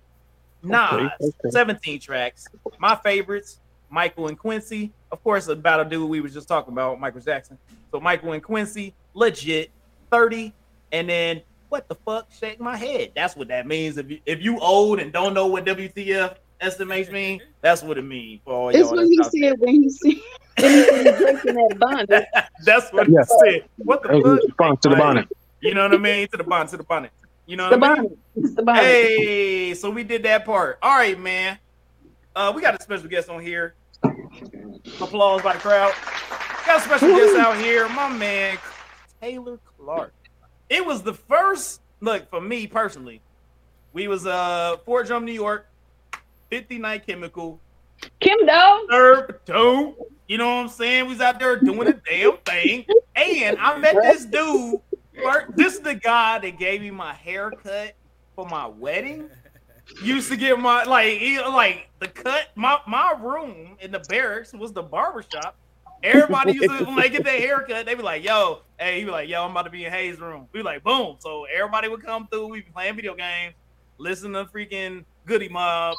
Nas, 0.63 0.91
Okay, 0.93 1.09
okay. 1.21 1.49
17 1.49 1.99
tracks. 1.99 2.47
My 2.79 2.95
favorites, 2.95 3.59
Michael 3.89 4.27
and 4.27 4.37
Quincy. 4.37 4.91
Of 5.11 5.23
course, 5.23 5.47
about 5.47 5.79
a 5.79 5.85
dude 5.85 6.09
we 6.09 6.21
were 6.21 6.29
just 6.29 6.47
talking 6.47 6.73
about, 6.73 6.99
Michael 6.99 7.21
Jackson. 7.21 7.57
So 7.91 7.99
Michael 7.99 8.33
and 8.33 8.43
Quincy, 8.43 8.93
legit 9.13 9.71
30. 10.11 10.53
And 10.91 11.09
then 11.09 11.41
what 11.69 11.87
the 11.87 11.95
fuck? 11.95 12.27
Shake 12.31 12.59
my 12.59 12.77
head. 12.77 13.11
That's 13.15 13.35
what 13.35 13.47
that 13.49 13.67
means. 13.67 13.97
If 13.97 14.09
you 14.09 14.19
if 14.25 14.41
you 14.41 14.59
old 14.59 14.99
and 14.99 15.11
don't 15.11 15.33
know 15.33 15.47
what 15.47 15.65
WTF 15.65 16.35
SMH 16.61 17.11
mean, 17.11 17.41
that's 17.61 17.83
what 17.83 17.97
it 17.97 18.03
means 18.03 18.41
for 18.43 18.53
all 18.53 18.69
It's 18.69 18.79
y'all. 18.79 18.91
what 18.91 18.97
that's 18.97 19.09
he 19.09 19.19
out 19.21 19.31
there. 19.31 19.51
said 19.51 19.59
when 19.59 19.83
he 19.83 19.89
said 19.89 20.13
when 20.59 20.71
he 20.71 20.83
said 20.83 21.17
breaking 21.17 21.53
that 21.53 21.77
bond. 21.79 22.25
That's 22.65 22.91
what 22.91 23.07
Yeah. 23.09 23.19
he 23.45 23.51
said. 23.51 23.69
What 23.77 24.01
the 24.01 24.09
That 24.09 24.17
fuck? 24.23 24.25
a 24.25 24.29
response 24.47 24.79
to 24.81 24.89
the 24.89 24.95
bonnet. 24.95 25.27
You 25.61 25.73
know 25.75 25.83
what 25.83 25.93
I 25.93 25.97
mean? 25.97 26.27
To 26.29 26.37
the 26.37 26.43
bonnet, 26.43 26.69
to 26.69 26.77
the 26.77 26.83
bonnet. 26.83 27.11
You 27.45 27.57
know 27.57 27.69
The 27.69 27.77
what 27.77 27.91
I 27.91 27.95
mean? 28.01 28.03
bond. 28.09 28.17
It's 28.35 28.55
the 28.55 28.63
bond. 28.63 28.79
Hey, 28.79 29.73
so 29.75 29.89
we 29.91 30.03
did 30.03 30.23
that 30.23 30.45
part. 30.45 30.79
All 30.81 30.97
right, 30.97 31.19
man. 31.19 31.59
Uh, 32.35 32.51
we 32.55 32.61
got 32.63 32.79
a 32.79 32.81
special 32.81 33.07
guest 33.07 33.29
on 33.29 33.41
here. 33.41 33.75
Applause 34.99 35.41
by 35.43 35.53
the 35.53 35.59
crowd. 35.59 35.93
Got 36.65 36.79
a 36.79 36.83
special 36.83 37.09
guest 37.09 37.35
out 37.37 37.57
here, 37.57 37.87
my 37.89 38.09
man 38.09 38.57
Taylor 39.21 39.59
Clark. 39.79 40.13
It 40.69 40.85
was 40.85 41.01
the 41.03 41.13
first 41.13 41.81
look 42.01 42.29
for 42.29 42.41
me 42.41 42.67
personally. 42.67 43.21
We 43.93 44.07
was 44.07 44.25
uh 44.25 44.77
Fort 44.85 45.07
Drum, 45.07 45.23
New 45.25 45.31
York, 45.33 45.67
50 46.49 46.77
Night 46.79 47.05
Chemical, 47.05 47.59
Kim 48.19 48.45
Dog. 48.45 48.81
third 48.89 49.39
two. 49.45 49.95
You 50.27 50.37
know 50.37 50.47
what 50.47 50.61
I'm 50.63 50.67
saying? 50.69 51.05
We 51.05 51.13
was 51.13 51.21
out 51.21 51.39
there 51.39 51.57
doing 51.57 51.87
a 51.87 51.93
damn 51.93 52.37
thing. 52.37 52.85
And 53.15 53.57
I 53.59 53.77
met 53.77 53.95
this 53.95 54.25
dude. 54.25 54.81
This 55.55 55.75
is 55.75 55.79
the 55.79 55.95
guy 55.95 56.37
that 56.39 56.59
gave 56.59 56.81
me 56.81 56.91
my 56.91 57.13
haircut 57.13 57.93
for 58.35 58.45
my 58.45 58.67
wedding. 58.67 59.29
Used 60.03 60.29
to 60.29 60.37
get 60.37 60.59
my 60.59 60.83
like 60.83 61.17
he- 61.17 61.39
like 61.39 61.89
the 61.99 62.09
cut. 62.09 62.49
My 62.55 62.79
my 62.87 63.15
room 63.19 63.77
in 63.79 63.91
the 63.91 63.99
barracks 64.09 64.53
was 64.53 64.73
the 64.73 64.83
barber 64.83 65.23
shop. 65.23 65.55
Everybody 66.03 66.53
used 66.53 66.69
to 66.69 66.85
when 66.85 66.97
they 66.97 67.09
get 67.09 67.23
their 67.23 67.39
haircut, 67.39 67.85
they 67.85 67.95
be 67.95 68.03
like, 68.03 68.23
"Yo, 68.23 68.61
hey," 68.77 68.99
he 68.99 69.05
be 69.05 69.11
like, 69.11 69.29
"Yo, 69.29 69.43
I'm 69.43 69.51
about 69.51 69.63
to 69.63 69.69
be 69.71 69.85
in 69.85 69.91
Hayes' 69.91 70.19
room." 70.19 70.47
We 70.51 70.61
like, 70.61 70.83
"Boom!" 70.83 71.15
So 71.19 71.45
everybody 71.45 71.87
would 71.87 72.03
come 72.03 72.27
through. 72.27 72.47
We 72.47 72.61
be 72.61 72.69
playing 72.69 72.97
video 72.97 73.15
games, 73.15 73.55
listen 73.97 74.33
to 74.33 74.45
freaking 74.45 75.05
Goodie 75.25 75.49
Mob 75.49 75.95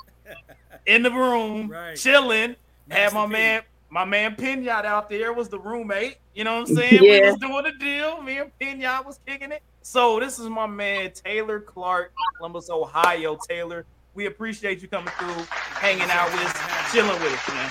in 0.87 1.03
the 1.03 1.11
room, 1.11 1.69
Right. 1.69 1.97
chilling. 1.97 2.57
Had 2.91 3.13
my 3.13 3.27
P. 3.27 3.33
man, 3.33 3.63
my 3.91 4.05
man 4.05 4.35
Pinot 4.37 4.69
out 4.85 5.11
there 5.11 5.33
was 5.33 5.49
the 5.49 5.59
roommate. 5.59 6.17
You 6.35 6.45
know 6.45 6.55
what 6.61 6.69
I'm 6.71 6.75
saying? 6.77 7.03
We 7.03 7.17
Yeah. 7.19 7.31
was 7.31 7.37
doing 7.39 7.65
the 7.65 7.73
deal. 7.73 8.23
Me 8.23 8.39
and 8.39 8.51
Pinot 8.59 9.05
was 9.05 9.19
kicking 9.27 9.53
it. 9.53 9.63
So 9.83 10.19
this 10.21 10.39
is 10.39 10.49
my 10.49 10.67
man 10.67 11.13
Taylor 11.13 11.61
Clark, 11.61 12.13
Columbus, 12.37 12.71
Ohio. 12.71 13.37
Taylor, 13.49 13.87
we 14.15 14.27
appreciate 14.27 14.81
you 14.83 14.89
coming 14.89 15.13
through, 15.19 15.45
hanging 15.51 16.11
out 16.11 16.31
with 16.33 16.43
us, 16.45 16.93
chilling 16.93 17.21
with 17.23 17.33
us, 17.33 17.49
man. 17.49 17.71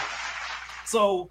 So, 0.85 1.27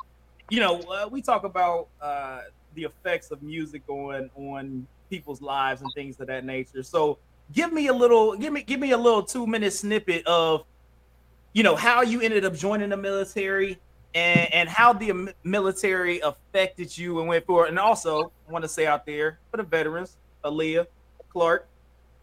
you 0.50 0.60
know, 0.60 0.80
uh, 0.82 1.08
we 1.10 1.22
talk 1.22 1.44
about 1.44 1.88
uh, 2.00 2.40
the 2.74 2.84
effects 2.84 3.30
of 3.30 3.42
music 3.42 3.82
on 3.88 4.30
on 4.36 4.86
people's 5.10 5.40
lives 5.40 5.82
and 5.82 5.92
things 5.94 6.18
of 6.20 6.26
that 6.26 6.44
nature. 6.44 6.82
So, 6.82 7.18
give 7.52 7.72
me 7.72 7.86
a 7.86 7.92
little, 7.92 8.36
give 8.36 8.52
me, 8.52 8.62
give 8.62 8.80
me 8.80 8.90
a 8.90 8.96
little 8.98 9.22
two 9.22 9.46
minute 9.46 9.72
snippet 9.72 10.26
of, 10.26 10.64
you 11.56 11.62
know, 11.62 11.74
how 11.74 12.02
you 12.02 12.20
ended 12.20 12.44
up 12.44 12.54
joining 12.54 12.90
the 12.90 12.98
military 12.98 13.78
and 14.14 14.52
and 14.52 14.68
how 14.68 14.92
the 14.92 15.32
military 15.42 16.20
affected 16.20 16.96
you 16.96 17.18
and 17.18 17.28
went 17.28 17.46
forward. 17.46 17.70
And 17.70 17.78
also, 17.78 18.30
I 18.46 18.52
want 18.52 18.62
to 18.62 18.68
say 18.68 18.84
out 18.84 19.06
there 19.06 19.38
for 19.50 19.56
the 19.56 19.62
veterans, 19.62 20.18
Aaliyah, 20.44 20.86
Clark, 21.30 21.66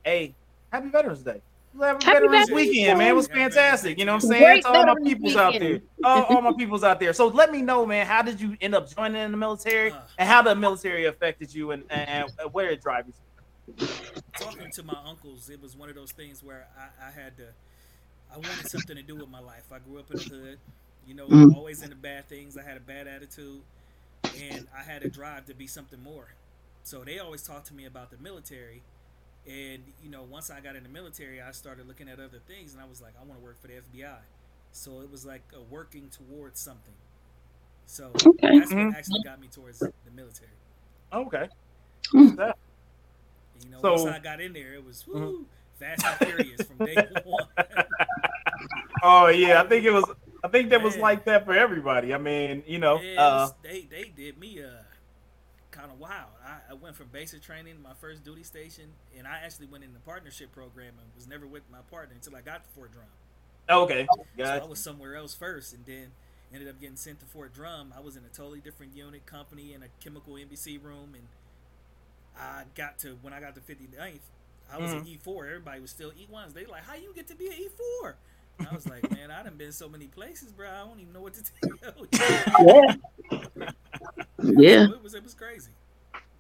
hey, 0.06 0.36
happy 0.72 0.90
Veterans 0.90 1.24
Day. 1.24 1.42
Happy, 1.82 2.06
Happy 2.06 2.28
Veterans 2.28 2.50
Veterans 2.50 2.52
Weekend, 2.52 3.00
man. 3.00 3.08
It 3.08 3.16
was 3.16 3.26
fantastic. 3.28 3.98
You 3.98 4.06
know 4.06 4.14
what 4.14 4.24
I'm 4.24 4.30
saying? 4.30 4.44
Great 4.44 4.62
To 4.62 4.68
all 4.68 4.74
my 4.74 4.94
Veterans 4.94 5.08
peoples 5.08 5.36
out 5.36 5.54
there. 5.60 5.82
All, 6.04 6.24
all 6.26 6.42
my 6.42 6.54
peoples 6.54 6.84
out 6.84 7.00
there. 7.00 7.14
So 7.14 7.28
let 7.30 7.52
me 7.52 7.64
know, 7.64 7.88
man, 7.88 8.06
how 8.06 8.22
did 8.22 8.40
you 8.40 8.56
end 8.62 8.76
up 8.76 8.88
joining 8.96 9.20
in 9.20 9.32
the 9.32 9.38
military 9.38 9.94
Uh. 9.94 10.02
and 10.20 10.30
how 10.30 10.44
the 10.44 10.54
military 10.54 11.06
affected 11.06 11.52
you 11.52 11.72
and, 11.72 11.84
and, 11.90 12.30
and 12.38 12.54
where 12.54 12.70
it 12.70 12.84
drives 12.84 13.08
you? 13.08 13.88
talking 14.38 14.70
to 14.70 14.84
my 14.84 14.98
uncles, 15.08 15.50
it 15.50 15.60
was 15.60 15.76
one 15.76 15.90
of 15.90 15.96
those 15.96 16.12
things 16.12 16.44
where 16.44 16.68
I, 16.78 17.08
I 17.08 17.12
had 17.12 17.36
to, 17.38 17.48
I 18.34 18.38
wanted 18.38 18.68
something 18.70 18.96
to 18.96 19.04
do 19.04 19.16
with 19.16 19.30
my 19.30 19.40
life. 19.40 19.72
I 19.72 19.80
grew 19.80 20.00
up 20.00 20.10
in 20.12 20.18
the 20.18 20.24
hood, 20.24 20.60
you 21.08 21.14
know, 21.14 21.28
Mm. 21.28 21.56
always 21.56 21.84
into 21.84 21.96
bad 21.96 22.28
things. 22.28 22.58
I 22.58 22.64
had 22.64 22.78
a 22.78 22.82
bad 22.82 23.08
attitude, 23.08 23.62
and 24.38 24.68
I 24.76 24.82
had 24.84 25.04
a 25.04 25.10
drive 25.10 25.46
to 25.46 25.54
be 25.54 25.68
something 25.68 26.02
more. 26.02 26.34
So 26.84 27.04
they 27.04 27.20
always 27.20 27.44
talked 27.44 27.68
to 27.68 27.74
me 27.74 27.86
about 27.86 28.10
the 28.10 28.18
military, 28.18 28.82
and 29.48 29.84
you 30.04 30.10
know, 30.10 30.24
once 30.24 30.50
I 30.50 30.60
got 30.62 30.76
in 30.76 30.84
the 30.84 30.90
military, 30.90 31.42
I 31.42 31.52
started 31.52 31.88
looking 31.88 32.10
at 32.10 32.20
other 32.20 32.40
things, 32.40 32.74
and 32.74 32.82
I 32.82 32.86
was 32.86 33.02
like, 33.02 33.14
I 33.20 33.24
want 33.24 33.40
to 33.40 33.46
work 33.46 33.60
for 33.62 33.68
the 33.68 33.76
FBI. 33.76 34.20
So 34.72 35.02
it 35.02 35.12
was 35.12 35.26
like 35.26 35.44
a 35.56 35.62
working 35.62 36.10
towards 36.10 36.60
something. 36.60 36.96
So 37.86 38.08
Okay. 38.16 38.60
that's 38.60 38.72
what 38.74 38.80
Mhm. 38.80 38.96
actually 38.96 39.22
got 39.24 39.40
me 39.40 39.48
towards 39.48 39.80
the 39.80 39.94
military. 40.16 40.50
Okay. 41.12 41.50
Mm. 42.14 42.36
That- 42.38 42.58
You 43.64 43.70
know, 43.70 43.82
So- 43.82 43.92
once 44.04 44.16
I 44.16 44.20
got 44.20 44.42
in 44.42 44.52
there, 44.54 44.74
it 44.74 44.84
was 44.84 45.06
woo, 45.08 45.46
fast 45.80 46.06
and 46.10 46.20
furious 46.20 46.64
from 46.64 46.80
day 46.82 47.00
one. 47.24 47.46
Oh 49.02 49.28
yeah, 49.28 49.62
I 49.62 49.68
think 49.68 49.86
it 49.86 49.92
was. 49.92 50.06
I 50.44 50.48
think 50.48 50.70
that 50.70 50.82
was 50.82 50.96
Man. 50.96 51.02
like 51.02 51.26
that 51.26 51.46
for 51.46 51.54
everybody. 51.54 52.14
I 52.14 52.18
mean, 52.18 52.64
you 52.68 52.80
know, 52.80 53.00
Yeah, 53.02 53.22
uh, 53.22 53.48
was- 53.48 53.54
they 53.62 53.82
they 53.82 54.06
did 54.16 54.38
me 54.38 54.62
uh 54.64 54.84
kind 55.72 55.92
of 55.92 56.00
wild. 56.00 56.30
I, 56.46 56.72
I 56.72 56.74
went 56.76 56.96
from 56.96 57.08
basic 57.12 57.42
training, 57.42 57.82
my 57.82 57.94
first 58.00 58.24
duty 58.24 58.44
station, 58.44 58.86
and 59.18 59.28
I 59.28 59.40
actually 59.44 59.68
went 59.68 59.84
in 59.84 59.94
the 59.94 60.00
partnership 60.00 60.52
program 60.52 60.94
and 61.00 61.08
was 61.16 61.28
never 61.28 61.48
with 61.48 61.64
my 61.72 61.80
partner 61.92 62.16
until 62.16 62.36
I 62.36 62.42
got 62.42 62.64
to 62.64 62.70
Fort 62.72 62.92
Drum. 62.92 63.06
okay, 63.70 64.08
So 64.38 64.44
I 64.44 64.66
was 64.66 64.80
somewhere 64.80 65.16
else 65.16 65.34
first, 65.34 65.74
and 65.74 65.86
then 65.86 66.12
ended 66.54 66.70
up 66.70 66.80
getting 66.80 66.96
sent 66.96 67.20
to 67.22 67.26
Fort 67.26 67.54
Drum. 67.54 67.94
I 67.96 68.02
was 68.02 68.16
in 68.16 68.24
a 68.26 68.30
totally 68.30 68.60
different 68.62 68.96
unit, 68.96 69.26
company, 69.26 69.74
in 69.74 69.84
a 69.84 69.88
chemical 70.00 70.38
NBC 70.38 70.78
room, 70.78 71.16
and 71.16 71.28
I 72.38 72.64
got 72.76 73.00
to 73.00 73.18
when 73.22 73.34
I 73.34 73.40
got 73.40 73.56
to 73.56 73.62
59th, 73.62 74.20
I 74.72 74.78
was 74.80 74.92
an 74.92 75.06
E4. 75.06 75.48
Everybody 75.48 75.82
was 75.82 75.92
still 75.92 76.12
E1s. 76.12 76.54
They 76.54 76.66
like, 76.66 76.84
how 76.84 76.96
you 76.96 77.14
get 77.14 77.28
to 77.28 77.36
be 77.36 77.48
an 77.48 77.54
E4? 77.54 78.14
I 78.70 78.74
was 78.76 78.88
like, 78.88 79.10
man, 79.12 79.32
I 79.32 79.44
done 79.44 79.56
been 79.58 79.72
so 79.72 79.90
many 79.90 80.06
places, 80.08 80.52
bro. 80.52 80.68
I 80.70 80.80
don't 80.88 81.00
even 81.00 81.14
know 81.14 81.22
what 81.22 81.34
to 81.34 81.44
tell 81.82 81.94
you. 82.02 82.98
Yeah. 83.32 83.70
Yeah. 84.44 84.84
It 84.90 85.02
was 85.02 85.14
it 85.14 85.24
was 85.24 85.34
crazy. 85.34 85.72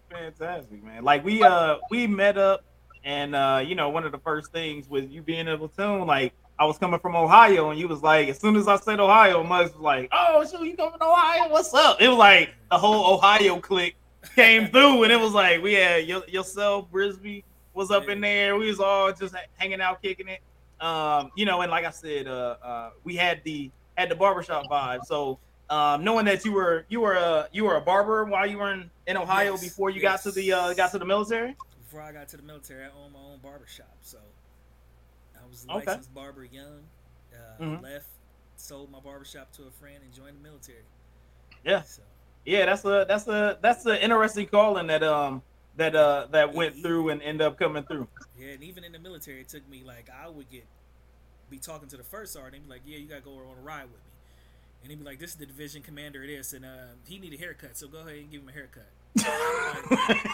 Fantastic, 0.09 0.83
man. 0.83 1.03
Like 1.03 1.23
we 1.23 1.41
uh 1.41 1.77
we 1.89 2.05
met 2.07 2.37
up 2.37 2.63
and 3.05 3.35
uh 3.35 3.63
you 3.65 3.75
know 3.75 3.89
one 3.89 4.03
of 4.05 4.11
the 4.11 4.17
first 4.19 4.51
things 4.51 4.89
with 4.89 5.09
you 5.09 5.21
being 5.21 5.41
in 5.41 5.47
a 5.49 5.57
platoon, 5.57 6.05
like 6.05 6.33
I 6.59 6.65
was 6.65 6.77
coming 6.77 6.99
from 6.99 7.15
Ohio 7.15 7.69
and 7.71 7.79
you 7.79 7.87
was 7.87 8.03
like, 8.03 8.27
as 8.29 8.39
soon 8.39 8.55
as 8.55 8.67
I 8.67 8.75
said 8.77 8.99
Ohio, 8.99 9.43
Muggs 9.43 9.71
was 9.71 9.81
like, 9.81 10.09
Oh 10.11 10.45
shoot, 10.45 10.65
you 10.65 10.75
coming 10.75 10.97
from 10.97 11.09
Ohio? 11.09 11.49
What's 11.49 11.73
up? 11.73 12.01
It 12.01 12.09
was 12.09 12.17
like 12.17 12.53
the 12.69 12.77
whole 12.77 13.15
Ohio 13.15 13.59
clique 13.59 13.95
came 14.35 14.67
through 14.67 15.03
and 15.03 15.11
it 15.11 15.19
was 15.19 15.33
like 15.33 15.61
we 15.63 15.73
had 15.73 16.07
y- 16.07 16.21
yourself, 16.27 16.91
Brisby 16.91 17.43
was 17.73 17.91
up 17.91 18.07
in 18.09 18.21
there. 18.21 18.55
We 18.57 18.67
was 18.67 18.79
all 18.79 19.11
just 19.13 19.35
hanging 19.55 19.81
out, 19.81 20.01
kicking 20.01 20.27
it. 20.27 20.39
Um, 20.85 21.31
you 21.35 21.45
know, 21.45 21.61
and 21.61 21.71
like 21.71 21.85
I 21.85 21.91
said, 21.91 22.27
uh 22.27 22.57
uh 22.63 22.89
we 23.03 23.15
had 23.15 23.41
the 23.45 23.71
had 23.97 24.09
the 24.09 24.15
barbershop 24.15 24.69
vibe. 24.69 25.03
So 25.05 25.39
um, 25.69 26.03
knowing 26.03 26.25
that 26.25 26.43
you 26.45 26.51
were 26.53 26.85
you 26.89 27.01
were 27.01 27.13
a 27.13 27.47
you 27.51 27.63
were 27.65 27.75
a 27.75 27.81
barber 27.81 28.25
while 28.25 28.45
you 28.47 28.57
were 28.57 28.73
in, 28.73 28.91
in 29.07 29.17
Ohio 29.17 29.53
Yes, 29.53 29.61
before 29.61 29.89
you 29.89 30.01
got 30.01 30.21
to 30.23 30.31
the 30.31 30.51
uh, 30.53 30.73
got 30.73 30.91
to 30.91 30.99
the 30.99 31.05
military. 31.05 31.55
Before 31.83 32.01
I 32.01 32.11
got 32.11 32.27
to 32.29 32.37
the 32.37 32.43
military, 32.43 32.83
I 32.85 32.89
owned 32.89 33.13
my 33.13 33.19
own 33.19 33.39
barber 33.39 33.67
shop. 33.67 33.97
So 34.01 34.17
I 35.41 35.45
was 35.47 35.65
a 35.65 35.71
Okay. 35.71 35.79
licensed 35.79 36.13
barber 36.13 36.43
young. 36.43 36.83
Uh, 37.33 37.59
Mhm. 37.63 37.81
Left, 37.81 38.07
sold 38.57 38.91
my 38.91 38.99
barber 38.99 39.25
shop 39.25 39.51
to 39.53 39.63
a 39.63 39.71
friend, 39.71 39.97
and 40.03 40.13
joined 40.13 40.37
the 40.37 40.41
military. 40.43 40.85
Yeah. 41.63 41.83
So 41.83 42.03
Yeah, 42.45 42.65
that's 42.65 42.83
a 42.85 43.05
that's 43.07 43.27
a 43.27 43.57
that's 43.61 43.85
an 43.85 43.97
interesting 43.97 44.47
calling 44.47 44.87
that 44.87 45.03
um 45.03 45.43
that 45.77 45.95
uh 45.95 46.27
that 46.31 46.53
went 46.53 46.81
through 46.81 47.09
and 47.09 47.21
end 47.21 47.41
up 47.41 47.57
coming 47.57 47.83
through. 47.83 48.07
yeah, 48.39 48.51
and 48.51 48.63
even 48.63 48.83
in 48.83 48.91
the 48.91 48.99
military, 48.99 49.41
it 49.41 49.49
took 49.49 49.67
me 49.69 49.83
like 49.85 50.09
I 50.09 50.29
would 50.29 50.49
get 50.49 50.65
be 51.49 51.57
talking 51.57 51.87
to 51.89 51.97
the 51.97 52.03
first 52.03 52.33
sergeant, 52.33 52.55
and 52.55 52.65
be 52.65 52.71
like, 52.71 52.81
"Yeah, 52.85 52.97
you 52.97 53.07
gotta 53.07 53.21
go 53.21 53.31
on 53.31 53.57
a 53.57 53.61
ride 53.61 53.83
with 53.83 53.91
me," 53.91 54.11
and 54.81 54.91
he'd 54.91 54.99
be 54.99 55.05
like, 55.05 55.19
"This 55.19 55.31
is 55.31 55.35
the 55.37 55.45
division 55.45 55.81
commander 55.81 56.21
of 56.21 56.27
this, 56.27 56.53
and 56.53 56.65
uh, 56.65 56.95
he 57.07 57.19
need 57.19 57.33
a 57.33 57.37
haircut, 57.37 57.77
so 57.77 57.87
go 57.87 57.99
ahead 57.99 58.17
and 58.17 58.31
give 58.31 58.41
him 58.41 58.49
a 58.49 58.51
haircut." 58.51 58.87
like, 59.17 59.27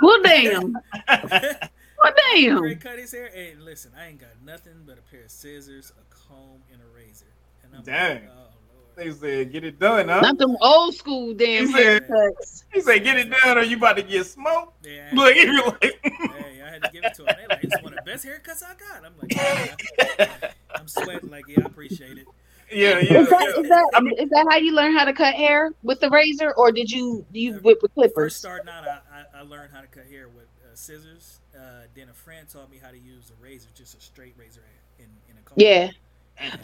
well, 0.00 0.22
damn. 0.22 0.72
well, 2.02 2.12
damn. 2.32 2.58
Greg 2.58 2.80
cut 2.80 2.98
his 2.98 3.12
hair, 3.12 3.30
and 3.34 3.64
listen, 3.64 3.92
I 3.96 4.08
ain't 4.08 4.20
got 4.20 4.30
nothing 4.44 4.82
but 4.86 4.98
a 4.98 5.02
pair 5.02 5.24
of 5.24 5.30
scissors, 5.30 5.92
a 5.92 6.14
comb, 6.14 6.62
and 6.72 6.80
a 6.80 6.96
razor. 6.96 7.26
And 7.62 7.76
I'm 7.76 7.82
Dang. 7.84 8.22
Like, 8.22 8.30
oh, 8.32 8.38
Lord. 8.38 8.52
They 8.96 9.10
said, 9.10 9.52
"Get 9.52 9.64
it 9.64 9.78
done, 9.78 10.08
huh?" 10.08 10.20
Not 10.20 10.38
them 10.38 10.56
old 10.60 10.94
school 10.94 11.32
damn 11.34 11.66
He 11.66 11.72
said- 11.72 12.08
haircuts. 12.08 12.64
He 12.72 12.80
said, 12.80 12.98
"Get 13.04 13.18
it 13.18 13.30
done, 13.30 13.58
or 13.58 13.62
you 13.62 13.76
about 13.76 13.96
to 13.96 14.02
get 14.02 14.26
smoked." 14.26 14.86
Yeah, 14.86 15.08
I- 15.10 15.14
Look, 15.14 15.34
he 15.34 15.46
was 15.46 15.66
like, 15.82 16.00
hey, 16.02 16.62
I 16.64 16.70
had 16.70 16.82
to 16.82 16.90
give 16.92 17.04
it 17.04 17.14
to 17.14 17.22
him. 17.22 17.36
They 17.38 17.46
like, 17.54 17.64
it's 17.64 17.82
one 17.82 17.92
of 17.92 17.98
the 18.04 18.10
best 18.10 18.24
haircuts 18.26 18.62
I 18.62 18.74
got. 18.74 19.04
I'm 19.04 19.14
like, 19.20 19.34
yeah. 19.34 20.50
I'm 20.74 20.88
sweating. 20.88 21.30
Like, 21.30 21.44
yeah, 21.48 21.60
I 21.62 21.66
appreciate 21.66 22.18
it. 22.18 22.26
"Yeah, 22.70 22.98
yeah." 23.00 23.20
Is 23.20 23.28
that, 23.30 23.54
is, 23.58 23.68
that, 23.68 23.90
I 23.94 24.00
mean- 24.00 24.18
is 24.18 24.28
that 24.30 24.46
how 24.50 24.56
you 24.58 24.72
learn 24.74 24.94
how 24.96 25.04
to 25.04 25.12
cut 25.12 25.34
hair 25.34 25.72
with 25.82 26.00
the 26.00 26.10
razor, 26.10 26.52
or 26.52 26.70
did 26.72 26.90
you 26.90 27.24
you 27.32 27.54
whip 27.54 27.78
with 27.82 27.92
First 27.92 27.94
clippers? 27.94 28.36
starting 28.36 28.68
out, 28.68 28.84
I, 28.86 28.98
I, 29.12 29.40
I 29.40 29.42
learned 29.42 29.70
how 29.72 29.80
to 29.80 29.86
cut 29.86 30.04
hair 30.06 30.28
with 30.28 30.44
uh, 30.64 30.74
scissors. 30.74 31.40
Uh, 31.54 31.82
then 31.94 32.08
a 32.08 32.14
friend 32.14 32.48
taught 32.48 32.70
me 32.70 32.78
how 32.82 32.90
to 32.90 32.98
use 32.98 33.30
a 33.30 33.42
razor, 33.42 33.68
just 33.74 33.96
a 33.96 34.00
straight 34.00 34.34
razor 34.38 34.62
in, 34.98 35.04
in 35.30 35.36
a 35.36 35.40
comb. 35.44 35.56
Yeah, 35.58 35.90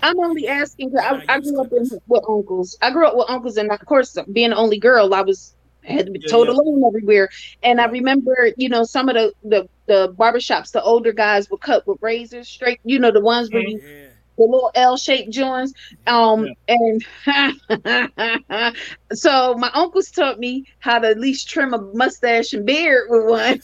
I'm 0.03 0.19
only 0.21 0.47
asking. 0.49 0.91
'cause 0.91 1.01
I, 1.29 1.35
I 1.35 1.41
grew 1.41 1.61
up 1.61 1.69
in, 1.73 1.89
with 2.07 2.23
uncles. 2.29 2.77
I 2.83 2.91
grew 2.91 3.07
up 3.07 3.17
with 3.17 3.29
uncles, 3.29 3.57
and 3.57 3.71
of 3.71 3.81
course, 3.87 4.17
being 4.33 4.51
the 4.51 4.57
only 4.57 4.79
girl, 4.79 5.15
I 5.15 5.23
was 5.23 5.55
had 5.85 6.07
to 6.07 6.13
be 6.13 6.21
told 6.21 6.49
yeah. 6.49 6.55
alone 6.55 6.83
everywhere. 6.87 7.29
And 7.63 7.81
I 7.81 7.87
remember, 7.87 8.51
you 8.57 8.69
know, 8.69 8.85
some 8.85 9.09
of 9.09 9.15
the 9.15 9.33
the 9.43 9.69
the 9.87 10.15
barbershops, 10.19 10.71
the 10.73 10.83
older 10.83 11.13
guys 11.13 11.49
would 11.51 11.61
cut 11.61 11.87
with 11.87 11.99
razors 12.01 12.49
straight. 12.49 12.81
You 12.85 12.99
know, 12.99 13.11
the 13.13 13.21
ones 13.21 13.51
where 13.53 13.63
you 13.63 13.81
Yeah. 13.83 14.09
the 14.37 14.45
little 14.45 14.71
L-shaped 14.75 15.31
joints. 15.33 15.73
Um, 16.07 16.47
and 16.69 17.05
so 19.13 19.55
my 19.55 19.71
uncles 19.75 20.11
taught 20.11 20.39
me 20.39 20.65
how 20.81 20.99
to 20.99 21.09
at 21.09 21.19
least 21.19 21.49
trim 21.49 21.75
a 21.75 21.79
mustache 21.95 22.53
and 22.53 22.65
beard 22.67 23.07
with 23.09 23.25
one. 23.27 23.61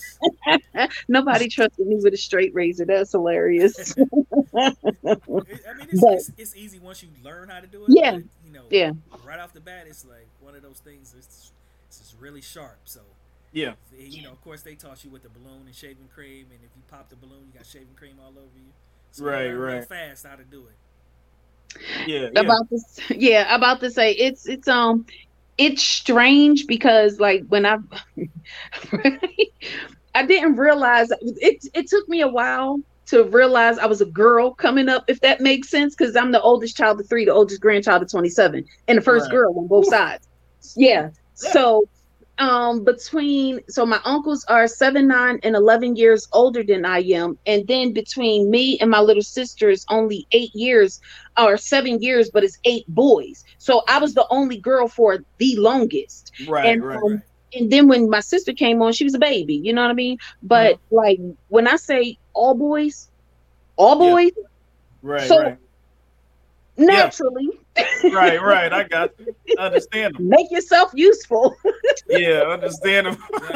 Nobody 1.09 1.49
trusted 1.49 1.87
me 1.87 1.97
with 2.03 2.15
a 2.15 2.17
straight 2.19 2.53
razor. 2.55 2.85
That's 2.87 3.13
hilarious. 3.13 3.95
It- 4.55 5.63
I 5.69 5.75
mean, 5.75 5.89
it's, 5.91 6.01
But- 6.01 6.15
it's, 6.15 6.31
it's 6.37 6.57
easy 6.57 6.79
once 6.79 7.03
you 7.03 7.09
learn 7.23 7.49
how 7.49 7.61
to 7.61 7.67
do 7.67 7.83
it. 7.85 7.91
Yeah. 7.91 8.13
but, 8.13 8.23
you 8.47 8.53
know, 8.53 8.65
Yeah. 8.71 8.93
right 9.25 9.39
off 9.41 9.53
the 9.53 9.61
bat, 9.61 9.85
it's 9.87 10.05
like 10.05 10.27
one 10.41 10.55
of 10.55 10.63
those 10.63 10.79
things. 10.79 11.15
It's, 11.17 11.53
it's 11.89 11.99
just 11.99 12.17
really 12.21 12.41
sharp. 12.41 12.79
So, 12.85 13.01
Yeah, 13.53 13.75
you 13.97 14.23
know, 14.23 14.31
of 14.33 14.43
course, 14.43 14.63
they 14.63 14.75
taught 14.75 15.05
you 15.05 15.11
with 15.11 15.23
the 15.23 15.29
balloon 15.29 15.63
and 15.67 15.75
shaving 15.75 16.09
cream, 16.15 16.47
and 16.51 16.59
if 16.65 16.71
you 16.77 16.83
pop 16.91 17.09
the 17.09 17.17
balloon, 17.17 17.43
you 17.53 17.59
got 17.59 17.67
shaving 17.67 17.95
cream 17.97 18.17
all 18.23 18.31
over 18.31 18.57
you. 18.57 18.73
So 19.13 19.25
Right, 19.25 19.47
learn 19.49 19.59
right. 19.61 19.85
fast 19.89 20.27
how 20.27 20.35
to 20.37 20.45
do 20.45 20.67
it. 20.67 21.81
yeah, 22.07 22.29
yeah. 22.33 22.41
about 22.41 22.69
this 22.71 23.01
yeah 23.11 23.53
about 23.55 23.81
to 23.81 23.91
say 23.91 24.13
it's 24.13 24.47
it's 24.47 24.69
um 24.69 25.05
it's 25.59 25.83
strange 25.83 26.67
because 26.69 27.19
like 27.19 27.45
when 27.49 27.67
i 27.67 27.77
i 30.15 30.25
didn't 30.27 30.57
realize 30.57 31.09
it 31.21 31.65
it 31.75 31.87
took 31.89 32.09
me 32.09 32.21
a 32.21 32.29
while 32.29 32.79
to 33.07 33.25
realize 33.25 33.79
i 33.79 33.87
was 33.87 34.01
a 34.01 34.07
girl 34.07 34.53
coming 34.55 34.89
up 34.89 35.05
if 35.09 35.21
that 35.21 35.41
makes 35.41 35.69
sense 35.71 35.95
because 35.95 36.17
i'm 36.17 36.33
the 36.33 36.41
oldest 36.41 36.77
child 36.77 37.01
of 37.01 37.09
three 37.09 37.25
the 37.25 37.33
oldest 37.33 37.61
grandchild 37.61 38.03
of 38.03 38.11
27 38.11 38.65
and 38.89 38.99
the 38.99 39.03
first 39.03 39.27
Right. 39.27 39.31
girl 39.31 39.59
on 39.59 39.67
both 39.67 39.87
sides 39.87 40.27
yeah. 40.77 41.11
Yeah. 41.43 41.53
so 41.53 41.83
um 42.39 42.85
between 42.85 43.61
so 43.69 43.85
my 43.87 44.01
uncles 44.05 44.45
are 44.49 44.67
seven 44.67 45.07
nine 45.07 45.39
and 45.43 45.55
11 45.55 45.97
years 45.97 46.27
older 46.33 46.63
than 46.65 46.85
i 46.85 46.99
am 47.01 47.39
and 47.47 47.67
then 47.69 47.93
between 47.93 48.51
me 48.51 48.79
and 48.81 48.91
my 48.91 49.01
little 49.01 49.23
sister 49.23 49.69
is 49.71 49.85
only 49.91 50.27
eight 50.33 50.51
years 50.55 51.01
or 51.39 51.57
seven 51.57 52.01
years 52.03 52.31
but 52.33 52.43
it's 52.43 52.59
eight 52.65 52.85
boys 52.89 53.45
so 53.59 53.83
i 53.89 53.99
was 53.99 54.15
the 54.15 54.27
only 54.31 54.59
girl 54.59 54.89
for 54.89 55.19
the 55.39 55.57
longest 55.57 56.33
right, 56.49 56.67
and, 56.67 56.85
right. 56.85 56.97
um, 57.05 57.13
Right. 57.13 57.21
and 57.55 57.71
then 57.71 57.89
when 57.89 58.09
my 58.11 58.21
sister 58.21 58.53
came 58.53 58.83
on 58.83 58.93
she 58.93 59.05
was 59.05 59.15
a 59.15 59.19
baby 59.19 59.55
you 59.55 59.73
know 59.73 59.83
what 59.83 59.91
i 59.91 59.95
mean 59.95 60.19
but 60.43 60.79
like 60.91 61.19
when 61.49 61.67
i 61.69 61.77
say 61.77 62.19
all 62.35 62.55
boys 62.55 63.09
all 63.77 64.03
Yeah. 64.05 64.11
boys 64.11 64.33
right, 65.03 65.29
so- 65.29 65.43
right, 65.43 65.59
naturally 66.77 67.49
right, 68.13 68.41
right. 68.43 68.73
I 68.73 68.83
got 68.85 69.11
you. 69.19 69.35
Understandable. 69.59 70.25
make 70.25 70.51
yourself 70.51 70.91
useful 70.95 71.57
Yeah, 72.09 72.43
understandable. 72.43 73.23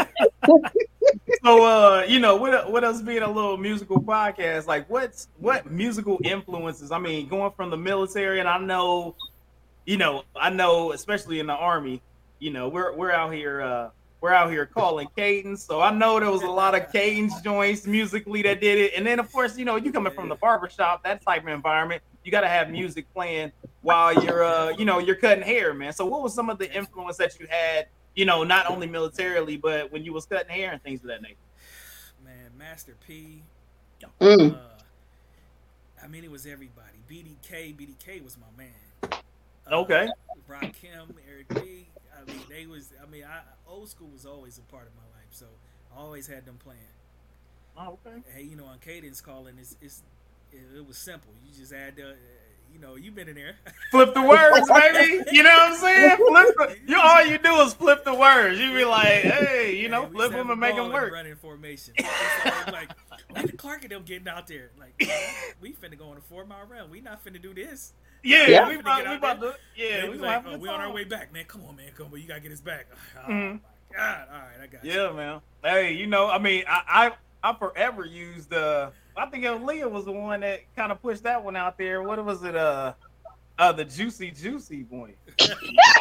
So, 1.45 1.65
uh, 1.65 2.05
you 2.07 2.19
know, 2.21 2.37
with 2.37 2.69
with 2.69 2.85
us 2.85 3.01
being 3.01 3.23
a 3.23 3.31
little 3.31 3.57
musical 3.57 4.01
podcast, 4.01 4.67
like, 4.67 4.89
what's 4.91 5.29
what 5.39 5.71
musical 5.71 6.19
influences? 6.25 6.91
I 6.91 6.99
mean, 6.99 7.29
going 7.29 7.53
from 7.53 7.71
the 7.71 7.77
military, 7.77 8.41
and 8.41 8.49
I 8.49 8.59
know, 8.59 9.15
you 9.87 9.97
know, 9.97 10.25
I 10.37 10.51
know, 10.51 10.93
especially 10.93 11.39
in 11.39 11.47
the 11.47 11.55
army, 11.55 12.03
you 12.41 12.51
know, 12.51 12.69
we're 12.69 12.95
we're 12.95 13.11
out 13.13 13.33
here, 13.33 13.61
uh, 13.63 13.91
we're 14.21 14.33
out 14.33 14.51
here 14.51 14.67
calling 14.67 15.09
cadence. 15.17 15.65
So 15.65 15.81
I 15.81 15.91
know 15.91 16.19
there 16.19 16.31
was 16.31 16.43
a 16.43 16.51
lot 16.51 16.75
of 16.75 16.93
cadence 16.93 17.41
joints 17.41 17.87
musically 17.87 18.43
that 18.43 18.61
did 18.61 18.79
it, 18.79 18.93
and 18.97 19.07
then 19.07 19.19
of 19.21 19.31
course, 19.33 19.57
you 19.57 19.65
know, 19.65 19.77
you 19.77 19.93
coming 19.93 20.13
from 20.13 20.29
the 20.29 20.35
barbershop, 20.35 21.05
that 21.05 21.23
type 21.23 21.43
of 21.43 21.49
environment, 21.49 22.03
you 22.25 22.33
got 22.33 22.41
to 22.43 22.49
have 22.49 22.71
music 22.71 23.07
playing 23.15 23.53
while 23.83 24.13
you're, 24.25 24.45
uh, 24.45 24.71
you 24.71 24.85
know, 24.85 24.99
you're 24.99 25.17
cutting 25.17 25.43
hair, 25.43 25.73
man. 25.73 25.93
So, 25.93 26.05
what 26.05 26.23
was 26.23 26.35
some 26.35 26.51
of 26.51 26.59
the 26.59 26.71
influence 26.75 27.17
that 27.19 27.39
you 27.39 27.47
had? 27.49 27.87
You 28.15 28.25
know, 28.25 28.43
not 28.43 28.69
only 28.69 28.89
militarily, 28.89 29.57
but 29.57 29.93
when 29.93 30.05
you 30.05 30.13
was 30.13 30.27
cutting 30.27 30.51
hair 30.51 30.73
and 30.73 30.83
things 30.83 31.01
of 31.03 31.07
that 31.07 31.23
nature. 31.23 31.37
Man, 32.25 32.51
Master 32.59 32.97
P. 33.07 33.43
Mm. 34.21 34.55
Uh, 34.55 34.59
I 36.03 36.09
mean, 36.09 36.25
it 36.25 36.31
was 36.31 36.45
everybody. 36.45 36.99
BDK, 37.09 37.77
BDK 37.77 38.23
was 38.23 38.37
my 38.37 38.47
man. 38.57 38.73
Uh, 39.71 39.81
Okay. 39.81 40.09
Rakim, 40.49 41.15
Eric 41.29 41.49
B. 41.63 41.88
I 42.21 42.31
mean, 42.31 42.41
they 42.49 42.67
was. 42.67 42.93
I 43.03 43.11
mean, 43.11 43.25
I, 43.25 43.41
old 43.69 43.89
school 43.89 44.09
was 44.13 44.27
always 44.27 44.59
a 44.59 44.63
part 44.63 44.87
of 44.87 44.95
my 44.97 45.19
life, 45.19 45.29
so 45.31 45.47
I 45.95 46.01
always 46.01 46.27
had 46.27 46.45
them 46.47 46.59
playing. 46.63 46.81
Oh, 47.77 47.99
okay. 48.07 48.19
Hey, 48.35 48.43
you 48.43 48.57
know, 48.57 48.65
on 48.65 48.79
cadence 48.81 49.21
calling, 49.21 49.55
it's, 49.59 49.77
it's 49.81 50.03
it, 50.53 50.79
it 50.79 50.87
was 50.87 50.99
simple. 50.99 51.31
You 51.47 51.57
just 51.57 51.73
add 51.73 51.97
the, 51.97 52.11
uh, 52.11 52.15
you 52.73 52.81
know, 52.81 52.97
you've 52.97 53.15
been 53.15 53.29
in 53.29 53.37
there. 53.37 53.57
Flip 53.91 54.13
the 54.15 54.23
words, 54.23 54.69
baby. 54.75 55.25
You 55.33 55.43
know 55.43 55.51
what 55.51 55.71
I'm 55.71 55.77
saying? 55.77 56.17
Flip 56.17 56.55
the, 56.57 56.77
you 56.87 57.01
all 57.01 57.25
you 57.25 57.39
do 57.39 57.55
is 57.61 57.75
flip 57.75 58.05
the 58.05 58.15
words. 58.15 58.59
You 58.59 58.73
be 58.75 58.85
like, 58.85 59.23
hey, 59.23 59.77
you 59.81 59.89
know, 59.89 60.03
Man, 60.03 60.13
flip 60.13 60.33
them 60.33 60.51
and 60.51 60.61
make 60.61 60.77
them 60.77 60.93
work. 60.93 61.13
Running 61.13 61.37
formation. 61.37 61.95
So 61.99 62.05
it's 62.45 62.73
like, 62.73 62.91
look 63.35 63.45
at 63.45 63.59
Clark 63.59 63.83
and 63.83 63.93
them 63.93 64.03
getting 64.05 64.29
out 64.29 64.47
there. 64.47 64.71
Like, 64.79 64.99
we 65.61 65.73
finna 65.73 65.99
go 65.99 66.11
on 66.11 66.17
a 66.17 66.21
four 66.21 66.45
mile 66.45 66.67
run. 66.69 66.91
We 66.91 67.01
not 67.01 67.25
finna 67.25 67.41
do 67.41 67.55
this. 67.55 67.93
Yeah, 68.29 68.47
Yeah. 68.47 68.69
we 68.69 68.77
about, 68.79 69.09
we 69.09 69.15
about 69.17 69.41
to. 69.41 69.55
Yeah, 69.75 70.01
They 70.01 70.03
we 70.05 70.11
was 70.11 70.21
gonna 70.21 70.33
like, 70.33 70.45
oh, 70.47 70.59
we 70.59 70.69
on 70.69 70.81
our 70.81 70.93
way 70.93 71.05
back, 71.05 71.33
man. 71.33 71.45
Come 71.47 71.65
on, 71.67 71.77
man. 71.77 71.87
Come 71.97 72.09
on. 72.13 72.21
You 72.21 72.29
gotta 72.29 72.41
get 72.41 72.53
us 72.53 72.61
back. 72.61 72.87
Oh 73.17 73.31
Mhm. 73.31 73.53
my 73.55 73.97
god. 73.97 74.29
All 74.31 74.39
right, 74.39 74.61
I 74.63 74.67
got 74.67 74.85
you. 74.85 74.93
Yeah, 74.93 75.13
man. 75.13 75.41
Hey, 75.65 75.93
you 75.95 76.07
know, 76.07 76.29
I 76.29 76.39
mean, 76.39 76.65
I 76.69 77.11
I, 77.43 77.51
I 77.51 77.55
forever 77.57 78.05
used 78.05 78.53
uh 78.53 78.91
I 79.17 79.27
think 79.27 79.45
Leah 79.65 79.89
was 79.89 80.05
the 80.05 80.13
one 80.13 80.41
that 80.41 80.61
kind 80.77 80.93
of 80.93 81.01
pushed 81.01 81.23
that 81.23 81.43
one 81.43 81.57
out 81.57 81.79
there. 81.79 82.03
What 82.03 82.23
was 82.25 82.45
it? 82.45 82.55
Uh 82.55 82.93
uh 83.59 83.73
the 83.73 83.85
juicy 83.87 84.31
juicy 84.31 84.83
boy. 84.83 85.15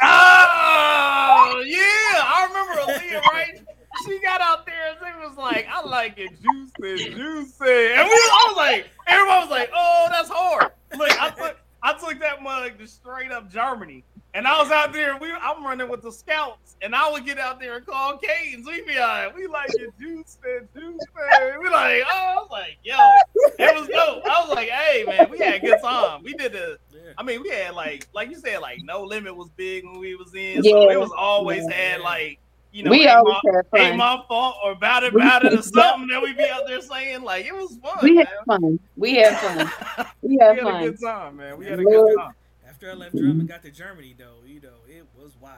oh 0.03 1.63
yeah, 1.65 1.79
I 1.79 2.45
remember 2.49 2.81
Aaliyah, 2.91 3.21
right? 3.31 3.61
She 4.05 4.19
got 4.19 4.41
out 4.41 4.65
there 4.65 4.89
and 4.89 4.97
she 4.99 5.27
was 5.27 5.37
like, 5.37 5.65
I 5.71 5.81
like 5.81 6.17
it 6.17 6.31
juicy, 6.41 7.05
juicy. 7.15 7.93
And 7.93 8.05
we 8.07 8.13
I 8.13 8.45
was 8.49 8.57
like, 8.57 8.87
everyone 9.07 9.39
was 9.41 9.49
like, 9.49 9.71
oh, 9.73 10.07
that's 10.11 10.29
hard. 10.29 10.71
Look, 10.97 11.21
I 11.21 11.29
took 11.31 11.57
I 11.87 11.93
took 11.93 12.19
that 12.19 12.43
mug 12.43 12.77
to 12.79 12.85
straight 12.87 13.31
up 13.31 13.49
Germany. 13.49 14.03
And 14.33 14.45
I 14.45 14.61
was 14.61 14.69
out 14.71 14.91
there, 14.91 15.17
we 15.17 15.31
I'm 15.31 15.63
running 15.63 15.87
with 15.89 16.01
the 16.01 16.11
scouts, 16.11 16.75
and 16.81 16.93
I 16.93 17.09
would 17.09 17.25
get 17.25 17.39
out 17.39 17.61
there 17.61 17.77
and 17.77 17.85
call 17.85 18.17
Cadence. 18.17 18.67
We 18.67 18.81
be 18.81 18.99
like, 18.99 19.33
we 19.35 19.47
like 19.47 19.69
your 19.79 19.91
juice 19.99 20.37
and 20.43 20.67
juice 20.75 20.99
man. 21.15 21.59
We 21.59 21.69
like, 21.69 22.03
oh, 22.11 22.11
I 22.11 22.35
was 22.35 22.49
like, 22.51 22.77
yo, 22.83 22.97
it 23.57 23.73
was 23.79 23.87
dope. 23.87 24.23
I 24.29 24.41
was 24.45 24.49
like, 24.53 24.67
hey 24.67 25.05
man, 25.05 25.31
we 25.31 25.39
had 25.39 25.55
a 25.55 25.59
good 25.59 25.81
time. 25.81 26.23
We 26.23 26.33
did 26.33 26.51
the 26.51 26.77
Yeah. 26.93 27.13
I 27.17 27.23
mean, 27.23 27.41
we 27.41 27.49
had 27.49 27.73
like 27.73 28.05
like 28.13 28.29
you 28.29 28.35
said, 28.35 28.59
like 28.59 28.79
no 28.83 29.01
limit 29.03 29.35
was 29.35 29.49
big 29.55 29.85
when 29.85 29.97
we 29.97 30.15
was 30.15 30.35
in. 30.35 30.61
So 30.63 30.83
Yeah. 30.89 30.93
it 30.93 30.99
was 30.99 31.11
always 31.17 31.63
Yeah. 31.69 31.75
had 31.75 32.01
like, 32.01 32.39
you 32.77 32.83
know, 32.83 32.91
we 32.91 33.01
ain't 33.01 33.09
always 33.09 33.35
my, 33.43 33.51
had 33.53 33.81
ain't 33.81 33.89
fun. 33.89 33.97
my 33.97 34.23
fault 34.27 34.55
or 34.63 34.71
about 34.73 35.03
it, 35.03 35.13
We- 35.13 35.21
about 35.21 35.45
it 35.45 35.53
or 35.53 35.61
something 35.61 36.07
that 36.09 36.21
we 36.21 36.33
be 36.33 36.43
out 36.47 36.67
there 36.67 36.79
saying. 36.81 37.23
Like 37.23 37.45
it 37.45 37.53
was 37.55 37.75
fun. 37.77 37.97
We 38.03 38.13
man. 38.13 38.25
had 38.27 38.45
fun. 38.45 38.79
We 38.95 39.15
had 39.15 39.37
fun. 39.39 40.05
We 40.21 40.29
we 40.29 40.37
had 40.39 40.49
had 40.57 40.59
a 40.59 40.71
fun. 40.71 40.83
good 40.83 40.99
time, 41.01 41.37
man. 41.37 41.57
We 41.57 41.65
had 41.65 41.79
a 41.79 41.83
good 41.83 42.15
time. 42.17 42.33
After 42.69 42.91
I 42.91 42.93
left 42.93 43.15
Drum 43.15 43.39
and 43.39 43.47
got 43.47 43.63
to 43.63 43.71
Germany, 43.71 44.13
though, 44.17 44.35
you 44.45 44.61
know, 44.61 44.69
it 44.87 45.05
was 45.19 45.31
wild. 45.41 45.55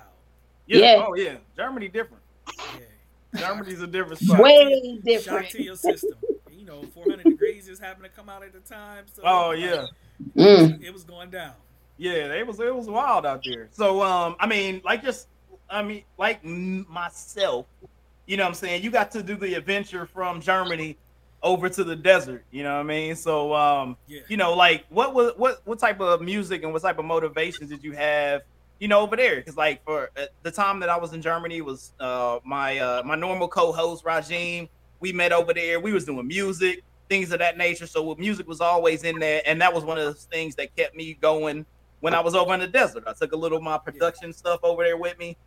Yeah. 0.67 0.77
Yeah. 0.79 1.05
Oh 1.07 1.13
yeah. 1.15 1.35
Germany 1.57 1.89
different. 1.89 2.23
Yeah. 2.57 3.39
Germany's 3.41 3.81
a 3.81 3.87
different 3.87 4.19
spot. 4.19 4.41
Way 4.41 4.95
Shock 4.95 5.03
different. 5.03 5.49
to 5.49 5.61
your 5.63 5.75
system. 5.75 6.17
You 6.57 6.65
know, 6.65 6.83
400 6.93 7.25
Degreez 7.25 7.65
just 7.67 7.81
happened 7.81 8.05
to 8.05 8.09
come 8.09 8.29
out 8.29 8.43
at 8.43 8.53
the 8.53 8.59
time. 8.59 9.05
So 9.13 9.21
Oh 9.25 9.51
yeah. 9.51 9.85
Mm. 10.37 10.81
it 10.81 10.93
was 10.93 11.03
going 11.03 11.29
down. 11.29 11.53
Yeah, 11.97 12.33
it 12.33 12.47
was 12.47 12.59
it 12.61 12.73
was 12.73 12.87
wild 12.87 13.25
out 13.25 13.41
there. 13.43 13.67
So 13.71 14.01
um, 14.01 14.35
I 14.39 14.47
mean, 14.47 14.81
like 14.85 15.03
just 15.03 15.27
I 15.69 15.83
mean, 15.83 16.03
like 16.17 16.43
myself, 16.43 17.67
you 18.25 18.37
know 18.37 18.43
what 18.43 18.49
I'm 18.49 18.55
saying? 18.55 18.83
You 18.83 18.91
got 18.91 19.11
to 19.11 19.23
do 19.23 19.35
the 19.35 19.53
adventure 19.55 20.05
from 20.05 20.41
Germany 20.41 20.97
over 21.41 21.69
to 21.69 21.83
the 21.83 21.95
desert. 21.95 22.45
You 22.51 22.63
know 22.63 22.75
what 22.75 22.81
I 22.81 22.83
mean? 22.83 23.15
So, 23.15 23.53
um, 23.53 23.97
Yeah. 24.07 24.21
you 24.27 24.37
know, 24.37 24.53
like 24.53 24.85
what 24.89 25.13
was 25.13 25.33
what 25.37 25.61
what 25.65 25.79
type 25.79 25.99
of 26.01 26.21
music 26.21 26.63
and 26.63 26.73
what 26.73 26.81
type 26.81 26.99
of 26.99 27.05
motivations 27.05 27.69
did 27.69 27.83
you 27.83 27.93
have? 27.93 28.41
You 28.79 28.87
know, 28.87 29.01
over 29.01 29.15
there, 29.15 29.37
because 29.37 29.57
like 29.57 29.83
for 29.83 30.09
uh, 30.17 30.25
the 30.43 30.51
time 30.51 30.79
that 30.79 30.89
I 30.89 30.97
was 30.97 31.13
in 31.13 31.21
Germany 31.21 31.61
was 31.61 31.93
uh, 31.99 32.39
my 32.45 32.77
uh, 32.79 33.03
my 33.05 33.15
normal 33.15 33.47
co-host 33.47 34.03
Rajim. 34.03 34.69
We 35.01 35.13
met 35.13 35.31
over 35.31 35.53
there. 35.53 35.79
We 35.79 35.93
was 35.93 36.03
doing 36.05 36.27
music, 36.27 36.83
things 37.09 37.31
of 37.31 37.39
that 37.39 37.57
nature. 37.57 37.87
So 37.87 38.15
music 38.15 38.47
was 38.47 38.59
always 38.61 39.03
in 39.03 39.17
there, 39.19 39.41
and 39.45 39.61
that 39.61 39.73
was 39.73 39.83
one 39.85 39.97
of 39.97 40.03
those 40.05 40.25
things 40.25 40.55
that 40.55 40.75
kept 40.75 40.95
me 40.95 41.13
going 41.21 41.65
when 42.01 42.13
I 42.13 42.19
was 42.19 42.35
over 42.35 42.53
in 42.53 42.59
the 42.59 42.67
desert. 42.67 43.03
I 43.07 43.13
took 43.13 43.31
a 43.31 43.35
little 43.35 43.57
of 43.57 43.63
my 43.63 43.77
production 43.77 44.33
stuff 44.33 44.59
over 44.63 44.83
there 44.83 44.97
with 44.97 45.17
me, 45.17 45.37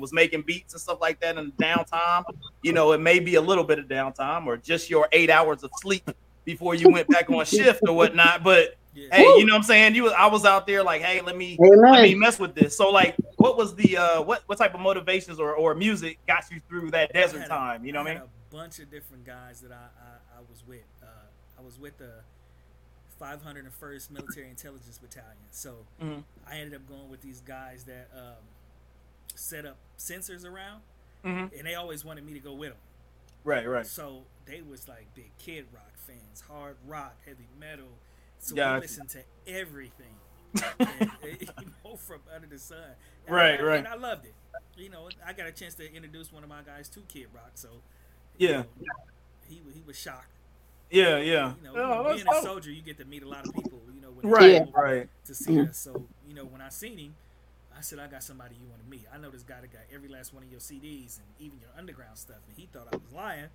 was 0.00 0.12
making 0.12 0.42
beats 0.42 0.74
and 0.74 0.80
stuff 0.80 1.00
like 1.00 1.20
that 1.20 1.36
in 1.38 1.46
the 1.56 1.64
downtime. 1.64 2.24
You 2.62 2.72
know, 2.72 2.92
it 2.92 3.00
may 3.00 3.18
be 3.20 3.34
a 3.36 3.40
little 3.40 3.64
bit 3.64 3.78
of 3.78 3.86
downtime 3.86 4.46
or 4.46 4.56
just 4.56 4.90
your 4.90 5.08
eight 5.12 5.30
hours 5.30 5.62
of 5.62 5.70
sleep 5.80 6.08
before 6.44 6.74
you 6.74 6.90
went 6.90 7.08
back 7.08 7.28
on 7.30 7.44
shift 7.44 7.80
or 7.88 7.94
whatnot. 7.94 8.42
But 8.44 8.76
Yeah. 8.94 9.08
hey, 9.16 9.22
you 9.24 9.44
know 9.46 9.54
what 9.54 9.58
I'm 9.58 9.62
saying? 9.64 9.94
You 9.94 10.04
was 10.04 10.12
I 10.12 10.26
was 10.26 10.44
out 10.44 10.66
there 10.66 10.82
like, 10.82 11.02
hey, 11.02 11.20
let 11.20 11.36
me 11.36 11.56
let 11.60 12.02
me 12.02 12.14
mess 12.14 12.38
with 12.38 12.54
this. 12.54 12.76
So 12.76 12.90
like 12.90 13.14
what 13.36 13.56
was 13.56 13.74
the 13.74 13.96
uh 13.98 14.22
what 14.22 14.42
what 14.46 14.58
type 14.58 14.74
of 14.74 14.80
motivations 14.80 15.38
or, 15.38 15.52
or 15.54 15.74
music 15.74 16.18
got 16.26 16.44
you 16.50 16.60
through 16.68 16.90
that 16.92 17.12
desert 17.12 17.42
a- 17.44 17.48
time? 17.48 17.84
You 17.84 17.92
know 17.92 18.02
what 18.02 18.10
I 18.12 18.14
mean? 18.14 18.22
A 18.22 18.54
bunch 18.54 18.78
of 18.78 18.90
different 18.90 19.24
guys 19.26 19.60
that 19.60 19.72
I 19.72 19.74
I, 19.76 20.38
I 20.38 20.40
was 20.48 20.62
with. 20.66 20.84
Uh, 21.02 21.06
I 21.58 21.62
was 21.62 21.78
with 21.78 21.98
the 21.98 22.12
501st 23.20 24.10
Military 24.10 24.48
Intelligence 24.48 24.98
Battalion. 24.98 25.36
So 25.50 25.86
Mhm. 26.02 26.22
I 26.46 26.58
ended 26.58 26.74
up 26.74 26.86
going 26.88 27.08
with 27.08 27.22
these 27.22 27.40
guys 27.40 27.84
that 27.84 28.08
um, 28.14 28.44
set 29.34 29.64
up 29.66 29.76
sensors 29.98 30.44
around, 30.44 30.82
Mhm. 31.24 31.56
and 31.58 31.66
they 31.66 31.74
always 31.74 32.04
wanted 32.04 32.24
me 32.24 32.32
to 32.34 32.40
go 32.40 32.54
with 32.54 32.70
them. 32.70 32.78
Right, 33.44 33.66
right. 33.68 33.86
So 33.86 34.24
they 34.44 34.62
was 34.62 34.88
like 34.88 35.12
big 35.14 35.30
Kid 35.38 35.66
Rock 35.72 35.92
fans, 35.96 36.42
hard 36.48 36.76
rock, 36.86 37.16
heavy 37.24 37.48
metal. 37.58 37.88
So 38.38 38.54
Gotcha. 38.56 38.74
we 38.74 38.80
listened 38.82 39.08
to 39.10 39.24
everything, 39.46 40.14
and, 40.78 41.10
you 41.22 41.46
know, 41.84 41.96
from 41.96 42.20
under 42.34 42.46
the 42.46 42.58
sun. 42.58 42.96
And 43.26 43.34
Right, 43.36 43.58
I, 43.60 43.62
right. 43.62 43.78
And 43.78 43.88
I 43.88 43.94
loved 43.94 44.26
it. 44.26 44.34
You 44.76 44.88
know, 44.90 45.08
I 45.24 45.32
got 45.32 45.46
a 45.46 45.52
chance 45.52 45.74
to 45.76 45.90
introduce 45.92 46.32
one 46.32 46.42
of 46.42 46.48
my 46.48 46.62
guys 46.62 46.88
to 46.90 47.00
Kid 47.02 47.28
Rock, 47.32 47.52
so 47.54 47.82
Yeah. 48.36 48.64
you 48.78 48.86
know, 48.86 49.04
he 49.48 49.62
he 49.72 49.82
was 49.86 49.98
shocked. 49.98 50.28
Yeah, 50.90 51.18
yeah. 51.18 51.54
You 51.56 51.62
know, 51.64 51.74
Oh, 51.76 52.14
being 52.14 52.28
a 52.28 52.42
soldier, 52.42 52.70
you 52.70 52.82
get 52.82 52.96
to 52.98 53.04
meet 53.04 53.22
a 53.22 53.28
lot 53.28 53.46
of 53.46 53.52
people. 53.54 53.80
You 53.92 54.00
know, 54.00 54.10
when 54.10 54.28
Right, 54.30 54.62
right. 54.72 55.08
to 55.24 55.34
see 55.34 55.60
us. 55.60 55.78
So 55.78 56.06
you 56.26 56.34
know, 56.34 56.44
when 56.44 56.60
I 56.60 56.68
seen 56.68 56.98
him, 56.98 57.16
I 57.76 57.82
said, 57.82 57.98
I 57.98 58.06
got 58.06 58.22
somebody 58.22 58.54
you 58.60 58.66
want 58.68 58.82
to 58.82 58.88
meet. 58.90 59.04
I 59.12 59.18
know 59.18 59.30
this 59.30 59.42
guy 59.42 59.60
that 59.60 59.72
got 59.72 59.82
every 59.92 60.08
last 60.08 60.32
one 60.32 60.42
of 60.42 60.50
your 60.50 60.60
CDs 60.60 61.18
and 61.18 61.26
even 61.38 61.58
your 61.60 61.70
underground 61.76 62.16
stuff, 62.18 62.38
and 62.48 62.56
he 62.56 62.66
thought 62.72 62.88
I 62.92 62.96
was 62.96 63.12
lying. 63.12 63.48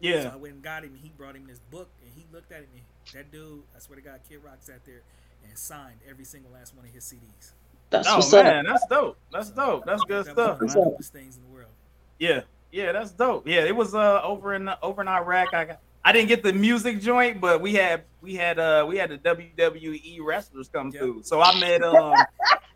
Yeah. 0.00 0.22
So 0.22 0.30
I 0.30 0.36
went 0.36 0.54
and 0.54 0.62
got 0.62 0.84
him, 0.84 0.90
and 0.94 1.00
he 1.00 1.10
brought 1.10 1.36
him 1.36 1.46
this 1.46 1.58
book, 1.70 1.90
and 2.02 2.10
he 2.14 2.26
looked 2.32 2.52
at 2.52 2.60
it, 2.60 2.68
and 2.74 2.82
that 3.12 3.30
dude, 3.30 3.62
I 3.74 3.78
swear 3.80 3.96
to 3.96 4.02
God, 4.02 4.20
Kid 4.28 4.38
Rock 4.44 4.58
sat 4.60 4.84
there 4.84 5.02
and 5.46 5.56
signed 5.58 6.00
every 6.08 6.24
single 6.24 6.50
last 6.52 6.74
one 6.74 6.84
of 6.86 6.90
his 6.92 7.04
CDs. 7.04 7.52
That's 7.90 8.08
Oh 8.08 8.16
what's 8.16 8.32
up. 8.32 8.44
man, 8.44 8.64
that's 8.66 8.84
dope. 8.86 9.18
That's 9.30 9.50
dope. 9.50 9.84
That's 9.86 10.02
good 10.04 10.24
That 10.24 10.32
stuff, 10.32 10.60
one 10.60 10.70
of 10.70 10.74
the 10.74 10.80
dopest 10.80 11.08
things 11.10 11.36
in 11.36 11.42
the 11.42 11.48
world. 11.48 11.70
Yeah, 12.18 12.42
yeah, 12.72 12.92
that's 12.92 13.12
dope. 13.12 13.46
Yeah, 13.46 13.60
it 13.64 13.74
was 13.76 13.94
uh 13.94 14.20
over 14.22 14.54
in 14.54 14.68
over 14.82 15.02
in 15.02 15.08
Iraq. 15.08 15.54
I 15.54 15.64
got 15.66 15.80
I 16.04 16.12
didn't 16.12 16.28
get 16.28 16.42
the 16.42 16.52
music 16.52 17.00
joint, 17.00 17.40
but 17.40 17.60
we 17.60 17.74
had 17.74 18.04
we 18.20 18.34
had 18.34 18.58
uh 18.58 18.84
we 18.88 18.96
had 18.96 19.10
the 19.10 19.18
WWE 19.18 20.18
wrestlers 20.22 20.68
come 20.68 20.92
Yep. 20.92 21.00
through. 21.00 21.22
So 21.24 21.40
I 21.40 21.52
met 21.52 21.82
um 21.82 22.26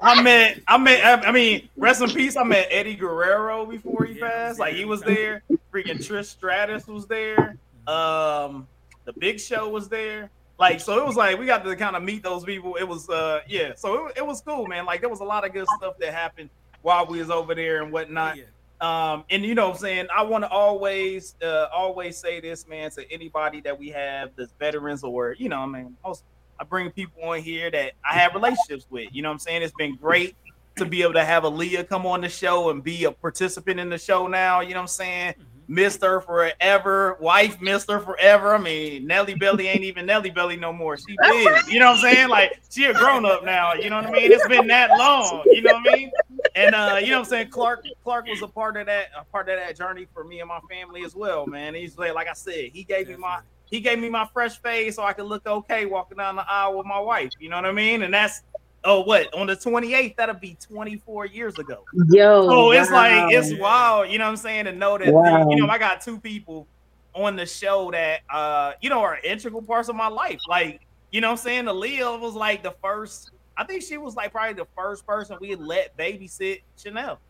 I 0.03 0.23
met 0.23 0.61
I 0.67 0.79
met 0.79 1.27
I 1.27 1.33
mean 1.33 1.69
rest 1.77 2.03
in 2.03 2.11
peace. 2.11 2.37
I 2.37 2.43
met 2.43 2.69
Eddie 2.71 2.97
Guerrero 2.97 3.67
before 3.67 4.05
he 4.05 4.15
passed. 4.15 4.59
Like 4.59 4.75
he 4.75 4.85
was 4.85 5.03
there. 5.03 5.43
Freaking 5.73 5.99
Trish 5.99 6.27
Stratus 6.27 6.87
was 6.87 7.07
there. 7.07 7.57
Um, 7.87 8.67
the 9.05 9.13
Big 9.13 9.41
Show 9.41 9.69
was 9.69 9.89
there. 9.89 10.31
Like 10.59 10.81
so, 10.81 10.99
it 10.99 11.07
was 11.07 11.17
like 11.17 11.39
we 11.39 11.47
got 11.47 11.65
to 11.65 11.75
kind 11.75 11.97
of 11.97 12.03
meet 12.03 12.23
those 12.23 12.45
people. 12.45 12.77
It 12.77 12.85
was 12.85 13.09
uh 13.09 13.41
yeah, 13.49 13.73
so 13.77 14.07
it, 14.07 14.19
it 14.19 14.27
was 14.27 14.41
cool, 14.43 14.67
man. 14.67 14.85
Like 14.85 15.01
there 15.01 15.09
was 15.09 15.21
a 15.21 15.25
lot 15.25 15.47
of 15.47 15.53
good 15.53 15.67
stuff 15.79 15.99
that 15.99 16.13
happened 16.13 16.51
while 16.83 17.07
we 17.07 17.19
was 17.19 17.31
over 17.31 17.55
there 17.55 17.83
and 17.83 17.93
whatnot. 17.93 18.37
yeah. 18.37 18.45
Um, 18.81 19.25
and 19.29 19.45
you 19.45 19.55
know 19.55 19.69
what 19.69 19.77
I'm 19.77 19.81
saying? 19.81 20.07
I 20.15 20.23
want 20.23 20.45
to 20.45 20.51
always 20.51 21.35
uh 21.43 21.69
always 21.75 22.17
say 22.17 22.41
this, 22.41 22.67
man, 22.67 22.91
to 22.93 23.11
anybody 23.13 23.61
that 23.63 23.79
we 23.79 23.89
have 23.89 24.31
that's 24.37 24.53
veterans 24.59 25.03
or 25.03 25.35
you 25.39 25.49
know, 25.49 25.59
I 25.61 25.67
mean, 25.67 25.97
most 26.05 26.25
I 26.61 26.65
bring 26.65 26.91
people 26.91 27.23
on 27.25 27.41
here 27.41 27.71
that 27.71 27.93
I 28.09 28.15
have 28.19 28.35
relationships 28.35 28.87
with. 28.91 29.09
You 29.13 29.23
know 29.23 29.31
what 29.31 29.35
I'm 29.35 29.39
saying? 29.39 29.63
It's 29.63 29.75
been 29.79 29.97
great 29.97 30.37
to 30.77 30.85
be 30.85 31.03
able 31.03 31.15
to 31.15 31.25
have 31.25 31.45
Aaliyah 31.45 31.89
come 31.89 32.05
on 32.07 32.21
the 32.21 32.29
show 32.29 32.69
and 32.71 32.85
be 32.85 33.05
a 33.05 33.13
participant 33.13 33.81
in 33.81 33.89
the 33.89 33.97
show 33.97 34.27
now. 34.27 34.61
You 34.61 34.71
know 34.71 34.77
what 34.77 34.83
I'm 34.83 34.89
saying? 34.89 35.35
Mhm. 35.39 35.45
Missed 35.69 36.03
her 36.03 36.21
forever, 36.21 37.17
wife 37.21 37.61
missed 37.61 37.89
her 37.91 38.01
forever. 38.01 38.55
I 38.55 38.59
mean, 38.59 39.07
Nelly 39.07 39.35
Belly 39.35 39.69
ain't 39.69 39.85
even 39.85 40.05
Nelly 40.05 40.31
Belly 40.31 40.57
no 40.57 40.73
more. 40.73 40.97
She 40.97 41.17
big. 41.23 41.49
You 41.69 41.79
know 41.79 41.93
what 41.93 42.05
I'm 42.05 42.13
saying? 42.13 42.29
Like 42.29 42.61
she 42.71 42.87
a 42.87 42.93
grown 42.93 43.25
up 43.25 43.45
now. 43.45 43.75
You 43.75 43.89
know 43.89 43.97
what 43.97 44.07
I 44.07 44.11
mean? 44.11 44.33
It's 44.33 44.47
been 44.49 44.67
that 44.67 44.91
long. 44.99 45.45
You 45.47 45.63
know 45.63 45.75
what 45.75 45.89
I 45.93 45.97
mean? 45.97 46.11
And 46.57 46.75
uh, 46.75 46.99
you 47.01 47.11
know 47.11 47.19
what 47.21 47.27
I'm 47.27 47.31
saying? 47.31 47.49
Clark 47.51 47.85
Clark 48.03 48.27
was 48.27 48.43
a 48.43 48.49
part 48.49 48.77
of 48.77 48.87
that, 48.87 49.11
a 49.17 49.25
part 49.25 49.49
of 49.49 49.59
that 49.61 49.77
journey 49.79 50.07
for 50.13 50.25
me 50.25 50.41
and 50.41 50.49
my 50.49 50.59
family 50.69 51.05
as 51.05 51.15
well, 51.15 51.47
man. 51.47 51.75
He's 51.75 51.97
like, 51.97 52.15
like 52.15 52.29
I 52.29 52.35
said, 52.35 52.71
he 52.73 52.83
gave 52.83 53.09
me 53.09 53.17
my 53.17 53.39
Definitely. 53.39 53.60
He 53.71 53.81
gave 53.81 53.99
me 53.99 54.11
my 54.11 54.29
fresh 54.33 54.61
face 54.61 54.97
so 54.97 55.05
I 55.05 55.13
could 55.13 55.27
look 55.27 55.47
okay 55.47 55.87
walking 55.87 56.19
down 56.19 56.37
the 56.37 56.51
aisle 56.51 56.77
with 56.77 56.87
my 56.87 56.99
wife. 56.99 57.31
You 57.39 57.49
know 57.49 57.57
what 57.57 57.67
I 57.67 57.73
mean? 57.73 58.03
And 58.03 58.13
that's 58.13 58.43
oh 58.85 59.03
what 59.03 59.33
on 59.35 59.47
the 59.47 59.57
28th, 59.57 60.17
that'll 60.17 60.35
be 60.35 60.57
24 60.61 61.27
years 61.27 61.59
ago. 61.59 61.85
Yo. 62.09 62.49
So 62.49 62.73
it's 62.73 62.91
wow. 62.91 62.97
like 62.97 63.35
it's 63.35 63.55
wild, 63.59 64.11
you 64.11 64.19
know 64.19 64.25
what 64.25 64.31
I'm 64.31 64.37
saying, 64.37 64.65
to 64.65 64.73
know 64.73 64.99
that 64.99 65.13
Wow. 65.13 65.49
you 65.51 65.57
know 65.57 65.69
I 65.69 65.79
got 65.79 66.01
two 66.01 66.19
people 66.19 66.67
on 67.15 67.37
the 67.37 67.47
show 67.47 67.91
that 67.91 68.21
uh 68.31 68.73
you 68.81 68.91
know 68.91 69.01
are 69.01 69.19
integral 69.19 69.63
parts 69.63 69.89
of 69.89 69.97
my 69.97 70.09
life. 70.09 70.41
Like, 70.49 70.81
you 71.13 71.21
know 71.21 71.29
what 71.29 71.39
I'm 71.41 71.45
saying? 71.45 71.65
Aaliyah 71.67 72.21
was 72.21 72.35
like 72.35 72.63
the 72.63 72.75
first, 72.83 73.31
I 73.57 73.65
think 73.65 73.83
she 73.83 73.99
was 73.99 74.17
like 74.17 74.33
probably 74.33 74.55
the 74.55 74.69
first 74.77 75.07
person 75.07 75.37
we 75.41 75.55
let 75.55 75.97
babysit 75.97 76.63
Chanel. 76.77 77.21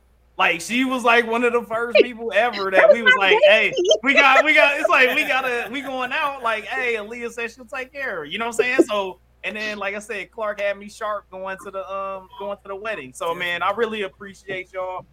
Like 0.40 0.62
she 0.62 0.86
was 0.86 1.04
like 1.04 1.26
one 1.26 1.44
of 1.44 1.52
the 1.52 1.62
first 1.64 1.98
people 2.02 2.32
ever 2.32 2.70
that 2.70 2.90
we 2.90 3.02
was 3.02 3.14
like, 3.18 3.36
hey, 3.44 3.74
we 4.02 4.14
got 4.14 4.42
we 4.42 4.54
got 4.54 4.80
it's 4.80 4.88
like 4.88 5.14
we 5.14 5.24
gotta 5.24 5.68
we 5.70 5.82
going 5.82 6.12
out, 6.12 6.42
like, 6.42 6.64
hey, 6.64 6.94
Aaliyah 6.94 7.30
said 7.30 7.50
she'll 7.50 7.66
take 7.66 7.92
care 7.92 8.24
of. 8.24 8.32
You 8.32 8.38
know 8.38 8.46
what 8.46 8.54
I'm 8.54 8.64
saying? 8.64 8.82
So 8.84 9.20
and 9.44 9.54
then 9.54 9.76
like 9.76 9.94
I 9.94 9.98
said, 9.98 10.30
Clark 10.30 10.62
had 10.62 10.78
me 10.78 10.88
sharp 10.88 11.28
going 11.30 11.58
to 11.62 11.70
the 11.70 11.86
um 11.92 12.26
going 12.38 12.56
to 12.56 12.68
the 12.68 12.74
wedding. 12.74 13.12
So 13.12 13.34
man, 13.34 13.62
I 13.62 13.72
really 13.72 14.00
appreciate 14.00 14.72
y'all. 14.72 15.04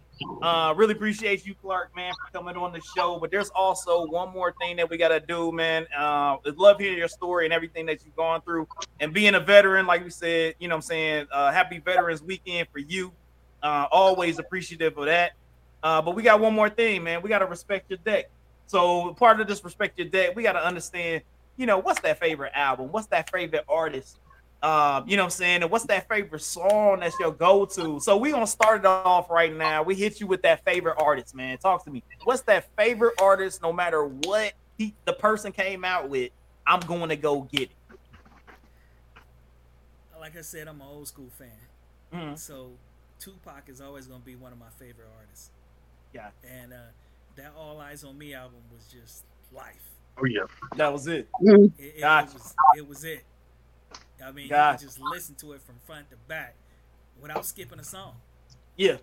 Uh, 0.42 0.72
really 0.74 0.94
appreciate 0.94 1.44
you, 1.44 1.54
Clark, 1.54 1.94
man, 1.94 2.12
for 2.14 2.38
coming 2.38 2.56
on 2.56 2.72
the 2.72 2.80
show. 2.96 3.18
But 3.20 3.30
there's 3.30 3.50
also 3.50 4.06
one 4.06 4.32
more 4.32 4.54
thing 4.58 4.76
that 4.76 4.88
we 4.88 4.96
gotta 4.96 5.20
do, 5.20 5.52
man. 5.52 5.86
Uh, 5.94 6.38
love 6.56 6.80
hearing 6.80 6.96
your 6.96 7.06
story 7.06 7.44
and 7.44 7.52
everything 7.52 7.84
that 7.84 8.02
you've 8.02 8.16
gone 8.16 8.40
through, 8.40 8.66
and 9.00 9.12
being 9.12 9.34
a 9.34 9.40
veteran, 9.40 9.86
like 9.86 10.02
we 10.02 10.08
said, 10.08 10.54
you 10.58 10.68
know, 10.68 10.76
what 10.76 10.84
I'm 10.84 10.88
saying, 10.88 11.26
uh, 11.30 11.52
happy 11.52 11.80
Veterans 11.80 12.22
Weekend 12.22 12.68
for 12.72 12.78
you. 12.78 13.12
Uh, 13.62 13.86
always 13.90 14.38
appreciative 14.38 14.96
of 14.96 15.06
that. 15.06 15.32
Uh, 15.82 16.02
but 16.02 16.14
we 16.14 16.22
got 16.22 16.40
one 16.40 16.54
more 16.54 16.70
thing, 16.70 17.02
man. 17.02 17.22
We 17.22 17.28
gotta 17.28 17.46
respect 17.46 17.90
your 17.90 17.98
deck. 18.04 18.30
So 18.66 19.14
part 19.14 19.40
of 19.40 19.48
this 19.48 19.64
respect 19.64 19.98
your 19.98 20.08
deck, 20.08 20.36
we 20.36 20.42
gotta 20.42 20.64
understand, 20.64 21.22
you 21.56 21.66
know, 21.66 21.78
what's 21.78 22.00
that 22.00 22.18
favorite 22.18 22.52
album? 22.54 22.92
What's 22.92 23.06
that 23.08 23.30
favorite 23.30 23.64
artist? 23.68 24.18
Um, 24.60 25.08
you 25.08 25.16
know 25.16 25.22
what 25.22 25.26
I'm 25.26 25.30
saying? 25.30 25.62
And 25.62 25.70
what's 25.70 25.84
that 25.86 26.08
favorite 26.08 26.42
song 26.42 27.00
that's 27.00 27.18
your 27.20 27.30
go-to? 27.32 28.00
So 28.00 28.16
we 28.16 28.32
gonna 28.32 28.46
start 28.46 28.80
it 28.80 28.86
off 28.86 29.30
right 29.30 29.54
now. 29.54 29.82
We 29.82 29.94
hit 29.94 30.20
you 30.20 30.26
with 30.26 30.42
that 30.42 30.64
favorite 30.64 30.96
artist, 30.98 31.34
man. 31.34 31.58
Talk 31.58 31.84
to 31.84 31.90
me. 31.90 32.02
What's 32.24 32.42
that 32.42 32.68
favorite 32.76 33.14
artist, 33.20 33.62
no 33.62 33.72
matter 33.72 34.04
what 34.04 34.52
he, 34.76 34.94
the 35.04 35.12
person 35.12 35.52
came 35.52 35.84
out 35.84 36.08
with, 36.08 36.30
I'm 36.66 36.80
going 36.80 37.08
to 37.08 37.16
go 37.16 37.42
get 37.42 37.62
it. 37.62 37.98
Like 40.18 40.36
I 40.36 40.42
said, 40.42 40.68
I'm 40.68 40.80
an 40.80 40.86
old 40.86 41.08
school 41.08 41.30
fan. 41.38 41.48
Mhm. 42.12 42.38
So 42.38 42.72
Tupac 43.18 43.68
is 43.68 43.80
always 43.80 44.06
going 44.06 44.20
to 44.20 44.26
be 44.26 44.36
one 44.36 44.52
of 44.52 44.58
my 44.58 44.70
favorite 44.78 45.08
artists. 45.20 45.50
Yeah. 46.14 46.28
And 46.44 46.72
uh, 46.72 46.76
that 47.36 47.52
All 47.56 47.76
Eyez 47.76 48.06
on 48.06 48.16
Me 48.16 48.34
album 48.34 48.60
was 48.74 48.86
just 48.86 49.24
life. 49.52 49.74
Oh 50.20 50.24
yeah. 50.24 50.42
That 50.76 50.92
was 50.92 51.06
it. 51.06 51.28
It, 51.40 51.72
it, 51.78 52.00
Gotcha. 52.00 52.30
it 52.30 52.34
was 52.34 52.54
it 52.76 52.88
was 52.88 53.04
it. 53.04 53.24
I 54.24 54.32
mean, 54.32 54.44
you 54.44 54.50
Gotcha. 54.50 54.78
could 54.78 54.86
just 54.88 55.00
listen 55.00 55.34
to 55.36 55.52
it 55.52 55.62
from 55.62 55.76
front 55.86 56.10
to 56.10 56.16
back 56.26 56.54
without 57.20 57.44
skipping 57.46 57.78
a 57.78 57.84
song. 57.84 58.14
Yeah. 58.76 58.96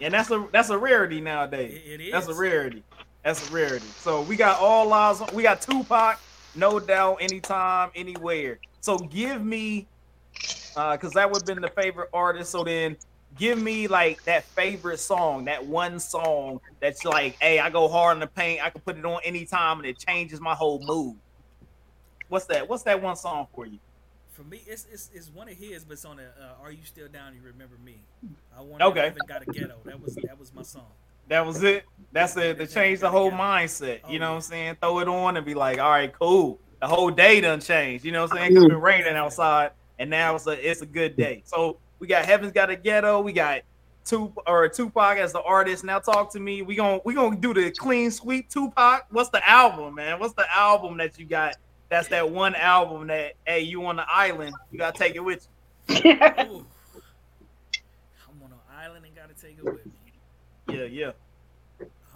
And 0.00 0.14
that's 0.14 0.30
a 0.30 0.46
that's 0.52 0.70
a 0.70 0.78
rarity 0.78 1.20
nowadays. 1.20 1.80
It, 1.84 2.00
it 2.00 2.04
is. 2.06 2.12
That's 2.12 2.28
a 2.28 2.34
rarity. 2.34 2.82
That's 3.24 3.48
a 3.48 3.52
rarity. 3.52 3.86
So 3.98 4.22
we 4.22 4.36
got 4.36 4.60
all 4.60 4.86
lives. 4.88 5.22
We 5.32 5.44
got 5.44 5.60
Tupac, 5.60 6.18
no 6.54 6.80
doubt, 6.80 7.18
anytime, 7.20 7.90
anywhere. 7.94 8.58
So 8.80 8.98
give 8.98 9.44
me, 9.44 9.86
uh, 10.76 10.96
because 10.96 11.12
that 11.12 11.30
would 11.30 11.42
have 11.42 11.46
been 11.46 11.60
the 11.60 11.70
favorite 11.70 12.08
artist. 12.12 12.50
So 12.50 12.64
then, 12.64 12.96
give 13.38 13.60
me 13.60 13.88
like 13.88 14.22
that 14.24 14.44
favorite 14.44 14.98
song, 14.98 15.44
that 15.46 15.64
one 15.64 15.98
song 15.98 16.60
that's 16.80 17.04
like, 17.04 17.36
hey, 17.40 17.58
I 17.58 17.70
go 17.70 17.88
hard 17.88 18.16
in 18.16 18.20
the 18.20 18.26
paint. 18.26 18.64
I 18.64 18.70
can 18.70 18.80
put 18.80 18.96
it 18.98 19.04
on 19.04 19.20
anytime, 19.24 19.78
and 19.78 19.86
it 19.86 19.98
changes 19.98 20.40
my 20.40 20.54
whole 20.54 20.80
mood. 20.84 21.16
What's 22.28 22.46
that? 22.46 22.68
What's 22.68 22.82
that 22.84 23.00
one 23.02 23.16
song 23.16 23.46
for 23.54 23.66
you? 23.66 23.78
For 24.32 24.42
me, 24.44 24.62
it's, 24.66 24.86
it's 24.90 25.10
it's 25.12 25.28
one 25.28 25.48
of 25.48 25.54
his, 25.54 25.84
but 25.84 25.94
it's 25.94 26.04
on 26.04 26.18
a 26.18 26.22
uh, 26.22 26.62
"Are 26.62 26.72
You 26.72 26.84
Still 26.84 27.08
Down? 27.08 27.34
You 27.34 27.42
Remember 27.42 27.76
Me." 27.84 27.96
I 28.56 28.62
want 28.62 28.82
Okay. 28.82 29.06
Even 29.06 29.18
got 29.28 29.42
a 29.42 29.46
ghetto. 29.46 29.76
That 29.84 30.00
was 30.00 30.14
that 30.14 30.38
was 30.38 30.52
my 30.54 30.62
song. 30.62 30.86
That 31.28 31.46
was 31.46 31.62
it. 31.62 31.84
That's 32.12 32.36
it. 32.36 32.58
To 32.58 32.66
change 32.66 33.00
the 33.00 33.10
whole 33.10 33.30
mindset. 33.30 34.00
You 34.10 34.18
know 34.18 34.30
what 34.30 34.36
I'm 34.36 34.42
saying? 34.42 34.76
Throw 34.80 35.00
it 35.00 35.08
on 35.08 35.36
and 35.36 35.46
be 35.46 35.54
like, 35.54 35.78
all 35.78 35.90
right, 35.90 36.12
cool. 36.18 36.58
The 36.80 36.88
whole 36.88 37.10
day 37.10 37.40
done 37.40 37.60
changed. 37.60 38.04
You 38.04 38.12
know 38.12 38.22
what 38.22 38.32
I'm 38.32 38.38
saying? 38.38 38.56
It's 38.56 38.66
been 38.66 38.80
raining 38.80 39.14
outside, 39.14 39.70
and 39.98 40.10
now 40.10 40.34
it's 40.34 40.46
a 40.46 40.70
it's 40.70 40.82
a 40.82 40.86
good 40.86 41.16
day. 41.16 41.42
So 41.44 41.76
we 42.02 42.08
got 42.08 42.24
Heaven's 42.24 42.50
Got 42.50 42.68
a 42.68 42.74
Ghetto. 42.74 43.20
We 43.20 43.32
got 43.32 43.60
two 44.04 44.32
or 44.48 44.68
Tupac 44.68 45.18
as 45.18 45.32
the 45.32 45.40
artist. 45.40 45.84
Now 45.84 46.00
talk 46.00 46.32
to 46.32 46.40
me. 46.40 46.60
We 46.60 46.74
gonna 46.74 46.98
we 47.04 47.14
gonna 47.14 47.36
do 47.36 47.54
the 47.54 47.70
clean 47.70 48.10
sweep 48.10 48.50
Tupac. 48.50 49.06
What's 49.10 49.30
the 49.30 49.48
album, 49.48 49.94
man? 49.94 50.18
What's 50.18 50.34
the 50.34 50.44
album 50.52 50.96
that 50.96 51.16
you 51.16 51.26
got? 51.26 51.54
That's 51.90 52.08
that 52.08 52.28
one 52.28 52.56
album 52.56 53.06
that 53.06 53.34
hey, 53.46 53.60
you 53.60 53.86
on 53.86 53.94
the 53.94 54.04
island, 54.12 54.52
you 54.72 54.78
gotta 54.80 54.98
take 54.98 55.14
it 55.14 55.20
with 55.20 55.46
Ooh. 55.90 55.94
I'm 55.94 56.66
on 58.42 58.50
an 58.50 58.58
island 58.76 59.04
and 59.06 59.14
gotta 59.14 59.34
take 59.40 59.58
it 59.58 59.64
with 59.64 59.86
me. 59.86 59.92
you. 60.70 60.80
Yeah, 60.80 60.86
yeah. 60.86 61.10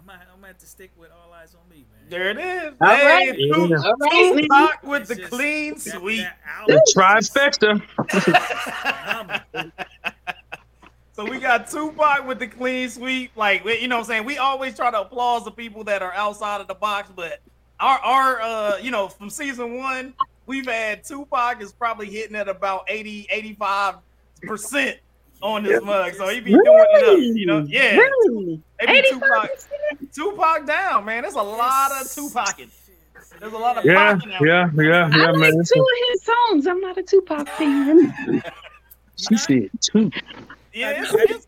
I'm 0.09 0.19
gonna, 0.19 0.31
I'm 0.33 0.37
gonna 0.41 0.47
have 0.49 0.59
to 0.59 0.67
stick 0.67 0.93
with 0.97 1.11
all 1.11 1.33
eyez 1.33 1.55
on 1.57 1.69
me, 1.69 1.85
man. 1.91 2.09
There 2.09 2.31
it 2.31 2.39
is. 2.39 2.75
All 2.81 2.89
hey, 2.89 3.05
right. 3.29 3.37
Tu- 3.37 3.67
Yeah. 3.69 3.77
All 3.79 3.95
right, 3.99 4.35
man. 4.35 4.43
Tupac 4.43 4.83
with 4.85 5.01
It's 5.03 5.09
the 5.11 5.17
just- 5.17 5.31
clean 5.33 5.77
sweep. 5.79 6.21
that 6.21 6.39
album 6.47 6.77
The 6.77 6.93
trifecta. 6.97 7.83
So 11.13 11.25
we 11.25 11.39
got 11.41 11.71
Tupac 11.71 12.27
with 12.27 12.39
the 12.39 12.47
clean 12.47 12.91
sweep. 12.91 13.31
Like 13.37 13.65
we- 13.65 13.79
you 13.81 13.89
know 13.89 13.97
what 13.97 14.01
I'm 14.03 14.07
saying? 14.09 14.25
We 14.27 14.37
always 14.37 14.77
try 14.77 14.91
to 14.91 15.01
applaud 15.01 15.47
the 15.47 15.51
people 15.51 15.83
that 15.85 16.03
are 16.03 16.13
outside 16.13 16.61
of 16.61 16.69
the 16.69 16.75
box, 16.75 17.11
but 17.17 17.41
our 17.81 17.99
our 18.01 18.41
uh 18.43 18.77
you 18.79 18.91
know 18.91 19.09
from 19.09 19.31
season 19.31 19.79
one, 19.79 20.13
we've 20.45 20.67
had 20.67 21.05
Tupac 21.05 21.63
is 21.63 21.73
probably 21.73 22.11
hitting 22.11 22.37
at 22.37 22.49
about 22.51 22.85
80, 22.89 23.29
85 23.31 23.95
percent 24.43 24.99
on 25.43 25.63
this 25.65 25.83
mug. 25.83 26.15
So 26.15 26.29
he 26.29 26.41
be 26.41 26.51
doing 26.53 26.63
it 26.67 27.09
up, 27.09 27.19
you 27.19 27.47
know. 27.47 27.65
Yeah. 27.69 27.97
Really? 27.97 28.61
They 28.81 28.87
be 28.87 29.09
85%? 29.13 29.21
Tupac, 29.21 29.51
Tupac 30.13 30.67
down, 30.67 31.05
man. 31.05 31.23
There's 31.23 31.35
a 31.35 31.43
lot 31.43 31.93
of 31.93 32.07
Tupacing. 32.09 32.71
There's 33.41 33.53
a 33.53 33.59
lot 33.59 33.77
of 33.79 33.85
Yeah, 33.85 34.15
Pacing 34.15 34.33
out 34.33 34.41
yeah, 34.47 34.71
yeah, 34.77 35.11
I 35.13 35.17
yeah, 35.19 35.31
like 35.31 35.39
man. 35.41 35.53
two 35.53 35.81
of 35.81 36.09
his 36.11 36.25
songs. 36.25 36.67
I'm 36.67 36.81
not 36.81 36.97
a 36.97 37.03
Tupac 37.03 37.49
fan. 37.51 38.43
She 39.17 39.37
said 39.37 39.71
two. 39.81 40.11
Yeah, 40.73 40.91
it's, 41.03 41.11
Have 41.11 41.21
you- 41.21 41.27
it's, 41.37 41.47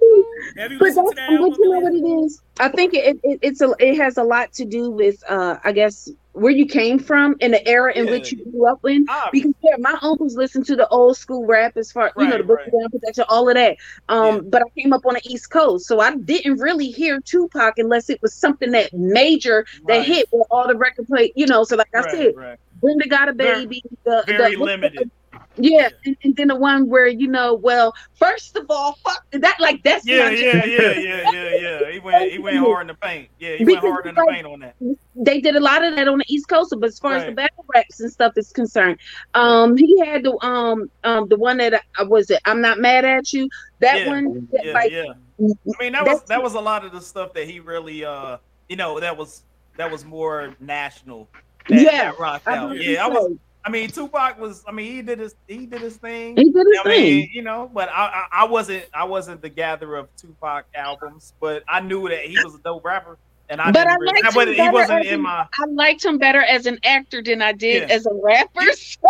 Have 0.58 0.72
you 0.72 0.78
But, 0.78 0.94
that's, 0.94 0.96
to 1.10 1.14
that 1.16 1.38
but 1.40 1.58
you 1.58 1.70
know 1.70 1.80
what 1.80 1.92
it 1.94 2.24
is? 2.24 2.40
I 2.60 2.68
think 2.70 2.94
it, 2.94 3.18
it 3.22 3.38
it's 3.42 3.60
a 3.60 3.74
it 3.78 3.96
has 3.96 4.16
a 4.16 4.22
lot 4.22 4.52
to 4.54 4.64
do 4.64 4.90
with 4.90 5.22
uh 5.28 5.58
I 5.64 5.72
guess 5.72 6.08
where 6.40 6.52
you 6.52 6.66
came 6.66 6.98
from 6.98 7.36
and 7.40 7.52
the 7.52 7.66
era 7.68 7.92
in 7.94 8.06
which 8.06 8.32
you 8.32 8.44
grew 8.50 8.70
up 8.70 8.80
in. 8.84 9.06
obvious. 9.08 9.44
Because 9.44 9.54
yeah, 9.62 9.76
my 9.78 9.98
uncles 10.02 10.36
listened 10.36 10.66
to 10.66 10.76
the 10.76 10.88
old 10.88 11.16
school 11.16 11.46
rap 11.46 11.76
as 11.76 11.92
far 11.92 12.12
you 12.16 12.26
know 12.26 12.38
the 12.38 12.44
book 12.44 12.58
right. 12.58 12.70
down 12.72 12.90
protection, 12.90 13.24
all 13.28 13.48
of 13.48 13.54
that. 13.54 13.76
Um, 14.08 14.34
Yeah. 14.36 14.40
but 14.42 14.62
I 14.62 14.80
came 14.80 14.92
up 14.92 15.04
on 15.06 15.14
the 15.14 15.20
East 15.24 15.50
Coast, 15.50 15.86
so 15.86 16.00
I 16.00 16.16
didn't 16.16 16.58
really 16.58 16.90
hear 16.90 17.20
Tupac 17.20 17.78
unless 17.78 18.08
it 18.10 18.20
was 18.22 18.32
something 18.34 18.70
that 18.72 18.92
major 18.92 19.66
that 19.86 19.98
Right. 19.98 20.06
hit 20.06 20.28
with 20.32 20.46
all 20.50 20.66
the 20.68 20.76
record 20.76 21.06
play. 21.06 21.32
You 21.36 21.46
know, 21.46 21.64
so 21.64 21.76
like 21.76 21.88
I 21.94 21.98
Right, 22.00 22.10
said, 22.10 22.36
right. 22.36 22.58
Brenda 22.80 23.08
got 23.08 23.28
a 23.28 23.32
Very- 23.32 23.66
baby. 23.66 23.82
the, 24.04 24.24
very 24.26 24.54
the, 24.56 24.62
limited. 24.62 25.10
Yeah, 25.58 25.88
and, 26.04 26.16
and 26.24 26.36
then 26.36 26.48
the 26.48 26.56
one 26.56 26.88
where 26.88 27.06
you 27.06 27.28
know, 27.28 27.54
well, 27.54 27.94
first 28.14 28.56
of 28.56 28.66
all, 28.70 28.96
fuck 29.04 29.24
that. 29.32 29.56
Like 29.60 29.82
that's 29.82 30.06
Yeah, 30.06 30.30
yeah, 30.30 30.64
yeah, 30.64 30.92
yeah, 30.92 31.30
yeah, 31.30 31.54
yeah. 31.54 31.90
He 31.90 31.98
went, 31.98 32.30
he 32.30 32.38
went 32.38 32.56
hard 32.58 32.82
in 32.82 32.86
the 32.88 32.94
paint. 32.94 33.28
Yeah, 33.38 33.56
he 33.56 33.64
went 33.64 33.78
hard 33.78 34.06
in 34.06 34.14
the 34.14 34.26
paint 34.28 34.46
on 34.46 34.60
that. 34.60 34.76
they 35.14 35.40
did 35.40 35.56
a 35.56 35.60
lot 35.60 35.84
of 35.84 35.96
that 35.96 36.08
on 36.08 36.18
the 36.18 36.24
East 36.28 36.48
Coast, 36.48 36.74
but 36.78 36.88
as 36.88 36.98
far 36.98 37.16
as 37.16 37.26
the 37.26 37.32
battle 37.32 37.64
raps 37.74 38.00
and 38.00 38.10
stuff 38.10 38.32
is 38.36 38.50
concerned, 38.52 38.98
um, 39.34 39.76
he 39.76 39.98
had 40.04 40.22
the 40.24 40.36
um 40.44 40.90
um 41.04 41.28
the 41.28 41.36
one 41.36 41.58
that 41.58 41.82
I 41.98 42.02
was 42.02 42.30
it. 42.30 42.40
I'm 42.44 42.60
not 42.60 42.78
mad 42.78 43.04
at 43.04 43.32
you. 43.32 43.48
That 43.80 44.00
Yeah, 44.00 44.06
one, 44.08 44.48
Yeah, 44.52 44.72
like, 44.72 44.90
yeah. 44.90 45.12
I 45.40 45.82
mean, 45.82 45.92
that 45.92 46.06
was 46.06 46.22
that 46.24 46.42
was 46.42 46.54
a 46.54 46.60
lot 46.60 46.84
of 46.84 46.92
the 46.92 47.00
stuff 47.00 47.32
that 47.34 47.48
he 47.48 47.60
really, 47.60 48.04
uh, 48.04 48.38
you 48.68 48.76
know, 48.76 48.98
that 49.00 49.16
was 49.16 49.44
that 49.76 49.90
was 49.90 50.04
more 50.04 50.54
national. 50.60 51.28
That, 51.68 51.80
Yeah, 51.80 52.04
that 52.04 52.18
rocked 52.18 52.48
out. 52.48 52.70
believe 52.70 52.90
Yeah, 52.90 53.04
I 53.04 53.08
was. 53.08 53.36
So. 53.68 53.78
I 53.78 53.80
mean, 53.80 53.90
Tupac 53.90 54.38
was. 54.40 54.64
I 54.66 54.72
mean, 54.72 54.92
he 54.92 55.02
did 55.02 55.18
his 55.18 55.34
he 55.46 55.66
did 55.66 55.80
his 55.80 55.96
thing. 55.96 56.36
He 56.36 56.44
did 56.50 56.66
his 56.66 56.78
I 56.84 56.88
mean, 56.88 57.22
thing. 57.26 57.30
you 57.32 57.42
know, 57.42 57.70
but 57.72 57.88
I, 57.90 58.26
I 58.32 58.42
I 58.42 58.44
wasn't 58.44 58.84
I 58.94 59.04
wasn't 59.04 59.42
the 59.42 59.48
gatherer 59.48 59.96
of 59.98 60.08
Tupac 60.16 60.66
albums, 60.74 61.34
but 61.40 61.62
I 61.68 61.80
knew 61.80 62.08
that 62.08 62.24
he 62.24 62.36
was 62.42 62.54
a 62.54 62.58
dope 62.58 62.84
rapper, 62.84 63.18
and 63.48 63.60
I 63.60 63.70
But 63.70 63.86
I 63.86 63.96
liked 63.96 64.34
but 64.34 64.48
him 64.48 64.54
he 64.54 64.60
better 64.60 64.72
wasn't 64.72 65.00
as 65.00 65.06
in 65.08 65.14
an- 65.14 65.20
my. 65.22 65.46
I 65.52 65.64
liked 65.70 66.04
him 66.04 66.18
better 66.18 66.42
as 66.42 66.66
an 66.66 66.78
actor 66.84 67.22
than 67.22 67.42
I 67.42 67.52
did 67.52 67.88
Yeah. 67.88 67.94
as 67.94 68.06
a 68.06 68.14
rapper. 68.22 68.62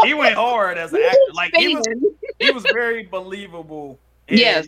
He 0.04 0.14
went 0.14 0.34
hard 0.34 0.78
as 0.78 0.92
an 0.92 1.02
actor. 1.02 1.18
Like 1.34 1.54
he 1.54 1.74
was 1.76 1.84
he 2.38 2.50
was 2.50 2.64
very 2.72 3.04
believable. 3.04 3.98
in- 4.28 4.38
Yes. 4.38 4.66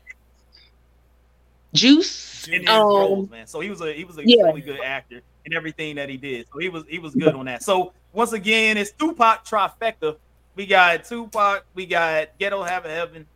Juice. 1.73 2.49
in 2.49 2.63
his 2.63 2.69
Um, 2.71 2.83
roles, 2.87 3.31
man. 3.31 3.47
So 3.47 3.61
he 3.61 3.71
was 3.71 3.81
a 3.81 3.93
he 3.93 4.05
was 4.05 4.19
a 4.19 4.23
yeah. 4.27 4.43
really 4.45 4.61
good 4.61 4.81
actor 4.81 5.21
in 5.45 5.55
everything 5.55 5.97
that 5.97 6.09
he 6.09 6.17
did. 6.17 6.47
So 6.53 6.59
he 6.59 6.69
was 6.69 6.85
he 6.89 6.99
was 6.99 7.15
good 7.15 7.35
on 7.35 7.47
that. 7.47 7.63
So 7.63 7.93
once 8.13 8.33
again, 8.33 8.77
it's 8.77 8.93
Tupac 8.93 9.45
trifecta. 9.45 10.17
We 10.55 10.67
got 10.67 11.05
Tupac, 11.05 11.65
we 11.75 11.87
got 11.87 12.39
Ghetto 12.39 12.63
Have 12.63 12.85
a 12.85 12.91
Heaven, 12.91 13.27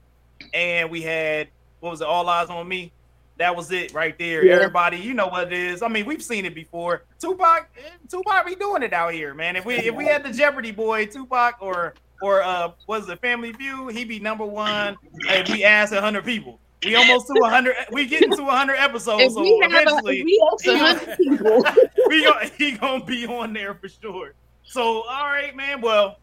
and 0.52 0.90
we 0.90 1.02
had 1.02 1.48
what 1.80 1.90
was 1.90 2.00
it? 2.00 2.06
All 2.06 2.24
Eyez 2.24 2.50
on 2.50 2.66
Me. 2.66 2.92
That 3.36 3.54
was 3.54 3.72
it 3.72 3.92
right 3.92 4.16
there. 4.18 4.44
Yeah. 4.44 4.54
Everybody, 4.54 4.98
you 4.98 5.12
know 5.12 5.26
what 5.26 5.48
it 5.48 5.52
is. 5.52 5.82
I 5.82 5.88
mean, 5.88 6.06
we've 6.06 6.22
seen 6.22 6.44
it 6.44 6.54
before. 6.54 7.02
Tupac, 7.18 7.68
Tupac 8.08 8.46
be 8.46 8.54
doing 8.54 8.82
it 8.82 8.92
out 8.92 9.12
here, 9.12 9.34
man. 9.34 9.56
If 9.56 9.64
we 9.64 9.74
if 9.74 9.94
we 9.94 10.06
had 10.06 10.24
the 10.24 10.32
Jeopardy 10.32 10.70
boy, 10.70 11.06
Tupac 11.06 11.56
or 11.60 11.94
or 12.22 12.42
uh 12.42 12.72
was 12.86 13.08
it 13.08 13.20
Family 13.20 13.52
Feud, 13.52 13.92
he'd 13.94 14.08
be 14.08 14.20
number 14.20 14.44
one. 14.44 14.96
If 15.28 15.50
we 15.50 15.64
asked 15.64 15.92
hundred 15.92 16.24
people. 16.24 16.58
We 16.84 16.96
almost 16.96 17.26
to 17.28 17.40
hundred. 17.44 17.76
We 17.90 18.06
getting 18.06 18.36
to 18.36 18.44
hundred 18.44 18.74
episodes, 18.74 19.22
If 19.22 19.32
so 19.32 19.40
we 19.40 19.58
have 19.62 19.72
a, 19.72 19.80
eventually 19.80 20.20
if 20.20 20.26
we 20.64 20.72
a 20.72 20.78
hundred 20.78 21.18
people, 21.18 21.64
we 22.08 22.24
gonna, 22.24 22.50
he 22.58 22.72
gonna 22.72 23.04
be 23.04 23.26
on 23.26 23.52
there 23.52 23.74
for 23.74 23.88
sure. 23.88 24.34
So, 24.64 25.02
all 25.02 25.26
right, 25.26 25.54
man. 25.54 25.80
Well, 25.80 26.18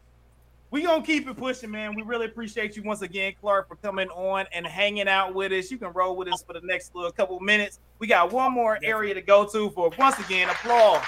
we 0.70 0.82
gonna 0.82 1.04
keep 1.04 1.28
it 1.28 1.36
pushing, 1.36 1.70
man. 1.70 1.94
We 1.94 2.02
really 2.02 2.26
appreciate 2.26 2.76
you 2.76 2.82
once 2.82 3.02
again, 3.02 3.34
Clark, 3.40 3.68
for 3.68 3.76
coming 3.76 4.08
on 4.08 4.46
and 4.52 4.66
hanging 4.66 5.06
out 5.06 5.34
with 5.34 5.52
us. 5.52 5.70
You 5.70 5.76
can 5.76 5.92
roll 5.92 6.16
with 6.16 6.32
us 6.32 6.42
for 6.42 6.54
the 6.54 6.62
next 6.64 6.94
little 6.94 7.12
couple 7.12 7.38
minutes. 7.40 7.78
We 7.98 8.06
got 8.06 8.32
one 8.32 8.52
more 8.52 8.78
area 8.82 9.12
to 9.12 9.20
go 9.20 9.46
to 9.46 9.70
for 9.70 9.90
once 9.98 10.18
again 10.18 10.48
applause 10.48 11.04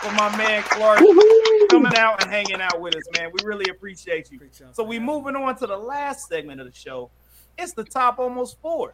for 0.00 0.12
my 0.12 0.36
man 0.36 0.62
Clark 0.64 1.00
coming 1.70 1.96
out 1.96 2.22
and 2.22 2.30
hanging 2.30 2.60
out 2.60 2.80
with 2.80 2.94
us, 2.94 3.04
man. 3.16 3.30
We 3.32 3.40
really 3.44 3.70
appreciate 3.70 4.30
you. 4.30 4.38
So 4.72 4.84
we 4.84 4.98
moving 4.98 5.34
on 5.34 5.56
to 5.56 5.66
the 5.66 5.76
last 5.76 6.28
segment 6.28 6.60
of 6.60 6.66
the 6.66 6.74
show. 6.74 7.10
It's 7.58 7.72
the 7.72 7.84
top 7.84 8.18
almost 8.18 8.60
four, 8.60 8.90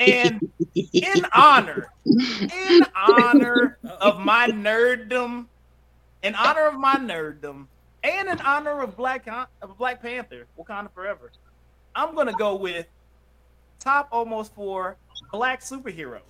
and 0.00 0.40
in 0.74 1.24
honor, 1.32 1.86
in 2.04 2.84
honor 2.96 3.78
of 4.00 4.18
my 4.18 4.48
nerddom, 4.48 5.46
in 6.26 6.34
honor 6.34 6.66
of 6.66 6.74
my 6.74 6.96
nerddom, 6.96 7.66
and 8.02 8.28
in 8.28 8.40
honor 8.40 8.82
of 8.82 8.96
Black 8.96 9.26
of 9.28 9.78
Black 9.78 10.02
Panther, 10.02 10.46
Wakanda 10.58 10.92
Forever, 10.92 11.30
I'm 11.94 12.14
gonna 12.14 12.32
go 12.32 12.54
with 12.56 12.86
top 13.78 14.08
almost 14.12 14.54
four 14.54 14.96
black 15.32 15.60
superheroes. 15.60 16.20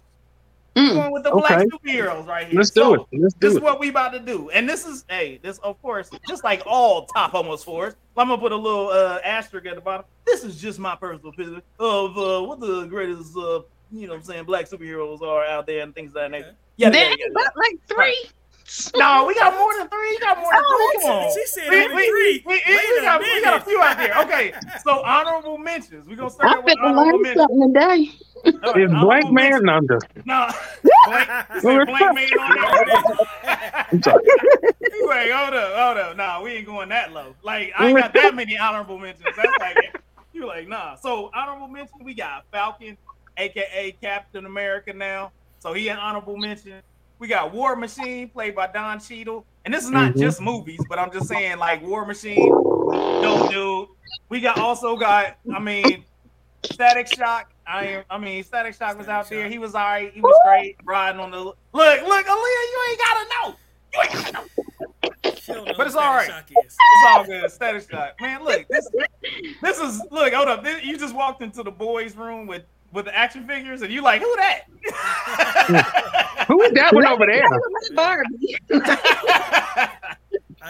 Mm. 0.76 0.92
Going 0.92 1.12
with 1.12 1.22
the 1.22 1.30
black 1.30 1.66
superheroes 1.68 2.26
right 2.26 2.46
here. 2.48 2.58
Let's 2.58 2.68
do 2.68 2.82
So, 2.82 2.94
it. 2.94 3.00
Let's 3.12 3.34
this 3.34 3.40
do 3.40 3.46
is 3.48 3.56
it. 3.56 3.62
what 3.62 3.80
we 3.80 3.88
about 3.88 4.12
to 4.12 4.20
do. 4.20 4.50
And 4.50 4.68
this 4.68 4.86
is 4.86 5.06
hey, 5.08 5.38
this 5.42 5.56
of 5.58 5.80
course, 5.80 6.10
just 6.28 6.44
like 6.44 6.62
all 6.66 7.06
top 7.06 7.32
almost 7.32 7.64
fours. 7.64 7.94
I'm 8.16 8.28
gonna 8.28 8.40
put 8.40 8.52
a 8.52 8.56
little 8.56 8.88
uh 8.90 9.18
asterisk 9.24 9.66
at 9.66 9.74
the 9.74 9.80
bottom. 9.80 10.04
This 10.26 10.44
is 10.44 10.60
just 10.60 10.78
my 10.78 10.94
personal 10.94 11.30
opinion 11.30 11.62
of 11.78 12.18
uh 12.18 12.42
what 12.46 12.60
the 12.60 12.84
greatest 12.86 13.34
uh 13.36 13.62
you 13.90 14.06
know 14.06 14.12
what 14.12 14.16
I'm 14.18 14.22
saying 14.24 14.44
black 14.44 14.68
superheroes 14.68 15.22
are 15.22 15.44
out 15.46 15.66
there 15.66 15.80
and 15.80 15.94
things 15.94 16.08
of 16.08 16.14
that 16.14 16.30
nature. 16.30 16.48
Okay. 16.48 16.56
Yeah, 16.76 16.90
Then 16.90 17.12
yeah, 17.18 17.26
yeah. 17.34 17.48
like 17.56 17.78
three. 17.88 18.28
No, 18.96 19.24
we 19.26 19.34
got 19.34 19.54
more 19.56 19.72
than 19.78 19.88
three. 19.88 20.10
You 20.12 20.20
got 20.20 20.38
more 20.38 20.50
than 20.52 20.62
Oh, 20.64 20.90
three. 20.94 21.02
Come 21.02 21.12
on. 21.12 21.34
She 21.34 21.46
said 21.46 21.70
We, 21.70 21.94
we, 21.94 22.06
three. 22.08 22.42
we, 22.46 22.52
we, 22.66 22.74
Wait 22.76 22.90
we 22.96 23.00
got, 23.02 23.20
we 23.20 23.42
got 23.42 23.62
a 23.62 23.64
few 23.64 23.80
out 23.80 23.96
there. 23.96 24.18
Okay, 24.22 24.52
so 24.84 25.02
honorable 25.04 25.58
mentions. 25.58 26.08
We're 26.08 26.16
gonna 26.16 26.28
I 26.28 26.32
start 26.32 26.64
with 26.64 26.72
fit 26.72 26.78
to 26.82 26.82
honorable 26.88 27.18
mentions. 27.20 27.40
something 27.48 27.72
today. 27.74 28.10
All 28.64 28.72
right, 28.72 28.82
Is 28.82 28.90
honorable 28.90 29.06
Black 29.06 29.30
mentions. 29.32 29.62
Man 29.62 29.68
under? 29.68 29.98
No, 30.24 30.48
blank, 31.06 31.28
you 31.54 31.60
said 31.60 31.86
blank 31.86 32.14
man 32.14 32.28
on 32.38 32.86
there. 32.86 33.84
I'm 33.92 34.02
sorry. 34.02 34.24
Wait, 35.00 35.30
hold 35.30 35.54
up, 35.54 35.74
hold 35.76 35.98
up. 35.98 36.16
Nah, 36.16 36.42
we 36.42 36.50
ain't 36.52 36.66
going 36.66 36.88
that 36.88 37.12
low. 37.12 37.34
Like, 37.42 37.72
I 37.78 37.88
ain't 37.88 37.98
got 37.98 38.12
that 38.14 38.34
many 38.34 38.58
honorable 38.58 38.98
mentions. 38.98 39.28
That's 39.36 39.48
like, 39.60 39.76
you 40.32 40.46
like, 40.46 40.66
nah. 40.68 40.96
So, 40.96 41.30
honorable 41.34 41.68
mention, 41.68 41.98
we 42.02 42.14
got 42.14 42.44
Falcon, 42.52 42.96
aka 43.36 43.92
Captain 44.00 44.44
America 44.46 44.92
now. 44.92 45.30
So, 45.60 45.72
he 45.72 45.88
an 45.88 45.98
honorable 45.98 46.36
mention. 46.36 46.82
We 47.18 47.28
got 47.28 47.52
War 47.52 47.76
Machine, 47.76 48.28
played 48.28 48.54
by 48.54 48.66
Don 48.66 49.00
Cheadle. 49.00 49.44
And 49.64 49.72
this 49.72 49.84
is 49.84 49.90
not 49.90 50.12
Mhm. 50.12 50.18
just 50.18 50.40
movies, 50.40 50.80
but 50.88 50.98
I'm 50.98 51.10
just 51.10 51.28
saying, 51.28 51.58
like, 51.58 51.82
War 51.82 52.04
Machine, 52.04 52.50
dope 52.50 53.50
dude. 53.50 53.88
We 54.28 54.40
got 54.40 54.58
also 54.58 54.96
got, 54.96 55.36
I 55.54 55.58
mean, 55.58 56.04
Static 56.64 57.06
Shock. 57.08 57.50
I 57.66 57.84
am, 57.86 58.04
I 58.10 58.18
mean, 58.18 58.44
Static 58.44 58.74
Shock 58.74 58.98
was 58.98 59.08
out 59.08 59.26
Static 59.26 59.42
there. 59.44 59.50
He 59.50 59.58
was 59.58 59.74
all 59.74 59.82
right. 59.82 60.12
He 60.12 60.20
was 60.20 60.36
great 60.46 60.76
riding 60.84 61.20
on 61.20 61.30
the 61.30 61.38
look. 61.38 61.58
Look, 61.72 62.02
look, 62.02 62.26
Aaliyah, 62.26 62.36
you 62.36 62.86
ain't 62.90 62.98
gotta 62.98 63.28
know. 63.30 63.56
You 63.94 64.00
ain't 64.02 64.12
gotta 64.12 64.32
know. 64.32 65.32
She 65.40 65.52
don't 65.52 65.64
know 65.64 65.74
But 65.76 65.86
it's 65.86 65.94
who 65.94 66.00
all 66.00 66.20
Static 66.20 66.28
right. 66.34 66.46
Shock 66.48 66.64
is. 66.64 66.76
It's 66.76 67.06
all 67.08 67.24
good. 67.24 67.50
Static 67.50 67.90
Shock. 67.90 68.20
Man, 68.20 68.44
look, 68.44 68.66
this 68.68 68.88
this 69.62 69.78
is 69.78 70.02
look, 70.10 70.32
hold 70.32 70.48
up. 70.48 70.62
This, 70.64 70.84
you 70.84 70.96
just 70.96 71.14
walked 71.14 71.42
into 71.42 71.62
the 71.62 71.70
boys' 71.70 72.14
room 72.14 72.46
with 72.46 72.62
with 72.92 73.04
the 73.06 73.16
action 73.16 73.46
figures, 73.46 73.82
and 73.82 73.92
you 73.92 74.02
like 74.02 74.20
who 74.22 74.36
that? 74.36 74.62
Who 76.48 76.62
is 76.62 76.72
that 76.72 76.94
one 76.94 77.06
over 77.06 77.26
there? 77.26 77.42
Barbie. 77.94 78.56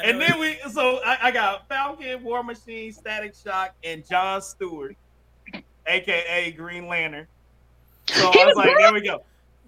And 0.04 0.20
then 0.20 0.38
we, 0.38 0.58
so 0.72 1.00
I, 1.06 1.16
I 1.22 1.30
got 1.30 1.66
Falcon, 1.68 2.22
War 2.22 2.42
Machine, 2.42 2.92
Static 2.92 3.34
Shock, 3.34 3.74
and 3.82 4.06
John 4.06 4.42
Stewart, 4.42 4.94
aka 5.86 6.52
Green 6.52 6.86
Lantern. 6.86 7.26
So 8.08 8.30
He 8.32 8.42
I 8.42 8.44
was 8.44 8.56
was 8.56 8.66
like, 8.66 8.76
there 8.76 8.92
we 8.92 9.00
go. 9.00 9.22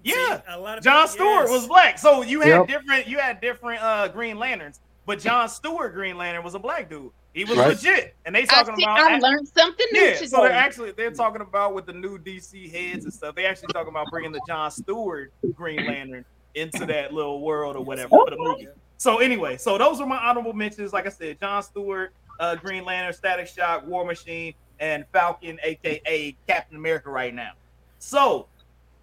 See, 0.05 0.13
Yeah, 0.15 0.43
a 0.49 0.59
lot 0.61 0.77
of 0.77 0.85
John 0.85 1.09
people- 1.09 1.27
Stewart 1.27 1.43
yes. 1.45 1.51
was 1.51 1.67
black. 1.67 1.99
So 1.99 2.21
you 2.23 2.41
had 2.43 2.49
Yep. 2.49 2.67
different, 2.69 3.07
you 3.09 3.19
had 3.19 3.41
different 3.41 3.83
uh 3.83 4.09
Green 4.09 4.39
Lanterns, 4.39 4.81
but 5.07 5.19
John 5.19 5.49
Stewart 5.49 5.95
Green 5.95 6.19
Lantern 6.19 6.45
was 6.45 6.55
a 6.55 6.59
black 6.59 6.91
dude. 6.91 7.11
He 7.35 7.45
was 7.45 7.59
Right. 7.59 7.69
legit, 7.69 8.15
and 8.25 8.35
they 8.35 8.43
I, 8.43 8.47
talking 8.47 8.75
see, 8.77 8.83
about 8.83 8.99
I 8.99 9.19
learned 9.19 9.47
something 9.49 9.87
new 9.93 10.01
yeah, 10.01 10.15
today. 10.15 10.27
so 10.27 10.43
they're 10.43 10.53
actually 10.53 10.93
they're 10.93 11.11
talking 11.11 11.41
about 11.43 11.75
with 11.75 11.87
the 11.87 11.93
new 11.93 12.19
DC 12.19 12.71
heads 12.71 13.05
and 13.05 13.13
stuff. 13.13 13.35
They 13.35 13.45
actually 13.47 13.73
talking 13.73 13.91
about 13.91 14.09
bringing 14.11 14.33
the 14.33 14.41
John 14.47 14.71
Stewart 14.71 15.33
Green 15.55 15.87
Lantern 15.87 16.25
into 16.55 16.87
that 16.87 17.13
little 17.13 17.41
world 17.41 17.77
or 17.77 17.85
whatever 17.85 18.09
for 18.09 18.31
the 18.31 18.37
movie. 18.39 18.69
So 18.97 19.19
anyway, 19.19 19.57
so 19.59 19.79
those 19.79 20.01
were 20.01 20.07
my 20.07 20.17
honorable 20.17 20.53
mentions. 20.53 20.93
Like 20.93 21.07
I 21.07 21.11
said, 21.11 21.39
John 21.39 21.63
Stewart, 21.63 22.13
uh, 22.41 22.57
Green 22.57 22.85
Lantern, 22.85 23.13
Static 23.13 23.47
Shock, 23.47 23.87
War 23.87 24.05
Machine, 24.05 24.55
and 24.81 25.05
Falcon, 25.13 25.59
aka 25.63 26.35
Captain 26.49 26.77
America, 26.77 27.11
right 27.11 27.33
now. 27.35 27.53
So 28.01 28.49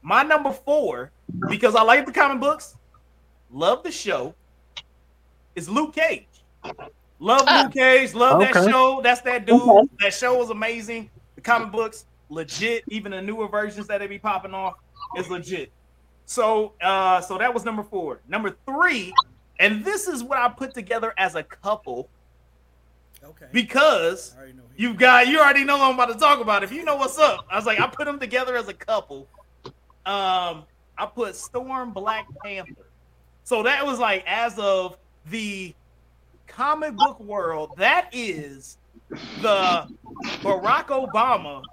my 0.01 0.23
number 0.23 0.51
four, 0.51 1.11
because 1.47 1.75
I 1.75 1.83
like 1.83 2.05
the 2.05 2.11
comic 2.11 2.41
books, 2.41 2.75
love 3.51 3.83
the 3.83 3.91
show, 3.91 4.35
is 5.55 5.69
Luke 5.69 5.95
Cage. 5.95 6.27
Love 7.19 7.43
Ah. 7.47 7.63
Luke 7.63 7.73
Cage. 7.73 8.13
Love 8.13 8.39
that 8.41 8.53
show. 8.53 9.01
That's 9.01 9.21
that 9.21 9.45
dude. 9.45 9.61
Okay. 9.61 9.87
That 10.01 10.13
show 10.13 10.37
was 10.37 10.49
amazing. 10.49 11.09
The 11.35 11.41
comic 11.41 11.71
books, 11.71 12.05
legit. 12.29 12.83
Even 12.87 13.11
the 13.11 13.21
newer 13.21 13.47
versions 13.47 13.87
that 13.87 13.99
they 13.99 14.07
be 14.07 14.19
popping 14.19 14.53
off 14.53 14.75
is 15.17 15.29
legit. 15.29 15.71
So, 16.25 16.73
uh, 16.81 17.21
so 17.21 17.37
that 17.37 17.53
was 17.53 17.63
number 17.63 17.83
four. 17.83 18.19
Number 18.27 18.55
three, 18.65 19.13
and 19.59 19.83
this 19.85 20.07
is 20.07 20.23
what 20.23 20.37
I 20.39 20.49
put 20.49 20.73
together 20.73 21.13
as 21.17 21.35
a 21.35 21.43
couple 21.43 22.09
Okay. 23.23 23.47
because 23.51 24.33
I 24.35 24.39
already 24.39 24.53
know 24.53 24.63
who 24.63 24.69
You've 24.83 24.97
got 24.97 25.27
you 25.27 25.39
already 25.39 25.63
know 25.63 25.77
what 25.77 25.85
I'm 25.87 25.93
about 25.95 26.11
to 26.13 26.19
talk 26.19 26.39
about. 26.41 26.63
If 26.63 26.71
you 26.71 26.83
know 26.83 26.95
what's 26.95 27.17
up, 27.17 27.45
I 27.49 27.55
was 27.55 27.65
like, 27.65 27.79
I 27.79 27.87
put 27.87 28.05
them 28.05 28.19
together 28.19 28.55
as 28.57 28.67
a 28.67 28.73
couple. 28.73 29.27
Um, 30.05 30.63
I 30.97 31.05
put 31.13 31.35
Storm 31.35 31.91
Black 31.91 32.27
Panther. 32.43 32.87
So 33.43 33.63
that 33.63 33.85
was 33.85 33.99
like 33.99 34.23
as 34.27 34.57
of 34.59 34.97
the 35.27 35.73
comic 36.47 36.93
book 36.93 37.19
world, 37.19 37.77
that 37.77 38.09
is 38.11 38.77
the 39.35 39.87
Barack 40.43 40.87
Obama, 40.87 41.63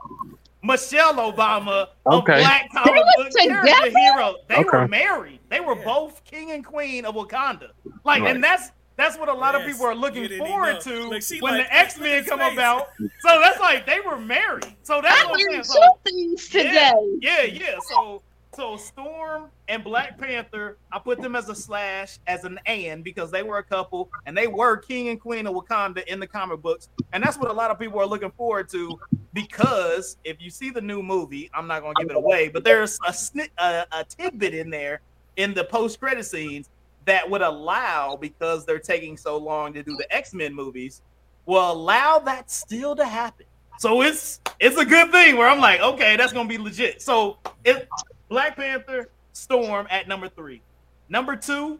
Michelle 0.63 1.15
Obama 1.15 1.89
of 2.11 2.23
Okay. 2.23 2.39
black 2.41 2.71
comic 2.73 2.95
were 2.95 3.25
book 3.25 3.33
character 3.45 3.75
together? 3.75 3.91
hero. 3.91 4.37
They 4.49 4.65
were 4.65 4.89
married. 4.89 5.41
They 5.51 5.61
were 5.61 5.77
Yeah. 5.77 5.85
both 5.85 6.25
king 6.25 6.51
and 6.53 6.65
queen 6.65 7.05
of 7.05 7.15
Wakanda. 7.15 7.71
Like, 8.05 8.23
Right. 8.23 8.35
and 8.35 8.43
that's 8.45 8.71
that's 8.99 9.17
what 9.19 9.29
a 9.31 9.33
lot 9.33 9.55
of 9.55 9.65
people 9.65 9.87
are 9.87 9.95
looking 9.95 10.29
forward 10.39 10.81
to 10.83 11.09
Look, 11.09 11.23
she 11.23 11.41
when 11.41 11.57
like, 11.57 11.67
the 11.67 11.75
X 11.75 11.99
Men 11.99 12.25
come 12.25 12.41
face. 12.41 12.53
about. 12.53 12.89
So 13.21 13.41
that's 13.41 13.59
like 13.59 13.87
they 13.87 14.01
were 14.01 14.19
married. 14.19 14.77
So 14.83 15.01
that's 15.01 15.21
I 15.21 15.27
what 15.31 15.41
I'm 15.41 15.51
saying. 15.51 15.65
So, 15.65 15.81
two 15.81 16.11
things 16.11 16.49
today. 16.49 16.93
yeah, 17.21 17.43
yeah. 17.43 17.79
So 17.81 18.23
so 18.55 18.77
Storm 18.77 19.49
and 19.69 19.83
Black 19.83 20.19
Panther, 20.19 20.77
I 20.93 20.99
put 20.99 21.21
them 21.21 21.35
as 21.35 21.49
a 21.49 21.55
slash, 21.55 22.19
as 22.27 22.45
an 22.45 22.59
and 22.67 23.03
because 23.03 23.31
they 23.31 23.43
were 23.43 23.59
a 23.59 23.63
couple 23.63 24.11
and 24.27 24.37
they 24.37 24.47
were 24.47 24.77
king 24.77 25.09
and 25.09 25.21
queen 25.21 25.47
of 25.47 25.55
Wakanda 25.55 26.05
in 26.07 26.21
the 26.21 26.27
comic 26.27 26.61
books, 26.61 26.89
and 27.13 27.23
that's 27.23 27.39
what 27.39 27.51
a 27.51 27.53
lot 27.53 27.71
of 27.71 27.79
people 27.79 27.99
are 28.01 28.07
looking 28.07 28.31
forward 28.33 28.69
to. 28.71 28.99
Because 29.33 30.19
if 30.25 30.37
you 30.41 30.51
see 30.51 30.69
the 30.71 30.81
new 30.81 31.03
movie, 31.03 31.51
I'm 31.55 31.67
not 31.67 31.83
gonna 31.83 31.95
give 31.99 32.11
it 32.11 32.17
away, 32.17 32.49
but 32.49 32.65
there's 32.65 32.99
a 33.07 33.13
snit, 33.13 33.49
a, 33.57 33.87
a 33.93 34.05
tidbit 34.05 34.55
in 34.55 34.69
there 34.69 35.01
in 35.37 35.55
the 35.55 35.65
post 35.65 35.99
credit 35.99 36.25
scenes 36.25 36.69
that 37.07 37.29
would 37.29 37.43
allow 37.43 38.17
because 38.17 38.67
they're 38.67 38.79
taking 38.79 39.17
so 39.17 39.39
long 39.39 39.73
to 39.73 39.83
do 39.83 39.97
the 39.97 40.15
X 40.15 40.35
Men 40.35 40.55
movies, 40.55 41.01
will 41.47 41.73
allow 41.73 42.19
that 42.19 42.51
still 42.51 42.95
to 42.97 43.07
happen. 43.07 43.47
So 43.79 44.03
it's 44.03 44.41
it's 44.61 44.77
a 44.77 44.85
good 44.85 45.11
thing 45.11 45.37
where 45.37 45.49
I'm 45.49 45.59
like, 45.59 45.81
okay, 45.81 46.17
that's 46.17 46.33
gonna 46.33 46.49
be 46.49 46.59
legit. 46.59 47.01
So 47.01 47.39
it 47.65 47.89
Black 48.33 48.57
Panther, 48.57 49.11
Storm 49.35 49.87
at 49.91 50.09
number 50.09 50.27
three. 50.27 50.63
Number 51.11 51.37
two, 51.37 51.79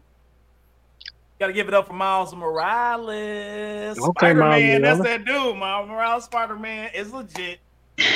gotta 1.39 1.51
give 1.51 1.67
it 1.67 1.73
up 1.73 1.87
for 1.87 1.93
Miles 1.93 2.33
Morales. 2.35 3.97
Okay, 3.97 4.11
Spider 4.19 4.39
Miles 4.39 4.61
Man, 4.61 4.81
that's 4.83 5.01
that 5.01 5.25
dude. 5.25 5.57
Miles 5.57 5.89
Morales, 5.89 6.25
Spider 6.25 6.55
Man 6.55 6.91
is 6.93 7.11
legit. 7.11 7.57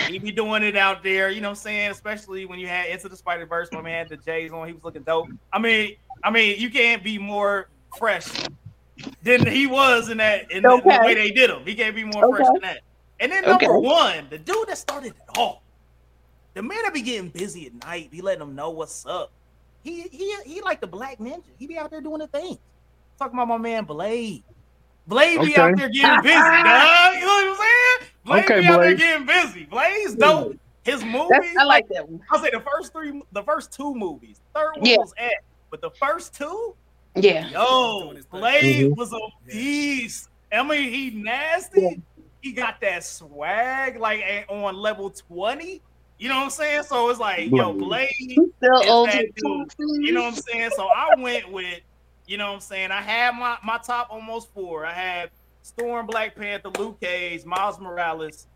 He 0.07 0.19
be 0.19 0.31
doing 0.31 0.61
it 0.61 0.77
out 0.77 1.01
there, 1.01 1.31
you 1.31 1.41
know 1.41 1.47
what 1.49 1.57
I'm 1.57 1.63
saying? 1.63 1.89
Especially 1.89 2.45
when 2.45 2.59
you 2.59 2.67
had 2.67 2.89
Into 2.89 3.09
the 3.09 3.17
Spider 3.17 3.47
Verse, 3.47 3.69
when 3.71 3.83
we 3.83 3.89
had 3.89 4.07
the 4.07 4.17
J's 4.17 4.51
on, 4.51 4.67
he 4.67 4.73
was 4.73 4.83
looking 4.83 5.01
dope. 5.01 5.29
I 5.51 5.57
mean, 5.57 5.95
I 6.23 6.29
mean, 6.29 6.59
you 6.59 6.69
can't 6.69 7.03
be 7.03 7.17
more 7.17 7.69
fresh 7.97 8.27
than 9.23 9.47
he 9.47 9.65
was 9.65 10.09
in 10.09 10.17
that 10.17 10.51
in, 10.51 10.61
the- 10.61 10.79
the 10.79 10.99
way 11.05 11.15
they 11.15 11.31
did 11.31 11.49
him. 11.49 11.63
He 11.65 11.73
can't 11.73 11.95
be 11.95 12.03
more 12.03 12.35
fresh 12.35 12.45
than 12.53 12.61
that. 12.61 12.81
And 13.19 13.31
then 13.31 13.45
number 13.45 13.65
Okay. 13.65 13.87
one, 13.87 14.27
the 14.29 14.37
dude 14.37 14.67
that 14.67 14.77
started 14.77 15.13
it 15.15 15.37
all, 15.39 15.63
the 16.57 16.63
man 16.63 16.79
that 16.83 16.93
be 16.93 17.01
getting 17.01 17.29
busy 17.29 17.67
at 17.67 17.73
night, 17.85 18.09
be 18.09 18.19
letting 18.21 18.39
them 18.39 18.55
know 18.55 18.71
what's 18.71 19.05
up. 19.05 19.31
He 19.83 20.01
he 20.11 20.35
he 20.43 20.61
like 20.61 20.81
the 20.81 20.87
black 20.87 21.19
ninja. 21.19 21.43
He 21.59 21.67
be 21.67 21.77
out 21.77 21.91
there 21.91 22.01
doing 22.01 22.19
the 22.19 22.27
thing. 22.27 22.57
Talking 23.19 23.37
about 23.37 23.47
my 23.47 23.57
man 23.57 23.85
Blade. 23.85 24.43
Blade 25.05 25.39
be 25.39 25.55
out 25.55 25.77
there 25.77 25.87
getting 25.87 26.21
busy, 26.23 26.33
dog. 26.35 27.13
You 27.13 27.21
know 27.21 27.27
what 27.27 27.47
I'm 27.47 27.55
saying? 27.55 28.11
Blade 28.25 28.43
Okay, 28.43 28.61
be 28.61 28.67
out 28.67 28.81
there 28.81 28.95
getting 28.95 29.25
busy. 29.25 29.65
Blade's 29.65 30.15
dope. 30.15 30.57
His 30.83 31.03
movies, 31.03 31.27
That's, 31.29 31.57
I 31.59 31.63
like 31.63 31.87
that 31.89 32.07
one. 32.09 32.21
I'll 32.31 32.39
say 32.41 32.49
the 32.51 32.61
first 32.61 32.91
three, 32.91 33.21
the 33.33 33.43
first 33.43 33.71
two 33.71 33.93
movies. 33.93 34.41
Third 34.55 34.71
one 34.77 34.85
Yeah. 34.85 34.97
was 34.97 35.13
at, 35.17 35.43
but 35.69 35.81
the 35.81 35.91
first 35.91 36.33
two, 36.33 36.75
Yeah. 37.15 37.47
yo, 37.49 38.03
Doing 38.05 38.15
his 38.17 38.25
thing. 38.25 38.39
Blade 38.39 38.85
Mhm. 38.91 38.97
was 38.97 39.13
a 39.13 39.19
beast. 39.45 40.29
I 40.51 40.63
mean, 40.63 40.91
he 40.91 41.11
nasty. 41.11 41.81
Yeah. 41.81 41.89
He 42.41 42.51
got 42.53 42.79
that 42.81 43.03
swag 43.03 43.99
like 43.99 44.45
on 44.49 44.75
level 44.75 45.09
twenty. 45.09 45.81
You 46.19 46.29
know 46.29 46.37
what 46.37 46.43
I'm 46.45 46.49
saying? 46.49 46.83
So 46.83 47.09
it's 47.09 47.19
like, 47.19 47.49
yo, 47.51 47.73
Blade. 47.73 48.09
Still 48.57 48.89
old. 48.89 49.09
that 49.09 49.25
dude. 49.35 49.71
You 50.05 50.11
know 50.13 50.21
what 50.23 50.33
I'm 50.33 50.35
saying? 50.35 50.71
So 50.75 50.87
I 50.87 51.15
went 51.17 51.51
with, 51.51 51.79
you 52.25 52.37
know 52.37 52.47
what 52.47 52.55
I'm 52.55 52.59
saying? 52.61 52.91
I 52.91 53.01
had 53.01 53.35
my, 53.35 53.57
my 53.63 53.77
top 53.77 54.07
almost 54.09 54.51
four. 54.53 54.85
I 54.85 54.93
had 54.93 55.29
Storm, 55.61 56.07
Black 56.07 56.35
Panther, 56.35 56.69
Luke 56.79 56.99
Cage, 56.99 57.45
Miles 57.45 57.79
Morales, 57.79 58.47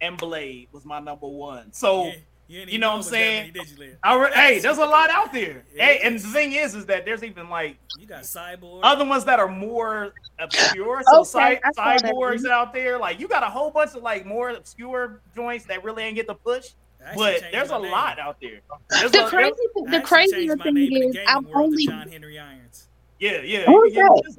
and 0.00 0.18
Blade 0.18 0.68
was 0.72 0.84
my 0.84 0.98
number 1.00 1.26
one. 1.26 1.72
So 1.72 2.04
You, 2.04 2.10
ain't- 2.10 2.22
you, 2.46 2.60
ain't 2.60 2.70
you 2.70 2.78
know 2.78 2.88
know 2.88 2.96
what 2.96 2.96
I'm 2.96 3.00
it 3.00 3.04
that 3.04 3.10
saying? 3.10 3.40
many, 3.40 3.50
did 3.52 3.70
you, 3.70 3.76
Leah? 3.78 3.96
I 4.02 4.16
re- 4.22 4.32
hey, 4.34 4.58
there's 4.60 4.78
a 4.78 4.84
lot 4.86 5.10
out 5.10 5.32
there. 5.32 5.64
Yeah. 5.74 5.84
Hey, 5.84 6.00
and 6.02 6.18
the 6.18 6.28
thing 6.28 6.52
is, 6.52 6.74
is 6.74 6.86
that 6.86 7.04
there's 7.04 7.22
even 7.24 7.48
like 7.48 7.78
You 7.98 8.06
got 8.06 8.22
Cyborg. 8.24 8.80
other 8.82 9.04
ones 9.04 9.24
that 9.24 9.40
are 9.40 9.48
more 9.48 10.12
obscure. 10.38 11.02
So 11.06 11.20
Okay, 11.20 11.28
cy- 11.28 11.60
I 11.64 11.96
that 11.98 12.04
cyborgs 12.04 12.46
out 12.48 12.72
there, 12.74 12.98
like 12.98 13.18
you 13.20 13.28
got 13.28 13.42
a 13.42 13.46
whole 13.46 13.70
bunch 13.70 13.94
of 13.94 14.02
like 14.02 14.26
more 14.26 14.50
obscure 14.50 15.20
joints 15.34 15.64
that 15.66 15.82
really 15.84 16.02
ain't 16.02 16.16
get 16.16 16.26
the 16.26 16.34
push. 16.34 16.68
But 17.16 17.42
there's 17.52 17.70
a 17.70 17.78
name. 17.78 17.92
lot 17.92 18.18
out 18.18 18.38
there. 18.40 18.60
There's 18.88 19.12
The 19.12 19.26
a- 19.26 19.28
crazy, 19.28 19.52
I 19.52 19.90
the 19.90 19.96
actually 19.98 20.00
crazier 20.02 20.38
changed 20.56 20.62
thing 20.62 20.74
name 20.74 20.92
in 21.02 21.10
the 21.10 21.20
is, 21.20 21.26
I've 21.28 21.44
only 21.54 21.86
John 21.86 22.08
Henry 22.08 22.38
Irons. 22.38 22.88
yeah, 23.20 23.42
yeah, 23.42 23.64
Who 23.66 23.72
you 23.72 23.84
is 23.86 23.94
can 23.94 24.06
get- 24.14 24.24
that? 24.24 24.38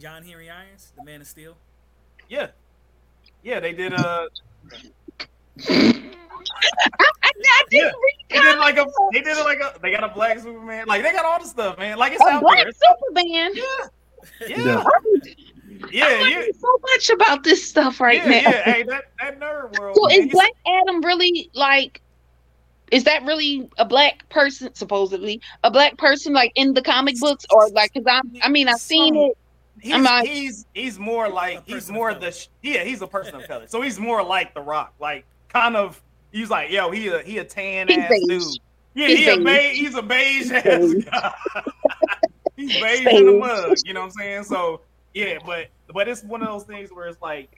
John 0.00 0.22
Henry 0.24 0.50
Irons, 0.50 0.92
the 0.96 1.04
Man 1.04 1.20
of 1.20 1.26
Steel. 1.28 1.56
yeah, 2.28 2.48
yeah. 3.44 3.60
They 3.60 3.72
did 3.72 3.92
uh 3.94 4.26
I, 6.98 7.04
I 7.22 7.30
Yeah. 7.36 7.80
didn't 7.80 7.94
They 8.30 8.40
did 8.40 8.58
like 8.58 8.76
a. 8.78 8.86
They 9.12 9.20
did 9.20 9.36
it 9.38 9.44
like 9.44 9.60
a. 9.60 9.78
They 9.80 9.90
got 9.92 10.04
a 10.04 10.08
black 10.14 10.38
Superman. 10.38 10.86
Like 10.86 11.02
they 11.02 11.12
got 11.12 11.24
all 11.24 11.40
the 11.40 11.46
stuff, 11.48 11.78
man. 11.78 11.98
Like 11.98 12.12
it's 12.12 12.22
a 12.22 12.26
out 12.28 12.42
black 12.42 12.64
there. 12.64 12.72
Superman. 12.72 13.52
Yeah, 13.54 14.46
Yeah. 14.48 14.56
yeah, 14.66 14.84
yeah, 15.92 16.04
I'm 16.24 16.30
yeah. 16.30 16.42
so 16.58 16.78
much 16.82 17.10
about 17.10 17.42
this 17.44 17.66
stuff 17.66 18.00
right 18.00 18.18
yeah, 18.22 18.28
now. 18.28 18.50
yeah. 18.50 18.62
Hey, 18.64 18.82
that 18.84 19.04
that 19.18 19.40
nerd 19.40 19.78
world. 19.78 19.96
So 19.96 20.06
man, 20.08 20.18
is 20.20 20.24
you 20.26 20.30
Black 20.32 20.52
Adam 20.66 21.00
really 21.02 21.50
like? 21.54 22.00
Is 22.90 23.04
that 23.04 23.22
really 23.24 23.70
a 23.78 23.84
black 23.84 24.28
person? 24.30 24.74
Supposedly 24.74 25.40
a 25.64 25.70
black 25.70 25.96
person, 25.96 26.32
like 26.32 26.52
in 26.56 26.74
the 26.74 26.82
comic 26.82 27.16
books, 27.20 27.44
or 27.50 27.68
like? 27.70 27.92
Because 27.92 28.06
I'm, 28.10 28.32
I 28.42 28.48
mean, 28.48 28.68
I've 28.68 28.80
seen 28.80 29.14
Some- 29.14 29.24
it. 29.24 29.36
He's, 29.80 29.94
I'm 29.94 30.02
like- 30.02 30.28
he's 30.28 30.66
he's 30.74 30.98
more 30.98 31.28
like 31.30 31.62
he's 31.66 31.90
more 31.90 32.12
the 32.12 32.46
yeah 32.60 32.84
he's 32.84 33.00
a 33.00 33.06
person 33.06 33.36
of 33.36 33.46
color 33.48 33.66
so 33.66 33.80
he's 33.80 33.98
more 33.98 34.22
like 34.22 34.52
the 34.52 34.60
Rock 34.60 34.92
like 35.00 35.24
kind 35.48 35.74
of 35.74 36.02
he's 36.32 36.50
like 36.50 36.70
yo 36.70 36.90
he 36.90 37.08
a 37.08 37.22
he 37.22 37.38
a 37.38 37.44
tan 37.44 37.88
He's 37.88 37.98
ass 37.98 38.10
beige. 38.10 38.26
dude 38.28 38.58
yeah 38.94 39.06
He's 39.08 39.18
he 39.18 39.28
a 39.30 39.36
beige. 39.36 39.44
beige 39.44 39.78
he's 39.78 39.94
a 39.94 40.02
beige 40.02 40.50
ass 40.52 40.64
beige. 40.64 41.04
guy 41.04 41.32
he's 42.56 42.80
beige 42.80 43.06
in 43.06 43.26
the 43.26 43.32
mug 43.32 43.76
you 43.84 43.94
know 43.94 44.00
what 44.00 44.06
I'm 44.06 44.10
saying 44.12 44.44
so 44.44 44.80
yeah 45.14 45.38
but 45.44 45.68
but 45.92 46.08
it's 46.08 46.22
one 46.24 46.42
of 46.42 46.48
those 46.48 46.64
things 46.64 46.90
where 46.92 47.06
it's 47.06 47.20
like 47.22 47.48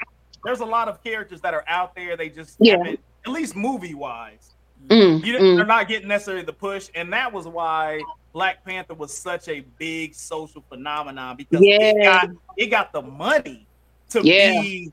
there's 0.44 0.60
a 0.60 0.64
lot 0.66 0.88
of 0.88 1.02
characters 1.04 1.40
that 1.42 1.54
are 1.54 1.64
out 1.68 1.94
there 1.94 2.16
they 2.16 2.28
just 2.28 2.56
Yeah. 2.60 2.76
haven't 2.78 3.00
at 3.26 3.32
least 3.32 3.56
movie 3.56 3.94
wise 3.94 4.50
Mm, 4.88 5.24
you 5.24 5.34
mm. 5.34 5.56
they're 5.56 5.64
not 5.64 5.86
getting 5.86 6.08
necessarily 6.08 6.42
the 6.44 6.52
push, 6.52 6.88
and 6.96 7.12
that 7.12 7.32
was 7.32 7.46
why 7.46 8.02
Black 8.32 8.64
Panther 8.64 8.94
was 8.94 9.16
such 9.16 9.46
a 9.46 9.60
big 9.78 10.12
social 10.12 10.60
phenomenon 10.68 11.36
because 11.36 11.60
it 11.62 11.94
Yeah. 11.98 12.02
got 12.02 12.30
it 12.56 12.66
got 12.66 12.92
the 12.92 13.00
money 13.00 13.64
to 14.08 14.22
Yeah. 14.24 14.60
be 14.60 14.90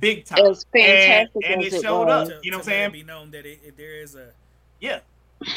big 0.00 0.24
time. 0.24 0.44
As 0.46 0.64
fantastic 0.72 1.44
and, 1.44 1.54
and 1.54 1.62
it 1.62 1.72
it 1.72 1.82
showed 1.82 2.06
was. 2.06 2.28
up. 2.30 2.40
To- 2.40 2.40
You 2.44 2.50
know 2.50 2.58
what 2.58 2.66
I'm 2.66 2.70
saying? 2.70 2.92
Be 2.92 3.02
known 3.02 3.30
that 3.32 3.46
it, 3.46 3.60
it- 3.64 3.76
there 3.76 3.96
is 4.00 4.14
a 4.14 4.28
Yeah, 4.80 5.00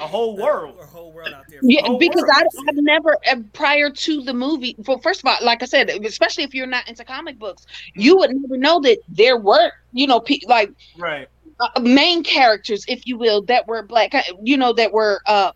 a 0.01 0.07
whole 0.07 0.35
world. 0.37 0.77
a 0.81 0.85
whole 0.85 1.11
world 1.11 1.33
out 1.33 1.45
there. 1.49 1.59
Yeah, 1.63 1.81
because 1.99 2.21
world. 2.21 2.31
I, 2.33 2.43
I've 2.69 2.75
never 2.77 3.17
uh, 3.31 3.35
prior 3.53 3.89
to 3.89 4.21
the 4.23 4.33
movie. 4.33 4.75
Well, 4.85 4.99
first 4.99 5.21
of 5.21 5.25
all, 5.27 5.37
like 5.45 5.61
I 5.63 5.65
said, 5.65 5.89
especially 5.89 6.43
if 6.43 6.53
you're 6.53 6.67
not 6.67 6.87
into 6.87 7.03
comic 7.03 7.37
books, 7.39 7.65
you 7.95 8.17
would 8.17 8.31
never 8.33 8.57
know 8.57 8.79
that 8.81 8.99
there 9.09 9.37
were, 9.37 9.71
you 9.93 10.07
know, 10.07 10.19
pe- 10.19 10.39
like 10.47 10.71
Right. 10.97 11.27
uh, 11.59 11.79
main 11.79 12.23
characters, 12.23 12.85
if 12.87 13.05
you 13.07 13.17
will, 13.17 13.41
that 13.43 13.67
were 13.67 13.81
black. 13.83 14.13
uh, 14.13 14.21
You 14.43 14.57
know, 14.57 14.73
that 14.73 14.91
were 14.91 15.21
uh 15.25 15.51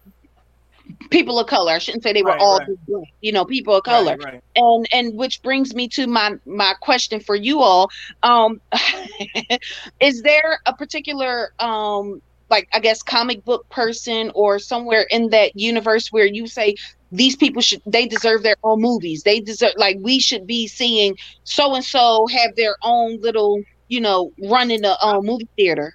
people 1.09 1.39
of 1.39 1.47
color. 1.47 1.71
I 1.73 1.77
shouldn't 1.79 2.03
say 2.03 2.13
they 2.13 2.23
were 2.23 2.35
Right, 2.35 2.39
all 2.39 2.59
right. 2.59 2.67
You 3.21 3.31
know, 3.31 3.45
people 3.45 3.75
of 3.75 3.83
color. 3.83 4.17
Right, 4.17 4.41
and 4.55 4.85
and 4.91 5.17
which 5.17 5.41
brings 5.41 5.73
me 5.73 5.87
to 5.89 6.07
my 6.07 6.31
my 6.45 6.73
question 6.81 7.19
for 7.19 7.35
you 7.35 7.61
all 7.61 7.89
um 8.23 8.59
is 9.99 10.21
there 10.23 10.59
a 10.65 10.73
particular 10.75 11.49
um 11.59 12.19
like 12.49 12.67
i 12.73 12.79
guess 12.79 13.01
comic 13.01 13.43
book 13.43 13.63
person 13.69 14.31
or 14.35 14.59
somewhere 14.59 15.05
in 15.09 15.29
that 15.29 15.51
universe 15.55 16.07
where 16.11 16.25
you 16.25 16.47
say 16.47 16.73
these 17.11 17.35
people 17.35 17.61
should 17.61 17.79
they 17.85 18.05
deserve 18.05 18.43
their 18.43 18.55
own 18.63 18.79
movies 18.81 19.21
they 19.23 19.39
deserve 19.39 19.71
like 19.77 19.97
we 20.01 20.19
should 20.19 20.45
be 20.45 20.67
seeing 20.67 21.13
so 21.43 21.73
and 21.75 21.83
so 21.83 22.25
have 22.27 22.51
their 22.55 22.75
own 22.83 23.17
little 23.21 23.57
you 23.87 23.99
know 23.99 24.31
run 24.49 24.71
in 24.71 24.81
the 24.81 24.97
um, 25.05 25.19
movie 25.23 25.49
theater 25.57 25.93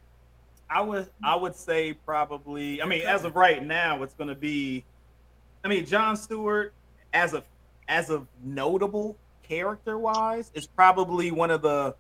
I 0.70 0.80
would 0.80 1.08
I 1.22 1.36
would 1.36 1.54
say 1.54 1.92
probably 1.94 2.82
I 2.82 2.86
mean 2.86 3.02
as 3.02 3.24
of 3.24 3.36
right 3.36 3.62
now 3.62 4.02
it's 4.02 4.14
gonna 4.14 4.34
be 4.34 4.86
I 5.66 5.68
mean 5.68 5.84
John 5.84 6.16
Stewart 6.16 6.72
as 7.12 7.34
a 7.34 7.42
as 7.88 8.08
of 8.08 8.28
notable 8.44 9.16
character 9.42 9.98
wise 9.98 10.52
is 10.54 10.64
probably 10.64 11.32
one 11.32 11.50
of 11.50 11.60
the 11.60 11.96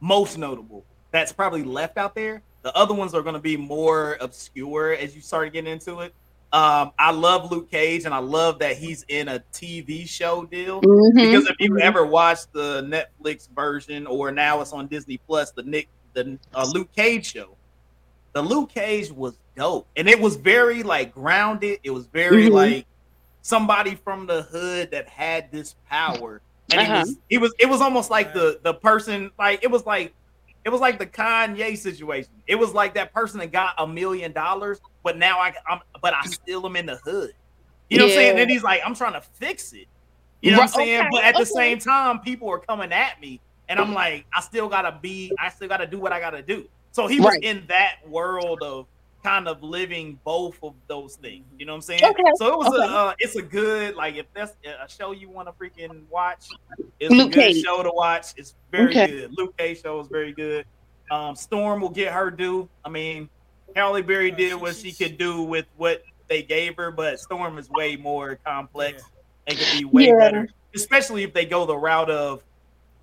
most 0.00 0.38
notable 0.38 0.84
that's 1.12 1.32
probably 1.32 1.62
left 1.62 1.96
out 1.98 2.16
there. 2.16 2.42
The 2.62 2.76
other 2.76 2.92
ones 2.92 3.14
are 3.14 3.22
gonna 3.22 3.38
be 3.38 3.56
more 3.56 4.18
obscure 4.20 4.94
as 4.94 5.14
you 5.14 5.22
start 5.22 5.52
getting 5.52 5.72
into 5.72 6.00
it. 6.00 6.12
Um, 6.52 6.90
I 6.98 7.12
love 7.12 7.52
Luke 7.52 7.70
Cage 7.70 8.06
and 8.06 8.14
I 8.14 8.18
love 8.18 8.58
that 8.58 8.76
he's 8.76 9.04
in 9.06 9.28
a 9.28 9.38
TV 9.52 10.04
show 10.04 10.44
deal. 10.44 10.82
Mhm. 10.82 11.14
Because 11.14 11.46
if 11.46 11.54
you 11.60 11.70
Mhm. 11.70 11.80
ever 11.80 12.04
watched 12.04 12.52
the 12.52 12.82
Netflix 12.82 13.48
version, 13.54 14.04
or 14.08 14.32
now 14.32 14.60
it's 14.60 14.72
on 14.72 14.88
Disney 14.88 15.18
Plus, 15.18 15.52
the 15.52 15.62
Nick, 15.62 15.88
the 16.12 16.38
uh, 16.54 16.66
Luke 16.72 16.90
Cage 16.96 17.26
show, 17.32 17.56
the 18.34 18.42
Luke 18.42 18.68
Cage 18.70 19.10
was 19.10 19.38
dope, 19.56 19.86
and 19.96 20.08
it 20.08 20.20
was 20.20 20.36
very 20.36 20.82
like 20.82 21.14
grounded. 21.14 21.80
It 21.82 21.90
was 21.90 22.06
very 22.06 22.48
Mhm. 22.48 22.52
like 22.52 22.86
somebody 23.42 23.94
from 23.94 24.26
the 24.26 24.42
hood 24.42 24.90
that 24.90 25.08
had 25.08 25.50
this 25.50 25.74
power, 25.88 26.40
and 26.70 26.80
Uh-huh. 26.80 26.94
it 26.96 27.00
was 27.00 27.16
it 27.30 27.38
was 27.38 27.54
it 27.60 27.66
was 27.68 27.80
almost 27.80 28.10
like 28.10 28.34
the 28.34 28.60
the 28.62 28.74
person 28.74 29.30
like 29.38 29.62
it 29.62 29.70
was 29.70 29.86
like 29.86 30.12
it 30.64 30.70
was 30.70 30.80
like 30.80 30.98
the 30.98 31.06
Kanye 31.06 31.76
situation. 31.76 32.30
It 32.46 32.54
was 32.54 32.72
like 32.72 32.94
that 32.94 33.12
person 33.12 33.38
that 33.40 33.52
got 33.52 33.74
a 33.78 33.86
million 33.86 34.32
dollars, 34.32 34.80
but 35.02 35.18
now 35.18 35.38
I, 35.38 35.52
I'm, 35.68 35.80
but 36.00 36.14
I 36.14 36.22
still 36.24 36.64
am 36.66 36.74
in 36.76 36.86
the 36.86 36.96
hood. 36.96 37.34
You 37.90 37.98
know 37.98 38.04
what 38.04 38.12
I'm 38.12 38.16
saying? 38.16 38.36
Yeah. 38.36 38.42
And 38.42 38.50
he's 38.50 38.62
like, 38.62 38.80
I'm 38.82 38.94
trying 38.94 39.12
to 39.12 39.20
fix 39.20 39.74
it. 39.74 39.86
You 40.40 40.52
know 40.52 40.58
what 40.60 40.62
I'm 40.70 40.74
saying? 40.74 41.00
okay, 41.00 41.08
but 41.10 41.22
at 41.22 41.36
the 41.36 41.44
same 41.44 41.78
time, 41.78 42.20
people 42.20 42.48
are 42.50 42.58
coming 42.58 42.92
at 42.92 43.20
me, 43.20 43.40
and 43.68 43.78
I'm 43.78 43.92
like, 43.92 44.24
I 44.34 44.40
still 44.40 44.68
gotta 44.70 44.98
be, 45.02 45.32
I 45.38 45.50
still 45.50 45.68
gotta 45.68 45.86
do 45.86 45.98
what 45.98 46.12
I 46.12 46.18
gotta 46.20 46.40
do. 46.40 46.66
So 46.94 47.08
he 47.08 47.18
was 47.18 47.32
Right. 47.34 47.42
in 47.42 47.66
that 47.66 47.96
world 48.08 48.62
of 48.62 48.86
kind 49.24 49.48
of 49.48 49.62
living 49.62 50.18
both 50.24 50.56
of 50.62 50.74
those 50.86 51.16
things. 51.16 51.44
You 51.58 51.66
know 51.66 51.72
what 51.72 51.76
I'm 51.76 51.82
saying? 51.82 52.04
Okay, 52.04 52.22
So 52.36 52.52
it 52.52 52.58
was 52.58 52.68
okay. 52.68 52.92
a, 52.92 52.96
uh, 52.96 53.14
it's 53.18 53.34
a 53.36 53.42
good 53.42 53.96
like 53.96 54.14
if 54.16 54.26
that's 54.32 54.52
a 54.64 54.88
show 54.88 55.10
you 55.12 55.28
want 55.28 55.48
to 55.48 55.52
freaking 55.52 56.06
watch, 56.08 56.46
it's 57.00 57.10
Luke 57.10 57.32
a 57.32 57.34
good 57.34 57.40
Cage. 57.54 57.64
show 57.64 57.82
to 57.82 57.90
watch. 57.92 58.26
It's 58.36 58.54
very 58.70 58.90
Okay. 58.90 59.06
good. 59.08 59.30
Luke 59.36 59.56
Cage 59.58 59.82
show 59.82 59.98
is 60.00 60.06
very 60.08 60.32
good. 60.32 60.66
Um, 61.10 61.34
Storm 61.34 61.80
will 61.80 61.88
get 61.90 62.12
her 62.12 62.30
due. 62.30 62.68
I 62.84 62.90
mean, 62.90 63.28
Halle 63.74 64.02
Berry 64.02 64.30
did 64.30 64.54
what 64.54 64.76
she- 64.76 64.92
she 64.92 65.04
could 65.08 65.18
do 65.18 65.42
with 65.42 65.66
what 65.76 66.02
they 66.28 66.42
gave 66.42 66.76
her, 66.76 66.92
but 66.92 67.18
Storm 67.18 67.58
is 67.58 67.68
way 67.70 67.96
more 67.96 68.38
complex 68.46 69.02
and 69.48 69.58
could 69.58 69.72
be 69.72 69.84
way 69.84 70.06
Yeah. 70.08 70.18
better, 70.18 70.48
especially 70.76 71.24
if 71.24 71.32
they 71.32 71.44
go 71.44 71.66
the 71.66 71.76
route 71.76 72.10
of, 72.10 72.44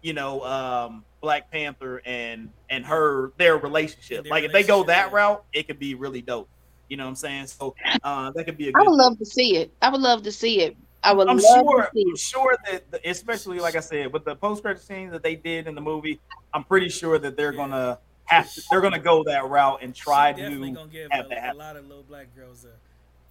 you 0.01 0.13
know, 0.13 0.43
um, 0.45 1.03
Black 1.21 1.51
Panther 1.51 2.01
and 2.05 2.49
and 2.69 2.85
her 2.85 3.31
their 3.37 3.57
relationship. 3.57 4.23
Their 4.23 4.31
like 4.31 4.43
if 4.43 4.51
they 4.51 4.63
go 4.63 4.83
that 4.85 5.09
yeah. 5.11 5.15
route, 5.15 5.45
it 5.53 5.67
could 5.67 5.79
be 5.79 5.95
really 5.95 6.21
dope. 6.21 6.49
You 6.89 6.97
know 6.97 7.05
what 7.05 7.09
I'm 7.09 7.15
saying? 7.15 7.47
So 7.47 7.75
uh, 8.03 8.31
that 8.31 8.43
could 8.45 8.57
be 8.57 8.65
a 8.65 8.69
i 8.69 8.71
good. 8.71 8.81
I 8.85 8.89
would 8.89 8.97
love 8.97 9.17
to 9.19 9.25
see 9.25 9.55
it 9.57 9.71
i 9.81 9.89
would 9.89 10.01
love 10.01 10.23
to 10.23 10.31
see 10.31 10.59
it 10.61 10.75
i 11.03 11.13
would 11.13 11.27
I'm 11.29 11.37
love 11.37 11.65
sure. 11.65 11.83
to 11.83 11.89
see. 11.93 12.03
I'm 12.05 12.13
it 12.13 12.19
sure 12.19 12.57
that, 12.69 12.91
the, 12.91 13.09
especially 13.09 13.59
like 13.59 13.75
I 13.75 13.79
said, 13.79 14.11
with 14.11 14.25
the 14.25 14.35
post 14.35 14.61
credit 14.61 14.81
scene 14.81 15.09
that 15.11 15.23
they 15.23 15.35
did 15.35 15.67
in 15.67 15.75
the 15.75 15.81
movie, 15.81 16.19
I'm 16.53 16.63
pretty 16.63 16.89
sure 16.89 17.17
that 17.17 17.37
they're 17.37 17.53
Yeah. 17.53 17.57
gonna 17.57 17.99
have 18.25 18.53
to. 18.53 18.61
They're 18.69 18.81
gonna 18.81 18.99
go 18.99 19.23
that 19.23 19.47
route 19.49 19.79
and 19.81 19.95
try 19.95 20.33
to. 20.33 20.41
have 20.41 20.51
a, 20.53 21.29
that 21.29 21.55
a 21.55 21.57
lot 21.57 21.75
of 21.75 21.87
little 21.87 22.03
black 22.03 22.35
girls 22.35 22.65
a, 22.65 22.67
a 22.67 22.71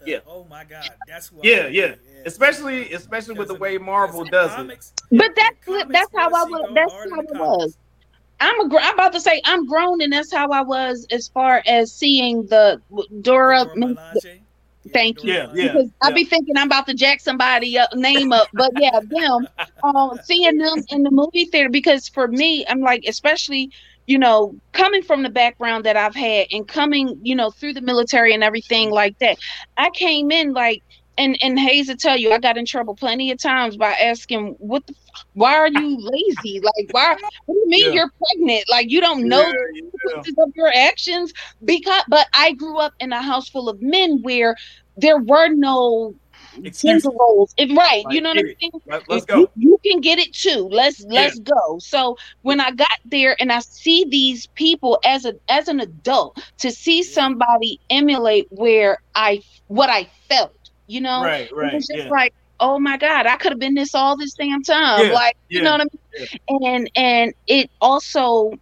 Yeah. 0.05 0.19
oh 0.27 0.47
my 0.49 0.65
god 0.65 0.89
that's 1.07 1.29
who 1.29 1.37
I 1.39 1.41
Yeah, 1.43 1.67
yeah. 1.69 1.95
Especially, 2.27 2.93
especially 2.93 3.35
with 3.35 3.49
the 3.49 3.55
way 3.55 3.79
Marvel 3.79 4.25
does 4.25 4.51
it. 4.59 4.91
But 5.11 5.31
that's 5.37 5.65
Comics, 5.65 5.93
that's 5.93 6.11
how 6.15 6.31
I 6.35 6.45
she 6.47 6.53
was. 6.53 6.73
That's 6.75 6.93
how 6.93 7.23
the 7.23 7.35
it 7.35 7.39
was. 7.39 7.77
I'm 8.41 8.61
a, 8.61 8.69
gr- 8.69 8.79
I'm 8.81 8.95
about 8.95 9.13
to 9.13 9.21
say 9.21 9.41
I'm 9.45 9.67
grown, 9.67 10.01
and 10.01 10.13
that's 10.13 10.33
how 10.33 10.51
I 10.51 10.63
was 10.63 11.07
as 11.11 11.29
far 11.29 11.63
as 11.67 11.93
seeing 11.93 12.47
the 12.47 12.81
Dora. 13.21 13.65
Dora 13.65 13.77
Milaje. 13.77 14.41
Thank 14.93 15.19
Dora 15.19 15.29
you. 15.29 15.33
Yeah, 15.35 15.47
Milaje. 15.47 15.55
yeah. 15.55 15.73
because 15.73 15.91
I 16.01 16.13
be 16.13 16.25
thinking 16.25 16.57
I'm 16.57 16.67
about 16.67 16.87
to 16.87 16.95
jack 16.95 17.21
somebody 17.21 17.79
up, 17.79 17.95
name 17.95 18.33
up, 18.33 18.49
but 18.53 18.71
yeah, 18.77 19.01
them. 19.03 19.49
Um, 19.83 20.21
seeing 20.25 20.59
them 20.59 20.85
in 20.91 21.05
the 21.05 21.11
movie 21.11 21.47
theater 21.47 21.71
because 21.71 22.07
for 22.07 22.29
me, 22.29 22.67
I'm 22.69 22.81
like, 22.81 23.05
especially 23.09 23.71
you 24.11 24.19
know, 24.19 24.55
coming 24.75 25.03
from 25.03 25.23
the 25.25 25.31
background 25.31 25.85
that 25.87 25.97
I've 25.97 26.17
had 26.17 26.49
and 26.53 26.69
coming, 26.69 27.19
you 27.23 27.37
know, 27.37 27.51
through 27.53 27.75
the 27.75 27.83
military 27.83 28.35
and 28.35 28.45
everything 28.45 28.91
like 28.91 29.19
that, 29.21 29.39
I 29.79 29.91
came 29.91 30.33
in 30.33 30.53
like. 30.55 30.83
And, 31.19 31.39
and 31.43 31.61
Hayes 31.61 31.89
will 31.89 31.97
tell 31.99 32.19
you, 32.19 32.33
I 32.33 32.39
got 32.41 32.59
in 32.59 32.67
trouble 32.67 32.97
plenty 32.97 33.31
of 33.33 33.39
times 33.43 33.77
by 33.77 33.93
asking, 33.93 34.57
"What 34.59 34.87
the? 34.87 34.95
f- 34.97 35.27
Why 35.35 35.55
are 35.57 35.69
you 35.69 35.97
lazy? 36.01 36.61
Like, 36.63 36.89
why? 36.93 37.17
What 37.47 37.55
do 37.55 37.61
you 37.61 37.69
mean 37.69 37.93
Yeah. 37.93 37.95
you're 37.95 38.11
pregnant? 38.31 38.65
Like, 38.71 38.87
you 38.91 39.01
don't 39.01 39.29
know 39.29 39.45
Yeah, 39.47 39.83
yeah. 40.05 40.25
consequences 40.25 40.35
of 40.39 40.51
your 40.57 40.69
actions 40.75 41.33
because 41.65 42.03
but 42.09 42.27
I 42.35 42.53
grew 42.55 42.79
up 42.79 42.95
in 43.01 43.13
a 43.13 43.23
house 43.23 43.49
full 43.51 43.69
of 43.69 43.79
men 43.81 44.21
where 44.23 44.57
there 44.97 45.19
were 45.19 45.49
no 45.55 46.15
Excuses. 46.65 47.03
gender 47.03 47.17
roles. 47.19 47.55
If, 47.57 47.77
right, 47.77 48.05
you 48.11 48.21
know 48.21 48.31
what 48.31 48.39
I'm 48.39 48.47
saying? 48.61 48.73
Let, 48.87 49.09
let's 49.09 49.25
go. 49.25 49.39
You, 49.41 49.49
you 49.57 49.79
can 49.85 50.01
get 50.01 50.19
it 50.19 50.33
too. 50.35 50.69
Let's 50.71 51.01
let's 51.09 51.39
go. 51.41 51.79
So 51.81 52.17
when 52.43 52.61
I 52.61 52.71
got 52.73 52.89
there 53.05 53.37
and 53.41 53.53
I 53.53 53.61
see 53.61 54.05
these 54.09 54.47
people 54.55 54.99
as 55.05 55.25
a 55.25 55.35
as 55.49 55.69
an 55.69 55.81
adult 55.81 56.39
to 56.59 56.71
see 56.71 57.03
somebody 57.03 57.81
emulate 57.91 58.47
where 58.51 58.99
I 59.15 59.41
what 59.69 59.91
I 59.91 60.09
felt, 60.29 60.53
you 60.87 61.01
know, 61.01 61.23
Right, 61.23 61.51
it 61.51 61.55
right. 61.55 61.75
was 61.75 61.87
just 61.87 62.05
Yeah. 62.05 62.11
like, 62.11 62.35
oh 62.61 62.79
my 62.79 62.97
God, 62.97 63.27
I 63.27 63.37
could 63.37 63.53
have 63.53 63.59
been 63.59 63.75
this 63.75 63.95
all 63.95 64.17
this 64.17 64.35
damn 64.35 64.63
time. 64.63 65.07
Yeah, 65.07 65.13
Like, 65.13 65.37
you 65.49 65.63
know 65.63 65.73
what 65.73 65.81
I 65.83 65.85
mean? 65.85 66.65
And 66.65 66.91
and 66.97 67.35
it 67.47 67.71
also 67.81 68.53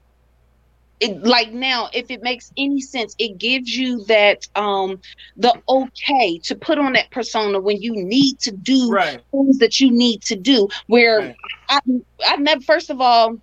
it 1.00 1.22
like 1.24 1.52
now, 1.52 1.88
if 1.92 2.10
it 2.10 2.22
makes 2.22 2.50
any 2.56 2.80
sense, 2.80 3.14
it 3.18 3.38
gives 3.38 3.76
you 3.76 4.04
that 4.06 4.40
um 4.54 5.00
the 5.36 5.54
okay 5.68 6.38
to 6.44 6.56
put 6.56 6.78
on 6.78 6.92
that 6.94 7.10
persona 7.10 7.60
when 7.60 7.80
you 7.80 7.92
need 7.94 8.38
to 8.40 8.52
do 8.52 8.90
Right. 8.90 9.22
things 9.32 9.58
that 9.58 9.80
you 9.80 9.90
need 9.90 10.22
to 10.24 10.36
do. 10.36 10.68
Where 10.86 11.20
Right. 11.20 11.36
I 11.68 11.80
I 12.26 12.36
never 12.36 12.60
first 12.62 12.90
of 12.90 13.00
all, 13.00 13.36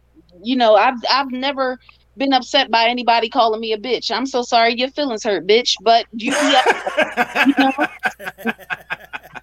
you 0.43 0.55
know, 0.55 0.75
I've 0.75 0.99
I've 1.09 1.31
never 1.31 1.77
been 2.17 2.33
upset 2.33 2.71
by 2.71 2.85
anybody 2.87 3.29
calling 3.29 3.59
me 3.61 3.73
a 3.73 3.77
bitch. 3.77 4.11
I'm 4.11 4.25
so 4.25 4.41
sorry 4.41 4.75
your 4.77 4.89
feelings 4.89 5.23
hurt, 5.23 5.47
bitch. 5.47 5.77
But 5.81 6.07
you 6.11 6.35
you 7.43 7.53
know, 7.57 7.73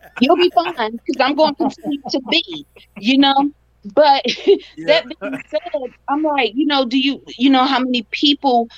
you'll 0.19 0.37
be 0.37 0.53
fine 0.55 0.93
because 1.07 1.17
I'm 1.21 1.35
going 1.35 1.55
to 1.55 1.57
continue 1.57 2.03
to 2.11 2.21
be, 2.31 2.67
you 2.97 3.19
know. 3.19 3.35
But 3.85 4.23
Yeah. 4.77 4.87
that 4.87 5.05
being 5.21 5.43
said, 5.49 5.61
I'm 6.09 6.23
like, 6.23 6.53
you 6.55 6.67
know, 6.67 6.87
do 6.87 6.99
you 6.99 7.23
you 7.39 7.51
know 7.51 7.65
how 7.65 7.81
many 7.81 8.07
people 8.13 8.69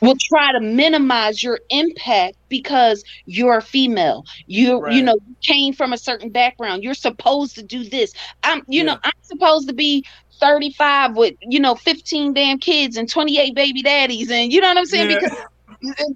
will 0.00 0.16
try 0.28 0.52
to 0.52 0.60
minimize 0.60 1.42
your 1.42 1.58
impact 1.70 2.36
because 2.48 3.02
you're 3.26 3.58
a 3.58 3.62
female. 3.62 4.24
You 4.46 4.82
you 4.86 5.02
know, 5.02 5.16
you 5.26 5.34
came 5.46 5.72
from 5.74 5.92
a 5.92 5.98
certain 5.98 6.30
background. 6.30 6.82
You're 6.84 6.94
supposed 6.94 7.54
to 7.56 7.62
do 7.62 7.84
this. 7.88 8.12
I'm 8.42 8.62
you 8.68 8.84
know, 8.84 8.96
I'm 9.02 9.12
supposed 9.22 9.68
to 9.68 9.74
be 9.74 10.04
35 10.40 11.16
with, 11.16 11.34
you 11.42 11.60
know, 11.60 11.74
15 11.74 12.34
damn 12.34 12.58
kids 12.58 12.96
and 12.96 13.10
28 13.10 13.54
baby 13.54 13.82
daddies 13.82 14.30
and 14.30 14.52
you 14.52 14.60
know 14.60 14.68
what 14.68 14.78
I'm 14.78 14.86
saying 14.86 15.08
Yeah. 15.08 15.08
because 15.08 15.32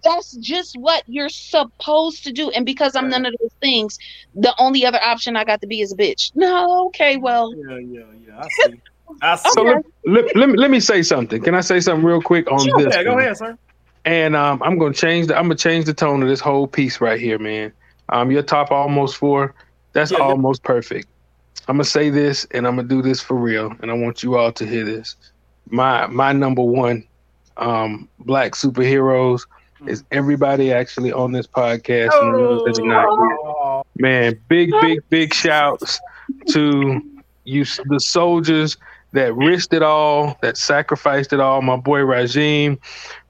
that's 0.03 0.37
just 0.37 0.75
what 0.79 1.03
you're 1.07 1.29
supposed 1.29 2.25
to 2.25 2.33
do 2.33 2.51
and 2.51 2.65
because 2.67 2.95
I'm 2.97 3.05
Right. 3.05 3.11
none 3.11 3.27
of 3.27 3.35
those 3.41 3.51
things, 3.61 3.97
the 4.35 4.55
only 4.59 4.85
other 4.87 5.01
option 5.03 5.37
I 5.37 5.45
got 5.45 5.61
to 5.63 5.67
be 5.67 5.81
is 5.81 5.93
a 5.93 5.97
bitch. 5.97 6.31
No, 6.35 6.87
okay, 6.89 7.17
well, 7.17 7.53
Yeah, 7.55 7.79
yeah, 7.79 8.01
yeah. 8.27 8.39
I 8.45 8.49
see. 8.49 8.81
I 9.23 9.37
see. 9.37 9.51
So 9.51 9.63
let, 9.63 9.77
let, 10.07 10.37
let, 10.37 10.49
me, 10.49 10.57
let 10.57 10.71
me 10.71 10.81
say 10.81 11.03
something. 11.03 11.43
Can 11.43 11.55
I 11.55 11.61
say 11.61 11.81
something 11.81 12.05
real 12.05 12.23
quick 12.23 12.51
on 12.51 12.65
Sure. 12.65 12.79
this? 12.79 12.95
yeah, 12.95 13.03
go 13.05 13.19
ahead, 13.19 13.37
sir. 13.37 13.57
And 14.05 14.35
um, 14.37 14.63
I'm 14.63 14.79
gonna 14.79 14.95
change 14.95 15.27
the 15.29 15.37
I'm 15.37 15.45
gonna 15.45 15.57
change 15.57 15.85
the 15.85 15.95
tone 15.95 16.23
of 16.23 16.29
this 16.29 16.41
whole 16.41 16.67
piece 16.67 17.01
right 17.01 17.21
here, 17.21 17.39
man. 17.39 17.73
Um, 18.09 18.31
your 18.31 18.43
top 18.43 18.71
almost 18.71 19.17
four, 19.17 19.55
that's 19.93 20.13
Yeah, 20.13 20.19
yeah. 20.19 20.25
almost 20.25 20.63
perfect. 20.63 21.09
I'm 21.69 21.77
gonna 21.77 21.85
say 21.85 22.11
this 22.11 22.47
and 22.53 22.67
I'm 22.67 22.77
gonna 22.77 22.89
do 22.89 23.03
this 23.03 23.21
for 23.21 23.37
real, 23.37 23.75
and 23.83 23.91
I 23.91 23.95
want 23.95 24.23
you 24.23 24.37
all 24.37 24.53
to 24.53 24.67
hear 24.67 24.85
this. 24.85 25.17
my 25.71 26.07
my 26.07 26.33
number 26.33 26.63
one 26.63 27.05
um, 27.61 28.09
black 28.19 28.53
superheroes 28.53 29.47
is 29.87 30.05
everybody 30.11 30.73
actually 30.73 31.13
on 31.13 31.33
this 31.33 31.47
podcast. 31.47 32.11
Oh. 32.13 33.83
Man, 33.97 34.39
big, 34.49 34.71
big, 34.81 35.01
big 35.09 35.33
shouts 35.33 36.01
to 36.49 37.01
you, 37.45 37.65
the 37.87 38.01
soldiers 38.01 38.77
that 39.13 39.35
risked 39.35 39.73
it 39.73 39.83
all, 39.83 40.39
that 40.43 40.57
sacrificed 40.57 41.33
it 41.33 41.41
all. 41.41 41.63
My 41.63 41.77
boy 41.77 42.01
Rajim, 42.01 42.79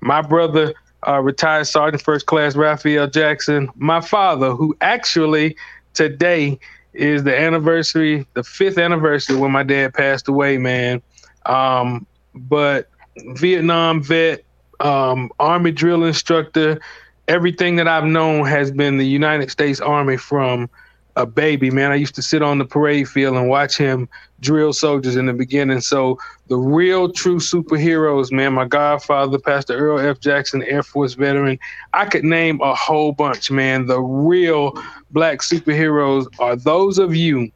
my 0.00 0.22
brother, 0.22 0.74
uh, 1.06 1.20
retired 1.20 1.66
Sergeant 1.66 2.02
First 2.02 2.26
Class 2.26 2.56
Raphael 2.56 3.06
Jackson, 3.06 3.70
my 3.76 4.00
father, 4.00 4.52
who 4.52 4.76
actually 4.80 5.56
today 5.94 6.58
is 6.92 7.24
the 7.24 7.38
anniversary, 7.38 8.26
the 8.34 8.44
fifth 8.44 8.76
anniversary 8.76 9.36
when 9.36 9.50
my 9.50 9.62
dad 9.62 9.94
passed 9.94 10.28
away, 10.28 10.58
man. 10.58 11.00
Um, 11.46 12.06
but 12.34 12.89
Vietnam 13.18 14.02
vet, 14.02 14.44
um, 14.80 15.30
Army 15.38 15.72
drill 15.72 16.04
instructor. 16.04 16.80
Everything 17.28 17.76
that 17.76 17.86
I've 17.86 18.04
known 18.04 18.46
has 18.46 18.70
been 18.70 18.96
the 18.96 19.06
United 19.06 19.50
States 19.50 19.80
Army 19.80 20.16
from 20.16 20.68
a 21.16 21.26
baby, 21.26 21.70
man. 21.70 21.92
I 21.92 21.96
used 21.96 22.14
to 22.16 22.22
sit 22.22 22.42
on 22.42 22.58
the 22.58 22.64
parade 22.64 23.08
field 23.08 23.36
and 23.36 23.48
watch 23.48 23.76
him 23.76 24.08
drill 24.40 24.72
soldiers 24.72 25.16
in 25.16 25.26
the 25.26 25.32
beginning. 25.32 25.80
So 25.80 26.18
the 26.48 26.56
real 26.56 27.12
true 27.12 27.38
superheroes, 27.38 28.32
man, 28.32 28.54
my 28.54 28.64
godfather, 28.64 29.38
Pastor 29.38 29.76
Earl 29.76 29.98
F. 30.00 30.20
Jackson, 30.20 30.62
Air 30.64 30.82
Force 30.82 31.14
veteran. 31.14 31.58
I 31.92 32.06
could 32.06 32.24
name 32.24 32.60
a 32.62 32.74
whole 32.74 33.12
bunch, 33.12 33.50
man. 33.50 33.86
The 33.86 34.00
real 34.00 34.72
black 35.10 35.40
superheroes 35.40 36.26
are 36.38 36.56
those 36.56 36.98
of 36.98 37.14
you 37.14 37.50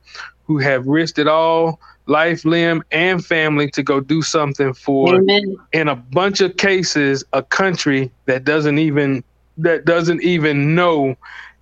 who 0.47 0.59
have 0.59 0.86
risked 0.86 1.18
it 1.18 1.28
all 1.28 1.81
life, 2.06 2.44
limb, 2.44 2.82
and 2.90 3.24
family 3.24 3.70
to 3.70 3.82
go 3.82 4.01
do 4.01 4.22
something 4.22 4.74
for 4.74 5.16
Amen. 5.16 5.56
in 5.72 5.89
a 5.89 5.97
bunch 5.97 6.40
of 6.40 6.56
cases 6.56 7.24
a 7.32 7.43
country 7.43 8.10
that 8.26 8.44
doesn't 8.44 8.78
even 8.78 9.24
that 9.56 9.85
doesn't 9.85 10.22
even 10.22 10.74
know 10.74 11.16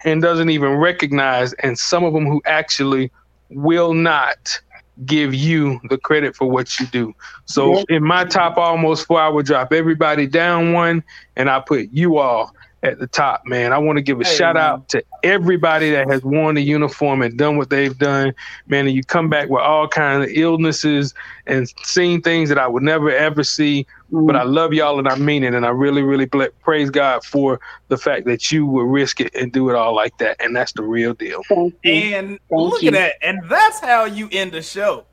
and 0.05 0.23
doesn't 0.23 0.51
even 0.51 0.73
recognize 0.73 1.53
and 1.55 1.79
some 1.79 2.05
of 2.05 2.13
them 2.13 2.27
who 2.27 2.43
actually 2.45 3.11
will 3.51 3.95
not 3.95 4.61
give 5.07 5.35
you 5.35 5.81
the 5.89 5.99
credit 5.99 6.37
for 6.37 6.49
what 6.49 6.79
you 6.79 6.87
do. 6.87 7.15
So 7.47 7.83
in 7.89 8.05
my 8.05 8.25
top 8.25 8.57
almost 8.57 9.07
four, 9.07 9.21
I 9.21 9.29
would 9.29 9.47
drop 9.47 9.73
everybody 9.73 10.27
down 10.27 10.73
one 10.73 11.03
and 11.37 11.49
I 11.51 11.61
put 11.61 11.89
you 11.93 12.19
all 12.19 12.55
at 12.83 12.99
the 12.99 13.07
top, 13.07 13.47
man. 13.47 13.73
I 13.73 13.79
want 13.79 13.97
to 13.97 14.03
give 14.03 14.21
a 14.21 14.25
hey, 14.25 14.35
shout 14.35 14.55
man. 14.57 14.65
out 14.65 14.89
to 14.91 15.05
everybody 15.23 15.91
that 15.91 16.11
has 16.11 16.23
worn 16.23 16.57
the 16.57 16.63
uniform 16.63 17.23
and 17.23 17.37
done 17.39 17.57
what 17.57 17.71
they've 17.71 17.97
done, 17.97 18.35
man. 18.67 18.87
And 18.87 18.97
you 18.97 19.05
come 19.05 19.29
back 19.29 19.49
with 19.49 19.63
all 19.63 19.87
kinds 19.87 20.29
of 20.29 20.37
illnesses 20.37 21.15
and 21.47 21.73
seeing 21.85 22.21
things 22.21 22.49
that 22.49 22.59
I 22.59 22.67
would 22.67 22.83
never 22.83 23.11
ever 23.11 23.45
see. 23.45 23.87
Mm. 24.13 24.27
But 24.27 24.37
I 24.37 24.43
love 24.43 24.73
y'all 24.73 24.99
and 24.99 25.09
I 25.09 25.15
mean 25.17 25.45
it, 25.45 25.55
and 25.55 25.65
I 25.65 25.71
really, 25.71 26.03
really 26.03 26.27
praise 26.27 26.91
God 26.91 27.25
for 27.25 27.61
the 27.89 27.97
fact 27.97 28.27
that 28.27 28.51
you 28.51 28.67
would 28.67 28.87
risk 28.87 29.21
it 29.21 29.35
and 29.35 29.53
do 29.53 29.71
it 29.71 29.77
all 29.77 29.95
like 29.95 30.19
that, 30.19 30.37
and 30.41 30.55
that's 30.55 30.73
the 30.73 30.83
real 30.83 31.15
deal. 31.15 31.43
And 31.51 31.73
Thank 31.83 32.41
look 32.51 32.83
you. 32.83 32.89
at 32.89 32.95
that, 32.95 33.15
and 33.23 33.41
that's 33.49 33.81
how 33.81 34.05
you 34.05 34.29
end 34.33 34.53
the 34.53 34.63
show. 34.63 35.07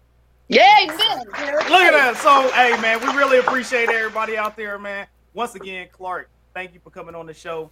Yeah, 0.49 0.67
amen. 0.81 1.19
Look 1.27 1.37
at 1.37 1.91
that. 1.91 2.17
So, 2.17 2.49
hey, 2.53 2.71
man, 2.81 2.99
we 3.01 3.15
really 3.15 3.37
appreciate 3.37 3.87
everybody 3.89 4.35
out 4.35 4.57
there, 4.57 4.79
man. 4.79 5.05
Once 5.33 5.53
again, 5.53 5.87
Clark, 5.91 6.27
Thank 6.53 6.73
you 6.73 6.79
for 6.83 6.89
coming 6.89 7.15
on 7.15 7.25
the 7.25 7.33
show. 7.33 7.69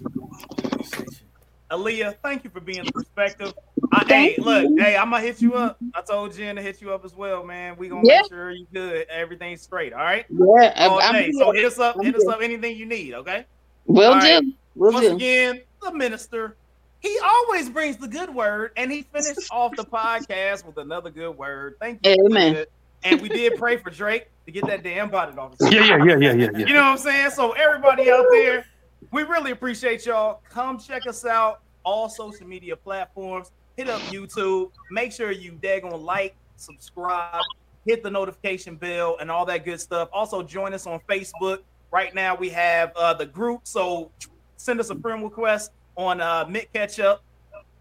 Aaliyah, 1.72 2.16
thank 2.24 2.44
you 2.44 2.50
for 2.50 2.62
being 2.62 2.86
the 2.86 2.92
perspective. 2.92 3.54
I, 3.92 4.06
hey, 4.08 4.36
look, 4.38 4.80
hey, 4.80 4.96
I'm 4.96 5.10
gonna 5.10 5.22
hit 5.22 5.42
you 5.42 5.56
up. 5.56 5.78
I 5.94 6.02
told 6.02 6.34
Jen 6.34 6.56
to 6.56 6.62
hit 6.62 6.82
you 6.82 6.94
up 6.94 7.04
as 7.04 7.14
well, 7.14 7.44
man. 7.44 7.76
We 7.76 7.90
gonna 7.90 8.08
yeah. 8.08 8.22
make 8.22 8.32
sure 8.32 8.52
you 8.52 8.68
good, 8.74 9.08
everything's 9.10 9.62
straight. 9.62 9.92
All 9.92 10.00
right. 10.00 10.26
Yeah. 10.30 10.88
All 10.88 11.00
day. 11.12 11.32
So 11.34 11.52
hit 11.52 11.66
us 11.66 11.78
up. 11.80 11.98
I'm 11.98 12.06
hit 12.06 12.16
us 12.16 12.26
up. 12.26 12.42
Anything 12.42 12.78
you 12.78 12.86
need. 12.86 13.14
Okay. 13.16 13.46
Will 13.86 14.14
all 14.14 14.22
do. 14.22 14.26
Right. 14.28 14.44
Will 14.76 14.94
Once 14.94 15.08
do. 15.08 15.16
again, 15.16 15.62
the 15.82 15.92
minister. 15.94 16.56
He 17.00 17.20
always 17.24 17.70
brings 17.70 17.98
the 17.98 18.08
good 18.08 18.34
word, 18.34 18.72
and 18.78 18.92
he 18.92 19.04
finished 19.04 19.52
off 19.52 19.76
the 19.76 19.86
podcast 19.86 20.66
with 20.66 20.78
another 20.78 21.10
good 21.10 21.38
word. 21.38 21.76
Thank 21.80 22.06
you. 22.06 22.16
Amen. 22.26 22.66
And 23.04 23.22
we 23.22 23.30
did 23.30 23.58
pray 23.58 23.78
for 23.78 23.90
Drake 23.90 24.28
to 24.46 24.52
get 24.52 24.66
that 24.68 24.84
damn 24.84 25.10
body 25.10 25.38
off. 25.38 25.56
Yeah, 25.62 25.84
yeah, 25.84 26.04
yeah, 26.04 26.18
yeah, 26.18 26.34
yeah, 26.34 26.50
yeah. 26.56 26.66
You 26.66 26.74
know 26.74 26.82
what 26.82 26.92
I'm 26.92 26.98
saying? 26.98 27.32
So 27.32 27.52
everybody 27.52 28.10
out 28.12 28.26
there, 28.32 28.66
we 29.12 29.24
really 29.24 29.52
appreciate 29.52 30.06
y'all. 30.06 30.42
Come 30.50 30.80
check 30.80 31.06
us 31.08 31.26
out 31.26 31.62
all 31.84 32.10
social 32.10 32.46
media 32.46 32.76
platforms. 32.76 33.52
Hit 33.78 33.88
up 33.88 34.02
YouTube. 34.02 34.72
Make 34.92 35.14
sure 35.14 35.32
you 35.32 35.54
daggone 35.54 36.04
like, 36.04 36.36
subscribe, 36.58 37.42
hit 37.86 38.04
the 38.04 38.12
notification 38.12 38.76
bell, 38.76 39.18
and 39.22 39.32
all 39.32 39.46
that 39.46 39.64
good 39.64 39.80
stuff. 39.80 40.10
Also, 40.12 40.44
join 40.44 40.74
us 40.74 40.86
on 40.86 41.00
Facebook. 41.08 41.60
Right 41.92 42.14
now, 42.14 42.36
we 42.36 42.50
have 42.50 42.92
uh, 42.98 43.14
the 43.14 43.26
group. 43.26 43.62
So 43.64 44.12
send 44.58 44.80
us 44.80 44.90
a 44.90 44.96
friend 44.96 45.24
request 45.24 45.72
on 45.96 46.20
uh, 46.20 46.46
Mint 46.50 46.68
Ketchup. 46.74 47.22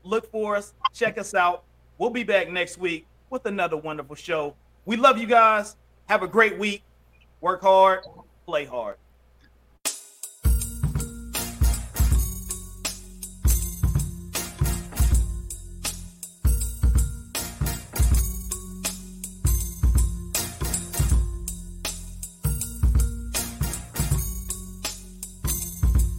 Look 0.04 0.30
for 0.30 0.56
us. 0.56 0.74
Check 0.94 1.18
us 1.18 1.34
out. 1.34 1.64
We'll 1.98 2.10
be 2.10 2.22
back 2.22 2.48
next 2.48 2.78
week 2.78 3.06
with 3.30 3.46
another 3.46 3.76
wonderful 3.76 4.14
show. 4.14 4.54
We 4.86 4.96
love 4.96 5.18
you 5.18 5.26
guys. 5.26 5.74
Have 6.08 6.22
a 6.22 6.28
great 6.28 6.58
week. 6.58 6.84
Work 7.40 7.62
hard, 7.62 8.00
play 8.46 8.64
hard. 8.64 8.96